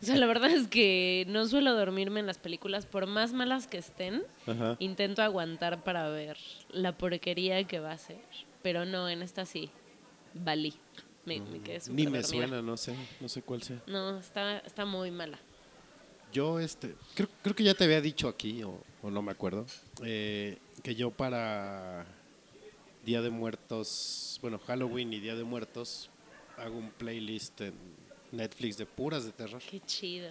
o 0.00 0.04
sea, 0.04 0.16
la 0.16 0.26
verdad 0.26 0.50
es 0.50 0.68
que 0.68 1.24
no 1.28 1.46
suelo 1.46 1.74
dormirme 1.74 2.20
en 2.20 2.26
las 2.26 2.38
películas, 2.38 2.86
por 2.86 3.06
más 3.06 3.32
malas 3.32 3.66
que 3.66 3.78
estén, 3.78 4.22
Ajá. 4.46 4.76
intento 4.78 5.22
aguantar 5.22 5.82
para 5.84 6.08
ver 6.08 6.36
la 6.70 6.96
porquería 6.96 7.62
que 7.64 7.80
va 7.80 7.92
a 7.92 7.98
ser. 7.98 8.20
Pero 8.62 8.84
no, 8.84 9.08
en 9.08 9.22
esta 9.22 9.44
sí, 9.44 9.70
valí. 10.34 10.74
Me, 11.24 11.40
me 11.40 11.60
quedé 11.60 11.78
súper 11.80 11.94
Ni 11.94 12.04
me 12.06 12.20
dormida. 12.20 12.46
suena, 12.48 12.62
no 12.62 12.76
sé, 12.76 12.96
no 13.20 13.28
sé 13.28 13.42
cuál 13.42 13.62
sea. 13.62 13.80
No, 13.86 14.18
está, 14.18 14.58
está 14.58 14.84
muy 14.84 15.10
mala. 15.10 15.38
Yo, 16.32 16.58
este, 16.58 16.94
creo, 17.14 17.28
creo 17.42 17.54
que 17.54 17.62
ya 17.62 17.74
te 17.74 17.84
había 17.84 18.00
dicho 18.00 18.26
aquí, 18.26 18.62
o, 18.62 18.80
o 19.02 19.10
no 19.10 19.20
me 19.22 19.30
acuerdo, 19.32 19.66
eh, 20.02 20.58
que 20.82 20.94
yo 20.94 21.10
para 21.10 22.06
Día 23.04 23.20
de 23.20 23.30
Muertos, 23.30 24.38
bueno, 24.40 24.58
Halloween 24.66 25.12
y 25.12 25.20
Día 25.20 25.34
de 25.36 25.44
Muertos, 25.44 26.08
hago 26.56 26.76
un 26.78 26.90
playlist 26.90 27.60
en 27.60 27.74
Netflix 28.32 28.76
de 28.76 28.86
puras 28.86 29.24
de 29.24 29.32
terror. 29.32 29.62
Qué 29.70 29.80
chido. 29.80 30.30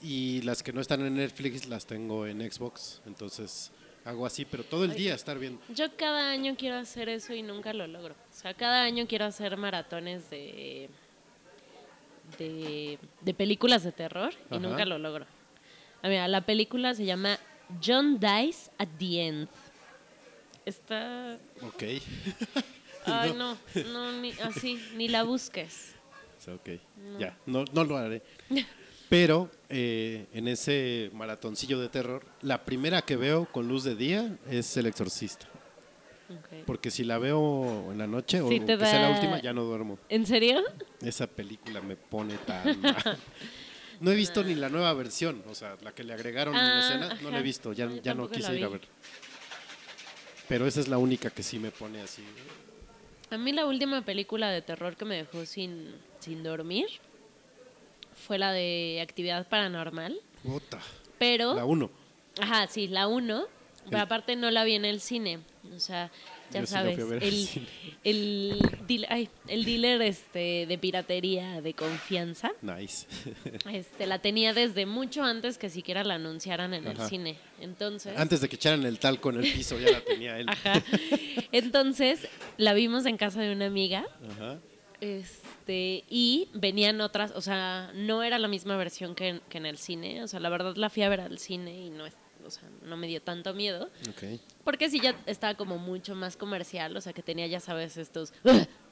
Y 0.00 0.42
las 0.42 0.62
que 0.62 0.72
no 0.72 0.80
están 0.80 1.04
en 1.04 1.14
Netflix 1.14 1.66
las 1.66 1.86
tengo 1.86 2.26
en 2.26 2.40
Xbox, 2.50 3.00
entonces 3.06 3.72
hago 4.04 4.26
así, 4.26 4.44
pero 4.44 4.62
todo 4.64 4.84
el 4.84 4.94
día 4.94 5.14
estar 5.14 5.38
viendo. 5.38 5.60
Yo 5.74 5.96
cada 5.96 6.30
año 6.30 6.54
quiero 6.56 6.76
hacer 6.76 7.08
eso 7.08 7.34
y 7.34 7.42
nunca 7.42 7.72
lo 7.72 7.86
logro. 7.86 8.14
O 8.14 8.34
sea, 8.34 8.54
cada 8.54 8.82
año 8.82 9.06
quiero 9.08 9.24
hacer 9.24 9.56
maratones 9.56 10.30
de 10.30 10.88
de, 12.36 12.98
de 13.22 13.34
películas 13.34 13.82
de 13.82 13.92
terror 13.92 14.32
y 14.50 14.56
Ajá. 14.56 14.58
nunca 14.58 14.84
lo 14.84 14.98
logro. 14.98 15.26
A 16.02 16.08
ver, 16.08 16.28
la 16.28 16.42
película 16.42 16.94
se 16.94 17.04
llama 17.04 17.38
John 17.82 18.18
Dies 18.20 18.70
at 18.78 18.88
the 18.98 19.26
End. 19.26 19.48
Está... 20.64 21.38
Ok. 21.62 21.82
Ay, 23.06 23.32
no, 23.32 23.56
no, 23.92 24.12
ni, 24.20 24.32
así, 24.32 24.78
ni 24.94 25.08
la 25.08 25.22
busques. 25.22 25.94
Ok, 26.54 26.70
ya, 27.18 27.36
no, 27.46 27.64
no 27.72 27.84
lo 27.84 27.96
haré. 27.96 28.22
Pero 29.08 29.50
eh, 29.70 30.26
en 30.34 30.48
ese 30.48 31.10
maratoncillo 31.14 31.80
de 31.80 31.88
terror, 31.88 32.26
la 32.42 32.64
primera 32.64 33.00
que 33.02 33.16
veo 33.16 33.46
con 33.50 33.66
luz 33.66 33.82
de 33.84 33.94
día 33.94 34.36
es 34.50 34.76
El 34.76 34.86
Exorcista. 34.86 35.46
Porque 36.66 36.90
si 36.90 37.04
la 37.04 37.16
veo 37.16 37.90
en 37.90 37.96
la 37.96 38.06
noche 38.06 38.42
o 38.42 38.48
Sí 38.50 38.60
que 38.60 38.76
sea 38.76 39.00
la 39.00 39.08
da- 39.08 39.14
última, 39.14 39.40
ya 39.40 39.54
no 39.54 39.62
duermo. 39.64 39.98
¿En 40.10 40.26
serio? 40.26 40.60
Esa 41.00 41.26
película 41.26 41.80
me 41.80 41.96
pone 41.96 42.36
tan 42.46 42.78
mal. 42.82 43.18
No 44.00 44.12
he 44.12 44.14
visto 44.14 44.44
ni 44.44 44.54
la 44.54 44.68
nueva 44.68 44.92
versión, 44.92 45.42
o 45.48 45.54
sea, 45.54 45.76
la 45.80 45.92
que 45.92 46.04
le 46.04 46.12
agregaron 46.12 46.54
en 46.54 46.60
la 46.62 46.76
Ah, 46.76 46.80
escena, 46.80 47.18
no 47.22 47.30
la 47.30 47.38
he 47.38 47.42
visto, 47.42 47.72
ya, 47.72 47.90
ya 48.02 48.12
no 48.12 48.28
quise 48.30 48.54
ir 48.54 48.64
a 48.64 48.68
ver. 48.68 48.82
Pero 50.48 50.66
esa 50.66 50.80
es 50.80 50.88
la 50.88 50.98
única 50.98 51.30
que 51.30 51.42
sí 51.42 51.58
me 51.58 51.70
pone 51.70 52.02
así. 52.02 52.22
A 53.30 53.36
mí 53.36 53.52
la 53.52 53.66
última 53.66 54.02
película 54.02 54.50
de 54.50 54.62
terror 54.62 54.96
que 54.96 55.04
me 55.04 55.16
dejó 55.16 55.44
sin, 55.44 55.94
sin 56.18 56.42
dormir 56.42 56.86
fue 58.14 58.38
la 58.38 58.52
de 58.52 59.00
Actividad 59.02 59.46
Paranormal. 59.48 60.20
Puta. 60.42 60.78
pero... 61.18 61.54
La 61.54 61.64
1. 61.64 61.90
Ajá, 62.40 62.66
sí, 62.68 62.88
la 62.88 63.08
1. 63.08 63.46
Pero 63.90 64.02
aparte 64.02 64.36
no 64.36 64.50
la 64.50 64.64
vi 64.64 64.74
en 64.74 64.84
el 64.84 65.00
cine. 65.00 65.40
O 65.74 65.80
sea, 65.80 66.10
ya 66.52 66.60
Yo 66.60 66.66
sabes, 66.66 66.98
el, 66.98 67.48
el, 68.04 68.58
deal- 68.86 69.06
ay, 69.08 69.28
el 69.48 69.64
dealer 69.64 70.02
este, 70.02 70.66
de 70.66 70.78
piratería 70.78 71.60
de 71.60 71.74
confianza. 71.74 72.52
Nice. 72.62 73.06
Este, 73.72 74.06
la 74.06 74.18
tenía 74.20 74.54
desde 74.54 74.86
mucho 74.86 75.22
antes 75.22 75.58
que 75.58 75.68
siquiera 75.70 76.04
la 76.04 76.14
anunciaran 76.14 76.74
en 76.74 76.86
Ajá. 76.88 77.02
el 77.04 77.08
cine. 77.08 77.36
Entonces, 77.60 78.16
Antes 78.16 78.40
de 78.40 78.48
que 78.48 78.56
echaran 78.56 78.84
el 78.86 78.98
talco 78.98 79.30
en 79.30 79.36
el 79.36 79.42
piso, 79.52 79.78
ya 79.78 79.90
la 79.90 80.00
tenía 80.04 80.38
él. 80.38 80.46
ajá. 80.48 80.82
Entonces, 81.52 82.26
la 82.56 82.72
vimos 82.74 83.06
en 83.06 83.16
casa 83.16 83.40
de 83.40 83.52
una 83.52 83.66
amiga. 83.66 84.06
Ajá. 84.30 84.58
Este, 85.00 86.04
y 86.10 86.48
venían 86.54 87.00
otras, 87.00 87.30
o 87.36 87.40
sea, 87.40 87.92
no 87.94 88.22
era 88.24 88.38
la 88.38 88.48
misma 88.48 88.76
versión 88.76 89.14
que 89.14 89.28
en, 89.28 89.40
que 89.48 89.58
en 89.58 89.66
el 89.66 89.78
cine. 89.78 90.22
O 90.24 90.28
sea, 90.28 90.40
la 90.40 90.48
verdad 90.48 90.74
la 90.76 90.90
fui 90.90 91.02
a 91.02 91.08
ver 91.08 91.20
al 91.20 91.38
cine 91.38 91.78
y 91.86 91.90
no, 91.90 92.06
es- 92.06 92.16
o 92.48 92.50
sea, 92.60 92.68
no 92.82 92.96
me 92.96 93.06
dio 93.06 93.22
tanto 93.22 93.54
miedo. 93.54 93.88
Ok. 94.10 94.40
Porque 94.64 94.90
sí 94.90 95.00
ya 95.00 95.14
estaba 95.26 95.54
como 95.54 95.78
mucho 95.78 96.14
más 96.14 96.36
comercial, 96.36 96.96
o 96.96 97.00
sea, 97.00 97.12
que 97.12 97.22
tenía, 97.22 97.46
ya 97.46 97.60
sabes, 97.60 97.96
estos, 97.96 98.32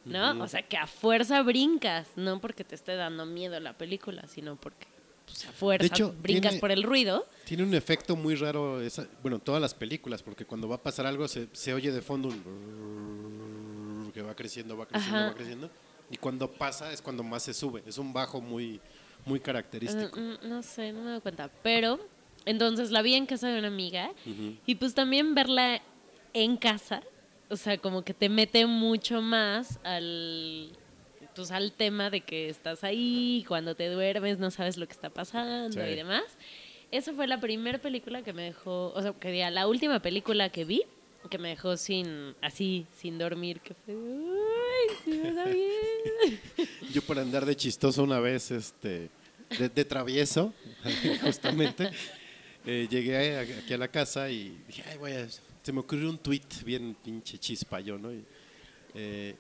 ¿no? 0.05 0.43
O 0.43 0.49
sea, 0.49 0.63
que 0.63 0.77
a 0.77 0.87
fuerza 0.87 1.43
brincas, 1.43 2.09
no 2.17 2.41
porque 2.41 2.65
te 2.65 2.75
esté 2.75 2.95
dando 2.97 3.27
miedo 3.27 3.59
la 3.61 3.73
película, 3.77 4.27
sino 4.29 4.57
porque 4.57 4.87
pues, 5.27 5.45
a 5.47 5.53
fuerza 5.53 5.83
De 5.83 5.87
hecho, 5.89 6.15
brincas 6.23 6.51
tiene- 6.53 6.61
por 6.61 6.71
el 6.71 6.83
ruido. 6.85 7.27
Tiene 7.45 7.65
un 7.65 7.75
efecto 7.75 8.15
muy 8.17 8.35
raro, 8.37 8.81
esa, 8.81 9.07
bueno, 9.23 9.39
todas 9.41 9.61
las 9.61 9.75
películas, 9.75 10.23
porque 10.23 10.45
cuando 10.45 10.69
va 10.69 10.77
a 10.77 10.83
pasar 10.83 11.07
algo 11.07 11.27
se, 11.29 11.49
se 11.53 11.75
oye 11.75 11.91
de 11.91 12.01
fondo 12.03 12.29
un 12.29 14.11
que 14.15 14.23
va 14.23 14.35
creciendo, 14.35 14.77
va 14.77 14.87
creciendo, 14.87 15.19
Ajá. 15.19 15.29
va 15.29 15.35
creciendo. 15.35 15.71
Y 16.11 16.17
cuando 16.17 16.51
pasa 16.51 16.93
es 16.93 17.03
cuando 17.03 17.23
más 17.23 17.43
se 17.43 17.53
sube. 17.53 17.83
Es 17.87 17.99
un 17.99 18.13
bajo 18.13 18.41
muy, 18.41 18.81
muy 19.25 19.41
característico. 19.41 20.19
Mm, 20.19 20.23
mm, 20.35 20.49
no 20.49 20.63
sé, 20.63 20.93
no 20.93 21.03
me 21.03 21.11
doy 21.11 21.21
cuenta. 21.21 21.51
Pero, 21.63 21.99
entonces 22.47 22.91
la 22.91 23.03
vi 23.03 23.15
en 23.15 23.27
casa 23.27 23.49
de 23.49 23.59
una 23.59 23.69
amiga 23.69 24.11
y 24.67 24.75
pues 24.77 24.95
también 24.95 25.35
verla 25.35 25.83
en 26.33 26.57
casa, 26.57 27.03
o 27.51 27.57
sea, 27.57 27.77
como 27.79 28.03
que 28.03 28.15
te 28.15 28.29
mete 28.29 28.65
mucho 28.67 29.21
más 29.21 29.79
al 29.85 30.71
pues 31.35 31.51
al 31.51 31.73
tema 31.73 32.09
de 32.09 32.23
que 32.23 32.49
estás 32.49 32.83
ahí, 32.83 33.45
cuando 33.47 33.75
te 33.75 33.91
duermes 33.91 34.39
no 34.39 34.51
sabes 34.51 34.79
lo 34.79 34.87
que 34.87 34.93
está 34.95 35.11
pasando 35.11 35.71
Sí. 35.85 35.87
y 35.93 35.95
demás. 35.95 36.23
Esa 36.91 37.13
fue 37.13 37.27
la 37.27 37.39
primera 37.41 37.79
película 37.79 38.23
que 38.23 38.33
me 38.33 38.43
dejó, 38.45 38.93
o 38.95 39.03
sea, 39.03 39.13
que 39.13 39.31
diga, 39.31 39.51
la 39.51 39.67
última 39.67 40.01
película 40.01 40.49
que 40.49 40.65
vi 40.65 40.83
que 41.29 41.39
me 41.39 41.49
dejó 41.51 41.77
sin 41.77 42.35
así, 42.41 42.87
sin 42.97 43.19
dormir, 43.19 43.61
que 43.61 43.75
fue 43.75 43.95
ay, 43.95 44.97
sí 45.05 45.11
me 45.23 45.33
da 45.33 45.45
bien. 45.47 46.41
Yo 46.95 47.03
por 47.03 47.19
andar 47.19 47.45
de 47.45 47.57
chistoso 47.57 48.03
una 48.05 48.21
vez, 48.21 48.51
este, 48.53 49.11
de, 49.59 49.69
de 49.69 49.85
travieso, 49.85 50.55
justamente, 51.23 51.91
eh, 52.67 52.87
llegué 52.91 53.37
a- 53.39 53.41
aquí 53.41 53.73
a 53.75 53.79
la 53.79 53.89
casa 53.89 54.29
y 54.31 54.63
dije, 54.67 54.83
ay, 54.91 54.99
voy 54.99 55.13
a- 55.13 55.29
se 55.63 55.73
me 55.73 55.81
ocurrió 55.81 56.09
un 56.11 56.19
tweet 56.19 56.43
bien 56.65 56.97
pinche 57.03 57.39
chispa 57.39 57.81
yo, 57.81 57.99
¿no? 57.99 58.13
Y, 58.13 58.25
eh, 58.95 59.37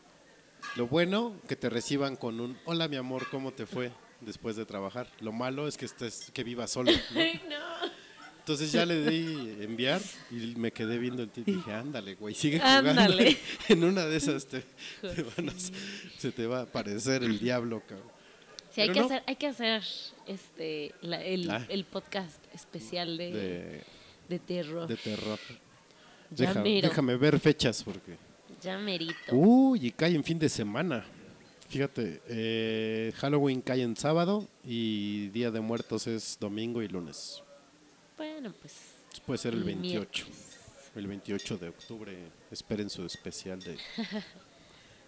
lo 0.77 0.87
bueno, 0.89 1.41
que 1.49 1.55
te 1.57 1.69
reciban 1.71 2.17
con 2.17 2.41
un, 2.41 2.59
hola 2.65 2.89
mi 2.89 2.97
amor, 2.97 3.29
¿cómo 3.31 3.53
te 3.53 3.67
fue 3.67 3.93
después 4.21 4.57
de 4.57 4.65
trabajar? 4.67 5.09
Lo 5.21 5.31
malo 5.33 5.69
es 5.69 5.77
que 5.77 5.85
estés, 5.85 6.31
que 6.33 6.43
vivas 6.43 6.71
solo, 6.71 6.91
¿no? 6.91 7.21
Entonces 8.41 8.71
ya 8.71 8.87
le 8.87 9.05
di 9.11 9.63
enviar 9.65 10.01
y 10.31 10.55
me 10.57 10.71
quedé 10.73 10.99
viendo 10.99 11.23
el 11.25 11.31
tweet 11.31 11.45
y 11.49 11.53
dije, 11.57 11.73
ándale, 11.73 12.15
güey, 12.15 12.33
sigue 12.33 12.59
jugando. 12.61 12.91
Ándale. 12.91 13.37
En 13.69 13.83
una 13.83 14.07
de 14.07 14.17
esas 14.17 14.47
te, 14.47 14.63
te 15.01 15.23
van 15.25 15.49
a- 15.49 15.55
se 16.19 16.31
te 16.31 16.47
va 16.47 16.61
a 16.61 16.63
aparecer 16.63 17.25
el 17.25 17.41
diablo, 17.41 17.83
cabrón. 17.89 18.07
Sí, 18.73 18.83
hay 18.83 18.89
Pero 18.89 18.95
que, 18.95 19.01
no. 19.01 19.07
hacer, 19.07 19.23
hay 19.27 19.37
que 19.37 19.47
hacer 19.49 19.83
este 20.27 20.95
la- 21.03 21.23
el, 21.25 21.51
Ah. 21.51 21.65
el 21.69 21.85
podcast 21.85 22.43
especial 22.55 23.17
de, 23.17 23.33
de, 23.33 23.83
De, 24.29 24.39
terror. 24.39 24.87
de 24.89 24.97
terror. 24.97 25.39
Deja- 26.31 26.63
déjame 26.63 27.17
ver 27.17 27.39
fechas 27.39 27.83
porque... 27.85 28.17
ya 28.61 28.79
merito. 28.79 29.15
Uy, 29.33 29.87
y 29.87 29.91
cae 29.93 30.15
en 30.15 30.25
fin 30.25 30.39
de 30.39 30.49
semana. 30.49 31.05
Fíjate, 31.69 32.21
eh, 32.29 33.13
Halloween 33.17 33.61
cae 33.61 33.83
en 33.83 33.97
sábado 33.97 34.47
y 34.65 35.29
Día 35.29 35.51
de 35.51 35.61
Muertos 35.61 36.07
es 36.07 36.37
domingo 36.41 36.81
y 36.83 36.89
lunes. 36.89 37.43
Bueno, 38.17 38.53
pues 38.61 38.75
Puede 39.25 39.39
ser 39.39 39.53
el 39.55 39.61
El 39.61 39.65
28. 39.67 40.27
El 40.95 41.07
28 41.09 41.59
de 41.59 41.69
octubre. 41.69 42.17
Esperen 42.51 42.89
su 42.89 43.05
especial 43.05 43.61
de 43.61 43.77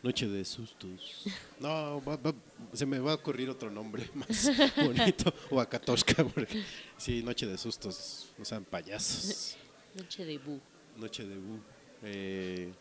Noche 0.02 0.28
de 0.28 0.44
Sustos. 0.44 1.24
No, 1.60 2.00
va- 2.04 2.16
va- 2.16 2.34
se 2.72 2.86
me 2.86 2.98
va 3.00 3.12
a 3.12 3.14
ocurrir 3.16 3.50
otro 3.50 3.68
nombre 3.70 4.08
más 4.14 4.48
bonito. 4.76 5.32
O 5.50 5.60
Akatoshka, 5.60 6.22
porque 6.34 6.62
sí, 6.96 7.22
Noche 7.22 7.46
de 7.46 7.58
Sustos. 7.58 8.28
O 8.40 8.44
sea, 8.44 8.60
payasos. 8.60 9.56
noche 9.94 10.24
de 10.24 10.38
bu. 10.38 10.60
Noche 10.96 11.24
de 11.26 11.36
Bu. 11.36 11.58
Eh, 12.04 12.72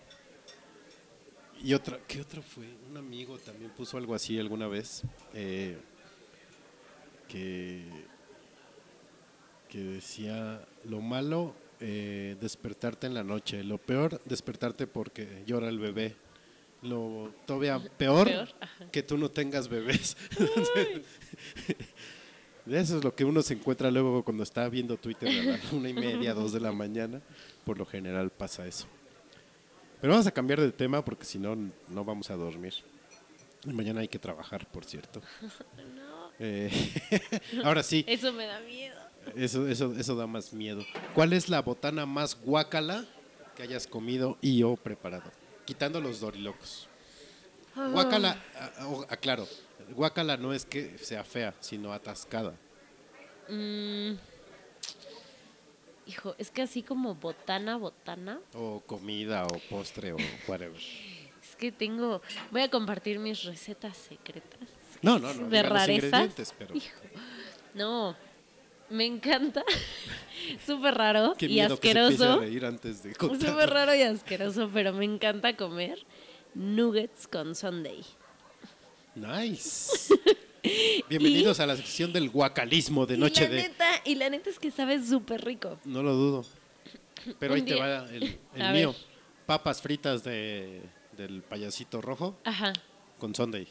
y 1.64 1.74
otra, 1.74 2.00
¿qué 2.08 2.22
otra 2.22 2.42
fue? 2.44 2.68
Un 2.90 2.98
amigo 2.98 3.38
también 3.40 3.72
puso 3.72 3.98
algo 3.98 4.14
así 4.14 4.38
alguna 4.40 4.68
vez. 4.68 5.02
eh, 5.34 5.78
que, 7.28 7.84
que 9.70 9.80
decía, 9.80 10.66
lo 10.86 11.02
malo, 11.02 11.56
eh, 11.80 12.38
despertarte 12.40 13.08
en 13.08 13.14
la 13.16 13.24
noche. 13.24 13.64
Lo 13.64 13.78
peor, 13.80 14.22
despertarte 14.26 14.88
porque 14.88 15.44
llora 15.46 15.68
el 15.70 15.80
bebé. 15.80 16.16
Lo 16.82 17.34
todavía 17.46 17.80
peor, 17.98 18.30
que 18.92 19.02
tú 19.04 19.18
no 19.18 19.30
tengas 19.30 19.68
bebés. 19.68 20.16
Eso 22.70 22.98
es 22.98 23.04
lo 23.04 23.16
que 23.16 23.24
uno 23.24 23.42
se 23.42 23.54
encuentra 23.54 23.90
luego 23.90 24.24
cuando 24.24 24.44
está 24.44 24.68
viendo 24.68 24.98
Twitter 24.98 25.30
a 25.72 25.76
una 25.76 25.90
y 25.90 25.94
media, 25.94 26.34
dos 26.34 26.52
de 26.52 26.60
la 26.60 26.72
mañana. 26.72 27.22
Por 27.64 27.78
lo 27.78 27.86
general 27.86 28.30
pasa 28.30 28.68
eso. 28.68 28.88
Pero 30.02 30.12
vamos 30.12 30.28
a 30.28 30.32
cambiar 30.32 30.60
de 30.60 30.72
tema 30.72 31.04
porque 31.04 31.26
si 31.26 31.40
no, 31.40 31.56
no 31.56 32.04
vamos 32.04 32.30
a 32.30 32.36
dormir. 32.36 32.74
Y 33.66 33.70
mañana 33.72 34.02
hay 34.02 34.08
que 34.08 34.20
trabajar, 34.20 34.68
por 34.68 34.86
cierto. 34.86 35.22
Eh, 36.40 36.70
ahora 37.64 37.82
sí, 37.82 38.06
Eso 38.08 38.32
me 38.32 38.46
da 38.46 38.60
miedo. 38.60 38.96
eso, 39.36 39.68
eso, 39.68 39.96
eso 39.98 40.16
da 40.16 40.28
más 40.28 40.54
miedo. 40.54 40.86
¿Cuál 41.16 41.34
es 41.34 41.50
la 41.50 41.64
botana 41.64 42.06
más 42.06 42.40
guácala 42.40 43.06
que 43.56 43.64
hayas 43.64 43.88
comido 43.88 44.38
y 44.40 44.62
o 44.62 44.76
preparado? 44.76 45.32
Quitando 45.68 46.00
los 46.00 46.22
dorilocos. 46.22 46.88
Guácala, 47.76 48.42
ah, 48.56 48.88
oh, 48.88 49.06
aclaro, 49.10 49.46
guácala 49.90 50.38
no 50.38 50.54
es 50.54 50.66
que 50.66 50.98
sea 50.98 51.26
fea, 51.26 51.54
sino 51.60 51.92
atascada. 51.92 52.56
Mm, 53.50 54.14
hijo, 56.06 56.36
es 56.38 56.50
que 56.52 56.62
así 56.62 56.82
como 56.84 57.16
botana, 57.16 57.76
botana, 57.76 58.40
O 58.54 58.82
comida, 58.86 59.46
o 59.46 59.60
postre, 59.70 60.14
o 60.14 60.18
whatever. 60.48 60.78
es 60.80 61.56
que 61.58 61.72
tengo, 61.74 62.22
voy 62.50 62.62
a 62.62 62.70
compartir 62.70 63.20
mis 63.20 63.44
recetas 63.44 63.98
secretas. 63.98 64.70
No, 65.02 65.20
no, 65.20 65.34
no. 65.34 65.50
de 65.50 65.64
rarezas. 65.64 66.06
ingredientes, 66.06 66.54
pero 66.58 66.76
Hijo, 66.76 66.96
no, 67.76 68.16
me 68.90 69.06
encanta. 69.06 69.64
Súper 70.66 70.96
raro 70.96 71.36
qué 71.38 71.48
y 71.48 71.60
asqueroso. 71.60 72.40
Súper 72.42 73.70
raro 73.70 73.96
y 73.96 74.02
asqueroso, 74.02 74.70
pero 74.74 74.94
me 74.94 75.06
encanta 75.06 75.56
comer 75.58 76.00
nuggets 76.54 77.28
con 77.28 77.56
Sunday. 77.56 78.04
Nice. 79.16 80.14
Bienvenidos 81.10 81.60
a 81.60 81.66
la 81.66 81.76
sección 81.76 82.12
del 82.14 82.30
guacalismo 82.30 83.06
de 83.06 83.16
y 83.16 83.18
Noche 83.18 83.44
la 83.46 83.50
de... 83.50 83.56
neta, 83.64 83.86
y 84.06 84.16
la 84.16 84.30
neta 84.30 84.50
es 84.50 84.60
que 84.60 84.70
sabe 84.72 85.04
súper 85.04 85.44
rico. 85.44 85.80
No 85.86 86.04
lo 86.04 86.14
dudo. 86.14 86.46
Pero 87.40 87.54
ahí 87.56 87.62
te 87.62 87.76
va 87.76 88.06
el, 88.12 88.22
mío. 88.74 88.92
ver. 88.92 88.96
Papas 89.46 89.82
fritas 89.82 90.24
de, 90.24 90.82
del 91.16 91.42
payasito 91.42 92.02
rojo 92.02 92.38
Ajá. 92.44 92.74
con 93.18 93.34
sundae. 93.34 93.62
De 93.66 93.70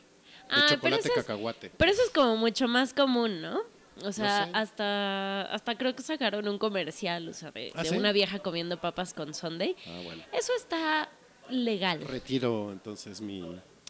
Ah, 0.48 0.66
pero 0.68 0.76
chocolate 0.76 1.00
eso 1.00 1.08
es- 1.08 1.14
cacahuate. 1.26 1.70
Pero 1.76 1.90
eso 1.90 2.02
es 2.02 2.10
como 2.10 2.36
mucho 2.36 2.68
más 2.68 2.92
común, 2.94 3.40
¿no? 3.40 3.60
O 4.04 4.12
sea, 4.12 4.44
sé. 4.46 4.50
hasta 4.54 5.42
hasta 5.42 5.74
creo 5.78 5.94
que 5.96 6.02
sacaron 6.02 6.46
un 6.48 6.58
comercial, 6.58 7.28
o 7.28 7.32
sea, 7.32 7.50
de, 7.50 7.72
¿Ah, 7.74 7.82
de 7.82 7.88
sí? 7.90 7.96
una 7.96 8.12
vieja 8.12 8.38
comiendo 8.40 8.78
papas 8.80 9.14
con 9.14 9.32
Sunday. 9.34 9.74
Ah, 9.86 10.00
bueno. 10.04 10.22
Eso 10.32 10.52
está 10.56 11.08
legal. 11.48 12.00
Retiro 12.02 12.72
entonces 12.72 13.20
mi, 13.20 13.40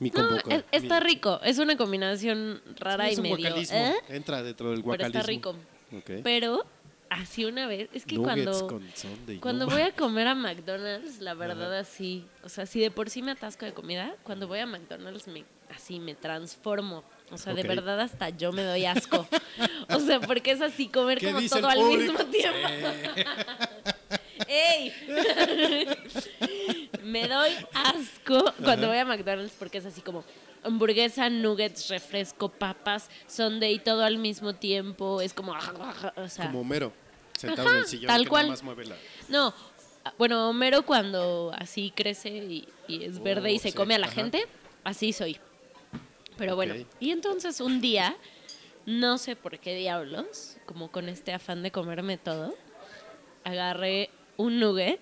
mi 0.00 0.10
No, 0.10 0.38
está 0.70 1.00
mi- 1.00 1.06
rico. 1.06 1.40
Es 1.42 1.58
una 1.58 1.76
combinación 1.76 2.62
rara 2.76 3.08
y 3.08 3.12
es 3.14 3.18
un 3.18 3.22
medio. 3.24 3.36
guacalismo. 3.38 3.78
¿eh? 3.78 3.94
Entra 4.10 4.42
dentro 4.42 4.66
del 4.70 4.76
Pero 4.78 4.86
guacalismo. 4.86 5.18
está 5.20 5.26
rico. 5.28 5.56
Pero 6.22 6.64
así 7.08 7.44
una 7.44 7.66
vez, 7.66 7.88
es 7.92 8.04
que 8.04 8.16
Nuggets 8.16 8.44
cuando 8.62 8.66
con 8.68 8.90
sundae, 8.94 9.40
cuando 9.40 9.66
no 9.66 9.72
voy 9.72 9.82
a 9.82 9.92
comer 9.96 10.26
a 10.28 10.34
McDonald's, 10.34 11.20
la 11.20 11.34
verdad 11.34 11.76
así, 11.78 12.26
o 12.44 12.48
sea, 12.48 12.66
si 12.66 12.80
de 12.80 12.90
por 12.90 13.10
sí 13.10 13.22
me 13.22 13.30
atasco 13.32 13.64
de 13.64 13.72
comida, 13.72 14.14
cuando 14.24 14.46
voy 14.48 14.58
a 14.60 14.66
McDonald's 14.66 15.26
me 15.28 15.44
así 15.74 15.98
me 16.00 16.14
transformo. 16.14 17.04
O 17.30 17.38
sea, 17.38 17.54
de 17.54 17.62
verdad 17.64 18.00
hasta 18.00 18.30
yo 18.30 18.52
me 18.52 18.62
doy 18.62 18.84
asco. 18.86 19.26
o 19.88 20.00
sea, 20.00 20.20
porque 20.20 20.52
es 20.52 20.60
así 20.60 20.88
comer 20.88 21.18
¿Qué 21.18 21.32
como 21.32 21.48
todo 21.48 21.68
al 21.68 21.82
mismo 21.84 22.18
tiempo. 22.26 22.58
¡Ey! 24.48 24.92
me 27.02 27.26
doy 27.26 27.50
asco 27.74 28.52
cuando 28.62 28.88
voy 28.88 28.98
a 28.98 29.04
McDonald's 29.04 29.54
porque 29.58 29.78
es 29.78 29.86
así 29.86 30.00
como 30.02 30.24
hamburguesa, 30.62 31.28
nuggets, 31.30 31.88
refresco, 31.88 32.48
papas, 32.48 33.08
sundae, 33.26 33.78
todo 33.78 34.02
al 34.04 34.18
mismo 34.18 34.54
tiempo. 34.54 35.20
Es 35.20 35.32
como, 35.32 35.52
o 35.52 36.28
sea, 36.28 36.46
Como 36.46 36.60
Homero. 36.60 36.92
Sentado 37.36 37.70
en 37.70 37.76
el 37.78 37.86
sillón 37.86 38.06
tal 38.08 38.22
que 38.24 38.28
cual. 38.28 38.42
nada 38.44 38.52
más 38.52 38.62
mueve 38.62 38.86
la... 38.86 38.96
No, 39.28 39.52
bueno, 40.18 40.48
Homero 40.48 40.84
cuando 40.86 41.52
así 41.56 41.92
crece 41.94 42.30
y, 42.30 42.68
y 42.88 43.04
es 43.04 43.22
verde 43.22 43.52
y 43.52 43.56
Oh, 43.56 43.60
se 43.60 43.70
sí, 43.70 43.76
come 43.76 43.94
a 43.94 43.98
la 43.98 44.06
ajá. 44.06 44.14
gente, 44.14 44.46
así 44.84 45.12
soy. 45.12 45.38
Pero 46.36 46.56
bueno, 46.56 46.74
y 47.00 47.10
entonces 47.10 47.60
un 47.60 47.80
día, 47.80 48.16
no 48.84 49.18
sé 49.18 49.36
por 49.36 49.58
qué 49.58 49.74
diablos, 49.74 50.58
como 50.66 50.90
con 50.90 51.08
este 51.08 51.32
afán 51.32 51.62
de 51.62 51.70
comerme 51.70 52.18
todo, 52.18 52.54
agarré 53.44 54.10
un 54.36 54.60
nugget 54.60 55.00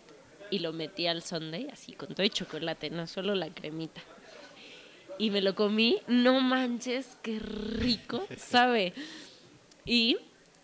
y 0.50 0.60
lo 0.60 0.72
metí 0.72 1.06
al 1.06 1.22
sundae, 1.22 1.68
así 1.72 1.92
con 1.92 2.08
todo 2.10 2.22
el 2.22 2.30
chocolate, 2.30 2.90
no 2.90 3.06
solo 3.06 3.34
la 3.34 3.48
cremita. 3.48 4.02
Y 5.18 5.30
me 5.30 5.40
lo 5.40 5.54
comí, 5.54 6.00
no 6.06 6.40
manches, 6.40 7.16
qué 7.22 7.38
rico, 7.38 8.26
¿sabe? 8.36 8.92
Y 9.84 10.18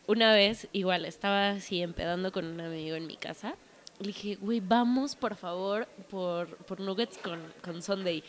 una 0.06 0.32
vez, 0.32 0.68
igual, 0.72 1.04
estaba 1.04 1.50
así 1.50 1.82
empedando 1.82 2.32
con 2.32 2.44
un 2.44 2.60
amigo 2.60 2.96
en 2.96 3.06
mi 3.06 3.16
casa. 3.16 3.54
Le 3.98 4.08
dije, 4.08 4.36
güey, 4.36 4.60
vamos 4.60 5.14
por 5.14 5.36
favor 5.36 5.86
por, 6.08 6.56
por 6.58 6.80
nuggets 6.80 7.18
con, 7.18 7.40
con 7.62 7.82
Sunday. 7.82 8.24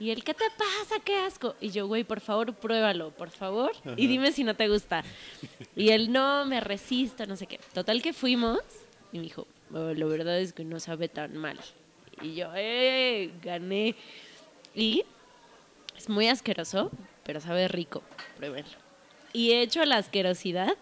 Y 0.00 0.10
él, 0.10 0.24
¿qué 0.24 0.32
te 0.34 0.46
pasa? 0.56 0.98
¡Qué 1.04 1.14
asco! 1.18 1.54
Y 1.60 1.68
yo, 1.70 1.86
güey, 1.86 2.04
por 2.04 2.20
favor, 2.20 2.54
pruébalo, 2.54 3.10
por 3.10 3.30
favor. 3.30 3.72
Y 3.96 4.06
dime 4.06 4.32
si 4.32 4.42
no 4.44 4.56
te 4.56 4.66
gusta. 4.66 5.04
Y 5.76 5.90
él, 5.90 6.10
no, 6.10 6.44
me 6.46 6.60
resisto, 6.60 7.26
no 7.26 7.36
sé 7.36 7.46
qué. 7.46 7.60
Total 7.74 8.00
que 8.00 8.12
fuimos. 8.14 8.60
Y 9.12 9.18
me 9.18 9.24
dijo, 9.24 9.46
"Oh, 9.74 9.92
la 9.92 10.06
verdad 10.06 10.40
es 10.40 10.52
que 10.54 10.64
no 10.64 10.80
sabe 10.80 11.08
tan 11.08 11.36
mal. 11.36 11.58
Y 12.22 12.34
yo, 12.34 12.50
¡eh! 12.56 13.30
Gané. 13.42 13.94
Y 14.74 15.04
es 15.96 16.08
muy 16.08 16.28
asqueroso, 16.28 16.90
pero 17.24 17.40
sabe 17.40 17.68
rico. 17.68 18.02
Pruébenlo. 18.38 18.72
Y 19.34 19.50
he 19.52 19.60
hecho 19.62 19.84
la 19.84 19.98
asquerosidad 19.98 20.76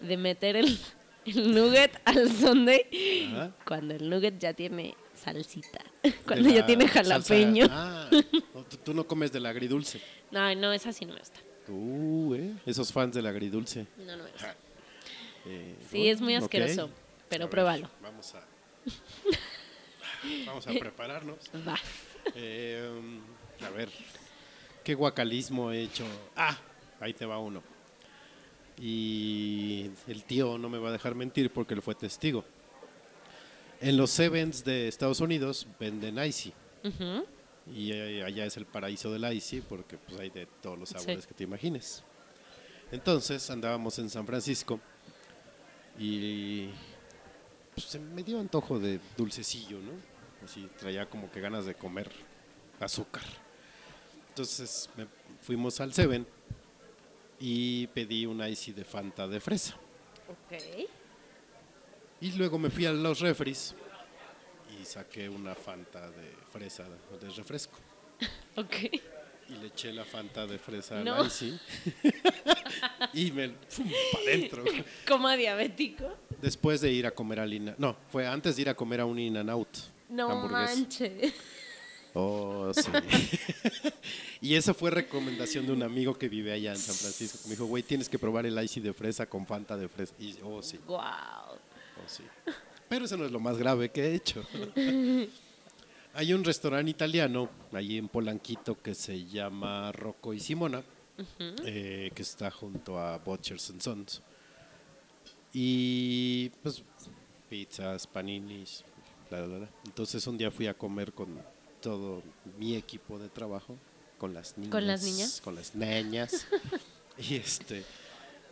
de 0.00 0.16
meter 0.16 0.56
el, 0.56 0.78
el 1.26 1.54
nugget 1.54 2.00
al 2.06 2.30
sundae 2.32 2.86
Ajá. 3.32 3.50
cuando 3.66 3.94
el 3.94 4.08
nugget 4.08 4.38
ya 4.38 4.54
tiene 4.54 4.94
salsita. 5.26 5.84
Cuando 6.26 6.48
ya 6.48 6.64
tiene 6.64 6.86
jalapeño. 6.88 7.66
Ah, 7.70 8.08
tú, 8.70 8.76
tú 8.84 8.94
no 8.94 9.06
comes 9.06 9.32
del 9.32 9.46
agridulce. 9.46 10.00
No, 10.30 10.54
no, 10.54 10.72
esa 10.72 10.92
sí 10.92 11.04
no 11.04 11.14
me 11.14 11.20
gusta. 11.20 11.40
Uh, 11.68 12.34
eh, 12.34 12.54
esos 12.64 12.92
fans 12.92 13.14
del 13.14 13.26
agridulce. 13.26 13.86
No, 13.98 14.16
no 14.16 14.24
me 14.24 14.30
gusta. 14.30 14.54
Eh, 15.46 15.74
Sí, 15.90 16.08
es 16.08 16.20
muy 16.20 16.34
asqueroso, 16.34 16.90
pero 17.28 17.44
ver, 17.46 17.50
pruébalo. 17.50 17.90
Vamos 18.02 18.34
a... 18.34 18.44
Vamos 20.46 20.66
a 20.66 20.72
prepararnos. 20.72 21.38
Va. 21.66 21.78
Eh, 22.34 22.88
a 23.60 23.70
ver, 23.70 23.88
¿qué 24.82 24.94
guacalismo 24.94 25.70
he 25.70 25.82
hecho? 25.82 26.04
Ah, 26.36 26.56
ahí 27.00 27.12
te 27.12 27.26
va 27.26 27.38
uno. 27.38 27.62
Y 28.78 29.90
el 30.06 30.24
tío 30.24 30.58
no 30.58 30.68
me 30.68 30.78
va 30.78 30.90
a 30.90 30.92
dejar 30.92 31.14
mentir 31.14 31.50
porque 31.50 31.74
él 31.74 31.82
fue 31.82 31.94
testigo. 31.94 32.44
En 33.80 33.96
los 33.96 34.10
Sevens 34.10 34.64
de 34.64 34.88
Estados 34.88 35.20
Unidos 35.20 35.66
venden 35.78 36.18
Icy. 36.18 36.52
Ujú. 36.84 37.26
Y 37.74 37.92
eh, 37.92 38.22
allá 38.24 38.46
es 38.46 38.56
el 38.56 38.64
paraíso 38.66 39.12
del 39.12 39.30
Icy 39.34 39.60
porque 39.62 39.98
pues 39.98 40.18
hay 40.20 40.30
de 40.30 40.46
todos 40.46 40.78
los 40.78 40.88
Sí. 40.88 40.94
sabores 40.98 41.26
que 41.26 41.34
te 41.34 41.44
imagines. 41.44 42.02
Entonces 42.92 43.50
andábamos 43.50 43.98
en 43.98 44.08
San 44.08 44.24
Francisco 44.26 44.80
y 45.98 46.68
pues, 47.74 47.86
se 47.86 47.98
me 47.98 48.22
dio 48.22 48.38
antojo 48.38 48.78
de 48.78 49.00
dulcecillo, 49.16 49.78
¿no? 49.80 49.92
Así 50.44 50.68
traía 50.78 51.08
como 51.10 51.30
que 51.30 51.40
ganas 51.40 51.66
de 51.66 51.74
comer 51.74 52.10
azúcar. 52.78 53.24
Entonces 54.28 54.88
me- 54.96 55.08
fuimos 55.42 55.80
al 55.80 55.92
Seven 55.92 56.26
y 57.40 57.88
pedí 57.88 58.26
un 58.26 58.46
Icy 58.46 58.72
de 58.72 58.84
Fanta 58.84 59.26
de 59.26 59.40
fresa. 59.40 59.74
Ok. 60.28 60.86
Y 62.20 62.32
luego 62.32 62.58
me 62.58 62.70
fui 62.70 62.86
a 62.86 62.92
los 62.92 63.20
refris 63.20 63.74
y 64.80 64.84
saqué 64.84 65.28
una 65.28 65.54
Fanta 65.54 66.10
de 66.10 66.32
fresa 66.52 66.84
de 66.84 67.28
refresco. 67.30 67.78
Ok. 68.56 68.74
Y 69.48 69.54
le 69.60 69.66
eché 69.68 69.92
la 69.92 70.04
Fanta 70.04 70.46
de 70.46 70.58
fresa 70.58 71.04
No. 71.04 71.14
al 71.16 71.26
Icy. 71.28 71.58
y 73.12 73.30
me 73.32 73.50
para 73.50 74.24
adentro. 74.26 74.64
Como 75.06 75.30
diabético. 75.36 76.16
Después 76.40 76.80
de 76.80 76.90
ir 76.90 77.06
a 77.06 77.10
comer 77.10 77.40
al 77.40 77.52
In 77.52 77.74
No, 77.78 77.96
fue 78.10 78.26
antes 78.26 78.56
de 78.56 78.62
ir 78.62 78.68
a 78.70 78.74
comer 78.74 79.00
a 79.00 79.04
un 79.06 79.18
In 79.18 79.36
and 79.36 79.50
Out. 79.50 79.68
No 80.08 80.48
manches. 80.48 81.34
Oh, 82.14 82.72
sí. 82.72 82.90
y 84.40 84.54
esa 84.54 84.72
fue 84.72 84.90
recomendación 84.90 85.66
de 85.66 85.72
un 85.72 85.82
amigo 85.82 86.16
que 86.16 86.28
vive 86.30 86.50
allá 86.52 86.70
en 86.72 86.78
San 86.78 86.94
Francisco. 86.94 87.40
Me 87.44 87.50
dijo, 87.50 87.66
güey, 87.66 87.82
tienes 87.82 88.08
que 88.08 88.18
probar 88.18 88.46
el 88.46 88.58
Icy 88.64 88.80
de 88.80 88.94
fresa 88.94 89.26
con 89.26 89.46
Fanta 89.46 89.76
de 89.76 89.86
fresa. 89.88 90.14
Y 90.18 90.34
oh, 90.42 90.62
sí, 90.62 90.78
Wow. 90.86 90.98
Sí. 92.06 92.22
Pero 92.88 93.04
eso 93.04 93.16
no 93.16 93.24
es 93.24 93.32
lo 93.32 93.40
más 93.40 93.58
grave 93.58 93.90
que 93.90 94.02
he 94.06 94.14
hecho. 94.14 94.44
Hay 96.14 96.32
un 96.32 96.44
restaurante 96.44 96.90
italiano 96.90 97.50
allí 97.72 97.98
en 97.98 98.08
Polanquito 98.08 98.80
que 98.80 98.94
se 98.94 99.26
llama 99.26 99.92
Rocco 99.92 100.32
y 100.32 100.40
Simona, 100.40 100.82
eh, 101.38 102.10
que 102.14 102.22
está 102.22 102.50
junto 102.50 102.98
a 102.98 103.18
Butchers 103.18 103.70
and 103.70 103.80
Sons. 103.82 104.22
Y 105.52 106.50
pues 106.62 106.82
pizzas, 107.50 108.06
paninis, 108.06 108.82
bla, 109.28 109.42
bla, 109.42 109.58
bla. 109.58 109.68
Entonces 109.84 110.26
un 110.26 110.38
día 110.38 110.50
fui 110.50 110.66
a 110.66 110.74
comer 110.74 111.12
con 111.12 111.38
todo 111.82 112.22
mi 112.58 112.76
equipo 112.76 113.18
de 113.18 113.28
trabajo, 113.28 113.76
con 114.18 114.32
las 114.32 114.56
niñas. 114.56 114.72
¿Con 114.72 114.86
las 114.86 115.02
niñas? 115.02 115.40
Con 115.42 115.54
las 115.54 115.74
niñas. 115.74 116.46
y 117.18 117.36
este 117.36 117.84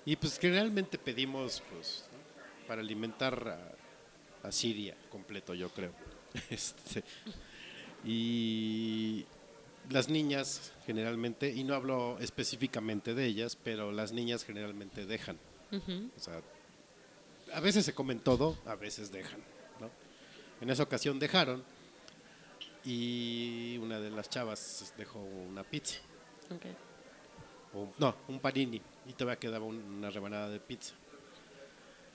y 0.06 0.16
pues 0.16 0.38
que 0.38 0.50
realmente 0.50 0.98
pedimos 0.98 1.62
pues. 1.72 2.04
Para 2.66 2.80
alimentar 2.80 3.48
a, 4.42 4.46
a 4.48 4.52
Siria 4.52 4.94
completo, 5.10 5.54
yo 5.54 5.70
creo. 5.70 5.92
Este, 6.50 7.04
y 8.04 9.24
las 9.90 10.08
niñas 10.08 10.72
generalmente, 10.86 11.50
y 11.50 11.64
no 11.64 11.74
hablo 11.74 12.18
específicamente 12.20 13.14
de 13.14 13.24
ellas, 13.26 13.56
pero 13.62 13.92
las 13.92 14.12
niñas 14.12 14.44
generalmente 14.44 15.06
dejan. 15.06 15.38
Ujú. 15.72 16.10
O 16.16 16.20
sea, 16.20 16.40
a 17.54 17.60
veces 17.60 17.84
se 17.84 17.94
comen 17.94 18.20
todo, 18.20 18.58
a 18.66 18.74
veces 18.74 19.12
dejan. 19.12 19.40
¿no? 19.80 19.90
En 20.60 20.70
esa 20.70 20.82
ocasión 20.82 21.18
dejaron 21.18 21.62
y 22.84 23.78
una 23.80 23.98
de 24.00 24.10
las 24.10 24.28
chavas 24.28 24.92
dejó 24.98 25.20
una 25.20 25.62
pizza. 25.64 25.98
O- 27.74 27.92
no, 27.98 28.14
un 28.28 28.40
panini 28.40 28.80
y 29.06 29.12
todavía 29.14 29.38
quedaba 29.38 29.64
un- 29.64 29.82
una 29.82 30.10
rebanada 30.10 30.48
de 30.48 30.60
pizza. 30.60 30.94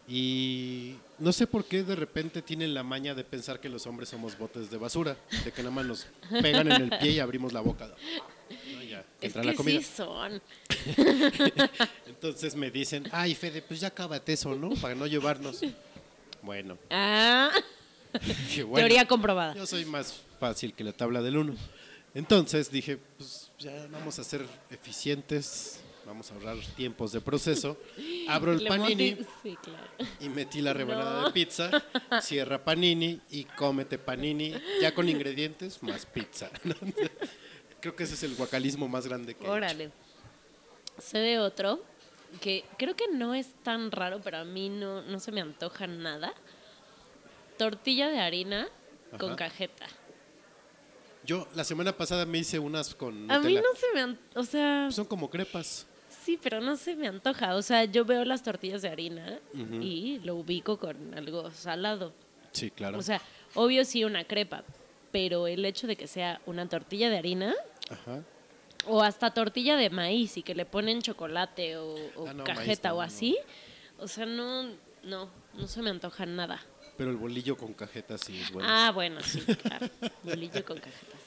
Y 0.09 0.95
no 1.19 1.31
sé 1.31 1.45
por 1.45 1.65
qué 1.65 1.83
de 1.83 1.95
repente 1.95 2.41
tienen 2.41 2.73
la 2.73 2.81
maña 2.81 3.13
de 3.13 3.23
pensar 3.23 3.59
que 3.59 3.69
los 3.69 3.85
hombres 3.85 4.09
somos 4.09 4.35
botes 4.37 4.71
de 4.71 4.77
basura, 4.77 5.15
de 5.45 5.51
que 5.51 5.61
nada 5.61 5.73
más 5.75 5.85
nos 5.85 6.07
pegan 6.41 6.71
en 6.71 6.81
el 6.91 6.97
pie 6.99 7.11
y 7.11 7.19
abrimos 7.19 7.53
la 7.53 7.59
boca. 7.61 7.87
¿no? 7.87 8.83
Ya, 8.89 8.99
Es 9.21 9.27
entra 9.27 9.41
que 9.43 9.47
la 9.49 9.53
comida. 9.53 9.79
sí 9.79 9.85
son. 9.95 10.41
Entonces 12.07 12.55
me 12.55 12.71
dicen, 12.71 13.07
ay 13.11 13.35
Fede, 13.35 13.61
pues 13.61 13.79
ya 13.79 13.91
cábate 13.91 14.33
eso, 14.33 14.55
¿no? 14.55 14.69
Para 14.81 14.95
no 14.95 15.05
llevarnos. 15.05 15.61
Bueno, 16.41 16.77
Ah, 16.89 17.51
dije, 18.25 18.63
bueno, 18.63 18.87
teoría 18.87 19.07
comprobada. 19.07 19.53
yo 19.53 19.67
soy 19.67 19.85
más 19.85 20.15
fácil 20.39 20.73
que 20.73 20.83
la 20.83 20.93
tabla 20.93 21.21
del 21.21 21.37
1. 21.37 21.55
Entonces 22.15 22.71
dije, 22.71 22.97
pues 23.17 23.51
ya 23.59 23.85
vamos 23.91 24.17
a 24.17 24.23
ser 24.23 24.43
eficientes, 24.71 25.79
vamos 26.09 26.31
a 26.31 26.33
ahorrar 26.33 26.57
tiempos 26.75 27.11
de 27.11 27.21
proceso. 27.21 27.77
Abro 28.27 28.51
el 28.51 28.65
panini 28.67 29.11
moti- 29.15 29.27
Sí, 29.43 29.57
claro. 29.61 29.87
y 30.19 30.27
metí 30.29 30.61
la 30.61 30.73
rebanada 30.73 31.21
No. 31.21 31.27
de 31.27 31.31
pizza, 31.33 31.69
cierra 32.21 32.63
panini 32.63 33.21
y 33.29 33.43
cómete 33.45 33.97
panini, 33.99 34.53
ya 34.81 34.93
con 34.93 35.07
ingredientes 35.07 35.81
más 35.83 36.05
pizza. 36.07 36.49
Creo 37.79 37.95
que 37.95 38.03
ese 38.03 38.15
es 38.15 38.23
el 38.23 38.35
guacalismo 38.35 38.87
más 38.89 39.05
grande 39.07 39.35
que 39.35 39.41
he 39.41 39.43
hecho. 39.43 39.53
Órale. 39.53 39.91
Sé 40.97 41.19
de 41.19 41.39
otro 41.39 41.81
que 42.41 42.65
creo 42.77 42.95
que 42.95 43.07
no 43.07 43.33
es 43.33 43.53
tan 43.63 43.89
raro, 43.91 44.19
pero 44.21 44.37
a 44.39 44.43
mí 44.43 44.67
no, 44.69 45.01
no 45.03 45.19
se 45.19 45.31
me 45.31 45.39
antoja 45.41 45.87
nada. 45.87 46.33
Tortilla 47.57 48.09
de 48.09 48.19
harina 48.19 48.67
con 49.17 49.35
cajeta. 49.35 49.85
Yo 51.25 51.47
la 51.55 51.63
semana 51.63 51.95
pasada 51.95 52.25
me 52.25 52.39
hice 52.39 52.59
unas 52.59 52.95
con 52.95 53.29
A 53.31 53.39
mí 53.39 53.55
no 53.55 53.61
se 53.75 53.87
me 54.05 54.17
o 54.35 54.43
sea, 54.43 54.89
Son 54.91 55.05
como 55.05 55.29
crepas. 55.29 55.85
Sí, 56.23 56.39
pero 56.41 56.59
no 56.61 56.75
se 56.75 56.95
me 56.95 57.07
antoja. 57.07 57.55
O 57.55 57.61
sea, 57.61 57.85
yo 57.85 58.05
veo 58.05 58.23
las 58.25 58.43
tortillas 58.43 58.81
de 58.81 58.89
harina 58.89 59.39
y 59.53 60.19
lo 60.23 60.35
ubico 60.35 60.77
con 60.77 61.13
algo 61.15 61.51
salado. 61.51 62.13
Sí, 62.51 62.71
claro. 62.71 62.97
O 62.97 63.01
sea, 63.01 63.21
obvio 63.55 63.85
sí 63.85 64.03
una 64.03 64.23
crepa, 64.25 64.63
pero 65.11 65.47
el 65.47 65.63
hecho 65.65 65.87
de 65.87 65.95
que 65.95 66.07
sea 66.07 66.41
una 66.45 66.67
tortilla 66.67 67.09
de 67.09 67.17
harina 67.17 67.55
Ajá. 67.89 68.23
o 68.87 69.01
hasta 69.03 69.31
tortilla 69.33 69.75
de 69.77 69.89
maíz 69.89 70.37
y 70.37 70.43
que 70.43 70.55
le 70.55 70.65
ponen 70.65 71.01
chocolate 71.01 71.77
o, 71.77 71.95
o 72.15 72.27
Ah, 72.27 72.33
no, 72.33 72.43
cajeta 72.43 72.89
no, 72.89 72.95
o 72.95 72.97
no. 72.97 73.03
así, 73.03 73.37
o 73.99 74.07
sea, 74.07 74.25
no, 74.25 74.63
no, 75.03 75.29
no 75.53 75.67
se 75.67 75.81
me 75.81 75.89
antoja 75.91 76.25
nada. 76.25 76.59
Pero 76.97 77.11
el 77.11 77.17
bolillo 77.17 77.55
con 77.55 77.73
cajeta 77.73 78.17
sí 78.17 78.39
es 78.41 78.51
bueno. 78.51 78.67
Ah, 78.69 78.91
bueno, 78.93 79.21
sí, 79.21 79.39
claro. 79.41 79.87
Bolillo 80.23 80.65
con 80.65 80.77
cajeta. 80.79 81.17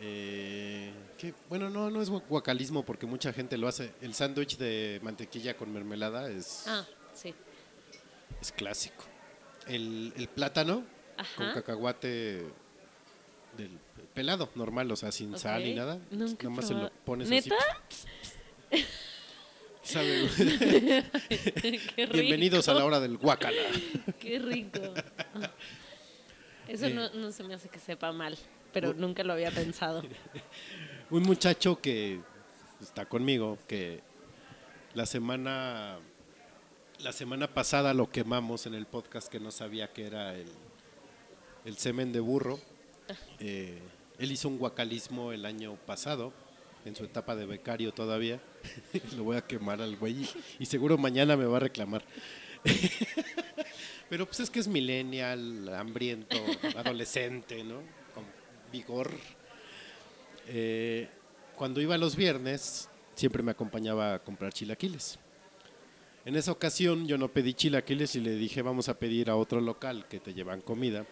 Eh, 0.00 0.92
¿qué? 1.18 1.34
Bueno, 1.48 1.68
no, 1.68 1.90
no 1.90 2.00
es 2.00 2.10
gua- 2.10 2.22
guacalismo 2.28 2.84
porque 2.84 3.06
mucha 3.06 3.32
gente 3.32 3.58
lo 3.58 3.68
hace. 3.68 3.92
El 4.00 4.14
sándwich 4.14 4.56
de 4.56 4.98
mantequilla 5.02 5.56
con 5.56 5.72
mermelada 5.72 6.30
es... 6.30 6.64
Ah, 6.66 6.86
sí. 7.14 7.34
es 8.40 8.52
clásico. 8.52 9.04
El, 9.66 10.12
el 10.16 10.28
plátano 10.28 10.84
con 11.36 11.52
cacahuate 11.52 12.42
del 13.58 13.78
pelado, 14.14 14.48
normal, 14.54 14.90
o 14.90 14.96
sea, 14.96 15.12
sin 15.12 15.36
sal 15.38 15.62
ni 15.64 15.74
nada. 15.74 15.98
Nunca 16.10 16.46
he 16.46 16.48
Nada 16.48 16.56
más 16.56 16.66
se 16.68 16.74
lo 16.74 16.90
pones 17.04 17.28
¿Neta? 17.28 17.54
así. 18.70 18.84
Sabe- 19.82 20.28
Qué 21.28 22.06
rico. 22.06 22.12
Bienvenidos 22.12 22.68
a 22.68 22.74
la 22.74 22.84
hora 22.84 23.00
del 23.00 23.18
guacala. 23.18 23.60
Qué 24.18 24.38
rico. 24.38 24.80
Eso 26.68 26.86
Eh. 26.86 26.94
no, 26.94 27.10
no 27.14 27.32
se 27.32 27.42
me 27.44 27.54
hace 27.54 27.68
que 27.68 27.78
sepa 27.80 28.12
mal, 28.12 28.38
pero 28.72 28.94
nunca 28.94 29.22
lo 29.24 29.32
había 29.32 29.50
pensado. 29.50 30.02
Un 31.10 31.22
muchacho 31.22 31.80
que 31.80 32.20
está 32.80 33.06
conmigo, 33.06 33.58
que 33.66 34.00
la 34.94 35.06
semana 35.06 35.98
la 37.02 37.12
semana 37.12 37.48
pasada 37.48 37.94
lo 37.94 38.10
quemamos 38.10 38.66
en 38.66 38.74
el 38.74 38.86
podcast 38.86 39.28
que 39.28 39.40
no 39.40 39.50
sabía 39.50 39.92
que 39.92 40.06
era 40.06 40.34
el, 40.34 40.48
el 41.64 41.76
semen 41.76 42.12
de 42.12 42.20
burro. 42.20 42.60
Eh, 43.38 43.78
él 44.18 44.32
hizo 44.32 44.48
un 44.48 44.58
guacalismo 44.58 45.32
el 45.32 45.46
año 45.46 45.76
pasado, 45.86 46.32
en 46.84 46.94
su 46.94 47.04
etapa 47.04 47.34
de 47.36 47.46
becario 47.46 47.92
todavía. 47.92 48.40
lo 49.16 49.24
voy 49.24 49.36
a 49.36 49.46
quemar 49.46 49.80
al 49.80 49.96
güey 49.96 50.24
y, 50.24 50.30
y 50.60 50.66
seguro 50.66 50.98
mañana 50.98 51.36
me 51.36 51.46
va 51.46 51.56
a 51.56 51.60
reclamar. 51.60 52.04
Pero 54.10 54.26
pues 54.26 54.40
es 54.40 54.50
que 54.50 54.60
es 54.60 54.68
millennial, 54.68 55.72
hambriento, 55.74 56.36
adolescente, 56.76 57.64
¿no? 57.64 57.80
Vigor. 58.72 59.10
Eh, 60.48 61.08
cuando 61.56 61.80
iba 61.80 61.96
los 61.98 62.16
viernes, 62.16 62.88
siempre 63.14 63.42
me 63.42 63.50
acompañaba 63.52 64.14
a 64.14 64.18
comprar 64.20 64.52
chilaquiles. 64.52 65.18
En 66.24 66.36
esa 66.36 66.52
ocasión 66.52 67.06
yo 67.06 67.16
no 67.18 67.28
pedí 67.28 67.54
chilaquiles 67.54 68.14
y 68.16 68.20
le 68.20 68.34
dije 68.36 68.62
vamos 68.62 68.88
a 68.88 68.98
pedir 68.98 69.30
a 69.30 69.36
otro 69.36 69.60
local 69.60 70.06
que 70.08 70.20
te 70.20 70.34
llevan 70.34 70.60
comida, 70.60 71.06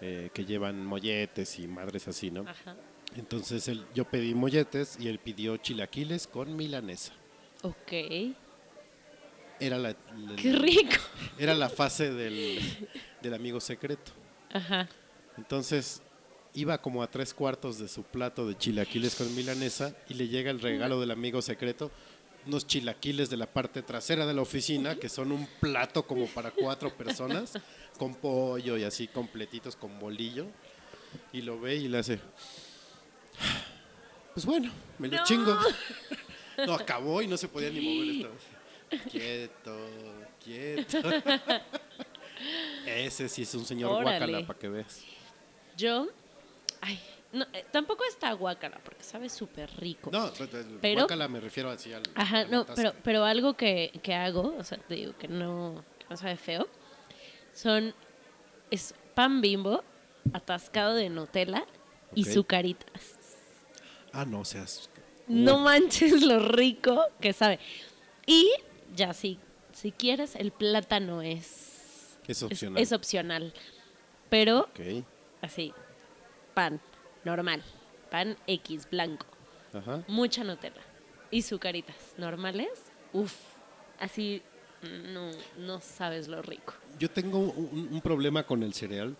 eh, 0.00 0.30
que 0.32 0.44
llevan 0.44 0.84
molletes 0.86 1.58
y 1.58 1.66
madres 1.66 2.06
así, 2.08 2.30
¿no? 2.30 2.42
Ajá. 2.48 2.76
Entonces 3.16 3.66
él- 3.68 3.84
yo 3.94 4.04
pedí 4.04 4.34
molletes 4.34 4.96
y 5.00 5.08
él 5.08 5.18
pidió 5.18 5.56
chilaquiles 5.56 6.26
con 6.26 6.56
milanesa. 6.56 7.12
Ok. 7.62 7.92
Era 9.60 9.78
la, 9.78 9.90
la- 9.90 10.36
Qué 10.36 10.52
rico. 10.52 10.96
era 11.38 11.54
la 11.54 11.68
fase 11.68 12.12
del, 12.12 12.58
del 13.22 13.34
amigo 13.34 13.60
secreto. 13.60 14.12
Ajá. 14.52 14.88
Entonces 15.36 16.02
iba 16.54 16.78
como 16.80 17.02
a 17.02 17.10
tres 17.10 17.34
cuartos 17.34 17.78
de 17.78 17.88
su 17.88 18.02
plato 18.04 18.46
de 18.46 18.56
chilaquiles 18.56 19.14
con 19.16 19.34
milanesa 19.34 19.94
y 20.08 20.14
le 20.14 20.28
llega 20.28 20.50
el 20.50 20.60
regalo 20.60 21.00
del 21.00 21.10
amigo 21.10 21.42
secreto, 21.42 21.90
unos 22.46 22.66
chilaquiles 22.66 23.30
de 23.30 23.36
la 23.36 23.46
parte 23.46 23.82
trasera 23.82 24.26
de 24.26 24.34
la 24.34 24.42
oficina, 24.42 24.96
que 24.96 25.08
son 25.08 25.32
un 25.32 25.46
plato 25.60 26.06
como 26.06 26.26
para 26.26 26.50
cuatro 26.50 26.94
personas, 26.96 27.54
con 27.98 28.14
pollo 28.14 28.76
y 28.76 28.84
así 28.84 29.08
completitos 29.08 29.74
con 29.76 29.98
bolillo. 29.98 30.46
Y 31.32 31.42
lo 31.42 31.60
ve 31.60 31.76
y 31.76 31.88
le 31.88 31.98
hace, 31.98 32.18
pues 34.32 34.44
bueno, 34.46 34.70
me 34.98 35.08
lo 35.08 35.16
No. 35.18 35.24
chingo. 35.24 35.56
No, 36.66 36.74
acabó 36.74 37.20
y 37.22 37.26
no 37.26 37.36
se 37.36 37.48
podía 37.48 37.70
ni 37.70 37.80
mover. 37.80 38.30
Estaba, 38.90 39.10
quieto, 39.10 39.76
quieto. 40.44 40.98
Ese 42.86 43.28
sí 43.28 43.42
es 43.42 43.54
un 43.54 43.64
señor 43.64 43.90
Órale. 43.90 44.02
guacala 44.18 44.46
para 44.46 44.58
que 44.58 44.68
veas. 44.68 45.02
Yo, 45.76 46.08
ay, 46.86 47.00
no, 47.32 47.44
eh, 47.52 47.64
tampoco 47.72 48.04
está 48.04 48.32
guácara 48.32 48.78
porque 48.84 49.02
sabe 49.02 49.28
súper 49.28 49.70
rico. 49.78 50.10
No, 50.12 50.30
Pero- 50.80 51.00
guácala 51.02 51.26
me 51.28 51.40
refiero 51.40 51.70
así 51.70 51.92
al. 51.92 52.02
Ajá, 52.14 52.40
a 52.40 52.44
no, 52.44 52.66
pero, 52.76 52.92
pero 53.02 53.24
algo 53.24 53.54
que, 53.54 53.90
que 54.02 54.14
hago, 54.14 54.54
o 54.58 54.62
sea, 54.64 54.78
te 54.78 54.94
digo 54.94 55.16
que 55.18 55.26
no, 55.28 55.84
que 55.98 56.06
no 56.10 56.16
sabe 56.16 56.36
feo, 56.36 56.68
son, 57.52 57.94
es 58.70 58.94
pan 59.14 59.40
bimbo 59.40 59.82
atascado 60.32 60.94
de 60.94 61.08
Nutella 61.10 61.64
y 62.14 62.22
Ok. 62.26 62.32
sucaritas. 62.32 63.18
Ah, 64.12 64.24
no, 64.24 64.40
o 64.40 64.44
sea. 64.44 64.62
es- 64.62 64.88
No 65.26 65.56
Uy, 65.56 65.62
manches 65.64 66.22
lo 66.22 66.38
rico 66.38 67.02
que 67.20 67.32
sabe. 67.32 67.58
Y 68.26 68.48
ya 68.94 69.12
si, 69.14 69.38
si 69.72 69.90
quieres, 69.90 70.36
el 70.36 70.52
plátano 70.52 71.20
es, 71.22 72.16
Es 72.28 72.36
es- 72.38 72.42
opcional. 72.44 72.82
es 72.82 72.92
opcional. 72.92 73.54
Pero 74.30 74.60
Ok. 74.60 75.04
así, 75.42 75.72
pan 76.54 76.80
normal, 77.24 77.62
pan 78.10 78.36
X 78.46 78.88
blanco, 78.90 79.26
Ajá. 79.72 80.02
mucha 80.08 80.44
Nutella 80.44 80.80
y 81.30 81.42
sucaritas 81.42 81.96
normales, 82.16 82.70
uff, 83.12 83.34
así 83.98 84.42
no, 85.12 85.30
no 85.58 85.80
sabes 85.80 86.28
lo 86.28 86.42
rico. 86.42 86.74
Yo 86.98 87.10
tengo 87.10 87.38
un, 87.38 87.88
un 87.90 88.00
problema 88.00 88.44
con 88.44 88.62
el 88.62 88.72
cereal 88.74 89.16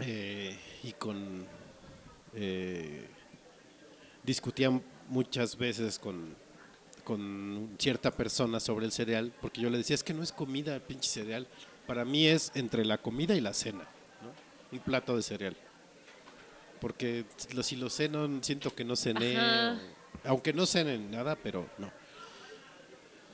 eh, 0.00 0.58
y 0.82 0.92
con. 0.92 1.46
eh, 2.34 3.06
discutía 4.24 4.70
muchas 5.08 5.56
veces 5.56 5.98
con, 5.98 6.34
con 7.04 7.74
cierta 7.78 8.10
persona 8.10 8.60
sobre 8.60 8.86
el 8.86 8.92
cereal, 8.92 9.32
porque 9.40 9.60
yo 9.60 9.70
le 9.70 9.78
decía, 9.78 9.94
es 9.94 10.02
que 10.02 10.12
no 10.14 10.22
es 10.22 10.32
comida, 10.32 10.78
pinche 10.80 11.08
cereal. 11.08 11.46
Para 11.86 12.04
mí 12.04 12.26
es 12.26 12.52
entre 12.54 12.84
la 12.84 12.98
comida 12.98 13.34
y 13.34 13.40
la 13.40 13.54
cena, 13.54 13.84
¿no? 14.22 14.32
Un 14.72 14.78
plato 14.80 15.16
de 15.16 15.22
cereal. 15.22 15.56
Porque 16.80 17.24
si 17.62 17.76
lo 17.76 17.90
ceno, 17.90 18.28
siento 18.42 18.74
que 18.74 18.84
no 18.84 18.94
cené, 18.96 19.36
Ajá. 19.36 19.78
o- 20.24 20.28
aunque 20.28 20.52
no 20.52 20.64
cenen 20.66 21.10
nada, 21.10 21.36
pero 21.36 21.68
no. 21.78 21.90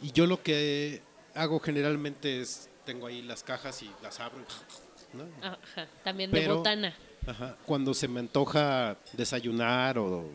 Y 0.02 0.12
yo 0.12 0.26
lo 0.26 0.42
que 0.42 1.02
hago 1.34 1.60
generalmente 1.60 2.40
es, 2.40 2.68
tengo 2.84 3.06
ahí 3.06 3.22
las 3.22 3.42
cajas 3.42 3.82
y 3.82 3.90
las 4.02 4.20
abro, 4.20 4.38
y- 4.40 5.16
¿no? 5.16 5.24
Ajá, 5.42 5.88
también 6.02 6.30
de 6.30 6.40
Pero- 6.40 6.56
botana. 6.58 6.94
Ajá, 7.26 7.56
Cuando 7.64 7.94
se 7.94 8.06
me 8.06 8.20
antoja 8.20 8.98
desayunar 9.14 9.96
o, 9.98 10.28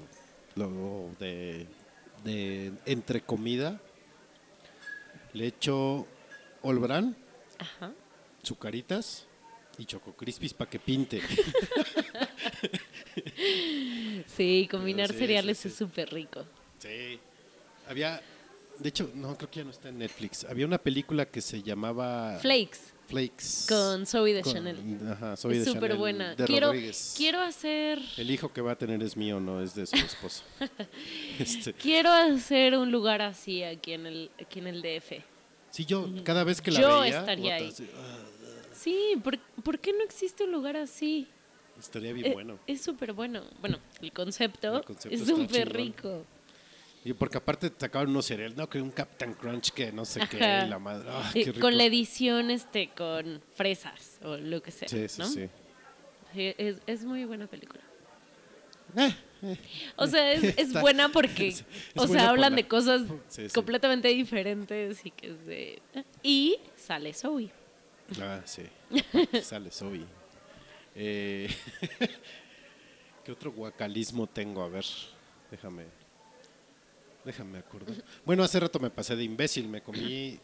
lo 0.55 1.11
de, 1.19 1.67
de 2.23 2.73
entre 2.85 3.21
comida, 3.21 3.79
le 5.33 5.45
echo 5.47 6.07
olbrán, 6.63 7.15
Ajá. 7.59 7.91
sucaritas 8.41 9.27
y 9.77 9.85
choco 9.85 10.13
crispis 10.13 10.53
para 10.53 10.69
que 10.69 10.79
pinte. 10.79 11.21
Sí, 14.27 14.67
combinar 14.69 15.11
sí, 15.11 15.17
cereales 15.17 15.57
sí. 15.59 15.67
es 15.69 15.75
súper 15.75 16.11
rico. 16.13 16.45
Sí. 16.79 17.19
Había, 17.87 18.21
de 18.77 18.89
hecho, 18.89 19.09
no, 19.15 19.35
creo 19.37 19.49
que 19.49 19.57
ya 19.59 19.63
no 19.63 19.71
está 19.71 19.89
en 19.89 19.97
Netflix. 19.99 20.43
Había 20.45 20.65
una 20.65 20.77
película 20.77 21.25
que 21.25 21.41
se 21.41 21.61
llamaba 21.61 22.37
Flakes 22.41 22.79
Flakes. 23.07 23.65
con 23.67 24.05
Zoe 24.05 24.33
de 24.33 24.41
con- 24.43 24.53
Chanel. 24.53 24.77
Ajá, 25.11 25.35
Zoe 25.35 25.57
es 25.57 25.65
de 25.65 25.73
Chanel, 25.73 25.97
buena. 25.97 26.35
de 26.35 26.45
Quiero, 26.45 26.67
Rodríguez. 26.67 27.15
quiero 27.17 27.39
hacer 27.41 27.99
El 28.17 28.29
hijo 28.29 28.53
que 28.53 28.61
va 28.61 28.73
a 28.73 28.75
tener 28.77 29.01
es 29.01 29.17
mío, 29.17 29.39
no 29.39 29.61
es 29.61 29.73
de 29.73 29.85
su 29.87 29.95
esposo. 29.95 30.43
este, 31.39 31.73
quiero 31.73 32.11
hacer 32.11 32.77
un 32.77 32.91
lugar 32.91 33.21
así 33.23 33.63
aquí 33.63 33.93
en 33.93 34.05
el 34.05 34.29
aquí 34.39 34.59
en 34.59 34.67
el 34.67 34.81
DF. 34.83 35.23
sí, 35.71 35.85
yo 35.85 36.07
cada 36.23 36.43
vez 36.43 36.61
que 36.61 36.69
la 36.71 36.81
Yo 36.81 36.99
veía, 37.01 37.19
estaría 37.19 37.55
puta, 37.57 37.65
ahí. 37.65 37.69
así, 37.69 37.87
ah, 37.95 38.17
Sí, 38.75 39.15
¿por, 39.23 39.37
por 39.63 39.79
qué 39.79 39.91
no 39.91 40.03
existe 40.03 40.43
un 40.45 40.51
lugar 40.53 40.77
así? 40.77 41.27
Estaría 41.79 42.13
bien 42.13 42.27
Eh, 42.27 42.33
bueno. 42.33 42.59
Es 42.67 42.81
súper 42.81 43.13
bueno. 43.13 43.43
Bueno, 43.61 43.79
el 44.01 44.11
concepto, 44.11 44.77
El 44.77 44.83
concepto 44.85 45.15
es 45.17 45.25
súper 45.27 45.71
rico. 45.73 46.25
Y 47.05 47.13
porque 47.13 47.37
aparte 47.37 47.69
te 47.69 47.79
sacaban 47.79 48.09
unos 48.09 48.25
cereales, 48.25 48.57
no, 48.57 48.69
que 48.69 48.81
un 48.81 48.91
Captain 48.91 49.33
Crunch 49.33 49.71
que 49.71 49.91
no 49.91 50.03
sé 50.03 50.19
qué, 50.29 50.43
Ajá. 50.43 50.65
la 50.65 50.79
madre. 50.79 51.07
ah, 51.09 51.31
Eh, 51.33 51.45
qué 51.45 51.51
rico. 51.53 51.61
con 51.61 51.77
la 51.77 51.85
edición 51.85 52.51
este 52.51 52.89
con 52.89 53.41
fresas 53.55 54.19
o 54.21 54.35
lo 54.35 54.61
que 54.61 54.71
sea, 54.71 54.87
Sí, 54.89 55.07
sí, 55.07 55.21
¿no? 55.21 55.27
sí. 55.29 55.49
Es, 56.35 56.77
es 56.85 57.05
muy 57.05 57.23
buena 57.25 57.47
película. 57.47 57.81
Eh, 58.97 59.15
eh. 59.43 59.57
O 59.95 60.07
sea, 60.07 60.33
es, 60.33 60.43
es 60.57 60.73
buena 60.73 61.09
porque, 61.09 61.47
es- 61.49 61.63
o 61.95 62.05
buena 62.05 62.19
sea, 62.21 62.29
hablan 62.29 62.51
la- 62.51 62.55
de 62.57 62.67
cosas 62.67 63.03
Sí, 63.29 63.47
sí. 63.47 63.53
completamente 63.55 64.09
diferentes 64.09 65.05
y 65.05 65.11
que 65.11 65.27
es 65.29 65.45
de... 65.45 65.81
Y 66.21 66.57
sale 66.75 67.13
Zoe. 67.13 67.49
Ah, 68.21 68.41
sí. 68.43 68.63
Sale 69.43 69.69
Zoe. 69.71 70.03
Eh, 70.95 71.49
¿Qué 73.23 73.31
otro 73.31 73.51
guacalismo 73.51 74.27
tengo? 74.27 74.63
A 74.63 74.69
ver, 74.69 74.85
déjame. 75.51 75.85
Déjame 77.23 77.59
acordar. 77.59 77.95
Bueno, 78.25 78.43
hace 78.43 78.59
rato 78.59 78.79
me 78.79 78.89
pasé 78.89 79.15
de 79.15 79.23
imbécil. 79.23 79.67
Me 79.67 79.81
comí 79.81 80.39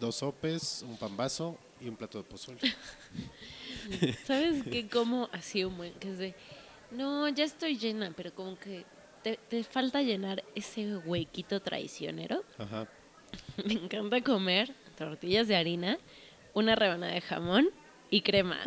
dos 0.00 0.16
sopes, 0.16 0.82
un 0.82 0.96
pambazo 0.96 1.58
y 1.80 1.88
un 1.88 1.96
plato 1.96 2.18
de 2.18 2.24
pozole. 2.24 2.58
¿Sabes 4.24 4.64
qué? 4.64 4.88
Como 4.88 5.28
así 5.32 5.64
un 5.64 5.76
buen, 5.76 5.92
que 5.94 6.10
es 6.10 6.18
de... 6.18 6.34
No, 6.90 7.28
ya 7.28 7.44
estoy 7.44 7.76
llena, 7.76 8.12
pero 8.16 8.34
como 8.34 8.58
que 8.58 8.84
te, 9.22 9.38
te 9.48 9.64
falta 9.64 10.02
llenar 10.02 10.44
ese 10.54 10.96
huequito 10.96 11.60
traicionero. 11.60 12.44
Ajá. 12.58 12.88
Me 13.64 13.74
encanta 13.74 14.22
comer 14.22 14.74
tortillas 14.96 15.48
de 15.48 15.56
harina, 15.56 15.98
una 16.54 16.74
rebanada 16.74 17.12
de 17.12 17.20
jamón 17.20 17.68
y 18.10 18.22
crema. 18.22 18.60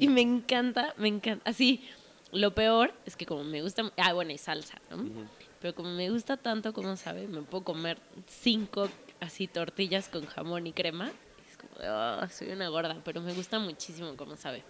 Y 0.00 0.08
me 0.08 0.20
encanta, 0.20 0.94
me 0.96 1.08
encanta. 1.08 1.48
Así, 1.50 1.88
lo 2.32 2.54
peor 2.54 2.92
es 3.06 3.16
que 3.16 3.26
como 3.26 3.44
me 3.44 3.62
gusta... 3.62 3.90
Ah, 3.96 4.12
bueno, 4.12 4.32
y 4.32 4.38
salsa, 4.38 4.80
¿no? 4.90 5.28
Pero 5.60 5.74
como 5.74 5.90
me 5.94 6.10
gusta 6.10 6.36
tanto, 6.36 6.72
como 6.72 6.96
sabe, 6.96 7.26
me 7.26 7.42
puedo 7.42 7.64
comer 7.64 7.98
cinco 8.26 8.88
así 9.20 9.46
tortillas 9.48 10.08
con 10.08 10.24
jamón 10.26 10.66
y 10.66 10.72
crema. 10.72 11.10
Es 11.50 11.56
como, 11.56 11.72
"Ah, 11.82 12.28
soy 12.30 12.50
una 12.50 12.68
gorda, 12.68 13.00
pero 13.04 13.20
me 13.20 13.32
gusta 13.32 13.58
muchísimo 13.58 14.16
como 14.16 14.36
sabe. 14.36 14.62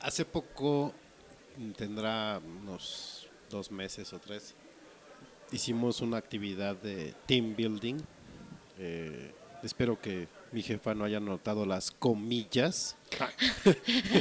Hace 0.00 0.24
poco, 0.24 0.92
mm, 1.56 1.70
tendrá 1.72 2.40
unos 2.44 3.28
dos 3.48 3.70
meses 3.70 4.12
o 4.12 4.18
tres, 4.18 4.54
hicimos 5.52 6.00
una 6.02 6.18
actividad 6.18 6.76
de 6.76 7.14
team 7.26 7.56
building. 7.56 7.96
Eh, 8.78 9.32
espero 9.62 10.00
que 10.00 10.28
mi 10.52 10.62
jefa 10.62 10.94
no 10.94 11.04
haya 11.04 11.20
notado 11.20 11.64
las 11.66 11.90
comillas. 11.90 12.96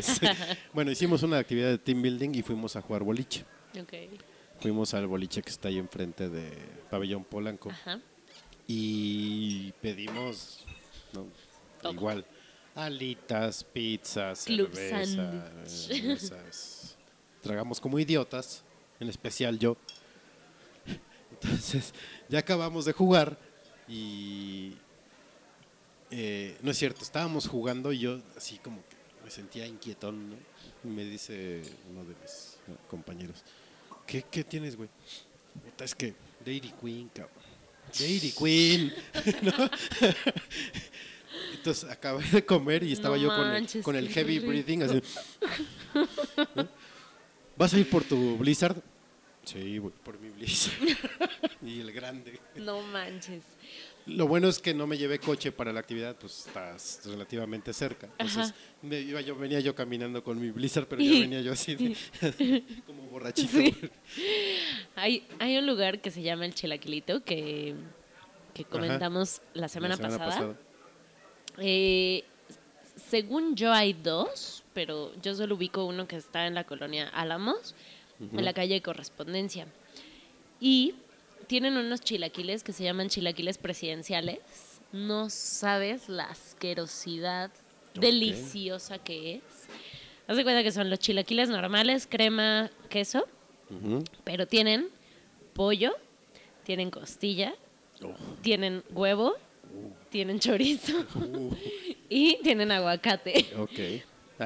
Sí. 0.01 0.25
Bueno, 0.73 0.91
hicimos 0.91 1.23
una 1.23 1.37
actividad 1.39 1.69
de 1.69 1.77
team 1.77 2.01
building 2.01 2.31
y 2.35 2.41
fuimos 2.41 2.75
a 2.75 2.81
jugar 2.81 3.03
boliche. 3.03 3.45
Fuimos 4.59 4.93
al 4.93 5.07
boliche 5.07 5.41
que 5.41 5.49
está 5.49 5.69
ahí 5.69 5.77
enfrente 5.77 6.29
de 6.29 6.51
Pabellón 6.89 7.23
Polanco 7.23 7.69
Ajá. 7.69 7.99
y 8.67 9.71
pedimos 9.81 10.65
no, 11.13 11.27
igual 11.91 12.25
alitas, 12.75 13.63
pizzas, 13.63 14.45
Club 14.45 14.73
cerveza, 14.73 15.15
sándwich. 15.15 15.67
cervezas. 15.69 16.97
Tragamos 17.41 17.79
como 17.79 17.99
idiotas, 17.99 18.63
en 18.99 19.09
especial 19.09 19.57
yo. 19.59 19.77
Entonces, 21.31 21.93
ya 22.27 22.39
acabamos 22.39 22.85
de 22.85 22.91
jugar 22.93 23.37
y 23.87 24.73
eh, 26.11 26.57
no 26.61 26.71
es 26.71 26.77
cierto, 26.77 27.03
estábamos 27.03 27.47
jugando 27.47 27.91
y 27.91 27.99
yo 27.99 28.19
así 28.35 28.57
como 28.59 28.77
que 28.89 28.95
me 29.23 29.31
sentía 29.31 29.65
inquietón, 29.65 30.29
¿no? 30.31 30.35
Y 30.83 30.87
me 30.87 31.03
dice 31.05 31.61
uno 31.89 32.03
de 32.03 32.15
mis 32.21 32.57
compañeros, 32.89 33.43
¿qué, 34.07 34.23
qué 34.29 34.43
tienes, 34.43 34.75
güey? 34.75 34.89
Es 35.79 35.95
que 35.95 36.13
Dairy 36.45 36.73
Queen, 36.81 37.09
cabrón. 37.09 37.35
Dairy 37.97 38.31
Queen. 38.31 38.93
¿no? 39.41 39.53
Entonces 41.53 41.89
acabé 41.89 42.23
de 42.29 42.45
comer 42.45 42.83
y 42.83 42.93
estaba 42.93 43.17
No 43.17 43.23
yo 43.23 43.29
con 43.29 43.47
el, 43.51 43.83
con 43.83 43.95
el 43.95 44.09
heavy 44.09 44.39
rico. 44.39 44.47
breathing 44.49 44.83
así. 44.83 45.01
¿no? 46.55 46.67
¿Vas 47.57 47.73
a 47.73 47.77
ir 47.79 47.89
por 47.89 48.03
tu 48.03 48.37
Blizzard? 48.37 48.81
Sí, 49.43 49.79
voy 49.79 49.91
por 50.03 50.19
mi 50.19 50.29
Blizzard. 50.29 50.75
y 51.61 51.81
el 51.81 51.91
grande. 51.91 52.39
No 52.55 52.81
manches. 52.81 53.43
Lo 54.15 54.27
bueno 54.27 54.47
es 54.47 54.59
que 54.59 54.73
no 54.73 54.87
me 54.87 54.97
llevé 54.97 55.19
coche 55.19 55.51
para 55.51 55.71
la 55.73 55.79
actividad, 55.79 56.15
pues 56.15 56.45
estás 56.47 57.01
relativamente 57.05 57.73
cerca. 57.73 58.07
Entonces, 58.17 58.53
me 58.81 58.99
iba 58.99 59.21
yo, 59.21 59.35
venía 59.35 59.59
yo 59.59 59.75
caminando 59.75 60.23
con 60.23 60.39
mi 60.39 60.49
Blizzard, 60.51 60.87
pero 60.87 61.01
ya 61.01 61.11
venía 61.19 61.41
yo 61.41 61.51
así, 61.53 61.75
de- 61.75 62.63
como 62.85 63.03
borrachito. 63.03 63.49
Sí. 63.57 63.75
Hay, 64.95 65.25
hay 65.39 65.57
un 65.57 65.65
lugar 65.67 66.01
que 66.01 66.11
se 66.11 66.21
llama 66.21 66.45
el 66.45 66.53
Chilaquilito 66.53 67.23
que, 67.23 67.75
que 68.53 68.65
comentamos 68.65 69.41
la 69.53 69.67
semana, 69.67 69.97
pasada. 69.97 70.55
Eh, 71.57 72.23
según 73.09 73.55
yo 73.55 73.71
hay 73.73 73.93
dos, 73.93 74.63
pero 74.73 75.11
yo 75.21 75.35
solo 75.35 75.55
ubico 75.55 75.85
uno 75.85 76.07
que 76.07 76.15
está 76.15 76.47
en 76.47 76.53
la 76.55 76.63
colonia 76.63 77.09
Álamos, 77.09 77.75
en 78.19 78.43
la 78.43 78.53
calle 78.53 78.75
de 78.75 78.81
Correspondencia. 78.81 79.65
Y 80.59 80.93
tienen 81.49 81.77
unos 81.77 82.01
chilaquiles 82.01 82.63
que 82.63 82.71
se 82.73 82.83
llaman 82.83 83.09
chilaquiles 83.09 83.57
presidenciales. 83.57 84.37
No 84.91 85.31
sabes 85.31 86.07
la 86.07 86.25
asquerosidad 86.25 87.49
deliciosa 87.95 88.99
que 88.99 89.35
es. 89.37 89.41
Haz 90.27 90.37
de 90.37 90.43
cuenta 90.43 90.61
que 90.61 90.71
son 90.71 90.91
los 90.91 90.99
chilaquiles 90.99 91.49
normales, 91.49 92.05
crema, 92.07 92.69
queso, 92.87 93.27
pero 94.23 94.45
tienen 94.47 94.89
pollo, 95.53 95.95
tienen 96.63 96.91
costilla, 96.91 97.53
Oh. 98.01 98.13
tienen 98.41 98.81
huevo, 98.91 99.33
tienen 100.09 100.39
chorizo 100.39 100.93
y 102.09 102.37
tienen 102.43 102.71
aguacate. 102.71 103.45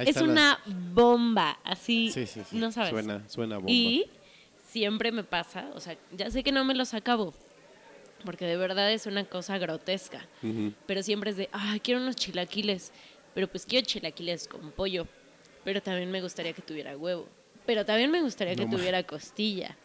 Es 0.07 0.17
una 0.17 0.59
bomba, 0.65 1.59
así, 1.63 2.09
Sí, 2.11 2.25
sí, 2.25 2.41
sí. 2.49 2.55
no 2.57 2.71
sabes. 2.71 2.89
Suena, 2.91 3.29
suena 3.29 3.57
bomba. 3.57 3.71
Y 3.71 4.09
siempre 4.73 5.11
me 5.11 5.23
pasa, 5.23 5.69
o 5.75 5.79
sea, 5.79 5.95
ya 6.11 6.31
sé 6.31 6.41
que 6.43 6.51
no 6.51 6.65
me 6.65 6.73
los 6.73 6.95
acabo, 6.95 7.31
porque 8.25 8.45
de 8.45 8.57
verdad 8.57 8.91
es 8.91 9.05
una 9.05 9.23
cosa 9.23 9.59
grotesca, 9.59 10.27
pero 10.87 11.03
siempre 11.03 11.29
es 11.29 11.37
de, 11.37 11.47
ay, 11.51 11.79
quiero 11.79 12.01
unos 12.01 12.15
chilaquiles, 12.15 12.91
pero 13.35 13.47
pues 13.47 13.67
quiero 13.67 13.85
chilaquiles 13.85 14.47
con 14.47 14.71
pollo, 14.71 15.07
pero 15.63 15.79
también 15.79 16.09
me 16.09 16.21
gustaría 16.21 16.53
que 16.53 16.63
tuviera 16.63 16.97
huevo, 16.97 17.29
pero 17.67 17.85
también 17.85 18.09
me 18.09 18.21
gustaría 18.21 18.55
que 18.55 18.65
No 18.65 18.75
tuviera 18.75 19.03
costilla. 19.03 19.77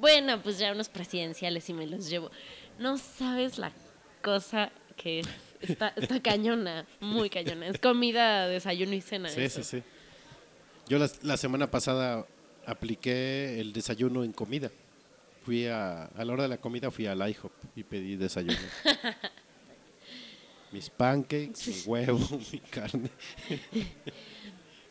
Bueno, 0.00 0.42
pues 0.42 0.58
ya 0.58 0.72
unos 0.72 0.88
presidenciales 0.88 1.68
y 1.68 1.74
me 1.74 1.86
los 1.86 2.08
llevo. 2.08 2.30
No 2.78 2.96
sabes 2.96 3.58
la 3.58 3.70
cosa 4.22 4.72
que 4.96 5.20
es. 5.20 5.28
Está, 5.60 5.92
está 5.96 6.20
cañona, 6.22 6.86
muy 6.98 7.30
cañona. 7.30 7.68
Es 7.68 7.78
comida, 7.78 8.48
desayuno 8.48 8.94
y 8.94 9.00
cena. 9.00 9.28
Sí, 9.28 9.42
eso. 9.42 9.62
sí, 9.62 9.78
sí. 9.78 9.82
Yo 10.88 10.98
la, 10.98 11.08
la 11.22 11.36
semana 11.36 11.70
pasada 11.70 12.26
apliqué 12.66 13.60
el 13.60 13.72
desayuno 13.72 14.24
en 14.24 14.32
comida. 14.32 14.70
Fui 15.44 15.66
a, 15.66 16.04
a 16.04 16.24
la 16.24 16.32
hora 16.32 16.42
de 16.44 16.48
la 16.48 16.58
comida 16.58 16.90
fui 16.90 17.06
al 17.06 17.28
IHOP 17.28 17.52
y 17.76 17.84
pedí 17.84 18.16
desayuno. 18.16 18.58
Mis 20.72 20.90
pancakes, 20.90 21.68
mi 21.68 21.80
huevo, 21.86 22.18
mi 22.52 22.58
carne. 22.58 23.10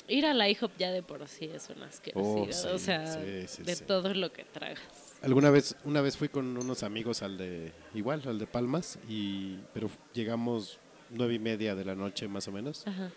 Ir 0.08 0.26
a 0.26 0.34
la 0.34 0.50
IHOP 0.50 0.72
ya 0.78 0.92
de 0.92 1.02
por 1.02 1.28
sí 1.28 1.46
es 1.46 1.70
una 1.70 1.88
asquerosidad. 1.88 2.72
Oh, 2.72 2.76
o 2.76 2.78
sí, 2.78 2.86
sea, 2.86 3.06
sí, 3.06 3.48
sí, 3.48 3.64
de 3.64 3.76
todo 3.78 4.14
lo 4.14 4.32
que 4.32 4.44
tragas. 4.44 5.16
Alguna 5.22 5.50
vez, 5.50 5.76
una 5.86 6.02
vez 6.02 6.18
fui 6.18 6.30
con 6.30 6.58
unos 6.58 6.84
amigos 6.84 7.22
al 7.22 7.38
de, 7.38 7.72
igual, 7.94 8.22
al 8.26 8.38
de 8.38 8.46
Palmas, 8.46 9.00
y, 9.10 9.58
pero 9.74 9.90
llegamos 10.14 10.80
nueve 11.10 11.34
y 11.36 11.40
media 11.40 11.76
de 11.76 11.86
la 11.86 11.96
noche 11.96 12.28
más 12.28 12.48
o 12.48 12.52
menos. 12.52 12.86
Ajá. 12.86 13.10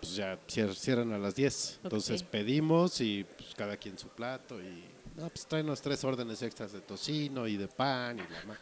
Pues 0.00 0.16
ya 0.16 0.38
cier- 0.46 0.74
cierran 0.74 1.12
a 1.12 1.18
las 1.18 1.34
10. 1.34 1.80
Entonces 1.84 2.22
pedimos 2.22 3.00
y 3.00 3.24
pues 3.36 3.54
cada 3.54 3.76
quien 3.76 3.98
su 3.98 4.08
plato 4.08 4.60
y 4.60 4.84
no, 5.16 5.28
pues 5.30 5.46
tráenos 5.46 5.80
tres 5.80 6.04
órdenes 6.04 6.42
extras 6.42 6.72
de 6.72 6.80
tocino 6.80 7.46
y 7.48 7.56
de 7.56 7.68
pan 7.68 8.18
y 8.18 8.22
la 8.22 8.44
ma- 8.46 8.58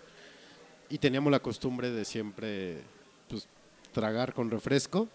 Y 0.88 0.98
teníamos 0.98 1.30
la 1.32 1.40
costumbre 1.40 1.90
de 1.90 2.04
siempre 2.04 2.82
pues 3.28 3.48
tragar 3.92 4.32
con 4.32 4.50
refresco 4.50 5.08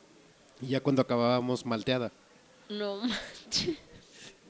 y 0.61 0.67
ya 0.67 0.81
cuando 0.81 1.01
acabábamos 1.01 1.65
malteada. 1.65 2.11
No 2.69 2.97
manches. 2.97 3.77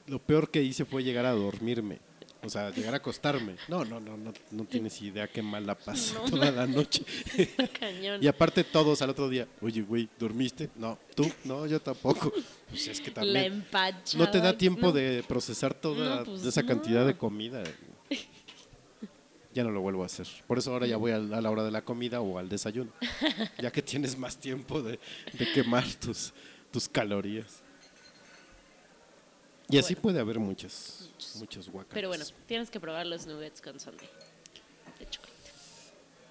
Lo 0.06 0.18
peor 0.18 0.50
que 0.50 0.62
hice 0.62 0.84
fue 0.84 1.04
llegar 1.04 1.24
a 1.26 1.30
dormirme. 1.32 2.00
O 2.42 2.48
sea, 2.48 2.70
llegar 2.70 2.94
a 2.94 2.96
acostarme. 2.98 3.56
No, 3.68 3.84
no, 3.84 4.00
no, 4.00 4.16
no, 4.16 4.32
no 4.50 4.64
tienes 4.64 5.00
idea 5.02 5.28
qué 5.28 5.42
mal 5.42 5.66
la 5.66 5.74
pasé 5.74 6.14
No 6.14 6.20
toda 6.22 6.50
la 6.50 6.66
noche. 6.66 7.04
Está 7.36 7.68
cañón. 7.80 8.22
Y 8.22 8.26
aparte 8.26 8.64
todos 8.64 9.02
al 9.02 9.10
otro 9.10 9.28
día, 9.28 9.46
oye, 9.60 9.82
güey, 9.82 10.08
¿dormiste? 10.18 10.70
No, 10.76 10.98
¿tú? 11.14 11.30
No, 11.44 11.66
yo 11.66 11.80
tampoco. 11.80 12.32
Pues 12.70 12.88
es 12.88 13.00
que 13.00 13.08
la 13.08 13.14
también 13.14 13.52
empachada. 13.52 14.24
no 14.24 14.30
te 14.30 14.40
da 14.40 14.56
tiempo 14.56 14.86
No. 14.86 14.92
de 14.92 15.22
procesar 15.28 15.74
toda 15.74 16.16
No, 16.20 16.24
pues 16.24 16.44
esa 16.46 16.64
cantidad 16.64 17.06
de 17.06 17.16
comida. 17.16 17.62
Ya 19.52 19.64
no 19.64 19.72
lo 19.72 19.80
vuelvo 19.80 20.04
a 20.04 20.06
hacer. 20.06 20.28
Por 20.46 20.58
eso 20.58 20.72
ahora 20.72 20.86
ya 20.86 20.96
voy 20.96 21.10
a, 21.10 21.18
la 21.18 21.50
hora 21.50 21.64
de 21.64 21.72
la 21.72 21.82
comida 21.82 22.20
o 22.20 22.38
al 22.38 22.48
desayuno. 22.48 22.92
Ya 23.60 23.72
que 23.72 23.82
tienes 23.82 24.16
más 24.16 24.36
tiempo 24.36 24.80
de, 24.80 25.00
de 25.32 25.52
quemar 25.52 25.84
tus, 25.94 26.32
tus 26.70 26.88
calorías. 26.88 27.62
Y 29.70 29.78
así 29.78 29.94
Bueno. 29.94 30.02
puede 30.02 30.20
haber 30.20 30.38
muchas, 30.38 31.10
muchos 31.36 31.68
guacamas. 31.68 31.94
Pero 31.94 32.08
bueno, 32.08 32.24
tienes 32.46 32.70
que 32.70 32.80
probar 32.80 33.06
los 33.06 33.26
nuggets 33.26 33.60
con 33.60 33.78
sundae 33.78 34.08
de 34.98 35.08
chocolate. 35.08 35.36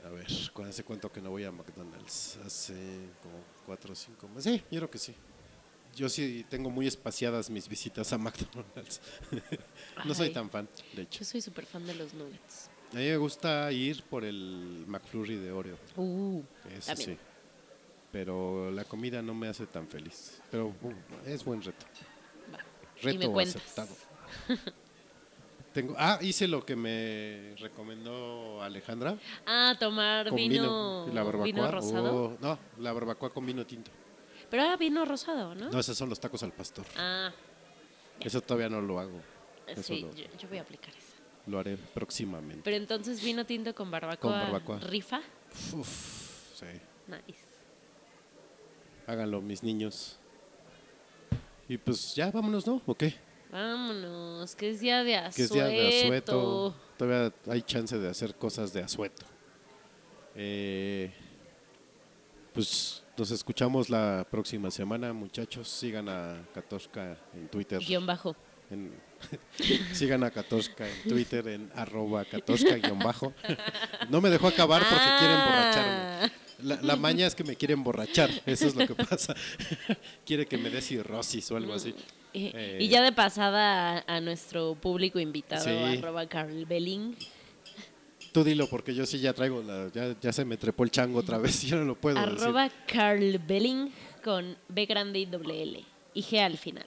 A 0.06 0.10
ver, 0.10 0.28
¿cu- 0.54 0.64
¿hace 0.64 0.84
cuánto 0.84 1.12
que 1.12 1.22
no 1.22 1.30
voy 1.30 1.44
a 1.44 1.52
McDonald's? 1.52 2.38
Hace 2.46 2.74
como 3.22 3.36
cuatro 3.66 3.94
o 3.94 3.96
cinco 3.96 4.28
meses. 4.30 4.44
Sí, 4.44 4.64
yo 4.72 4.80
creo 4.80 4.90
que 4.90 4.98
sí. 4.98 5.14
Yo 5.96 6.08
sí 6.08 6.46
tengo 6.50 6.70
muy 6.70 6.88
espaciadas 6.88 7.50
mis 7.50 7.68
visitas 7.68 8.12
a 8.14 8.18
McDonald's. 8.18 9.02
no 10.06 10.14
soy 10.14 10.30
tan 10.32 10.50
fan, 10.50 10.68
de 10.96 11.02
hecho. 11.04 11.20
Yo 11.20 11.26
soy 11.26 11.42
súper 11.42 11.66
fan 11.66 11.86
de 11.86 11.96
los 11.96 12.14
nuggets. 12.14 12.70
A 12.94 12.96
mí 12.96 13.04
me 13.06 13.18
gusta 13.18 13.72
ir 13.72 14.04
por 14.04 14.24
el 14.24 14.84
McFlurry 14.88 15.36
de 15.36 15.52
Oreo. 15.52 15.78
Uh, 15.96 16.42
Eso 16.78 16.88
también. 16.88 17.10
sí. 17.12 17.18
Pero 18.12 18.72
la 18.72 18.84
comida 18.86 19.22
no 19.22 19.36
me 19.36 19.48
hace 19.48 19.68
tan 19.68 19.88
feliz. 19.88 20.40
Pero 20.50 20.68
uh, 20.70 20.94
es 21.28 21.44
buen 21.46 21.62
reto. 21.62 21.86
Va. 23.06 23.12
y 23.12 23.14
Reto 23.14 23.28
me 23.28 23.34
cuentas. 23.34 23.56
aceptado. 23.62 23.96
Tengo, 25.74 25.94
ah, 26.00 26.18
hice 26.22 26.48
lo 26.48 26.66
que 26.66 26.76
me 26.76 27.54
recomendó 27.60 28.62
Alejandra. 28.64 29.16
Ah, 29.46 29.76
tomar 29.80 30.34
vino, 30.34 31.06
vino. 31.06 31.14
La 31.14 31.22
barbacoa. 31.24 31.46
vino 31.46 31.72
rosado. 31.72 32.26
Oh, 32.26 32.38
no, 32.42 32.60
la 32.80 32.92
barbacoa 32.92 33.30
con 33.32 33.46
vino 33.46 33.66
tinto. 33.68 33.92
Pero 34.50 34.64
era 34.64 34.76
vino 34.78 35.06
rosado, 35.06 35.54
¿no? 35.54 35.70
No, 35.70 35.80
esos 35.80 35.96
son 35.96 36.10
los 36.10 36.20
tacos 36.20 36.42
al 36.42 36.54
pastor. 36.54 36.86
Ah, 36.98 37.32
Eso 38.20 38.42
todavía 38.42 38.68
no 38.68 38.82
lo 38.82 39.00
hago. 39.00 39.22
Eso 39.68 39.84
sí, 39.84 40.02
lo, 40.02 40.12
yo, 40.16 40.26
yo 40.40 40.50
voy 40.50 40.58
a 40.58 40.62
aplicar 40.62 40.90
esa. 40.90 41.14
lo 41.46 41.60
haré 41.60 41.78
próximamente. 41.78 42.62
Pero 42.64 42.76
entonces 42.78 43.24
vino 43.24 43.46
tinto 43.46 43.76
con 43.76 43.92
barbacoa, 43.92 44.18
Con 44.18 44.32
barbacoa. 44.32 44.80
rifa. 44.80 45.22
Uf, 45.74 46.56
sí. 46.56 46.66
Nice. 47.06 47.40
Háganlo, 49.06 49.40
mis 49.42 49.62
niños. 49.62 50.18
Y 51.70 51.78
pues 51.78 52.14
ya, 52.16 52.30
vámonos, 52.32 52.68
¿no? 52.68 52.82
¿O 52.86 52.94
qué? 52.96 53.14
Vámonos, 53.52 54.56
que 54.56 54.72
es 54.72 54.80
día 54.82 55.04
de 55.04 55.16
asueto. 55.16 55.36
Que 55.36 55.44
es 55.44 55.50
día 55.52 55.66
de 55.66 56.04
asueto. 56.04 56.76
Todavía 56.98 57.34
hay 57.48 57.62
chance 57.62 57.98
de 57.98 58.10
hacer 58.10 58.36
cosas 58.36 58.74
de 58.74 58.82
asueto. 58.84 59.26
Eh, 60.36 61.12
pues 62.54 63.04
nos 63.18 63.32
escuchamos 63.32 63.90
la 63.90 64.26
próxima 64.30 64.70
semana, 64.72 65.14
muchachos. 65.14 65.68
Sigan 65.68 66.10
a 66.10 66.46
Katoshka 66.54 67.18
en 67.34 67.48
Twitter. 67.48 67.80
Guión 67.80 68.06
bajo. 68.06 68.36
en- 68.70 68.94
sigan 69.94 70.24
a 70.24 70.32
Katoshka 70.32 70.88
en 70.88 71.10
Twitter 71.10 71.48
en 71.48 71.72
arroba 71.76 72.26
Katoshka 72.26 72.76
guion 72.76 73.00
bajo. 73.00 73.34
No 74.10 74.22
me 74.22 74.30
dejó 74.30 74.48
acabar 74.48 74.82
porque 74.82 75.06
quiere 75.20 75.34
emborracharme. 75.34 75.92
Ah. 75.92 76.30
La, 76.62 76.82
la 76.82 76.96
maña 76.98 77.26
es 77.26 77.36
que 77.36 77.44
me 77.46 77.56
quiere 77.56 77.74
emborrachar, 77.74 78.30
eso 78.46 78.68
es 78.68 78.76
lo 78.76 78.86
que 78.86 78.94
pasa. 78.96 79.34
quiere 80.26 80.46
que 80.46 80.58
me 80.58 80.70
dé 80.70 80.82
cirrosis 80.82 81.50
o 81.52 81.58
algo 81.58 81.74
así. 81.74 81.96
Y, 82.34 82.52
Eh, 82.54 82.78
y 82.82 82.88
ya 82.90 83.02
de 83.02 83.12
pasada 83.14 84.00
a, 84.06 84.16
a 84.18 84.22
nuestro 84.22 84.76
público 84.76 85.20
invitado, 85.20 85.64
Sí. 85.64 85.70
arroba 85.98 86.28
Carl 86.28 86.66
Belling. 86.66 87.16
Tú 88.34 88.44
dilo 88.44 88.68
porque 88.70 88.94
yo 88.94 89.06
sí 89.06 89.20
ya 89.20 89.34
traigo 89.34 89.64
la, 89.64 89.90
ya, 89.92 90.16
ya 90.22 90.32
se 90.34 90.46
me 90.46 90.56
trepó 90.58 90.84
el 90.84 90.92
chango 90.92 91.20
otra 91.20 91.38
vez, 91.38 91.62
yo 91.66 91.78
no 91.78 91.86
lo 91.86 91.96
puedo 91.96 92.20
decir. 92.20 92.44
Arroba 92.44 92.70
Carl 92.88 93.40
Belling 93.40 93.92
con 94.24 94.58
B 94.68 94.86
grande 94.86 95.20
y 95.20 95.26
doble 95.26 95.64
L. 95.64 95.84
Y 96.14 96.22
G 96.24 96.40
al 96.40 96.58
final. 96.58 96.86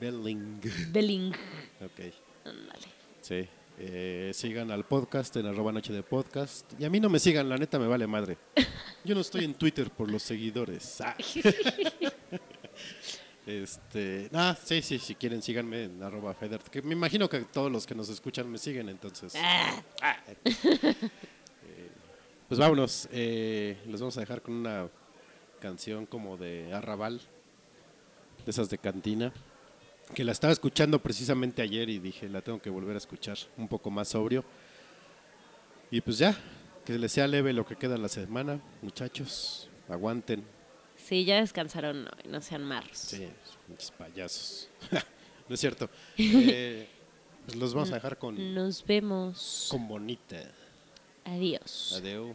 Belling. 0.00 0.60
Belling. 0.92 1.32
Ok. 1.80 2.12
Ándale. 2.44 2.88
Sí. 3.20 3.48
Eh, 3.78 4.30
sigan 4.32 4.70
al 4.70 4.84
podcast 4.84 5.36
en 5.36 5.46
arroba 5.46 5.72
noche 5.72 5.92
de 5.92 6.02
podcast. 6.02 6.72
Y 6.78 6.84
a 6.84 6.90
mí 6.90 7.00
no 7.00 7.08
me 7.10 7.18
sigan, 7.18 7.48
la 7.48 7.56
neta 7.56 7.78
me 7.78 7.86
vale 7.86 8.06
madre. 8.06 8.38
Yo 9.04 9.14
no 9.14 9.20
estoy 9.20 9.44
en 9.44 9.54
Twitter 9.54 9.90
por 9.90 10.10
los 10.10 10.22
seguidores. 10.22 11.00
Ah. 11.00 11.16
Este, 13.46 14.30
ah, 14.32 14.56
sí, 14.64 14.80
sí, 14.80 14.98
si 14.98 15.16
quieren 15.16 15.42
síganme 15.42 15.84
en 15.84 16.02
arroba 16.02 16.32
Feder, 16.32 16.60
que 16.62 16.80
me 16.80 16.94
imagino 16.94 17.28
que 17.28 17.40
todos 17.40 17.70
los 17.70 17.86
que 17.86 17.94
nos 17.94 18.08
escuchan 18.08 18.50
me 18.50 18.56
siguen, 18.56 18.88
entonces. 18.88 19.34
Ah. 19.36 19.82
Ah. 20.00 20.16
Eh, 20.46 21.90
pues 22.48 22.58
vámonos, 22.58 23.06
eh, 23.12 23.76
les 23.86 24.00
vamos 24.00 24.16
a 24.16 24.20
dejar 24.20 24.40
con 24.40 24.54
una 24.54 24.88
canción 25.60 26.06
como 26.06 26.38
de 26.38 26.72
Arrabal, 26.72 27.20
de 28.46 28.50
esas 28.50 28.70
de 28.70 28.78
cantina, 28.78 29.30
que 30.12 30.24
la 30.24 30.32
estaba 30.32 30.52
escuchando 30.52 30.98
precisamente 30.98 31.62
ayer 31.62 31.88
y 31.88 31.98
dije, 31.98 32.28
la 32.28 32.42
tengo 32.42 32.60
que 32.60 32.70
volver 32.70 32.94
a 32.94 32.98
escuchar 32.98 33.38
un 33.56 33.68
poco 33.68 33.90
más 33.90 34.08
sobrio. 34.08 34.44
Y 35.90 36.00
pues 36.00 36.18
ya, 36.18 36.36
que 36.84 36.98
les 36.98 37.12
sea 37.12 37.26
leve 37.26 37.52
lo 37.52 37.64
que 37.64 37.76
queda 37.76 37.94
en 37.94 38.02
la 38.02 38.08
semana, 38.08 38.60
muchachos, 38.82 39.68
aguanten. 39.88 40.44
Sí, 40.96 41.24
ya 41.24 41.40
descansaron 41.40 42.06
hoy, 42.06 42.30
no 42.30 42.40
sean 42.40 42.64
marros. 42.64 42.96
Sí, 42.96 43.28
pinches 43.66 43.90
payasos. 43.90 44.68
no 45.48 45.54
es 45.54 45.60
cierto. 45.60 45.88
Eh, 46.16 46.88
pues 47.46 47.56
los 47.56 47.74
vamos 47.74 47.90
a 47.92 47.96
dejar 47.96 48.18
con, 48.18 48.54
Nos 48.54 48.84
vemos. 48.84 49.68
con 49.70 49.86
bonita. 49.86 50.50
Adiós. 51.24 51.94
Adeu. 51.96 52.34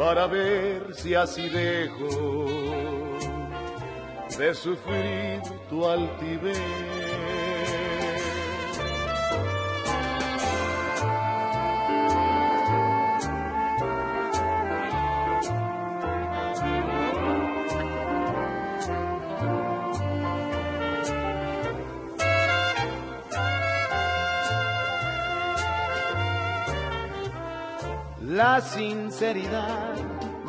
para 0.00 0.26
ver 0.26 0.94
si 0.94 1.14
así 1.14 1.46
dejo 1.50 2.46
de 4.38 4.54
sufrir 4.54 5.42
tu 5.68 5.86
altivez. 5.86 6.58
La 28.20 28.62
sinceridad 28.62 29.89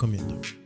Noche 0.00 0.16
de 0.16 0.16
podcast 0.16 0.16
para 0.16 0.30
ir 0.30 0.40
comiendo. 0.40 0.59